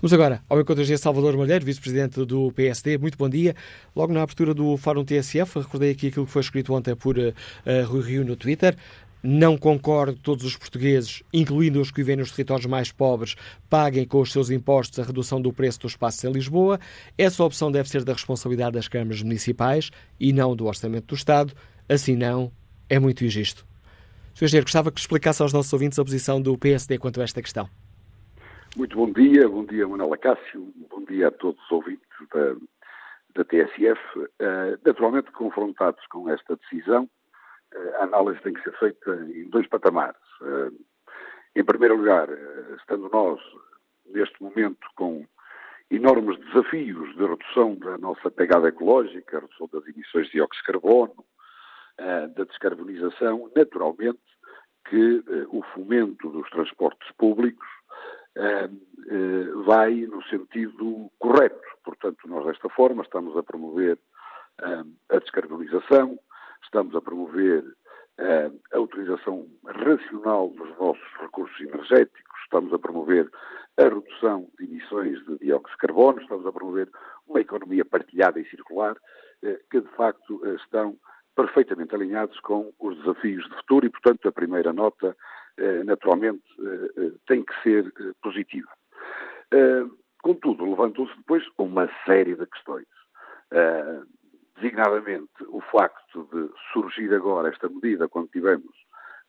Vamos 0.00 0.12
agora 0.12 0.42
ao 0.48 0.60
encontro 0.60 0.84
de 0.84 0.98
Salvador 0.98 1.36
Malheiro, 1.36 1.64
vice-presidente 1.64 2.24
do 2.24 2.52
PSD. 2.52 2.98
Muito 2.98 3.16
bom 3.16 3.28
dia. 3.28 3.54
Logo 3.94 4.12
na 4.12 4.22
abertura 4.22 4.54
do 4.54 4.76
Fórum 4.76 5.04
TSF, 5.04 5.60
recordei 5.60 5.92
aqui 5.92 6.08
aquilo 6.08 6.26
que 6.26 6.32
foi 6.32 6.42
escrito 6.42 6.74
ontem 6.74 6.94
por 6.94 7.16
uh, 7.18 7.32
Rui 7.86 8.02
Rio 8.02 8.24
no 8.24 8.36
Twitter. 8.36 8.76
Não 9.22 9.56
concordo 9.56 10.14
que 10.14 10.22
todos 10.22 10.44
os 10.44 10.56
portugueses, 10.56 11.22
incluindo 11.32 11.80
os 11.80 11.90
que 11.90 11.98
vivem 11.98 12.16
nos 12.16 12.32
territórios 12.32 12.66
mais 12.66 12.90
pobres, 12.90 13.36
paguem 13.70 14.04
com 14.04 14.20
os 14.20 14.32
seus 14.32 14.50
impostos 14.50 14.98
a 14.98 15.04
redução 15.04 15.40
do 15.40 15.52
preço 15.52 15.80
dos 15.80 15.92
espaços 15.92 16.24
em 16.24 16.32
Lisboa. 16.32 16.80
Essa 17.16 17.44
opção 17.44 17.70
deve 17.70 17.88
ser 17.88 18.02
da 18.02 18.12
responsabilidade 18.12 18.72
das 18.72 18.88
câmaras 18.88 19.22
municipais 19.22 19.90
e 20.18 20.32
não 20.32 20.56
do 20.56 20.66
orçamento 20.66 21.06
do 21.06 21.14
Estado. 21.14 21.54
Assim 21.88 22.16
não, 22.16 22.50
é 22.90 22.98
muito 22.98 23.24
injusto. 23.24 23.64
Sr. 24.34 24.44
Engenheiro, 24.44 24.66
gostava 24.66 24.90
que 24.90 24.98
explicasse 24.98 25.42
aos 25.42 25.52
nossos 25.52 25.72
ouvintes 25.72 25.98
a 25.98 26.04
posição 26.04 26.40
do 26.40 26.58
PSD 26.58 26.98
quanto 26.98 27.20
a 27.20 27.24
esta 27.24 27.40
questão. 27.40 27.68
Muito 28.76 28.96
bom 28.96 29.12
dia, 29.12 29.46
bom 29.48 29.64
dia 29.66 29.86
Manuela 29.86 30.16
Cássio, 30.16 30.72
bom 30.90 31.04
dia 31.04 31.28
a 31.28 31.30
todos 31.30 31.62
os 31.64 31.70
ouvintes 31.70 32.08
da, 32.32 32.54
da 33.36 33.44
TSF. 33.44 34.00
Uh, 34.18 34.78
naturalmente 34.84 35.30
confrontados 35.32 36.04
com 36.06 36.28
esta 36.30 36.56
decisão, 36.56 37.08
a 37.98 38.04
análise 38.04 38.40
tem 38.42 38.52
que 38.52 38.62
ser 38.62 38.76
feita 38.78 39.14
em 39.34 39.48
dois 39.48 39.66
patamares. 39.68 40.20
Eh, 40.42 40.70
em 41.56 41.64
primeiro 41.64 41.96
lugar, 41.96 42.28
eh, 42.30 42.76
estando 42.78 43.08
nós, 43.10 43.40
neste 44.06 44.42
momento, 44.42 44.86
com 44.96 45.26
enormes 45.90 46.38
desafios 46.46 47.14
de 47.16 47.26
redução 47.26 47.74
da 47.76 47.98
nossa 47.98 48.30
pegada 48.30 48.68
ecológica, 48.68 49.40
redução 49.40 49.68
das 49.72 49.86
emissões 49.86 50.26
de 50.26 50.32
dióxido 50.32 50.60
de 50.60 50.72
carbono, 50.72 51.24
eh, 51.98 52.26
da 52.28 52.44
descarbonização, 52.44 53.50
naturalmente 53.54 54.20
que 54.86 55.22
o 55.48 55.62
fomento 55.74 56.28
dos 56.28 56.50
transportes 56.50 57.08
públicos 57.12 57.66
vai 59.64 59.94
no 59.94 60.20
sentido 60.24 61.08
correto. 61.20 61.62
Portanto, 61.84 62.18
nós 62.26 62.44
desta 62.44 62.68
forma 62.68 63.02
estamos 63.04 63.34
a 63.36 63.44
promover 63.44 63.96
a 64.58 65.18
descarbonização, 65.20 66.18
estamos 66.64 66.94
a 66.94 67.00
promover 67.00 67.62
uh, 67.62 68.60
a 68.72 68.78
utilização 68.78 69.46
racional 69.64 70.50
dos 70.50 70.68
nossos 70.78 71.02
recursos 71.20 71.60
energéticos, 71.60 72.40
estamos 72.44 72.72
a 72.72 72.78
promover 72.78 73.30
a 73.78 73.84
redução 73.84 74.48
de 74.58 74.64
emissões 74.64 75.18
de 75.26 75.38
dióxido 75.38 75.72
de 75.72 75.78
carbono, 75.78 76.20
estamos 76.20 76.46
a 76.46 76.52
promover 76.52 76.90
uma 77.26 77.40
economia 77.40 77.84
partilhada 77.84 78.40
e 78.40 78.48
circular, 78.48 78.92
uh, 78.92 79.58
que 79.70 79.80
de 79.80 79.88
facto 79.96 80.36
uh, 80.36 80.54
estão 80.56 80.96
perfeitamente 81.34 81.94
alinhados 81.94 82.38
com 82.40 82.72
os 82.78 82.96
desafios 82.98 83.44
de 83.48 83.56
futuro 83.56 83.86
e, 83.86 83.90
portanto, 83.90 84.28
a 84.28 84.32
primeira 84.32 84.70
nota, 84.70 85.16
naturalmente, 85.86 86.42
tem 87.26 87.42
que 87.42 87.54
ser 87.62 87.90
positiva. 88.22 88.68
Contudo, 90.20 90.66
levantam-se 90.66 91.16
depois 91.16 91.42
uma 91.56 91.88
série 92.04 92.36
de 92.36 92.44
questões 92.44 92.86
designadamente 94.62 95.32
o 95.48 95.60
facto 95.60 96.28
de 96.32 96.48
surgir 96.72 97.12
agora 97.12 97.48
esta 97.48 97.68
medida, 97.68 98.08
quando 98.08 98.28
tivemos 98.28 98.72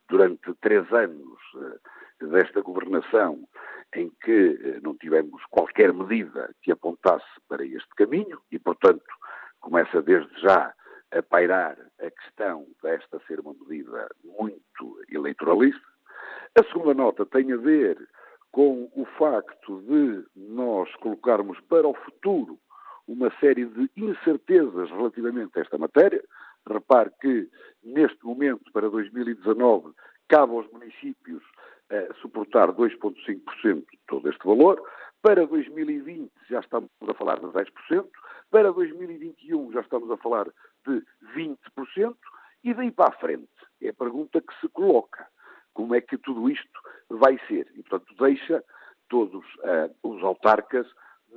durante 0.08 0.54
três 0.62 0.92
anos 0.94 1.40
eh, 1.58 2.26
desta 2.28 2.62
governação 2.62 3.40
em 3.96 4.12
que 4.24 4.60
eh, 4.62 4.80
não 4.84 4.96
tivemos 4.96 5.44
qualquer 5.50 5.92
medida 5.92 6.54
que 6.62 6.72
apontasse 6.72 7.26
para 7.50 7.66
este 7.66 7.90
caminho 7.96 8.40
e, 8.52 8.60
portanto, 8.60 9.04
começa 9.60 10.04
desde 10.04 10.40
já 10.40 10.72
a 11.12 11.24
pairar 11.24 11.78
a 12.00 12.12
questão 12.12 12.68
desta 12.84 13.20
ser 13.28 13.40
uma 13.40 13.54
medida 13.54 14.08
muito 14.24 15.00
eleitoralista. 15.10 15.82
A 16.60 16.64
segunda 16.66 16.94
nota 16.94 17.26
tem 17.26 17.52
a 17.52 17.58
ver 17.58 17.98
com 18.52 18.92
o 18.96 19.06
facto 19.18 19.82
de 19.82 20.24
nós 20.36 20.94
colocarmos 20.98 21.60
para 21.62 21.88
o 21.88 21.94
futuro 21.96 22.60
uma 23.08 23.32
série 23.40 23.66
de 23.66 23.90
incertezas 23.98 24.90
relativamente 24.90 25.58
a 25.58 25.62
esta 25.62 25.78
matéria. 25.78 26.24
Repare 26.68 27.12
que, 27.22 27.50
neste 27.84 28.24
momento, 28.26 28.72
para 28.72 28.90
2019, 28.90 29.94
cabe 30.28 30.54
aos 30.54 30.72
municípios 30.72 31.44
eh, 31.90 32.10
suportar 32.22 32.72
2,5% 32.74 33.86
de 33.92 34.00
todo 34.08 34.30
este 34.30 34.48
valor. 34.48 34.82
Para 35.22 35.46
2020 35.46 36.32
já 36.50 36.60
estamos 36.60 36.90
a 37.08 37.14
falar 37.14 37.40
de 37.40 37.48
10%. 37.48 38.08
Para 38.50 38.72
2021 38.72 39.72
já 39.74 39.82
estamos 39.82 40.10
a 40.12 40.18
falar 40.18 40.48
de 40.86 41.04
20%. 41.36 42.16
E 42.64 42.74
daí 42.74 42.92
para 42.92 43.10
a 43.10 43.18
frente 43.20 43.50
é 43.82 43.90
a 43.90 43.94
pergunta 43.94 44.42
que 44.42 44.54
se 44.62 44.70
coloca. 44.70 45.28
Como 45.74 45.94
é 45.94 46.02
que 46.02 46.18
tudo 46.18 46.50
isto 46.50 46.80
vai 47.10 47.38
ser? 47.48 47.70
E, 47.76 47.84
portanto, 47.84 48.16
deixa 48.20 48.64
todos 49.10 49.44
uh, 49.56 49.94
os 50.04 50.24
autarcas 50.24 50.88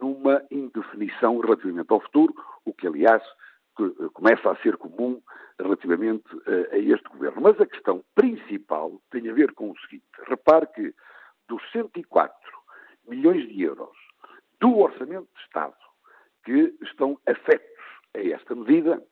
numa 0.01 0.43
indefinição 0.51 1.39
relativamente 1.39 1.93
ao 1.93 2.01
futuro, 2.01 2.35
o 2.64 2.73
que, 2.73 2.86
aliás, 2.86 3.23
eh, 3.81 4.09
começa 4.12 4.51
a 4.51 4.56
ser 4.56 4.77
comum 4.77 5.20
relativamente 5.59 6.24
eh, 6.47 6.68
a 6.73 6.78
este 6.78 7.09
governo. 7.09 7.43
Mas 7.43 7.60
a 7.60 7.66
questão 7.66 8.02
principal 8.14 9.01
tem 9.10 9.28
a 9.28 9.35
ver 9.35 9.52
com 9.52 9.70
o 9.70 9.78
seguinte: 9.81 10.05
repare 10.27 10.66
que 10.68 10.94
dos 11.48 11.62
104 11.73 12.35
milhões 13.09 13.48
de 13.48 13.62
euros 13.62 13.97
do 14.60 14.78
Orçamento 14.78 15.28
de 15.35 15.43
Estado 15.43 15.74
que 16.44 16.74
estão 16.82 17.18
afetos 17.27 17.77
a 18.14 18.20
esta 18.20 18.55
medida, 18.55 19.02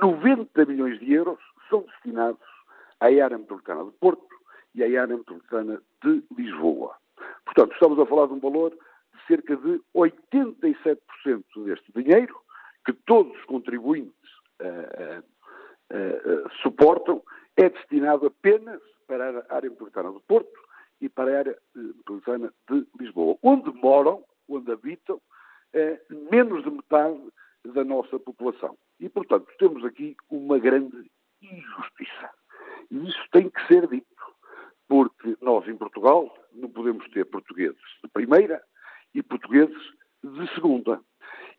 90 0.00 0.64
milhões 0.64 0.98
de 1.00 1.12
euros 1.12 1.38
são 1.68 1.82
destinados 1.82 2.40
à 3.00 3.06
área 3.06 3.36
metropolitana 3.36 3.84
de 3.84 3.90
Porto 3.98 4.26
e 4.74 4.82
à 4.82 5.02
área 5.02 5.16
metropolitana 5.16 5.82
de 6.02 6.22
Lisboa. 6.36 6.96
Portanto, 7.44 7.72
estamos 7.72 7.98
a 7.98 8.06
falar 8.06 8.26
de 8.26 8.34
um 8.34 8.40
valor 8.40 8.76
cerca 9.26 9.56
de 9.56 9.80
87% 9.94 10.98
deste 11.64 11.92
dinheiro, 11.94 12.34
que 12.84 12.92
todos 12.92 13.36
os 13.36 13.44
contribuintes 13.44 14.30
uh, 14.60 15.20
uh, 15.20 16.50
suportam, 16.62 17.22
é 17.56 17.68
destinado 17.68 18.26
apenas 18.26 18.80
para 19.06 19.44
a 19.48 19.56
área 19.56 19.70
metropolitana 19.70 20.12
do 20.12 20.20
Porto 20.20 20.60
e 21.00 21.08
para 21.08 21.34
a 21.34 21.38
área 21.38 21.58
metropolitana 21.74 22.52
de 22.70 22.86
Lisboa, 22.98 23.38
onde 23.42 23.72
moram, 23.72 24.24
onde 24.48 24.70
habitam, 24.72 25.20
menos 26.30 26.64
de 26.64 26.70
metade 26.70 27.20
da 27.64 27.84
nossa 27.84 28.18
população. 28.18 28.76
E, 29.00 29.08
portanto, 29.08 29.46
temos 29.58 29.84
aqui 29.84 30.16
uma 30.30 30.58
grande 30.58 31.10
injustiça. 31.42 32.30
E 32.90 33.08
isso 33.08 33.28
tem 33.32 33.50
que 33.50 33.66
ser 33.66 33.86
dito, 33.88 34.06
porque 34.88 35.36
nós 35.40 35.66
em 35.68 35.76
Portugal 35.76 36.32
não 36.52 36.70
podemos 36.70 37.08
ter 37.10 37.24
portugueses 37.24 37.80
de 38.02 38.08
primeira 38.10 38.62
e 39.16 39.22
portugueses 39.22 39.82
de 40.22 40.54
segunda. 40.54 41.00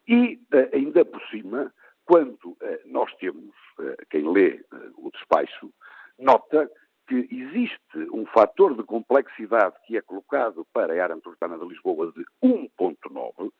E, 0.08 0.40
eh, 0.54 0.70
ainda 0.74 1.04
por 1.04 1.22
cima, 1.30 1.74
quando 2.06 2.56
eh, 2.62 2.82
nós 2.86 3.14
temos, 3.16 3.54
eh, 3.80 3.98
quem 4.10 4.32
lê 4.32 4.64
o 4.96 5.10
despacho, 5.12 5.74
nota 6.20 6.70
que 7.08 7.28
existe 7.32 7.98
um 8.14 8.26
fator 8.28 8.76
de 8.76 8.84
complexidade 8.84 9.76
que 9.86 9.98
é 9.98 10.02
colocado 10.02 10.66
para 10.72 10.94
a 10.94 11.04
área 11.04 11.16
metropolitana 11.16 11.58
de 11.58 11.68
Lisboa 11.68 12.12
de 12.12 12.24
1.9, 12.44 13.52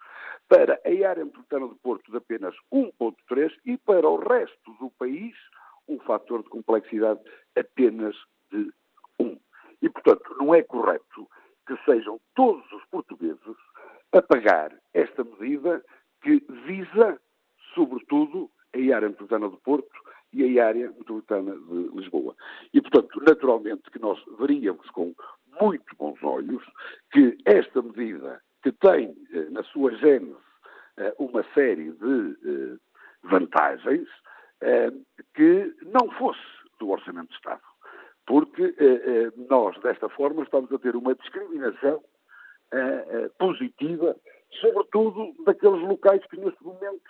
para 0.48 0.74
a 0.74 1.10
área 1.10 1.26
metropolitana 1.26 1.68
de 1.68 1.76
Porto 1.76 2.12
de 2.12 2.18
apenas 2.18 2.56
1.3 2.72 3.52
e 3.66 3.78
para 3.78 4.08
o 4.08 4.18
resto 4.18 4.74
do 4.80 4.92
país 4.92 5.36
um 5.88 5.98
fator 6.00 6.44
de 6.44 6.50
complexidade 6.50 7.22
apenas 7.58 8.16
de 8.52 8.72
1. 9.20 9.40
E, 9.82 9.90
portanto, 9.90 10.36
não 10.38 10.54
é 10.54 10.62
correto 10.62 11.28
que 11.66 11.78
sejam 11.86 12.20
todos 12.36 12.70
os 12.72 12.86
portugueses 12.86 13.58
a 14.14 14.22
pagar 14.22 14.74
esta 14.94 15.24
medida 15.24 15.84
que 16.22 16.44
visa, 16.66 17.20
sobretudo, 17.74 18.50
a 18.74 18.96
área 18.96 19.10
metropolitana 19.10 19.50
de 19.50 19.58
Porto 19.58 20.00
e 20.34 20.60
a 20.60 20.68
área 20.68 20.88
metropolitana 20.90 21.56
de 21.56 21.90
Lisboa. 21.96 22.36
E, 22.74 22.82
portanto, 22.82 23.22
naturalmente 23.26 23.90
que 23.92 24.00
nós 24.00 24.20
veríamos 24.40 24.88
com 24.92 25.14
muito 25.60 25.96
bons 25.98 26.22
olhos 26.24 26.64
que 27.12 27.38
esta 27.46 27.82
medida, 27.82 28.42
que 28.62 28.72
tem 28.72 29.16
eh, 29.34 29.50
na 29.50 29.64
sua 29.64 29.92
gênese 29.96 30.36
eh, 30.98 31.14
uma 31.18 31.44
série 31.54 31.92
de 31.92 32.38
eh, 32.46 32.78
vantagens, 33.24 34.08
que 35.36 35.76
não 35.84 36.10
fosse 36.18 36.42
do 36.80 36.90
Orçamento 36.90 37.30
de 37.30 37.36
Estado. 37.36 37.62
Porque 38.26 38.74
nós, 39.48 39.80
desta 39.82 40.10
forma, 40.10 40.42
estamos 40.42 40.72
a 40.72 40.80
ter 40.80 40.96
uma 40.96 41.14
discriminação 41.14 42.04
positiva, 43.40 44.16
sobretudo 44.62 45.34
daqueles 45.46 45.82
locais 45.82 46.22
que 46.28 46.38
neste 46.38 46.64
momento 46.64 47.02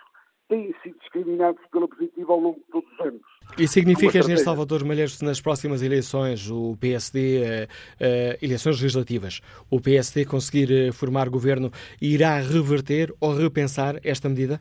têm 0.48 0.74
sido 0.82 0.98
discriminados 1.00 1.62
pela 1.70 1.86
positiva 1.86 2.32
ao 2.32 2.40
longo 2.40 2.58
de 2.58 2.66
todos 2.72 2.90
os 2.92 3.00
anos. 3.00 3.22
E 3.58 3.68
significa, 3.68 4.18
Engenheiro 4.18 4.42
Salvador 4.42 4.84
Malheiros, 4.84 5.20
nas 5.20 5.40
próximas 5.40 5.82
eleições, 5.82 6.50
o 6.50 6.76
PSD, 6.80 7.66
uh, 8.00 8.44
eleições 8.44 8.80
legislativas, 8.80 9.40
o 9.70 9.80
PSD 9.80 10.24
conseguir 10.24 10.92
formar 10.92 11.28
governo, 11.28 11.70
irá 12.00 12.36
reverter 12.36 13.12
ou 13.20 13.34
repensar 13.34 13.96
esta 14.02 14.28
medida? 14.28 14.60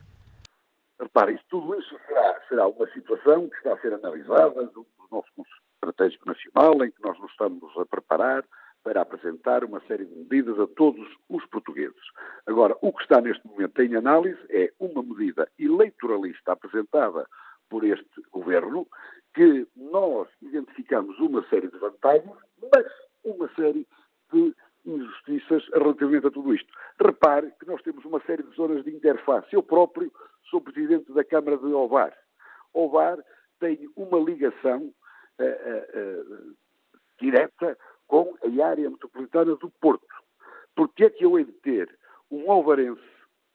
Repare, 1.00 1.34
isso, 1.34 1.44
tudo 1.50 1.80
isso 1.80 1.96
será, 2.08 2.42
será 2.50 2.68
uma 2.68 2.88
situação 2.92 3.48
que 3.50 3.56
está 3.58 3.74
a 3.74 3.80
ser 3.80 3.94
analisada 3.94 4.62
no 4.76 4.86
nosso 5.12 5.28
Conselho 5.36 5.58
Estratégico 5.76 6.28
Nacional, 6.28 6.84
em 6.84 6.92
que 6.92 7.02
nós 7.02 7.18
nos 7.20 7.32
estamos 7.32 7.78
a 7.78 7.86
preparar 7.86 8.44
para 8.84 9.02
apresentar 9.02 9.64
uma 9.64 9.82
série 9.82 10.06
de 10.06 10.16
medidas 10.16 10.60
a 10.60 10.68
todos 10.68 11.08
os 11.30 11.46
portugueses. 11.48 12.02
Agora, 12.46 12.76
o 12.82 12.94
que 12.94 13.04
está 13.04 13.20
neste 13.20 13.46
momento 13.46 13.82
em 13.82 13.96
análise 13.96 14.40
é 14.50 14.72
uma 14.80 15.04
medida 15.04 15.50
eleitoralista 15.60 16.54
apresentada 16.54 17.28
por 17.70 17.84
este 17.84 18.22
governo, 18.32 18.88
que 19.34 19.68
nós 19.76 20.28
identificamos 20.42 21.20
uma 21.20 21.48
série 21.50 21.68
de 21.68 21.78
vantagens, 21.78 22.32
mas 22.74 22.86
uma 23.24 23.50
série 23.56 23.86
de 24.32 24.56
injustiças 24.86 25.68
relativamente 25.74 26.28
a 26.28 26.32
tudo 26.32 26.54
isto. 26.54 26.72
Repare 27.00 27.52
que 27.60 27.68
nós 27.68 27.82
temos 27.82 28.04
uma 28.06 28.22
série 28.22 28.44
de 28.44 28.56
zonas 28.56 28.84
de 28.86 28.92
interface. 28.92 29.48
Eu 29.52 29.62
próprio 29.62 30.12
sou 30.50 30.62
presidente 30.62 31.12
da 31.12 31.24
Câmara 31.24 31.58
de 31.58 31.66
Ovar. 31.66 32.14
Ovar 32.74 33.18
tem 33.60 33.90
uma 33.96 34.20
ligação 34.20 34.94
uh, 35.40 35.44
uh, 35.44 36.46
uh, 36.46 36.56
direta 37.20 37.78
com 38.08 38.36
a 38.42 38.66
área 38.66 38.90
metropolitana 38.90 39.56
do 39.56 39.70
Porto. 39.82 40.06
Porque 40.76 41.06
é 41.06 41.10
que 41.10 41.26
eu 41.26 41.38
hei 41.38 41.46
de 41.46 41.52
ter 41.54 41.98
um 42.32 42.52
alvarense, 42.52 43.02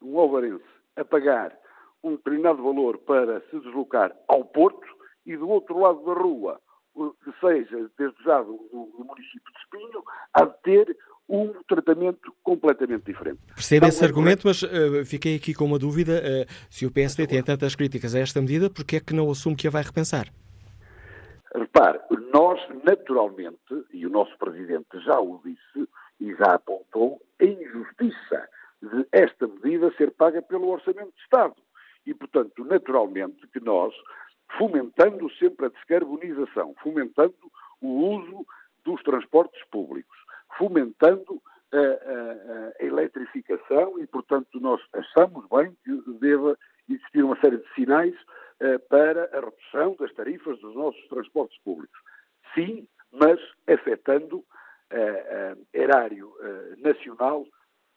um 0.02 0.18
alvarense 0.18 0.64
a 0.96 1.04
pagar 1.04 1.56
um 2.02 2.16
determinado 2.16 2.62
valor 2.62 2.98
para 2.98 3.40
se 3.50 3.60
deslocar 3.60 4.14
ao 4.28 4.44
Porto 4.44 4.86
e 5.24 5.36
do 5.36 5.48
outro 5.48 5.78
lado 5.78 6.04
da 6.04 6.12
rua, 6.14 6.60
que 6.94 7.32
seja 7.40 7.90
desde 7.96 8.22
já 8.24 8.42
do, 8.42 8.56
do 8.72 9.04
município 9.04 9.52
de 9.52 9.58
Espinho, 9.60 10.02
há 10.34 10.44
de 10.44 10.62
ter 10.62 10.96
um 11.28 11.52
tratamento 11.66 12.34
completamente 12.42 13.04
diferente. 13.04 13.38
Percebe 13.54 13.86
esse 13.86 14.02
é 14.02 14.06
argumento, 14.06 14.46
mas 14.46 14.62
uh, 14.62 15.04
fiquei 15.06 15.36
aqui 15.36 15.54
com 15.54 15.64
uma 15.64 15.78
dúvida. 15.78 16.20
Uh, 16.20 16.52
se 16.68 16.84
o 16.84 16.90
PSD 16.90 17.26
tem 17.26 17.42
tantas 17.42 17.74
críticas 17.74 18.14
a 18.14 18.18
esta 18.18 18.40
medida, 18.40 18.68
por 18.68 18.84
que 18.84 18.96
é 18.96 19.00
que 19.00 19.14
não 19.14 19.30
assume 19.30 19.56
que 19.56 19.66
a 19.66 19.70
vai 19.70 19.82
repensar? 19.82 20.26
Repare, 21.54 22.00
nós, 22.32 22.60
naturalmente, 22.82 23.86
e 23.92 24.06
o 24.06 24.10
nosso 24.10 24.36
Presidente 24.38 24.98
já 25.00 25.20
o 25.20 25.40
disse 25.44 25.88
e 26.18 26.34
já 26.34 26.54
apontou, 26.54 27.20
a 27.40 27.44
injustiça 27.44 28.48
de 28.80 29.06
esta 29.12 29.46
medida 29.46 29.92
ser 29.96 30.12
paga 30.12 30.40
pelo 30.40 30.68
Orçamento 30.68 31.12
de 31.14 31.22
Estado. 31.22 31.56
E, 32.06 32.14
portanto, 32.14 32.64
naturalmente 32.64 33.46
que 33.48 33.60
nós, 33.60 33.94
fomentando 34.56 35.30
sempre 35.34 35.66
a 35.66 35.68
descarbonização, 35.68 36.74
fomentando 36.82 37.34
o 37.80 37.88
uso 37.88 38.46
dos 38.84 39.02
transportes 39.02 39.62
públicos, 39.70 40.16
fomentando 40.56 41.40
a, 41.72 41.78
a, 41.78 42.72
a 42.80 42.84
eletrificação 42.84 43.98
e, 43.98 44.06
portanto, 44.06 44.58
nós 44.58 44.80
achamos 44.92 45.46
bem 45.48 45.76
que 45.84 46.12
deva 46.18 46.56
existir 46.94 47.22
uma 47.22 47.38
série 47.40 47.58
de 47.58 47.74
sinais 47.74 48.14
uh, 48.14 48.78
para 48.88 49.24
a 49.36 49.40
redução 49.40 49.96
das 49.98 50.12
tarifas 50.14 50.58
dos 50.60 50.74
nossos 50.74 51.06
transportes 51.08 51.58
públicos. 51.62 51.98
Sim, 52.54 52.86
mas 53.12 53.40
afetando 53.66 54.38
uh, 54.38 54.44
uh, 55.54 55.66
erário 55.72 56.28
uh, 56.28 56.80
nacional 56.82 57.44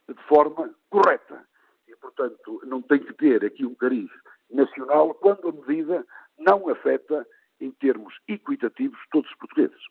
de 0.07 0.21
forma 0.23 0.73
correta. 0.89 1.45
E, 1.87 1.95
portanto, 1.95 2.61
não 2.65 2.81
tem 2.81 2.99
que 2.99 3.13
ter 3.13 3.43
aqui 3.43 3.65
um 3.65 3.75
cariz 3.75 4.09
nacional 4.49 5.13
quando 5.15 5.49
a 5.49 5.51
medida 5.51 6.05
não 6.37 6.69
afeta, 6.69 7.25
em 7.59 7.71
termos 7.71 8.13
equitativos, 8.27 8.99
todos 9.11 9.29
os 9.29 9.37
portugueses. 9.37 9.81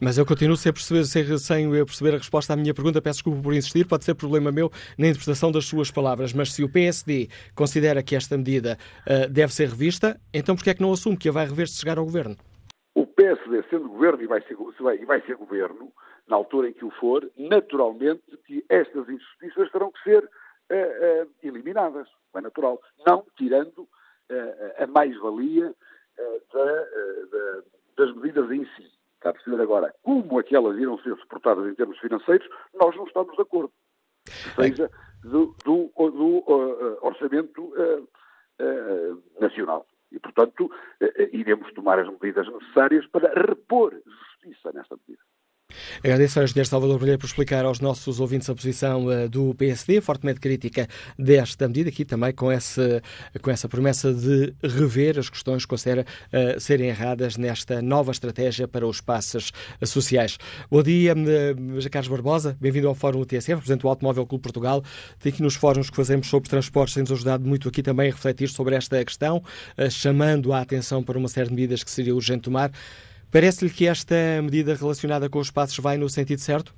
Mas 0.00 0.18
eu 0.18 0.26
continuo 0.26 0.56
sem, 0.56 0.72
perceber, 0.72 1.04
sem, 1.04 1.38
sem 1.38 1.70
perceber 1.70 2.14
a 2.14 2.18
resposta 2.18 2.52
à 2.52 2.56
minha 2.56 2.74
pergunta. 2.74 3.00
Peço 3.00 3.18
desculpa 3.18 3.42
por 3.42 3.54
insistir, 3.54 3.86
pode 3.86 4.04
ser 4.04 4.14
problema 4.14 4.50
meu 4.50 4.70
na 4.98 5.06
interpretação 5.06 5.52
das 5.52 5.66
suas 5.66 5.90
palavras. 5.90 6.32
Mas 6.32 6.52
se 6.52 6.64
o 6.64 6.68
PSD 6.68 7.28
considera 7.54 8.02
que 8.02 8.16
esta 8.16 8.36
medida 8.36 8.76
uh, 9.06 9.30
deve 9.30 9.52
ser 9.52 9.68
revista, 9.68 10.20
então 10.32 10.56
porquê 10.56 10.70
é 10.70 10.74
que 10.74 10.82
não 10.82 10.92
assume 10.92 11.16
que 11.16 11.28
a 11.28 11.32
vai 11.32 11.46
rever 11.46 11.68
se 11.68 11.80
chegar 11.80 11.98
ao 11.98 12.04
governo? 12.04 12.36
O 12.94 13.06
PSD, 13.06 13.62
sendo 13.70 13.88
governo 13.88 14.22
e 14.22 14.26
vai 14.26 14.42
ser, 14.42 14.56
e 15.00 15.04
vai 15.04 15.20
ser 15.22 15.36
governo, 15.36 15.92
na 16.28 16.36
altura 16.36 16.68
em 16.68 16.72
que 16.72 16.84
o 16.84 16.90
for, 16.92 17.28
naturalmente 17.36 18.22
que 18.46 18.64
estas 18.68 19.08
injustiças 19.08 19.70
terão 19.70 19.92
que 19.92 20.02
ser 20.02 20.24
uh, 20.24 21.24
uh, 21.24 21.30
eliminadas. 21.42 22.08
É 22.34 22.40
natural. 22.40 22.80
Não 23.06 23.24
tirando 23.36 23.88
a 24.78 24.86
mais-valia 24.88 25.72
das 27.96 28.12
medidas 28.16 28.50
em 28.50 28.64
si. 28.74 28.90
Está 29.24 29.30
a 29.30 29.32
perceber 29.32 29.62
agora 29.62 29.94
como 30.02 30.38
aquelas 30.38 30.76
irão 30.78 30.98
ser 30.98 31.16
suportadas 31.16 31.66
em 31.66 31.74
termos 31.74 31.98
financeiros, 31.98 32.46
nós 32.74 32.94
não 32.94 33.06
estamos 33.06 33.34
de 33.34 33.40
acordo. 33.40 33.72
Seja 34.54 34.90
do, 35.22 35.56
do, 35.64 35.90
do 35.96 36.26
uh, 36.40 36.98
orçamento 37.00 37.62
uh, 37.62 38.06
uh, 38.60 39.22
nacional. 39.40 39.86
E, 40.12 40.18
portanto, 40.18 40.70
iremos 41.32 41.72
tomar 41.72 41.98
as 41.98 42.06
medidas 42.06 42.46
necessárias 42.46 43.06
para 43.06 43.32
repor 43.32 43.94
justiça 44.04 44.70
nesta 44.74 44.94
medida. 44.94 45.24
Agradeço 46.02 46.38
ao 46.38 46.44
engenheiro 46.44 46.68
Salvador 46.68 46.98
Bolheiro 46.98 47.18
por 47.18 47.26
explicar 47.26 47.64
aos 47.64 47.80
nossos 47.80 48.20
ouvintes 48.20 48.48
a 48.48 48.54
posição 48.54 49.06
uh, 49.06 49.28
do 49.28 49.54
PSD, 49.54 50.00
fortemente 50.00 50.40
crítica 50.40 50.88
desta 51.18 51.66
medida, 51.68 51.88
aqui 51.88 52.04
também 52.04 52.32
com 52.32 52.50
essa, 52.50 53.02
com 53.40 53.50
essa 53.50 53.68
promessa 53.68 54.12
de 54.12 54.54
rever 54.62 55.18
as 55.18 55.28
questões 55.28 55.64
que 55.64 55.68
considera 55.68 56.04
uh, 56.32 56.60
serem 56.60 56.88
erradas 56.88 57.36
nesta 57.36 57.80
nova 57.80 58.12
estratégia 58.12 58.66
para 58.68 58.86
os 58.86 59.00
passos 59.00 59.52
sociais. 59.84 60.38
Bom 60.70 60.82
dia, 60.82 61.14
uh, 61.14 61.90
Carlos 61.90 62.08
Barbosa, 62.08 62.56
bem-vindo 62.60 62.88
ao 62.88 62.94
Fórum 62.94 63.24
TSF, 63.24 63.54
representante 63.54 63.82
do 63.82 63.88
Automóvel 63.88 64.26
Clube 64.26 64.42
Portugal. 64.42 64.82
Tem 65.18 65.32
aqui 65.32 65.42
nos 65.42 65.54
fóruns 65.54 65.90
que 65.90 65.96
fazemos 65.96 66.26
sobre 66.26 66.48
transportes, 66.48 66.94
tem-nos 66.94 67.12
ajudado 67.12 67.46
muito 67.46 67.68
aqui 67.68 67.82
também 67.82 68.08
a 68.08 68.12
refletir 68.12 68.48
sobre 68.48 68.74
esta 68.74 69.04
questão, 69.04 69.42
uh, 69.78 69.90
chamando 69.90 70.52
a 70.52 70.60
atenção 70.60 71.02
para 71.02 71.18
uma 71.18 71.28
série 71.28 71.48
de 71.48 71.54
medidas 71.54 71.82
que 71.82 71.90
seria 71.90 72.14
urgente 72.14 72.42
tomar. 72.42 72.70
Parece-lhe 73.34 73.68
que 73.68 73.88
esta 73.88 74.14
medida 74.40 74.76
relacionada 74.76 75.28
com 75.28 75.40
os 75.40 75.50
passos 75.50 75.76
vai 75.80 75.98
no 75.98 76.08
sentido 76.08 76.38
certo? 76.38 76.72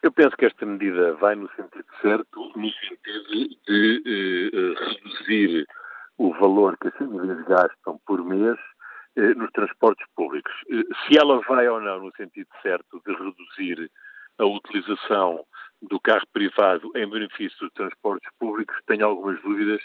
Eu 0.00 0.12
penso 0.12 0.36
que 0.36 0.46
esta 0.46 0.64
medida 0.64 1.12
vai 1.14 1.34
no 1.34 1.50
sentido 1.56 1.86
certo, 2.00 2.52
no 2.54 2.70
sentido 2.70 3.58
de 3.66 4.02
eh, 4.06 4.74
reduzir 4.78 5.66
o 6.18 6.32
valor 6.34 6.78
que 6.78 6.86
as 6.86 6.94
famílias 6.94 7.44
gastam 7.48 7.98
por 8.06 8.24
mês 8.24 8.56
eh, 9.16 9.34
nos 9.34 9.50
transportes 9.50 10.06
públicos. 10.14 10.52
Eh, 10.70 10.84
se 11.08 11.18
ela 11.18 11.40
vai 11.48 11.66
ou 11.66 11.80
não 11.80 11.98
no 11.98 12.12
sentido 12.16 12.48
certo 12.62 13.02
de 13.04 13.12
reduzir 13.12 13.90
a 14.38 14.44
utilização 14.44 15.44
do 15.82 15.98
carro 15.98 16.28
privado 16.32 16.92
em 16.94 17.10
benefício 17.10 17.58
dos 17.58 17.72
transportes 17.72 18.30
públicos, 18.38 18.76
tenho 18.86 19.04
algumas 19.04 19.42
dúvidas, 19.42 19.82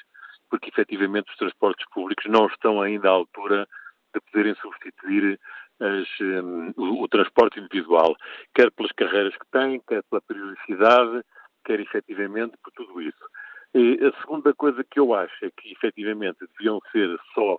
porque 0.48 0.70
efetivamente 0.70 1.32
os 1.32 1.38
transportes 1.38 1.88
públicos 1.90 2.26
não 2.30 2.46
estão 2.46 2.80
ainda 2.84 3.10
à 3.10 3.14
altura 3.14 3.68
de 4.14 4.22
poderem 4.22 4.56
substituir 4.56 5.40
as, 5.80 6.07
um, 6.22 6.73
o, 6.77 7.03
o, 7.03 7.07
transporte 7.07 7.60
individual, 7.60 8.15
quer 8.53 8.72
pelas 8.72 8.91
carreiras 8.94 9.35
que 9.35 9.45
têm, 9.52 9.81
quer 9.88 10.03
pela 10.03 10.22
periodicidade, 10.22 11.23
quer 11.65 11.80
efetivamente 11.80 12.56
por 12.64 12.72
tudo 12.73 13.02
isso. 13.02 13.26
E 13.73 13.99
a 14.06 14.22
segunda 14.22 14.53
coisa 14.53 14.84
que 14.84 14.99
eu 14.99 15.14
acho 15.14 15.45
é 15.45 15.49
que 15.49 15.72
efetivamente 15.72 16.45
deviam 16.57 16.80
ser 16.91 17.18
só 17.34 17.57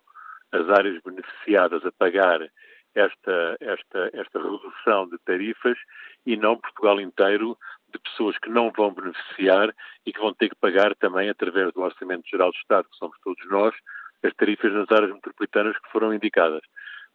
as 0.52 0.68
áreas 0.68 1.02
beneficiadas 1.02 1.84
a 1.84 1.90
pagar 1.92 2.40
esta, 2.94 3.56
esta, 3.60 4.10
esta 4.12 4.38
redução 4.38 5.08
de 5.08 5.18
tarifas 5.24 5.76
e 6.24 6.36
não 6.36 6.56
Portugal 6.56 7.00
inteiro 7.00 7.58
de 7.92 7.98
pessoas 7.98 8.38
que 8.38 8.48
não 8.48 8.70
vão 8.70 8.94
beneficiar 8.94 9.74
e 10.06 10.12
que 10.12 10.20
vão 10.20 10.32
ter 10.32 10.48
que 10.48 10.56
pagar 10.56 10.94
também 10.96 11.28
através 11.28 11.72
do 11.72 11.82
Orçamento 11.82 12.28
Geral 12.28 12.50
do 12.50 12.56
Estado, 12.56 12.88
que 12.88 12.96
somos 12.96 13.18
todos 13.24 13.44
nós, 13.50 13.74
as 14.24 14.34
tarifas 14.34 14.72
nas 14.72 14.90
áreas 14.90 15.12
metropolitanas 15.12 15.76
que 15.78 15.90
foram 15.90 16.14
indicadas. 16.14 16.62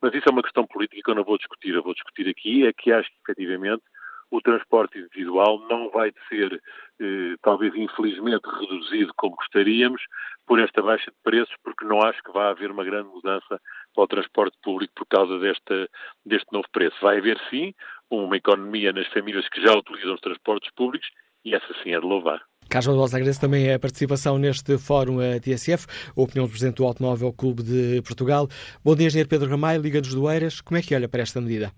Mas 0.02 0.14
isso 0.14 0.30
é 0.30 0.32
uma 0.32 0.44
questão 0.44 0.66
política 0.66 1.02
que 1.04 1.12
eu 1.12 1.16
não 1.16 1.24
vou 1.24 1.38
discutir. 1.38 1.74
Eu 1.74 1.84
vou 1.84 1.94
discutir 1.94 2.30
aqui 2.30 2.66
é 2.66 2.72
que 2.74 2.92
acho 2.92 3.10
que, 3.10 3.32
efetivamente, 3.32 3.84
o 4.32 4.42
transporte 4.42 4.98
individual 5.00 5.60
não 5.68 5.90
vai 5.90 6.14
ser, 6.30 6.62
eh, 7.00 7.36
talvez 7.42 7.74
infelizmente, 7.76 8.46
reduzido 8.46 9.12
como 9.18 9.36
gostaríamos 9.36 10.02
por 10.46 10.60
esta 10.60 10.82
baixa 10.82 11.10
de 11.10 11.18
preços, 11.24 11.56
porque 11.64 11.84
não 11.84 12.02
acho 12.02 12.22
que 12.24 12.32
vá 12.32 12.50
haver 12.50 12.70
uma 12.70 12.84
grande 12.84 13.10
mudança 13.10 13.60
para 13.94 14.04
o 14.04 14.08
transporte 14.08 14.56
público 14.62 14.94
por 14.96 15.08
causa 15.08 15.40
desta, 15.40 15.90
deste 16.26 16.52
novo 16.54 16.68
preço. 16.72 16.96
Vai 17.02 17.18
haver, 17.18 17.40
sim, 17.50 17.74
uma 18.10 18.38
economia 18.38 18.94
nas 18.94 19.08
famílias 19.08 19.50
que 19.50 19.62
já 19.62 19.74
utilizam 19.74 20.14
os 20.14 20.22
transportes 20.22 20.72
públicos 20.76 21.10
e 21.44 21.56
essa 21.56 21.74
sim 21.84 21.94
é 21.94 22.00
de 22.00 22.06
louvar. 22.06 22.42
Carlos 22.70 22.88
Barbosa 22.88 23.18
agradece 23.18 23.42
também 23.42 23.74
a 23.74 23.80
participação 23.80 24.38
neste 24.38 24.78
fórum 24.78 25.18
TSF, 25.42 25.88
a 26.16 26.22
opinião 26.22 26.46
do 26.46 26.52
Presidente 26.52 26.78
do 26.78 26.86
Automóvel 26.86 27.34
Clube 27.34 27.64
de 27.64 28.02
Portugal. 28.04 28.48
Bom 28.86 28.96
dia, 28.96 29.08
Engenheiro 29.08 29.28
Pedro 29.28 29.50
Ramalho, 29.50 29.82
Liga-nos 29.82 30.14
do 30.14 30.30
Eiras. 30.30 30.62
Como 30.62 30.78
é 30.78 30.82
que 30.82 30.94
olha 30.94 31.10
para 31.10 31.22
esta 31.22 31.42
medida? 31.42 31.72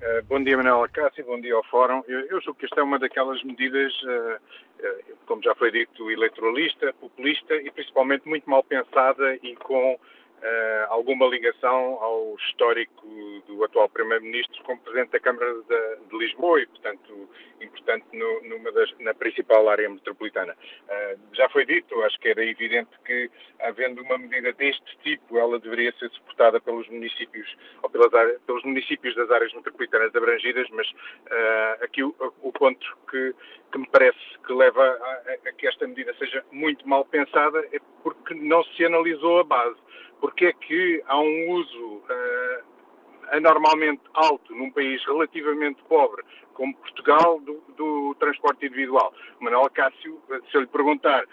Uh, 0.00 0.22
bom 0.28 0.42
dia, 0.44 0.56
Manuel 0.56 0.84
Acácio, 0.84 1.24
bom 1.24 1.40
dia 1.40 1.54
ao 1.54 1.64
Fórum. 1.64 2.02
Eu, 2.06 2.20
eu 2.26 2.40
julgo 2.42 2.60
que 2.60 2.66
esta 2.66 2.80
é 2.80 2.84
uma 2.84 2.98
daquelas 2.98 3.42
medidas, 3.42 3.92
uh, 4.02 4.36
uh, 4.36 5.16
como 5.26 5.42
já 5.42 5.54
foi 5.54 5.72
dito, 5.72 6.10
eleitoralista, 6.10 6.92
populista 7.00 7.54
e 7.56 7.70
principalmente 7.70 8.28
muito 8.28 8.48
mal 8.48 8.62
pensada 8.62 9.36
e 9.42 9.56
com 9.56 9.98
Uh, 10.38 10.92
alguma 10.92 11.26
ligação 11.26 11.98
ao 12.00 12.36
histórico 12.36 13.08
do 13.48 13.64
atual 13.64 13.88
Primeiro-Ministro 13.88 14.62
como 14.62 14.80
Presidente 14.80 15.10
da 15.10 15.18
Câmara 15.18 15.52
de, 15.52 16.08
de 16.08 16.16
Lisboa 16.16 16.60
e, 16.60 16.66
portanto, 16.66 17.28
importante 17.60 18.06
no, 18.12 18.42
numa 18.42 18.70
das, 18.70 18.88
na 19.00 19.12
principal 19.14 19.68
área 19.68 19.88
metropolitana. 19.88 20.54
Uh, 20.54 21.18
já 21.34 21.48
foi 21.48 21.66
dito, 21.66 22.00
acho 22.02 22.20
que 22.20 22.28
era 22.28 22.44
evidente 22.44 22.90
que, 23.04 23.28
havendo 23.58 24.00
uma 24.02 24.16
medida 24.16 24.52
deste 24.52 24.96
tipo, 25.02 25.36
ela 25.36 25.58
deveria 25.58 25.92
ser 25.98 26.08
suportada 26.10 26.60
pelos 26.60 26.88
municípios 26.88 27.56
ou 27.82 27.90
pelas 27.90 28.14
áreas, 28.14 28.40
pelos 28.42 28.62
municípios 28.62 29.16
das 29.16 29.28
áreas 29.32 29.52
metropolitanas 29.52 30.14
abrangidas, 30.14 30.68
mas 30.70 30.88
uh, 30.90 31.84
aqui 31.84 32.02
o, 32.04 32.14
o 32.42 32.52
ponto 32.52 32.96
que, 33.10 33.34
que, 33.72 33.78
me 33.78 33.88
parece 33.88 34.18
que 34.46 34.52
leva 34.52 34.82
a, 34.84 35.48
a 35.48 35.52
que 35.52 35.66
esta 35.66 35.86
medida 35.86 36.14
seja 36.14 36.44
muito 36.52 36.88
mal 36.88 37.04
pensada 37.04 37.58
é 37.72 37.80
porque 38.02 38.34
não 38.34 38.62
se 38.62 38.84
analisou 38.84 39.40
a 39.40 39.44
base 39.44 39.88
porque 40.20 40.46
é 40.46 40.52
que 40.52 41.02
há 41.06 41.18
um 41.18 41.50
uso 41.50 41.86
uh, 41.96 42.62
anormalmente 43.32 44.02
alto 44.14 44.54
num 44.54 44.70
país 44.70 45.04
relativamente 45.04 45.82
pobre 45.84 46.22
como 46.54 46.74
Portugal 46.76 47.40
do, 47.40 47.62
do 47.76 48.16
transporte 48.18 48.66
individual. 48.66 49.12
Manuel 49.40 49.70
Cássio, 49.70 50.20
se 50.50 50.56
eu 50.56 50.62
lhe 50.62 50.66
perguntar 50.66 51.24
uh, 51.24 51.28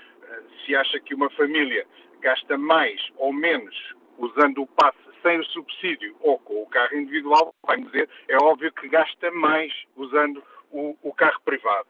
se 0.66 0.76
acha 0.76 0.99
que 0.99 1.16
uma 1.16 1.30
família 1.32 1.86
gasta 2.22 2.57
mais 2.57 3.02
ou 3.18 3.34
menos 3.34 3.76
usando 4.18 4.62
o 4.62 4.68
passe 4.68 4.98
sem 5.22 5.40
o 5.40 5.45
subsídio 5.45 6.16
ou 6.20 6.38
com 6.40 6.62
o 6.62 6.68
carro 6.68 6.95
individual, 6.95 7.53
vai-me 7.66 7.86
dizer, 7.86 8.10
é 8.28 8.38
óbvio 8.38 8.72
que 8.72 8.88
gasta 8.88 9.32
mais 9.32 9.74
usando 9.95 10.44
o, 10.72 10.95
o 11.02 11.14
carro 11.14 11.41
privado 11.44 11.88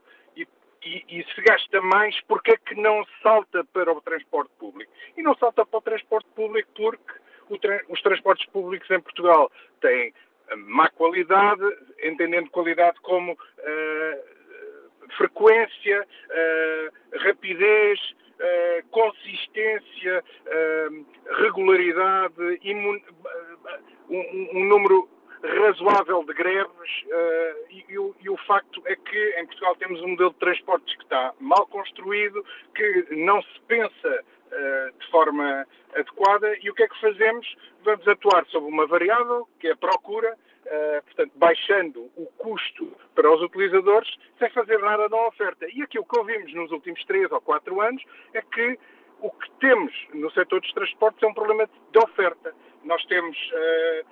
e, 0.86 1.04
e, 1.10 1.24
se 1.34 1.42
gasta 1.42 1.82
mais, 1.82 2.20
porque 2.22 2.52
é 2.52 2.58
que 2.58 2.76
não 2.76 3.04
salta 3.24 3.66
para 3.74 3.92
o 3.92 4.02
transporte 4.02 4.52
público? 4.60 4.92
E 5.18 5.24
não 5.24 5.36
salta 5.36 5.66
para 5.66 5.80
o 5.80 5.82
transporte 5.82 6.28
público 6.36 6.70
porque 6.76 7.60
tra 7.60 7.82
os 7.90 8.02
transportes 8.02 8.46
públicos 8.48 8.90
em 8.92 9.00
Portugal 9.00 9.52
têm 9.82 10.14
eh, 10.50 10.56
má 10.56 10.90
qualidade, 10.90 11.64
entendendo 12.04 12.50
qualidade 12.50 13.00
como 13.02 13.34
uh, 13.34 15.16
frequência, 15.18 16.02
uh, 16.02 17.18
rapidez, 17.20 18.00
uh, 18.40 18.88
consistência, 18.90 20.24
regularidade, 21.40 22.36
um, 22.74 23.02
um 24.54 24.64
número 24.66 25.10
razoável 25.46 26.24
de 26.24 26.34
greves 26.34 27.04
uh, 27.06 27.66
e, 27.70 27.86
e, 27.90 28.00
o, 28.00 28.16
e, 28.22 28.30
o, 28.30 28.38
facto 28.38 28.82
é 28.86 28.96
que 28.96 29.36
em 29.40 29.46
Portugal 29.46 29.76
temos 29.76 30.02
um 30.02 30.10
modelo 30.10 30.32
de 30.32 30.40
transportes 30.40 30.96
que 30.96 31.04
está 31.04 31.34
mal 31.40 31.68
construído, 31.68 32.44
que 32.74 33.08
não 33.12 33.42
se 33.42 33.60
pensa 33.68 34.24
uh, 34.48 35.00
de 35.00 35.08
forma 35.10 35.66
adequada 35.94 36.58
e 36.62 36.70
o 36.70 36.74
que 36.74 36.84
é 36.84 36.88
que 36.88 37.00
fazemos? 37.00 37.56
Vamos 37.84 38.08
atuar 38.08 38.46
sobre 38.48 38.70
uma 38.70 38.88
variável, 38.88 39.48
que 39.60 39.68
é 39.68 39.72
a 39.72 39.78
procura, 39.78 40.34
uh, 40.34 41.04
portanto, 41.04 41.32
baixando 41.36 42.10
o 42.16 42.26
custo 42.38 42.92
para 43.14 43.32
os 43.32 43.42
utilizadores 43.42 44.10
sem 44.40 44.50
fazer 44.50 44.80
nada 44.80 45.08
na 45.10 45.28
oferta. 45.28 45.68
E 45.72 45.82
aquilo 45.82 46.06
que 46.06 46.18
ouvimos 46.18 46.54
nos 46.54 46.72
últimos 46.72 47.04
três 47.06 47.32
ou 47.32 47.42
quatro 47.42 47.80
anos 47.82 48.04
é 48.34 48.42
que 48.42 48.78
o 49.22 49.32
que 49.32 49.50
temos 49.60 49.94
no 50.14 50.30
setor 50.32 50.60
dos 50.62 50.72
transportes 50.74 51.24
é 51.24 51.28
um 51.28 51.34
problema 51.34 51.70
de 51.92 52.00
oferta. 52.00 52.54
Nós 52.84 53.04
temos 53.06 53.38
uh, 53.38 54.06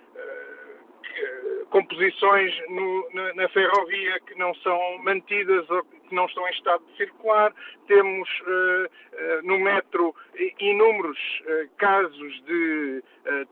composições 1.74 2.54
no, 2.70 3.10
na, 3.14 3.34
na, 3.34 3.50
ferrovia 3.50 4.20
que 4.28 4.36
não 4.38 4.54
são 4.56 4.98
mantidas 5.00 5.68
ou 5.72 5.84
que 5.84 6.14
não 6.14 6.28
estão 6.28 6.48
em 6.48 6.52
estado 6.52 6.84
de 6.86 6.98
circular. 6.98 7.52
Temos 7.88 8.30
uh, 8.42 8.86
uh, 8.86 9.42
no 9.44 9.60
metro 9.60 10.16
inúmeros 10.60 11.18
uh, 11.42 11.70
casos 11.78 12.44
de 12.46 13.04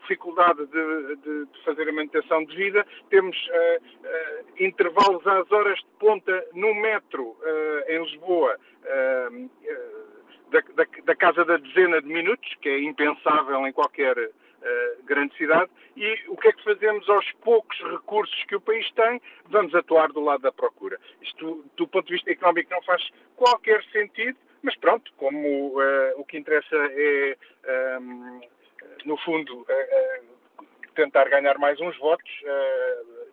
dificuldade 0.02 0.66
de, 0.68 1.16
de, 1.16 1.46
de, 1.46 1.64
fazer 1.64 1.88
a 1.88 1.94
manutenção 1.94 2.44
de 2.44 2.56
vida. 2.56 2.86
Temos 3.10 3.38
intervalos 4.60 5.26
às 5.26 5.50
horas 5.50 5.80
de 5.80 5.86
ponta 5.98 6.46
no 6.54 6.76
metro 6.76 7.38
em 7.88 8.04
Lisboa. 8.04 8.60
Da, 10.52 10.60
da, 10.76 10.86
da, 11.06 11.16
casa 11.16 11.46
da 11.46 11.56
dezena 11.56 12.02
de 12.02 12.10
minutos, 12.10 12.54
que 12.62 12.68
é 12.68 12.82
impensável 12.82 13.66
em 13.66 13.72
qualquer 13.72 14.18
uh, 14.62 15.04
grande 15.04 15.36
cidade, 15.38 15.70
e 15.96 16.20
o 16.28 16.38
que 16.38 16.48
é 16.48 16.54
que 16.54 16.64
fazemos 16.64 17.08
aos 17.10 17.30
poucos 17.44 17.78
recursos 17.80 18.44
que 18.46 18.56
o 18.56 18.62
país 18.62 18.90
tem? 18.92 19.22
Vamos 19.50 19.74
atuar 19.76 20.12
do 20.12 20.22
lado 20.22 20.42
da 20.42 20.52
procura. 20.52 21.00
Isto, 21.22 21.66
do 21.76 21.88
ponto 21.88 22.08
de 22.08 22.14
vista 22.14 22.32
económico, 22.32 22.72
não 22.72 22.82
faz 22.84 23.02
qualquer 23.36 23.84
sentido, 23.86 24.38
mas 24.64 24.76
pronto, 24.78 25.12
como 25.18 25.70
uh, 25.70 26.14
o 26.18 26.26
que 26.26 26.38
interessa 26.38 26.76
é, 26.76 27.38
um, 28.00 28.40
ehm, 28.40 28.42
no 29.06 29.18
fundo, 29.18 29.62
uh, 29.62 30.66
tentar 30.94 31.28
ganhar 31.30 31.58
mais 31.58 31.80
uns 31.80 31.98
votos, 31.98 32.30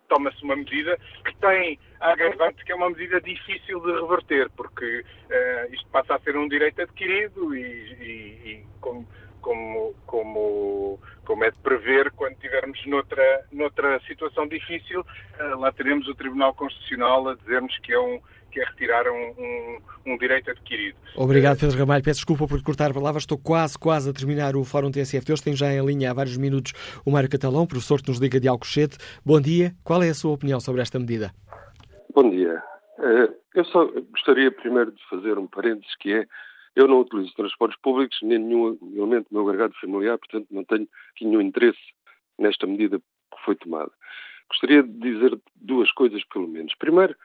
toma-se 0.09 0.43
uma 0.43 0.55
medida 0.55 0.97
que 1.23 1.35
tem 1.37 1.79
a 2.01 2.11
agravante 2.11 2.65
que 2.65 2.71
é 2.71 2.75
uma 2.75 2.89
medida 2.89 3.21
difícil 3.21 3.79
de 3.79 3.91
reverter, 3.93 4.49
porque 4.57 4.99
uh, 4.99 5.73
isto 5.73 5.87
passa 5.89 6.15
a 6.15 6.19
ser 6.19 6.35
um 6.35 6.47
direito 6.49 6.81
adquirido 6.81 7.55
e, 7.55 7.61
e, 7.61 8.49
e 8.51 8.65
como, 8.81 9.07
como, 9.41 9.93
como, 10.05 10.99
como 11.25 11.43
é 11.43 11.51
de 11.51 11.57
prever, 11.59 12.11
quando 12.11 12.33
estivermos 12.33 12.85
noutra, 12.85 13.45
noutra 13.51 13.99
situação 14.07 14.47
difícil, 14.47 15.01
uh, 15.01 15.59
lá 15.59 15.71
teremos 15.71 16.07
o 16.07 16.15
Tribunal 16.15 16.53
Constitucional 16.53 17.29
a 17.29 17.35
dizer-nos 17.35 17.77
que 17.79 17.93
é 17.93 17.99
um 17.99 18.19
que 18.51 18.59
é 18.59 18.65
retirar 18.65 19.05
um, 19.07 19.33
um, 19.37 19.79
um, 20.07 20.17
direito 20.17 20.49
adquirido. 20.49 20.97
Obrigado, 21.15 21.59
Pedro 21.59 21.77
Ramalho. 21.77 22.03
Peço 22.03 22.19
desculpa 22.19 22.47
por 22.47 22.61
cortar 22.63 22.91
palavras. 22.93 23.23
Estou 23.23 23.37
quase, 23.37 23.77
quase 23.77 24.09
a 24.09 24.13
terminar 24.13 24.55
o 24.55 24.63
Fórum 24.63 24.91
TSF 24.91 25.23
de 25.23 25.31
hoje. 25.31 25.43
Tenho 25.43 25.55
já 25.55 25.71
em 25.71 25.85
linha 25.85 26.09
há 26.09 26.13
vários 26.13 26.35
minutos 26.35 26.73
o 27.05 27.11
Mário 27.11 27.29
Catalão, 27.29 27.67
professor 27.67 28.01
que 28.01 28.09
nos 28.09 28.19
liga 28.19 28.39
de 28.39 28.47
Alcochete. 28.47 28.97
Bom 29.23 29.39
dia. 29.39 29.73
Qual 29.83 30.01
é 30.01 30.09
a 30.09 30.13
sua 30.13 30.31
opinião 30.31 30.59
sobre 30.59 30.81
esta 30.81 30.97
medida? 30.97 31.31
Bom 32.13 32.29
dia. 32.29 32.61
Eh, 32.99 33.29
eu 33.55 33.65
só 33.65 33.85
gostaria 34.11 34.51
primeiro 34.51 34.91
de 34.91 35.01
fazer 35.09 35.37
um 35.37 35.47
parênteses 35.47 35.95
que 35.99 36.13
é 36.13 36.25
eu 36.79 36.87
não 36.87 37.01
utilizo 37.01 37.33
transportes 37.33 37.79
públicos, 37.81 38.17
nem 38.21 38.39
nenhum 38.39 38.77
elemento 38.95 39.27
do 39.29 39.33
meu 39.33 39.47
agregado 39.47 39.73
familiar, 39.81 40.17
portanto 40.17 40.47
não 40.49 40.63
tenho 40.63 40.87
nenhum 41.21 41.41
interesse 41.41 41.79
nesta 42.37 42.65
medida 42.65 42.99
que 42.99 43.43
foi 43.43 43.55
tomada. 43.55 43.91
Gostaria 44.49 44.81
de 44.81 44.97
dizer 44.97 45.37
duas 45.55 45.91
coisas, 45.91 46.23
pelo 46.25 46.47
menos. 46.47 46.73
Primeiro, 46.75 47.15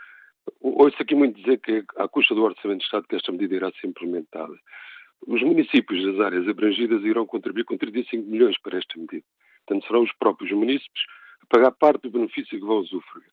ouço 0.60 0.96
aqui 1.00 1.14
muito 1.14 1.40
dizer 1.40 1.58
que 1.58 1.72
é 1.72 1.84
à 1.96 2.08
custa 2.08 2.34
do 2.34 2.42
Orçamento 2.42 2.80
de 2.80 2.84
Estado 2.84 3.06
que 3.08 3.16
esta 3.16 3.30
medida 3.30 3.54
irá 3.54 3.72
ser 3.80 3.86
implementada. 3.86 4.54
Os 5.26 5.40
municípios 5.42 6.04
das 6.04 6.20
áreas 6.20 6.46
abrangidas 6.48 7.02
irão 7.02 7.24
contribuir 7.24 7.64
com 7.64 7.78
35 7.78 8.28
milhões 8.28 8.58
para 8.60 8.76
esta 8.76 8.98
medida. 8.98 9.24
Portanto, 9.66 9.86
serão 9.86 10.02
os 10.02 10.12
próprios 10.14 10.50
municípios 10.52 11.06
a 11.42 11.46
pagar 11.46 11.70
parte 11.70 12.02
do 12.02 12.10
benefício 12.10 12.58
que 12.58 12.66
vão 12.66 12.78
usufruir. 12.78 13.30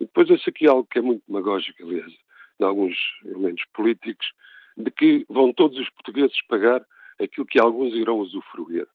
E 0.00 0.04
depois 0.04 0.28
ouço 0.28 0.50
aqui 0.50 0.66
algo 0.66 0.86
que 0.90 0.98
é 0.98 1.02
muito 1.02 1.22
demagógico, 1.26 1.82
aliás, 1.82 2.12
de 2.12 2.64
alguns 2.66 2.96
elementos 3.24 3.64
políticos, 3.72 4.26
de 4.76 4.90
que 4.90 5.24
vão 5.28 5.52
todos 5.52 5.78
os 5.78 5.88
portugueses 5.90 6.40
pagar 6.46 6.84
aquilo 7.20 7.46
que 7.46 7.60
alguns 7.60 7.94
irão 7.94 8.18
usufruir. 8.18 8.86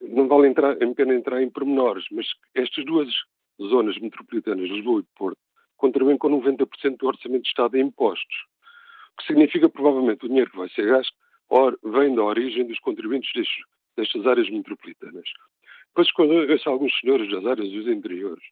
Não 0.00 0.28
vale 0.28 0.48
entrar, 0.48 0.72
a 0.72 0.94
pena 0.94 1.14
entrar 1.14 1.42
em 1.42 1.50
pormenores, 1.50 2.04
mas 2.10 2.26
estas 2.54 2.84
duas 2.84 3.08
zonas 3.60 3.98
metropolitanas, 3.98 4.68
Lisboa 4.68 5.00
e 5.00 5.18
Porto, 5.18 5.38
contribuem 5.76 6.18
com 6.18 6.28
90% 6.28 6.96
do 6.98 7.06
orçamento 7.06 7.42
de 7.42 7.48
Estado 7.48 7.76
em 7.76 7.82
impostos, 7.82 8.36
o 9.12 9.16
que 9.18 9.26
significa 9.26 9.68
provavelmente 9.68 10.24
o 10.24 10.28
dinheiro 10.28 10.50
que 10.50 10.56
vai 10.56 10.68
ser 10.70 10.86
gasto 10.86 11.14
vem 11.82 12.14
da 12.14 12.22
origem 12.22 12.66
dos 12.66 12.78
contribuintes 12.80 13.30
destes, 13.34 13.64
destas 13.96 14.26
áreas 14.26 14.50
metropolitanas. 14.50 15.28
Depois, 15.88 16.10
quando 16.12 16.32
ouço 16.32 16.68
alguns 16.68 16.98
senhores 17.00 17.30
das 17.30 17.46
áreas 17.46 17.70
dos 17.70 17.86
interiores 17.86 18.42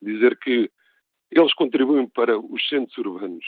dizer 0.00 0.38
que 0.38 0.70
eles 1.30 1.54
contribuem 1.54 2.06
para 2.08 2.38
os 2.38 2.68
centros 2.68 2.96
urbanos, 2.98 3.44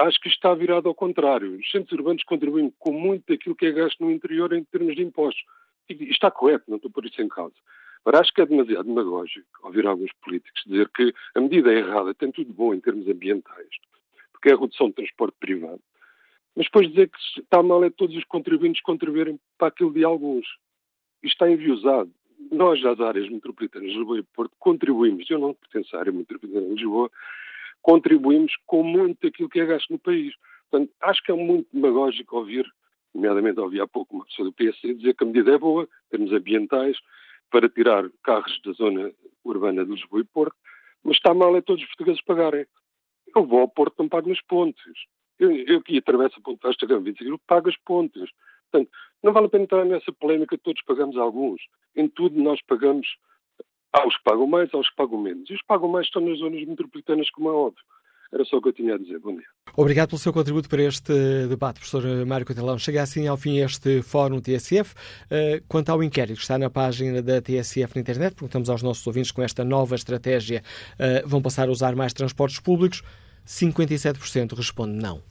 acho 0.00 0.20
que 0.20 0.28
isto 0.28 0.36
está 0.36 0.54
virado 0.54 0.88
ao 0.88 0.94
contrário. 0.94 1.58
Os 1.58 1.70
centros 1.70 1.92
urbanos 1.98 2.22
contribuem 2.24 2.72
com 2.78 2.92
muito 2.92 3.24
daquilo 3.28 3.54
que 3.54 3.66
é 3.66 3.72
gasto 3.72 4.02
no 4.02 4.10
interior 4.10 4.52
em 4.52 4.64
termos 4.64 4.94
de 4.94 5.02
impostos. 5.02 5.44
E 5.88 6.10
está 6.10 6.30
correto, 6.30 6.64
não 6.68 6.76
estou 6.76 6.90
por 6.90 7.04
isso 7.04 7.20
em 7.20 7.28
causa. 7.28 7.54
Mas 8.04 8.20
acho 8.20 8.34
que 8.34 8.42
é 8.42 8.46
demasiado 8.46 8.84
demagógico 8.84 9.46
ouvir 9.62 9.86
alguns 9.86 10.12
políticos 10.22 10.62
dizer 10.66 10.88
que 10.90 11.14
a 11.34 11.40
medida 11.40 11.72
é 11.72 11.78
errada, 11.78 12.14
tem 12.14 12.30
tudo 12.30 12.52
bom 12.52 12.74
em 12.74 12.80
termos 12.80 13.08
ambientais, 13.08 13.68
porque 14.32 14.50
é 14.50 14.52
a 14.52 14.58
redução 14.58 14.88
do 14.88 14.94
transporte 14.94 15.36
privado. 15.40 15.80
Mas 16.54 16.66
depois 16.66 16.88
dizer 16.88 17.08
que 17.08 17.18
está 17.40 17.62
mal 17.62 17.82
é 17.82 17.90
todos 17.90 18.14
os 18.16 18.24
contribuintes 18.24 18.82
contribuírem 18.82 19.40
para 19.58 19.68
aquilo 19.68 19.92
de 19.92 20.04
alguns. 20.04 20.46
Isto 21.22 21.32
está 21.32 21.50
enviosado. 21.50 22.10
Nós, 22.52 22.80
das 22.82 23.00
áreas 23.00 23.28
metropolitanas 23.28 23.88
de 23.90 23.96
Lisboa 23.96 24.18
e 24.18 24.22
Porto, 24.22 24.52
contribuímos, 24.58 25.28
eu 25.30 25.38
não 25.38 25.54
pertenço 25.54 25.96
à 25.96 26.00
área 26.00 26.12
metropolitana 26.12 26.66
de 26.66 26.74
Lisboa, 26.74 27.10
contribuímos 27.84 28.56
com 28.66 28.82
muito 28.82 29.18
daquilo 29.22 29.48
que 29.48 29.60
é 29.60 29.66
gasto 29.66 29.90
no 29.90 29.98
país. 29.98 30.34
Portanto, 30.70 30.90
acho 31.02 31.22
que 31.22 31.30
é 31.30 31.34
muito 31.34 31.68
demagógico 31.70 32.38
ouvir, 32.38 32.66
nomeadamente 33.14 33.60
ouvi 33.60 33.78
há 33.78 33.86
pouco 33.86 34.16
uma 34.16 34.24
pessoa 34.24 34.48
do 34.48 34.54
PSD 34.54 34.94
dizer 34.94 35.14
que 35.14 35.22
a 35.22 35.26
medida 35.26 35.52
é 35.52 35.58
boa, 35.58 35.86
termos 36.10 36.32
ambientais, 36.32 36.96
para 37.50 37.68
tirar 37.68 38.08
carros 38.22 38.58
da 38.64 38.72
zona 38.72 39.12
urbana 39.44 39.84
de 39.84 39.92
Lisboa 39.92 40.22
e 40.22 40.24
Porto, 40.24 40.56
mas 41.04 41.16
está 41.16 41.34
mal 41.34 41.54
é 41.54 41.60
todos 41.60 41.82
os 41.82 41.88
portugueses 41.88 42.24
pagarem. 42.24 42.66
Eu 43.36 43.46
vou 43.46 43.60
ao 43.60 43.68
Porto, 43.68 43.96
não 43.98 44.08
pago 44.08 44.30
nas 44.30 44.40
pontes. 44.40 44.94
Eu, 45.38 45.52
eu 45.52 45.82
que 45.82 45.98
atravesso 45.98 46.38
a 46.38 46.42
ponte 46.42 46.62
Vasta 46.62 46.86
Gama 46.86 47.02
25 47.02 47.38
pago 47.46 47.68
as 47.68 47.76
pontes. 47.76 48.30
Portanto, 48.70 48.90
não 49.22 49.32
vale 49.32 49.46
a 49.46 49.50
pena 49.50 49.64
entrar 49.64 49.84
nessa 49.84 50.10
polémica, 50.10 50.56
todos 50.56 50.82
pagamos 50.84 51.18
alguns. 51.18 51.60
Em 51.94 52.08
tudo 52.08 52.40
nós 52.42 52.62
pagamos, 52.62 53.06
há 53.94 54.06
os 54.06 54.16
que 54.16 54.24
pagam 54.24 54.46
mais, 54.46 54.74
há 54.74 54.78
os 54.78 54.90
que 54.90 54.96
pagam 54.96 55.18
menos. 55.18 55.48
E 55.48 55.54
os 55.54 55.60
que 55.60 55.66
pagam 55.66 55.88
mais 55.88 56.06
estão 56.06 56.20
nas 56.20 56.38
zonas 56.38 56.66
metropolitanas, 56.66 57.30
como 57.30 57.48
é 57.48 57.52
óbvio. 57.52 57.82
Era 58.32 58.44
só 58.44 58.56
o 58.56 58.62
que 58.62 58.68
eu 58.68 58.72
tinha 58.72 58.96
a 58.96 58.98
dizer. 58.98 59.20
Bom 59.20 59.36
dia. 59.36 59.46
Obrigado 59.76 60.08
pelo 60.08 60.18
seu 60.18 60.32
contributo 60.32 60.68
para 60.68 60.82
este 60.82 61.12
debate, 61.48 61.78
professor 61.78 62.02
Mário 62.26 62.44
Cotelão. 62.44 62.76
Chega 62.76 63.02
assim 63.02 63.28
ao 63.28 63.36
fim 63.36 63.58
este 63.58 64.02
Fórum 64.02 64.40
TSF. 64.40 64.92
Eh, 65.30 65.62
quanto 65.68 65.90
ao 65.90 66.02
inquérito 66.02 66.40
está 66.40 66.58
na 66.58 66.68
página 66.68 67.22
da 67.22 67.40
TSF 67.40 67.94
na 67.94 68.00
internet, 68.00 68.34
perguntamos 68.34 68.68
aos 68.68 68.82
nossos 68.82 69.06
ouvintes 69.06 69.30
com 69.30 69.40
esta 69.40 69.64
nova 69.64 69.94
estratégia, 69.94 70.64
eh, 70.98 71.22
vão 71.24 71.40
passar 71.40 71.68
a 71.68 71.70
usar 71.70 71.94
mais 71.94 72.12
transportes 72.12 72.58
públicos? 72.58 73.04
57% 73.46 74.54
responde 74.54 74.94
não. 74.94 75.22